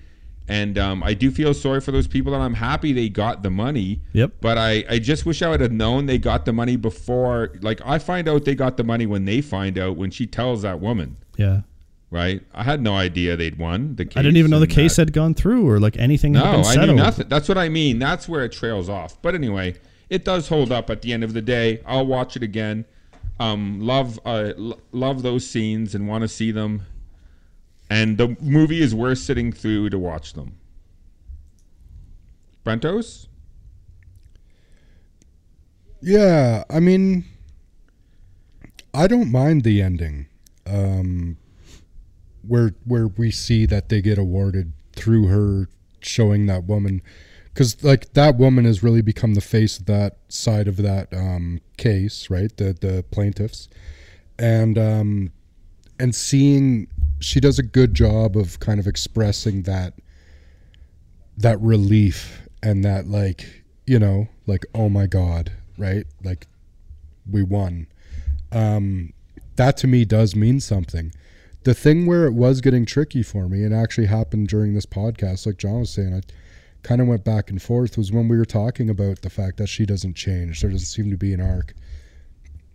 and 0.46 0.76
um, 0.78 1.02
I 1.02 1.14
do 1.14 1.30
feel 1.30 1.54
sorry 1.54 1.80
for 1.80 1.90
those 1.92 2.06
people, 2.06 2.34
and 2.34 2.42
I'm 2.42 2.52
happy 2.54 2.92
they 2.92 3.08
got 3.08 3.42
the 3.42 3.50
money. 3.50 4.02
Yep. 4.12 4.32
But 4.42 4.58
I, 4.58 4.84
I 4.90 4.98
just 4.98 5.24
wish 5.24 5.40
I 5.40 5.48
would 5.48 5.60
have 5.60 5.72
known 5.72 6.04
they 6.06 6.18
got 6.18 6.44
the 6.44 6.52
money 6.52 6.76
before. 6.76 7.52
Like 7.62 7.80
I 7.84 7.98
find 7.98 8.28
out 8.28 8.44
they 8.44 8.54
got 8.54 8.76
the 8.76 8.84
money 8.84 9.06
when 9.06 9.24
they 9.24 9.40
find 9.40 9.78
out 9.78 9.96
when 9.96 10.10
she 10.10 10.26
tells 10.26 10.62
that 10.62 10.80
woman. 10.80 11.16
yeah. 11.36 11.60
Right. 12.14 12.42
I 12.54 12.62
had 12.62 12.80
no 12.80 12.94
idea 12.94 13.36
they'd 13.36 13.58
won 13.58 13.96
the 13.96 14.04
case. 14.04 14.16
I 14.16 14.22
didn't 14.22 14.36
even 14.36 14.48
know 14.52 14.60
the 14.60 14.68
case 14.68 14.94
that- 14.94 15.08
had 15.08 15.12
gone 15.12 15.34
through 15.34 15.68
or 15.68 15.80
like 15.80 15.96
anything 15.98 16.34
had 16.34 16.44
No, 16.44 16.62
been 16.62 16.78
I 16.78 16.86
knew 16.86 16.94
nothing. 16.94 17.26
That's 17.28 17.48
what 17.48 17.58
I 17.58 17.68
mean. 17.68 17.98
That's 17.98 18.28
where 18.28 18.44
it 18.44 18.52
trails 18.52 18.88
off. 18.88 19.20
But 19.20 19.34
anyway, 19.34 19.74
it 20.08 20.24
does 20.24 20.46
hold 20.46 20.70
up 20.70 20.90
at 20.90 21.02
the 21.02 21.12
end 21.12 21.24
of 21.24 21.32
the 21.32 21.42
day. 21.42 21.80
I'll 21.84 22.06
watch 22.06 22.36
it 22.36 22.44
again. 22.44 22.84
Um, 23.40 23.80
love, 23.80 24.20
uh, 24.24 24.52
l- 24.56 24.78
love 24.92 25.22
those 25.22 25.44
scenes 25.44 25.92
and 25.92 26.06
want 26.06 26.22
to 26.22 26.28
see 26.28 26.52
them. 26.52 26.82
And 27.90 28.16
the 28.16 28.36
movie 28.40 28.80
is 28.80 28.94
worth 28.94 29.18
sitting 29.18 29.50
through 29.50 29.90
to 29.90 29.98
watch 29.98 30.34
them. 30.34 30.52
Brentos? 32.64 33.26
Yeah, 36.00 36.62
I 36.70 36.78
mean, 36.78 37.24
I 38.94 39.08
don't 39.08 39.32
mind 39.32 39.64
the 39.64 39.82
ending, 39.82 40.26
um, 40.64 41.38
where 42.46 42.74
where 42.84 43.08
we 43.08 43.30
see 43.30 43.66
that 43.66 43.88
they 43.88 44.00
get 44.00 44.18
awarded 44.18 44.72
through 44.94 45.26
her 45.26 45.68
showing 46.00 46.46
that 46.46 46.64
woman, 46.64 47.02
because 47.46 47.82
like 47.82 48.12
that 48.14 48.36
woman 48.36 48.64
has 48.64 48.82
really 48.82 49.02
become 49.02 49.34
the 49.34 49.40
face 49.40 49.78
of 49.78 49.86
that 49.86 50.18
side 50.28 50.68
of 50.68 50.76
that 50.78 51.12
um, 51.12 51.60
case, 51.76 52.30
right? 52.30 52.54
The 52.56 52.72
the 52.72 53.04
plaintiffs, 53.10 53.68
and 54.38 54.78
um, 54.78 55.32
and 55.98 56.14
seeing 56.14 56.88
she 57.20 57.40
does 57.40 57.58
a 57.58 57.62
good 57.62 57.94
job 57.94 58.36
of 58.36 58.60
kind 58.60 58.80
of 58.80 58.86
expressing 58.86 59.62
that 59.62 59.94
that 61.36 61.60
relief 61.60 62.42
and 62.62 62.84
that 62.84 63.06
like 63.08 63.64
you 63.86 63.98
know 63.98 64.28
like 64.46 64.64
oh 64.74 64.88
my 64.88 65.06
god 65.06 65.50
right? 65.78 66.06
Like 66.22 66.46
we 67.30 67.42
won. 67.42 67.86
Um 68.52 69.12
that 69.56 69.76
to 69.78 69.86
me 69.86 70.04
does 70.04 70.34
mean 70.34 70.60
something 70.60 71.12
the 71.64 71.74
thing 71.74 72.06
where 72.06 72.26
it 72.26 72.32
was 72.32 72.60
getting 72.60 72.84
tricky 72.86 73.22
for 73.22 73.48
me 73.48 73.64
and 73.64 73.74
actually 73.74 74.06
happened 74.06 74.48
during 74.48 74.74
this 74.74 74.86
podcast 74.86 75.46
like 75.46 75.56
john 75.58 75.80
was 75.80 75.90
saying 75.90 76.14
i 76.14 76.20
kind 76.82 77.00
of 77.00 77.06
went 77.06 77.24
back 77.24 77.50
and 77.50 77.62
forth 77.62 77.96
was 77.96 78.12
when 78.12 78.28
we 78.28 78.36
were 78.36 78.44
talking 78.44 78.90
about 78.90 79.22
the 79.22 79.30
fact 79.30 79.56
that 79.56 79.68
she 79.68 79.86
doesn't 79.86 80.14
change 80.14 80.60
there 80.60 80.70
doesn't 80.70 80.86
seem 80.86 81.10
to 81.10 81.16
be 81.16 81.32
an 81.32 81.40
arc 81.40 81.74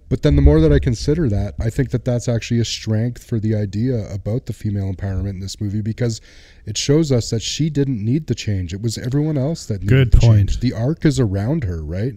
but 0.10 0.24
then 0.24 0.36
the 0.36 0.42
more 0.42 0.60
that 0.60 0.74
I 0.74 0.80
consider 0.80 1.30
that, 1.30 1.54
I 1.60 1.70
think 1.70 1.92
that 1.92 2.04
that's 2.04 2.28
actually 2.28 2.60
a 2.60 2.66
strength 2.66 3.24
for 3.24 3.40
the 3.40 3.56
idea 3.56 4.12
about 4.12 4.48
the 4.48 4.54
female 4.54 4.92
empowerment 4.92 5.30
in 5.30 5.40
this 5.40 5.62
movie 5.62 5.82
because 5.82 6.20
it 6.66 6.78
shows 6.80 7.12
us 7.12 7.30
that 7.30 7.44
she 7.44 7.70
didn't 7.70 8.04
need 8.04 8.26
the 8.26 8.34
change. 8.34 8.74
It 8.74 8.82
was 8.82 8.98
everyone 8.98 9.38
else 9.38 9.68
that 9.68 9.84
needed 9.84 9.90
Good 9.90 10.12
the 10.14 10.18
point. 10.18 10.50
change. 10.50 10.60
The 10.62 10.74
arc 10.74 11.06
is 11.06 11.20
around 11.20 11.64
her, 11.66 11.84
right? 11.84 12.16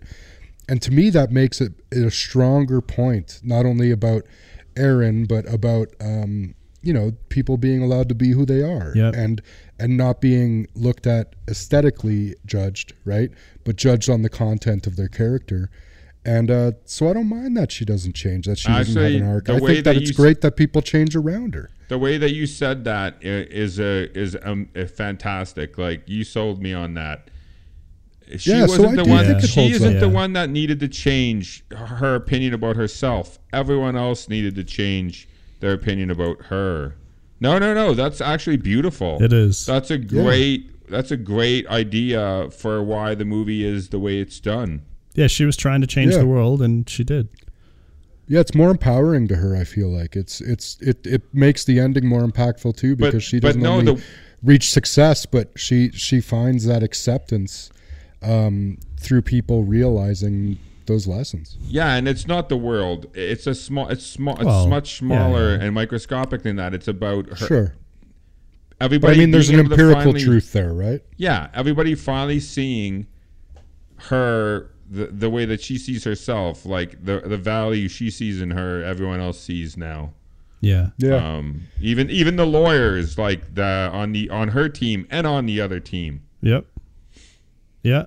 And 0.70 0.80
to 0.80 0.90
me, 0.90 1.10
that 1.10 1.30
makes 1.32 1.60
it 1.60 1.74
a 1.92 2.10
stronger 2.10 2.80
point, 2.80 3.40
not 3.44 3.66
only 3.66 3.90
about 3.90 4.22
Erin, 4.74 5.26
but 5.26 5.46
about 5.52 5.88
um, 6.00 6.54
you 6.82 6.92
know 6.92 7.12
people 7.28 7.56
being 7.56 7.82
allowed 7.82 8.08
to 8.08 8.14
be 8.14 8.30
who 8.32 8.44
they 8.44 8.62
are, 8.62 8.92
Yep. 8.94 9.14
and 9.14 9.42
and 9.78 9.96
not 9.96 10.20
being 10.20 10.66
looked 10.74 11.06
at 11.06 11.34
aesthetically 11.48 12.34
judged, 12.46 12.92
right? 13.04 13.30
But 13.64 13.76
judged 13.76 14.08
on 14.10 14.22
the 14.22 14.28
content 14.28 14.86
of 14.86 14.96
their 14.96 15.08
character. 15.08 15.70
And 16.24 16.50
uh, 16.52 16.72
so 16.84 17.10
I 17.10 17.14
don't 17.14 17.28
mind 17.28 17.56
that 17.56 17.72
she 17.72 17.84
doesn't 17.84 18.14
change, 18.14 18.46
that 18.46 18.56
she 18.58 18.68
doesn't 18.68 18.96
Actually, 18.96 19.14
have 19.18 19.22
an 19.22 19.28
arc. 19.28 19.44
the 19.46 19.54
I 19.56 19.60
way 19.60 19.74
think 19.74 19.84
that, 19.86 19.94
that 19.94 20.02
it's 20.02 20.10
s- 20.10 20.16
great 20.16 20.40
that 20.42 20.56
people 20.56 20.80
change 20.80 21.16
around 21.16 21.54
her. 21.56 21.70
The 21.88 21.98
way 21.98 22.16
that 22.16 22.32
you 22.32 22.46
said 22.46 22.84
that 22.84 23.16
is 23.20 23.48
i- 23.48 23.52
is 23.52 23.80
a 23.80 24.18
is 24.18 24.36
um, 24.42 24.68
a 24.76 24.86
fantastic. 24.86 25.78
Like 25.78 26.02
you 26.08 26.22
sold 26.24 26.62
me 26.62 26.72
on 26.72 26.94
that. 26.94 27.28
She 28.38 28.50
Yeah, 28.52 28.62
wasn't 28.62 28.98
I 29.00 29.02
the 29.02 29.10
one. 29.10 29.26
think 29.26 29.42
it 29.42 29.46
she 29.48 29.70
isn't 29.72 29.94
up. 29.96 30.00
the 30.00 30.06
Yeah. 30.06 30.12
one 30.12 30.32
that 30.34 30.48
needed 30.48 30.78
to 30.80 30.88
change 30.88 31.64
her 31.74 32.14
opinion 32.14 32.54
about 32.54 32.76
herself. 32.76 33.38
Everyone 33.52 33.96
else 33.96 34.28
needed 34.28 34.54
to 34.54 34.64
change 34.64 35.28
their 35.62 35.72
opinion 35.72 36.10
about 36.10 36.42
her. 36.46 36.96
No, 37.40 37.58
no, 37.58 37.72
no. 37.72 37.94
That's 37.94 38.20
actually 38.20 38.58
beautiful. 38.58 39.22
It 39.22 39.32
is. 39.32 39.64
That's 39.64 39.90
a 39.90 39.96
great. 39.96 40.68
That's 40.90 41.10
a 41.10 41.16
great 41.16 41.66
idea 41.68 42.50
for 42.50 42.82
why 42.82 43.14
the 43.14 43.24
movie 43.24 43.64
is 43.64 43.88
the 43.88 43.98
way 43.98 44.18
it's 44.18 44.38
done. 44.40 44.82
Yeah, 45.14 45.28
she 45.28 45.46
was 45.46 45.56
trying 45.56 45.80
to 45.80 45.86
change 45.86 46.12
Yeah. 46.12 46.18
the 46.18 46.26
world 46.26 46.60
and 46.60 46.88
she 46.90 47.02
did. 47.04 47.28
Yeah, 48.28 48.40
it's 48.40 48.54
more 48.54 48.70
empowering 48.70 49.26
to 49.28 49.36
her. 49.36 49.56
I 49.56 49.64
feel 49.64 49.88
like 49.88 50.16
it's 50.16 50.40
it's 50.42 50.76
it, 50.82 51.06
it 51.06 51.22
makes 51.32 51.64
the 51.64 51.78
ending 51.80 52.06
more 52.06 52.22
impactful 52.26 52.76
too 52.76 52.94
But- 52.96 53.06
because 53.06 53.22
she 53.22 53.40
doesn't 53.40 53.62
no, 53.62 53.74
only 53.74 53.94
the- 53.94 54.02
reach 54.42 54.70
success, 54.70 55.24
but 55.24 55.50
she 55.56 55.90
she 55.92 56.20
finds 56.20 56.64
that 56.66 56.82
acceptance 56.82 57.70
um, 58.22 58.78
through 59.00 59.22
people 59.22 59.64
realizing 59.64 60.58
those 60.92 61.06
lessons. 61.06 61.56
Yeah, 61.66 61.94
and 61.94 62.06
it's 62.06 62.26
not 62.26 62.48
the 62.48 62.56
world. 62.56 63.06
It's 63.14 63.46
a 63.46 63.54
small. 63.54 63.88
It's 63.88 64.04
small. 64.06 64.34
It's 64.36 64.44
Well, 64.44 64.68
much 64.68 64.96
smaller 64.98 65.56
yeah. 65.56 65.62
and 65.64 65.74
microscopic 65.74 66.42
than 66.42 66.56
that. 66.56 66.74
It's 66.74 66.88
about 66.88 67.28
her, 67.30 67.46
Sure, 67.46 67.74
everybody. 68.80 69.12
but 69.14 69.16
I 69.16 69.20
mean, 69.20 69.30
there's 69.30 69.48
an 69.48 69.56
being 69.56 69.66
able 69.66 69.76
to 69.76 69.82
empirical 69.82 70.02
finally- 70.12 70.24
truth 70.24 70.52
there, 70.52 70.72
right? 70.72 71.00
Yeah, 71.16 71.48
everybody 71.54 71.94
finally 71.94 72.40
seeing 72.40 73.06
her 74.08 74.70
the, 74.90 75.06
the 75.06 75.30
way 75.30 75.44
that 75.46 75.60
she 75.62 75.78
sees 75.78 76.04
herself, 76.04 76.66
like 76.66 77.02
the 77.04 77.20
the 77.24 77.38
value 77.38 77.88
she 77.88 78.10
sees 78.10 78.40
in 78.40 78.50
her, 78.50 78.82
everyone 78.84 79.20
else 79.20 79.40
sees 79.40 79.76
now. 79.76 80.12
Yeah. 80.60 80.90
Yeah, 80.98 81.16
Um, 81.16 81.62
even 81.80 82.08
even 82.10 82.36
the 82.36 82.46
lawyers, 82.46 83.18
like 83.18 83.54
the 83.54 83.90
on 83.92 84.12
the 84.12 84.28
on 84.30 84.48
her 84.48 84.68
team 84.68 85.06
and 85.10 85.26
on 85.26 85.46
the 85.46 85.60
other 85.60 85.80
team, 85.80 86.22
Yep. 86.42 86.66
Yeah. 87.82 88.04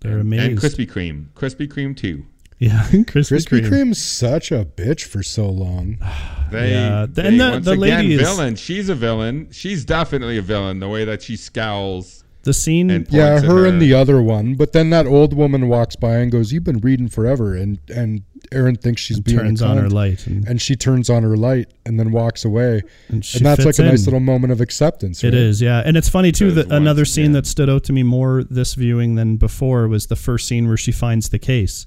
They're 0.00 0.18
amazed. 0.18 0.44
and 0.44 0.58
Krispy 0.58 0.88
Kreme, 0.90 1.26
Krispy 1.34 1.66
Kreme 1.68 1.96
too. 1.96 2.24
Yeah, 2.58 2.82
Krispy, 2.90 3.04
Krispy 3.04 3.60
Kreme. 3.60 3.68
Kreme's 3.70 4.02
such 4.04 4.50
a 4.52 4.64
bitch 4.64 5.04
for 5.04 5.22
so 5.22 5.48
long. 5.48 5.98
They, 6.50 6.70
Yeah, 6.70 7.04
they 7.06 7.26
and 7.28 7.38
the- 7.38 7.50
once 7.50 7.64
the 7.66 7.72
again, 7.72 7.80
lady 7.98 8.14
is- 8.14 8.20
villain. 8.22 8.56
She's 8.56 8.88
a 8.88 8.94
villain. 8.94 9.48
She's 9.52 9.84
definitely 9.84 10.38
a 10.38 10.42
villain. 10.42 10.80
The 10.80 10.88
way 10.88 11.04
that 11.04 11.20
she 11.22 11.36
scowls. 11.36 12.24
The 12.44 12.54
scene. 12.54 12.88
And 12.90 13.06
Yeah, 13.10 13.30
points 13.32 13.44
at 13.44 13.50
her 13.50 13.66
and 13.66 13.82
the 13.82 13.92
other 13.94 14.22
one. 14.22 14.54
But 14.54 14.72
then 14.72 14.90
that 14.90 15.06
old 15.06 15.34
woman 15.34 15.68
walks 15.68 15.96
by 15.96 16.16
and 16.18 16.30
goes, 16.32 16.52
"You've 16.52 16.64
been 16.64 16.78
reading 16.78 17.08
forever," 17.08 17.54
and 17.54 17.78
and 17.94 18.22
Erin 18.52 18.76
thinks 18.76 19.02
she's 19.02 19.20
being 19.20 19.38
a 19.38 19.42
turns 19.42 19.60
on 19.60 19.76
her 19.76 19.90
light 19.90 20.26
and, 20.26 20.46
and 20.48 20.62
she 20.62 20.74
turns 20.76 21.10
on 21.10 21.22
her 21.24 21.36
light 21.36 21.68
and 21.84 21.98
then 22.00 22.12
walks 22.12 22.44
away. 22.46 22.80
and 23.08 23.22
she 23.24 23.38
and 23.38 23.46
that's 23.46 23.58
like 23.58 23.66
fits 23.66 23.78
a 23.80 23.84
nice 23.84 23.98
in. 24.00 24.04
little 24.06 24.20
moment 24.20 24.52
of 24.52 24.60
acceptance. 24.62 25.22
It 25.22 25.28
right? 25.28 25.34
is, 25.34 25.60
yeah, 25.60 25.82
and 25.84 25.96
it's 25.96 26.08
funny 26.08 26.32
too 26.32 26.50
Because 26.54 26.68
that 26.68 26.74
another 26.76 27.04
scene 27.04 27.24
again- 27.24 27.32
that 27.32 27.46
stood 27.46 27.68
out 27.68 27.84
to 27.84 27.92
me 27.92 28.02
more 28.04 28.44
this 28.44 28.74
viewing 28.74 29.16
than 29.16 29.36
before 29.36 29.86
was 29.88 30.06
the 30.06 30.16
first 30.16 30.48
scene 30.48 30.66
where 30.68 30.78
she 30.78 30.92
finds 30.92 31.28
the 31.28 31.38
case, 31.38 31.86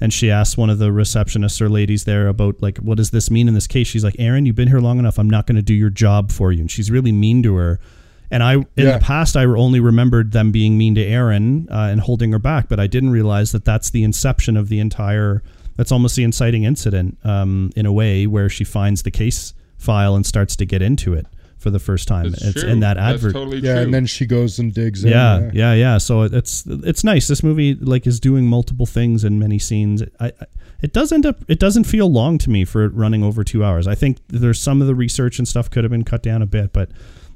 and 0.00 0.12
she 0.12 0.30
asks 0.30 0.58
one 0.58 0.68
of 0.68 0.78
the 0.78 0.90
receptionists 0.90 1.60
or 1.62 1.70
ladies 1.70 2.04
there 2.04 2.26
about 2.28 2.60
like, 2.60 2.76
what 2.78 2.98
does 2.98 3.10
this 3.10 3.30
mean 3.30 3.48
in 3.48 3.54
this 3.54 3.68
case? 3.68 3.86
She's 3.86 4.04
like, 4.04 4.16
Erin, 4.18 4.44
you've 4.44 4.56
been 4.56 4.68
here 4.68 4.80
long 4.80 4.98
enough. 4.98 5.18
I'm 5.18 5.30
not 5.30 5.46
going 5.46 5.56
to 5.56 5.62
do 5.62 5.72
your 5.74 5.90
job 5.90 6.30
for 6.32 6.52
you, 6.52 6.60
and 6.60 6.70
she's 6.70 6.90
really 6.90 7.12
mean 7.12 7.42
to 7.44 7.54
her. 7.54 7.78
And 8.32 8.42
I, 8.42 8.54
in 8.54 8.66
Yeah. 8.76 8.98
the 8.98 9.04
past, 9.04 9.36
I 9.36 9.44
only 9.44 9.78
remembered 9.78 10.32
them 10.32 10.50
being 10.50 10.76
mean 10.76 10.94
to 10.96 11.04
Erin 11.04 11.68
uh, 11.70 11.88
and 11.92 12.00
holding 12.00 12.32
her 12.32 12.38
back, 12.40 12.68
but 12.68 12.80
I 12.80 12.86
didn't 12.88 13.10
realize 13.10 13.52
that 13.52 13.64
that's 13.64 13.90
the 13.90 14.02
inception 14.02 14.56
of 14.56 14.68
the 14.68 14.80
entire. 14.80 15.42
That's 15.76 15.92
almost 15.92 16.16
the 16.16 16.24
inciting 16.24 16.64
incident, 16.64 17.18
um, 17.24 17.70
in 17.76 17.86
a 17.86 17.92
way, 17.92 18.26
where 18.26 18.48
she 18.48 18.64
finds 18.64 19.02
the 19.04 19.10
case 19.10 19.54
file 19.78 20.16
and 20.16 20.24
starts 20.26 20.56
to 20.56 20.64
get 20.66 20.80
into 20.82 21.12
it 21.14 21.26
for 21.58 21.70
the 21.70 21.78
first 21.78 22.08
time. 22.08 22.26
It's, 22.26 22.42
it's 22.42 22.60
true. 22.62 22.70
in 22.70 22.80
that 22.80 22.96
That's 22.96 23.16
advert. 23.16 23.32
totally 23.34 23.58
Yeah, 23.60 23.74
true. 23.74 23.82
and 23.82 23.94
then 23.94 24.06
she 24.06 24.26
goes 24.26 24.58
and 24.58 24.72
digs 24.74 25.04
in. 25.04 25.10
yeah, 25.10 25.50
yeah, 25.52 25.74
yeah. 25.74 25.98
So 25.98 26.22
it's 26.22 26.64
it's 26.66 27.04
nice. 27.04 27.28
This 27.28 27.42
movie 27.42 27.74
like 27.74 28.06
is 28.06 28.18
doing 28.18 28.46
multiple 28.46 28.86
things 28.86 29.24
in 29.24 29.38
many 29.38 29.58
scenes. 29.58 30.02
I, 30.18 30.26
I 30.26 30.46
it 30.82 30.92
does 30.92 31.12
end 31.12 31.24
up 31.26 31.44
it 31.48 31.58
doesn't 31.60 31.84
feel 31.84 32.10
long 32.10 32.38
to 32.38 32.50
me 32.50 32.64
for 32.64 32.84
it 32.84 32.92
running 32.94 33.22
over 33.22 33.44
two 33.44 33.62
hours. 33.64 33.86
I 33.86 33.94
think 33.94 34.18
there's 34.28 34.60
some 34.60 34.80
of 34.80 34.86
the 34.88 34.94
research 34.94 35.38
and 35.38 35.46
stuff 35.46 35.70
could 35.70 35.84
have 35.84 35.90
been 35.90 36.04
cut 36.04 36.22
down 36.22 36.42
a 36.42 36.46
bit, 36.46 36.72
but 36.72 36.90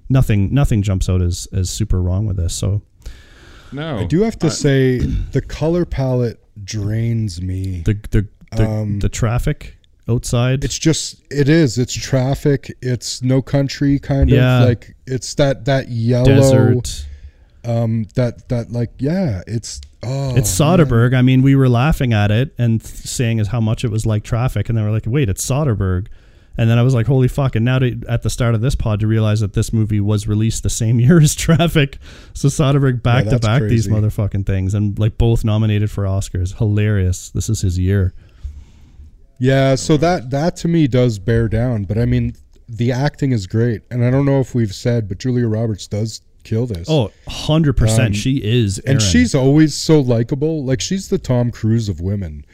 nothing 0.09 0.53
nothing 0.55 0.83
jumps 0.83 1.09
out 1.09 1.23
as 1.23 1.47
as 1.53 1.71
super 1.71 2.01
wrong 2.03 2.27
with 2.27 2.37
this. 2.37 2.55
So 2.55 2.83
no, 3.73 3.99
I 3.99 4.05
do 4.05 4.23
have 4.23 4.39
to 4.41 4.51
say 4.51 4.99
the 4.99 5.41
color 5.43 5.85
palette 5.85 6.43
drains 6.65 7.41
me. 7.43 7.83
the 7.85 7.95
the 8.11 8.27
the, 8.57 8.69
Um, 8.69 9.01
the 9.01 9.09
traffic 9.09 9.77
outside. 10.09 10.63
It's 10.65 10.79
just 10.79 11.21
it 11.31 11.49
is. 11.49 11.79
It's 11.79 11.93
traffic. 11.93 12.77
It's 12.81 13.23
no 13.23 13.43
country 13.43 13.99
kind 13.99 14.31
Yeah. 14.31 14.63
of 14.63 14.69
like 14.69 14.95
it's 15.07 15.35
that 15.35 15.65
that 15.65 15.89
yellow 15.91 16.25
desert. 16.27 17.07
um 17.65 18.07
that 18.15 18.49
that 18.49 18.71
like 18.71 18.91
yeah, 18.99 19.43
it's 19.49 19.81
oh 20.05 20.37
It's 20.37 20.49
Soderbergh. 20.51 21.15
I 21.15 21.23
mean, 21.23 21.43
we 21.43 21.57
were 21.57 21.69
laughing 21.69 22.13
at 22.13 22.31
it 22.31 22.55
and 22.57 22.81
th- 22.81 22.95
saying 22.95 23.41
as 23.41 23.49
how 23.49 23.61
much 23.61 23.85
it 23.85 23.91
was 23.91 24.07
like 24.07 24.23
traffic, 24.23 24.69
and 24.69 24.79
then 24.79 24.85
we're 24.85 24.93
like, 24.93 25.07
"Wait, 25.07 25.29
it's 25.29 25.45
Soderbergh." 25.45 26.07
And 26.59 26.71
then 26.71 26.79
I 26.79 26.83
was 26.83 26.95
like, 26.95 27.07
"Holy 27.07 27.29
fuck!" 27.29 27.55
And 27.55 27.65
now, 27.65 27.79
to, 27.79 28.01
at 28.09 28.23
the 28.23 28.31
start 28.31 28.55
of 28.55 28.61
this 28.61 28.75
pod, 28.75 29.01
to 29.01 29.07
realize 29.07 29.41
that 29.41 29.53
this 29.53 29.73
movie 29.73 30.01
was 30.01 30.27
released 30.27 30.63
the 30.63 30.71
same 30.71 30.99
year 31.07 31.21
as 31.21 31.35
Traffic, 31.35 31.99
so 32.33 32.49
Soderbergh 32.49 33.03
back 33.03 33.25
to 33.25 33.31
that's 33.31 33.47
back 33.47 33.63
these 33.63 33.89
motherfucking 33.89 34.47
things, 34.47 34.75
and 34.75 34.99
like 34.99 35.19
both 35.19 35.45
nominated 35.45 35.91
for 35.91 36.05
Oscars. 36.05 36.57
Hilarious! 36.57 37.31
This 37.31 37.49
is 37.49 37.61
his 37.61 37.79
year. 37.79 38.15
Yeah, 39.39 39.75
so 39.75 39.97
that 39.99 40.31
that 40.31 40.57
to 40.57 40.69
me 40.69 40.87
does 40.87 41.19
bear 41.19 41.49
down, 41.49 41.85
but 41.85 41.99
I 41.99 42.07
mean 42.07 42.35
the 42.69 42.91
acting 42.93 43.33
is 43.33 43.47
great, 43.47 43.83
and 43.91 44.05
I 44.05 44.11
don't 44.11 44.25
know 44.25 44.41
if 44.41 44.55
we've 44.55 44.75
said, 44.75 45.09
but 45.09 45.19
Julia 45.19 45.47
Roberts 45.47 45.87
does 45.87 46.23
kill 46.43 46.67
this. 46.67 46.89
Oh, 46.89 47.13
100 47.25 47.77
percent. 47.77 48.09
Um, 48.09 48.13
She 48.15 48.43
is, 48.43 48.79
and 48.81 49.03
she's 49.03 49.35
always 49.35 49.75
so 49.75 50.01
likable. 50.01 50.65
Like 50.65 50.81
she's 50.81 51.09
the 51.09 51.19
Tom 51.19 51.51
Cruise 51.51 51.89
of 51.89 52.01
women. 52.01 52.47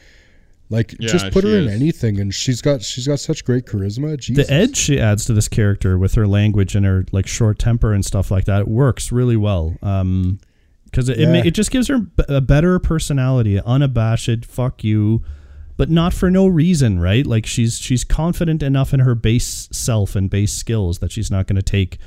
Like 0.69 0.95
Yeah, 0.99 1.09
just 1.11 1.31
put 1.31 1.43
she 1.43 1.51
her 1.51 1.57
in 1.59 1.69
anything, 1.69 2.19
and 2.19 2.33
she's 2.33 2.61
got 2.61 2.81
she's 2.81 3.05
got 3.07 3.19
such 3.19 3.43
great 3.45 3.65
charisma. 3.65 4.17
Jesus. 4.17 4.47
the 4.47 4.53
edge 4.53 4.75
she 4.77 4.99
adds 4.99 5.25
to 5.25 5.33
this 5.33 5.47
character 5.47 5.97
with 5.97 6.15
her 6.15 6.25
language 6.25 6.75
and 6.75 6.85
her 6.85 7.05
like 7.11 7.27
short 7.27 7.59
temper 7.59 7.93
and 7.93 8.03
stuff 8.05 8.31
like 8.31 8.45
that 8.45 8.61
it 8.61 8.67
works 8.67 9.11
really 9.11 9.37
well 9.37 9.75
um 9.83 10.39
because 10.85 11.09
it, 11.09 11.19
it, 11.19 11.27
ma- 11.27 11.33
Yeah. 11.35 11.45
it 11.45 11.51
just 11.51 11.69
gives 11.71 11.87
her 11.89 11.99
b- 11.99 12.23
a 12.29 12.39
better 12.41 12.79
personality 12.79 13.59
unabashed 13.59 14.45
fuck 14.45 14.83
you 14.83 15.23
but 15.77 15.89
not 15.89 16.13
for 16.13 16.31
no 16.31 16.47
reason 16.47 16.99
right 16.99 17.25
like 17.27 17.45
she's 17.45 17.77
she's 17.77 18.03
confident 18.03 18.63
enough 18.63 18.93
in 18.93 18.99
her 19.01 19.15
base 19.15 19.67
self 19.71 20.15
and 20.15 20.29
base 20.29 20.53
skills 20.53 20.99
that 20.99 21.11
she's 21.11 21.29
not 21.29 21.45
going 21.45 21.55
to 21.57 21.61
take 21.63 21.97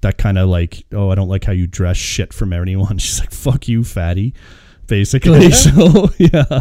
that 0.00 0.18
kind 0.18 0.36
of 0.38 0.48
like 0.48 0.84
oh 0.92 1.10
i 1.10 1.14
don't 1.14 1.28
like 1.28 1.44
how 1.44 1.52
you 1.52 1.66
dress 1.66 1.96
shit 1.96 2.32
from 2.34 2.52
anyone 2.52 2.98
she's 2.98 3.20
like 3.20 3.30
fuck 3.30 3.68
you 3.68 3.84
fatty 3.84 4.34
basically 4.86 5.50
so 5.52 6.10
yeah 6.18 6.60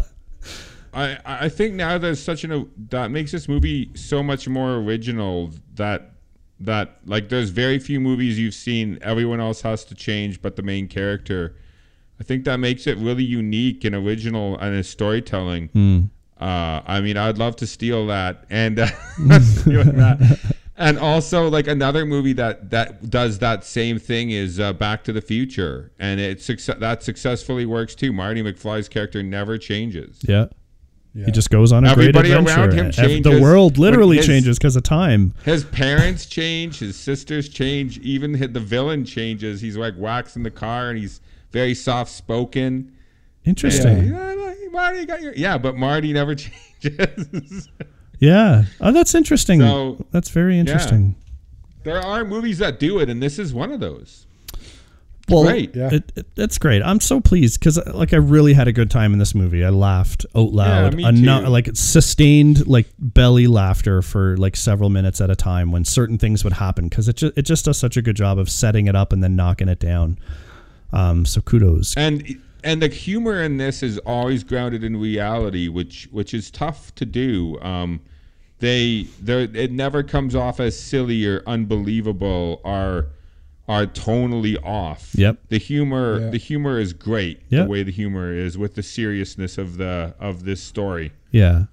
I 0.93 1.17
I 1.25 1.49
think 1.49 1.73
now 1.73 1.97
there's 1.97 2.21
such 2.21 2.43
an 2.43 2.69
that 2.89 3.11
makes 3.11 3.31
this 3.31 3.47
movie 3.47 3.91
so 3.95 4.21
much 4.23 4.47
more 4.47 4.75
original 4.75 5.51
that 5.75 6.11
that 6.59 6.97
like 7.05 7.29
there's 7.29 7.49
very 7.49 7.79
few 7.79 7.99
movies 7.99 8.39
you've 8.39 8.53
seen 8.53 8.99
everyone 9.01 9.39
else 9.39 9.61
has 9.61 9.83
to 9.85 9.95
change 9.95 10.41
but 10.41 10.55
the 10.55 10.61
main 10.63 10.87
character. 10.87 11.55
I 12.19 12.23
think 12.23 12.45
that 12.45 12.57
makes 12.57 12.87
it 12.87 12.97
really 12.99 13.23
unique 13.23 13.83
and 13.83 13.95
original 13.95 14.57
and 14.59 14.75
its 14.75 14.87
storytelling. 14.87 15.69
Hmm. 15.69 16.01
Uh, 16.39 16.81
I 16.85 17.01
mean, 17.01 17.17
I'd 17.17 17.37
love 17.37 17.55
to 17.57 17.67
steal 17.67 18.07
that 18.07 18.45
and 18.49 18.79
uh, 18.79 18.87
that. 19.17 20.53
And 20.75 20.97
also, 20.97 21.49
like 21.49 21.67
another 21.67 22.05
movie 22.05 22.33
that 22.33 22.69
that 22.71 23.09
does 23.09 23.39
that 23.39 23.63
same 23.63 23.99
thing 23.99 24.31
is 24.31 24.59
uh, 24.59 24.73
Back 24.73 25.03
to 25.05 25.13
the 25.13 25.21
Future, 25.21 25.91
and 25.99 26.19
it 26.19 26.41
success 26.41 26.77
that 26.79 27.03
successfully 27.03 27.65
works 27.65 27.93
too. 27.93 28.11
Marty 28.11 28.41
McFly's 28.41 28.89
character 28.89 29.21
never 29.21 29.57
changes. 29.57 30.19
yeah 30.27 30.45
Yeah. 31.15 31.25
he 31.25 31.31
just 31.31 31.51
goes 31.51 31.71
on 31.71 31.85
a 31.85 31.91
Everybody 31.91 32.29
great 32.29 32.39
adventure. 32.39 32.61
around 32.61 32.95
him 32.95 33.17
Ev- 33.17 33.23
the 33.23 33.39
world 33.39 33.77
literally 33.77 34.17
his- 34.17 34.25
changes 34.25 34.57
because 34.57 34.75
of 34.75 34.81
time. 34.83 35.33
His 35.45 35.63
parents 35.63 36.25
change, 36.25 36.79
his 36.79 36.95
sisters 36.95 37.49
change, 37.49 37.99
even 37.99 38.31
the 38.51 38.59
villain 38.59 39.05
changes. 39.05 39.61
He's 39.61 39.77
like 39.77 39.93
waxing 39.97 40.41
the 40.41 40.49
car 40.51 40.89
and 40.89 40.97
he's 40.97 41.21
very 41.51 41.75
soft 41.75 42.11
spoken. 42.11 42.91
Interesting. 43.45 44.07
Yeah, 44.07 44.33
like, 44.33 44.57
Marty 44.71 45.05
got 45.05 45.21
your 45.21 45.33
yeah, 45.35 45.57
but 45.59 45.75
Marty 45.75 46.13
never 46.13 46.33
changes. 46.81 47.69
Yeah. 48.19 48.63
Oh, 48.81 48.91
that's 48.91 49.13
interesting. 49.13 49.59
So, 49.59 50.03
that's 50.11 50.29
very 50.29 50.57
interesting. 50.57 51.15
there 51.83 51.99
are 52.01 52.23
movies 52.23 52.57
that 52.59 52.79
do 52.79 52.99
it, 52.99 53.09
and 53.09 53.21
this 53.21 53.37
is 53.37 53.53
one 53.53 53.71
of 53.71 53.79
those. 53.79 54.25
Well, 55.29 55.43
great. 55.45 55.73
Yeah. 55.75 55.89
It, 55.93 56.11
it, 56.17 56.25
it's 56.35 56.57
great. 56.57 56.81
I'm 56.83 56.99
so 56.99 57.21
pleased 57.21 57.59
because 57.59 57.77
like 57.93 58.11
I 58.13 58.17
really 58.17 58.53
had 58.53 58.67
a 58.67 58.73
good 58.73 58.91
time 58.91 59.13
in 59.13 59.19
this 59.19 59.33
movie. 59.33 59.63
I 59.63 59.69
laughed 59.69 60.25
out 60.35 60.51
loud, 60.51 60.95
me 60.95 61.05
A 61.05 61.11
no- 61.13 61.41
too. 61.43 61.47
like 61.47 61.69
sustained 61.75 62.67
like 62.67 62.87
belly 62.99 63.47
laughter 63.47 64.01
for 64.01 64.35
like 64.37 64.55
several 64.57 64.89
minutes 64.89 65.21
at 65.21 65.29
a 65.29 65.35
time 65.35 65.71
when 65.71 65.85
certain 65.85 66.17
things 66.17 66.43
would 66.43 66.53
happen 66.53 66.89
because 66.89 67.07
it 67.07 67.15
just 67.15 67.37
it 67.37 67.43
just 67.43 67.63
does 67.65 67.77
such 67.77 67.95
a 67.95 68.01
good 68.01 68.17
job 68.17 68.37
of 68.37 68.49
setting 68.49 68.87
it 68.87 68.95
up 68.95 69.13
and 69.13 69.23
then 69.23 69.35
knocking 69.35 69.69
it 69.69 69.79
down. 69.79 70.19
Um, 70.91 71.25
so 71.25 71.39
kudos. 71.41 71.95
and 71.95 72.39
and 72.65 72.81
the 72.81 72.87
humor 72.89 73.41
in 73.41 73.57
this 73.57 73.81
is 73.81 73.97
always 73.99 74.43
grounded 74.43 74.83
in 74.83 74.97
reality, 74.97 75.67
which 75.69 76.07
which 76.11 76.33
is 76.33 76.51
tough 76.51 76.93
to 76.95 77.05
do. 77.05 77.57
Um, 77.61 78.01
they 78.59 79.07
they 79.21 79.43
it 79.45 79.71
never 79.71 80.03
comes 80.03 80.35
off 80.35 80.59
as 80.59 80.77
silly 80.77 81.25
or 81.25 81.41
unbelievable 81.47 82.61
or 82.63 83.07
are 83.67 83.85
tonally 83.85 84.57
off. 84.63 85.11
Yep. 85.15 85.37
The 85.49 85.57
humor 85.57 86.19
Yeah. 86.19 86.29
the 86.31 86.37
humor 86.37 86.79
is 86.79 86.93
great. 86.93 87.41
Yep. 87.49 87.65
The 87.65 87.69
way 87.71 87.83
the 87.83 87.91
humor 87.91 88.33
is 88.33 88.57
with 88.57 88.75
the 88.75 88.83
seriousness 88.83 89.57
of 89.57 89.77
the 89.77 90.15
of 90.19 90.43
this 90.43 90.61
story. 90.61 91.13
Yeah. 91.31 91.65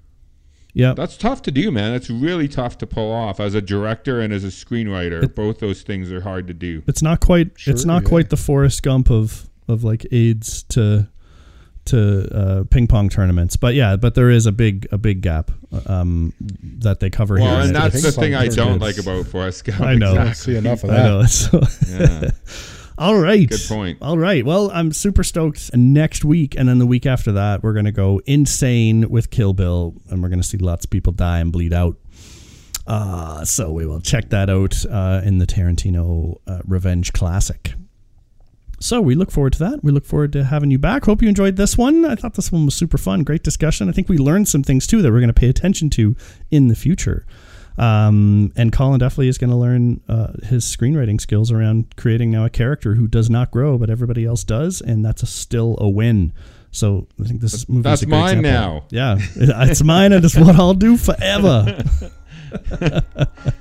Yeah. 0.73 0.95
That's 0.95 1.17
tough 1.17 1.43
to 1.43 1.51
do, 1.51 1.73
man. 1.73 1.93
That's 1.93 2.09
really 2.09 2.47
tough 2.47 2.79
to 2.79 2.87
pull 2.87 3.11
off 3.11 3.41
as 3.41 3.55
a 3.55 3.61
director 3.61 4.21
and 4.21 4.33
as 4.33 4.45
a 4.45 4.49
screenwriter. 4.49 5.35
Both 5.35 5.59
those 5.59 5.83
things 5.83 6.13
are 6.13 6.21
hard 6.21 6.47
to 6.47 6.55
do. 6.55 6.83
It's 6.87 7.03
not 7.03 7.21
quite. 7.21 7.51
it's 7.67 7.85
not 7.85 8.03
yeah. 8.05 8.09
quite 8.09 8.31
the 8.31 8.37
Forrest 8.37 8.83
Gump 8.83 9.11
of 9.11 9.49
of 9.67 9.83
like 9.83 10.07
AIDS 10.13 10.63
to 10.65 11.09
to 11.87 12.29
uh, 12.37 12.65
ping 12.71 12.87
pong 12.87 13.09
tournaments, 13.09 13.57
but 13.57 13.75
yeah, 13.75 13.97
but 13.97 14.15
there 14.15 14.31
is 14.31 14.47
a 14.47 14.53
big 14.53 14.87
a 14.93 14.99
big 14.99 15.21
gap 15.23 15.51
um, 15.87 16.33
that 16.79 17.01
they 17.01 17.11
cover 17.11 17.35
Well, 17.37 17.45
here. 17.57 17.67
and 17.67 17.75
that's 17.75 17.97
it's- 17.97 18.15
the 18.15 18.21
thing 18.21 18.35
I 18.35 18.49
don't 18.49 18.79
like 18.81 18.99
about 18.99 19.27
Forrest 19.27 19.65
Gump. 19.65 19.81
I 19.83 19.95
know. 19.95 20.13
I 20.13 20.15
don't 20.15 20.27
Exactly. 20.29 20.53
see 20.55 20.59
enough 20.59 20.85
of 20.85 20.91
I 20.91 20.95
that. 20.95 21.05
know. 21.05 21.21
it's- 21.21 21.91
Yeah. 21.91 22.31
All 22.99 23.17
right. 23.19 23.49
Good 23.49 23.61
point. 23.67 23.99
All 24.03 24.19
right. 24.19 24.45
Well, 24.45 24.71
I'm 24.75 24.93
super 24.93 25.25
stoked. 25.25 25.75
Next 25.75 26.23
week 26.23 26.55
and 26.59 26.69
then 26.69 26.79
the 26.79 26.87
week 26.87 27.07
after 27.07 27.33
that, 27.33 27.63
we're 27.63 27.73
going 27.73 27.87
to 27.87 27.93
go 27.93 28.21
insane 28.27 29.09
with 29.09 29.31
Kill 29.31 29.55
Bill 29.55 29.95
and 30.11 30.23
we're 30.23 30.29
going 30.29 30.43
to 30.43 30.47
see 30.47 30.59
lots 30.59 30.85
of 30.85 30.91
people 30.91 31.15
die 31.15 31.39
and 31.39 31.51
bleed 31.51 31.73
out. 31.73 31.97
Uh, 32.87 33.43
so 33.45 33.71
we 33.73 33.87
will 33.87 34.01
check 34.03 34.29
that 34.31 34.51
out 34.51 34.85
uh, 34.91 35.23
in 35.25 35.39
the 35.39 35.47
Tarantino 35.47 36.41
uh, 36.47 36.61
Revenge 36.67 37.13
Classic. 37.15 37.73
So 38.81 39.01
we 39.03 39.15
look 39.15 39.31
forward 39.31 39.53
to 39.55 39.59
that. 39.61 39.85
We 39.85 39.93
look 39.93 40.07
forward 40.07 40.33
to 40.33 40.45
having 40.45 40.71
you 40.71 40.79
back. 40.79 41.05
Hope 41.05 41.21
you 41.21 41.29
enjoyed 41.29 41.57
this 41.57 41.77
one. 41.77 42.07
I 42.07 42.15
thought 42.15 42.35
this 42.35 42.51
one 42.51 42.65
was 42.65 42.75
super 42.75 42.97
fun. 42.97 43.25
Great 43.25 43.43
discussion. 43.43 43.89
I 43.91 43.93
think 43.93 44.09
we 44.09 44.17
learned 44.17 44.49
some 44.49 44.63
things 44.63 44.87
too 44.87 45.03
that 45.03 45.13
we're 45.13 45.21
going 45.21 45.29
to 45.29 45.39
pay 45.39 45.51
attention 45.51 45.91
to 45.91 46.17
in 46.51 46.69
the 46.69 46.75
future. 46.75 47.27
Um, 47.77 48.53
and 48.57 48.73
Colin 48.73 48.99
definitely 48.99 49.29
is 49.29 49.39
going 49.39 49.51
to 49.51 49.57
learn 49.57 50.01
uh, 50.09 50.33
his 50.45 50.65
screenwriting 50.65 51.21
skills 51.21 51.53
around 51.53 51.95
creating 51.97 52.31
now 52.31 52.45
a 52.45 52.51
character 52.51 52.95
who 52.95 53.07
does 53.07 53.31
not 53.31 53.51
grow, 53.51 53.79
but 53.79 53.91
everybody 53.91 54.25
else 54.25 54.45
does, 54.45 54.81
and 54.81 55.05
that's 55.05 55.23
a, 55.23 55.27
still 55.27 55.77
a 55.79 55.89
win. 55.89 56.33
So 56.73 57.07
I 57.21 57.25
think 57.25 57.41
this 57.41 57.69
movie 57.69 57.83
That's 57.83 58.03
a 58.03 58.07
great 58.07 58.19
mine 58.19 58.39
example. 58.41 58.87
now. 58.91 59.19
Yeah, 59.19 59.19
it's 59.71 59.83
mine, 59.83 60.13
and 60.13 60.25
it's 60.25 60.37
what 60.37 60.57
I'll 60.57 60.75
do 60.75 60.97
forever. 60.97 61.83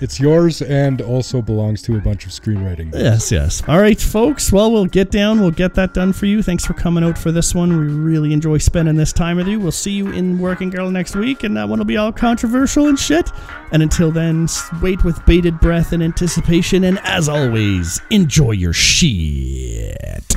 It's 0.00 0.20
yours 0.20 0.60
and 0.60 1.00
also 1.00 1.40
belongs 1.40 1.80
to 1.82 1.96
a 1.96 2.00
bunch 2.00 2.26
of 2.26 2.32
screenwriting. 2.32 2.92
Yes, 2.94 3.32
yes. 3.32 3.62
All 3.66 3.80
right, 3.80 4.00
folks. 4.00 4.52
Well, 4.52 4.70
we'll 4.70 4.86
get 4.86 5.10
down. 5.10 5.40
We'll 5.40 5.50
get 5.50 5.74
that 5.74 5.94
done 5.94 6.12
for 6.12 6.26
you. 6.26 6.42
Thanks 6.42 6.66
for 6.66 6.74
coming 6.74 7.02
out 7.02 7.16
for 7.16 7.32
this 7.32 7.54
one. 7.54 7.70
We 7.78 7.86
really 7.86 8.32
enjoy 8.32 8.58
spending 8.58 8.96
this 8.96 9.12
time 9.12 9.38
with 9.38 9.48
you. 9.48 9.58
We'll 9.58 9.72
see 9.72 9.92
you 9.92 10.08
in 10.08 10.38
Working 10.38 10.70
Girl 10.70 10.90
next 10.90 11.16
week, 11.16 11.44
and 11.44 11.56
that 11.56 11.68
one 11.68 11.78
will 11.78 11.86
be 11.86 11.96
all 11.96 12.12
controversial 12.12 12.88
and 12.88 12.98
shit. 12.98 13.30
And 13.72 13.82
until 13.82 14.10
then, 14.10 14.48
wait 14.82 15.02
with 15.04 15.24
bated 15.24 15.60
breath 15.60 15.92
and 15.92 16.02
anticipation. 16.02 16.84
And 16.84 16.98
as 17.02 17.28
always, 17.28 18.00
enjoy 18.10 18.52
your 18.52 18.72
shit. 18.72 20.36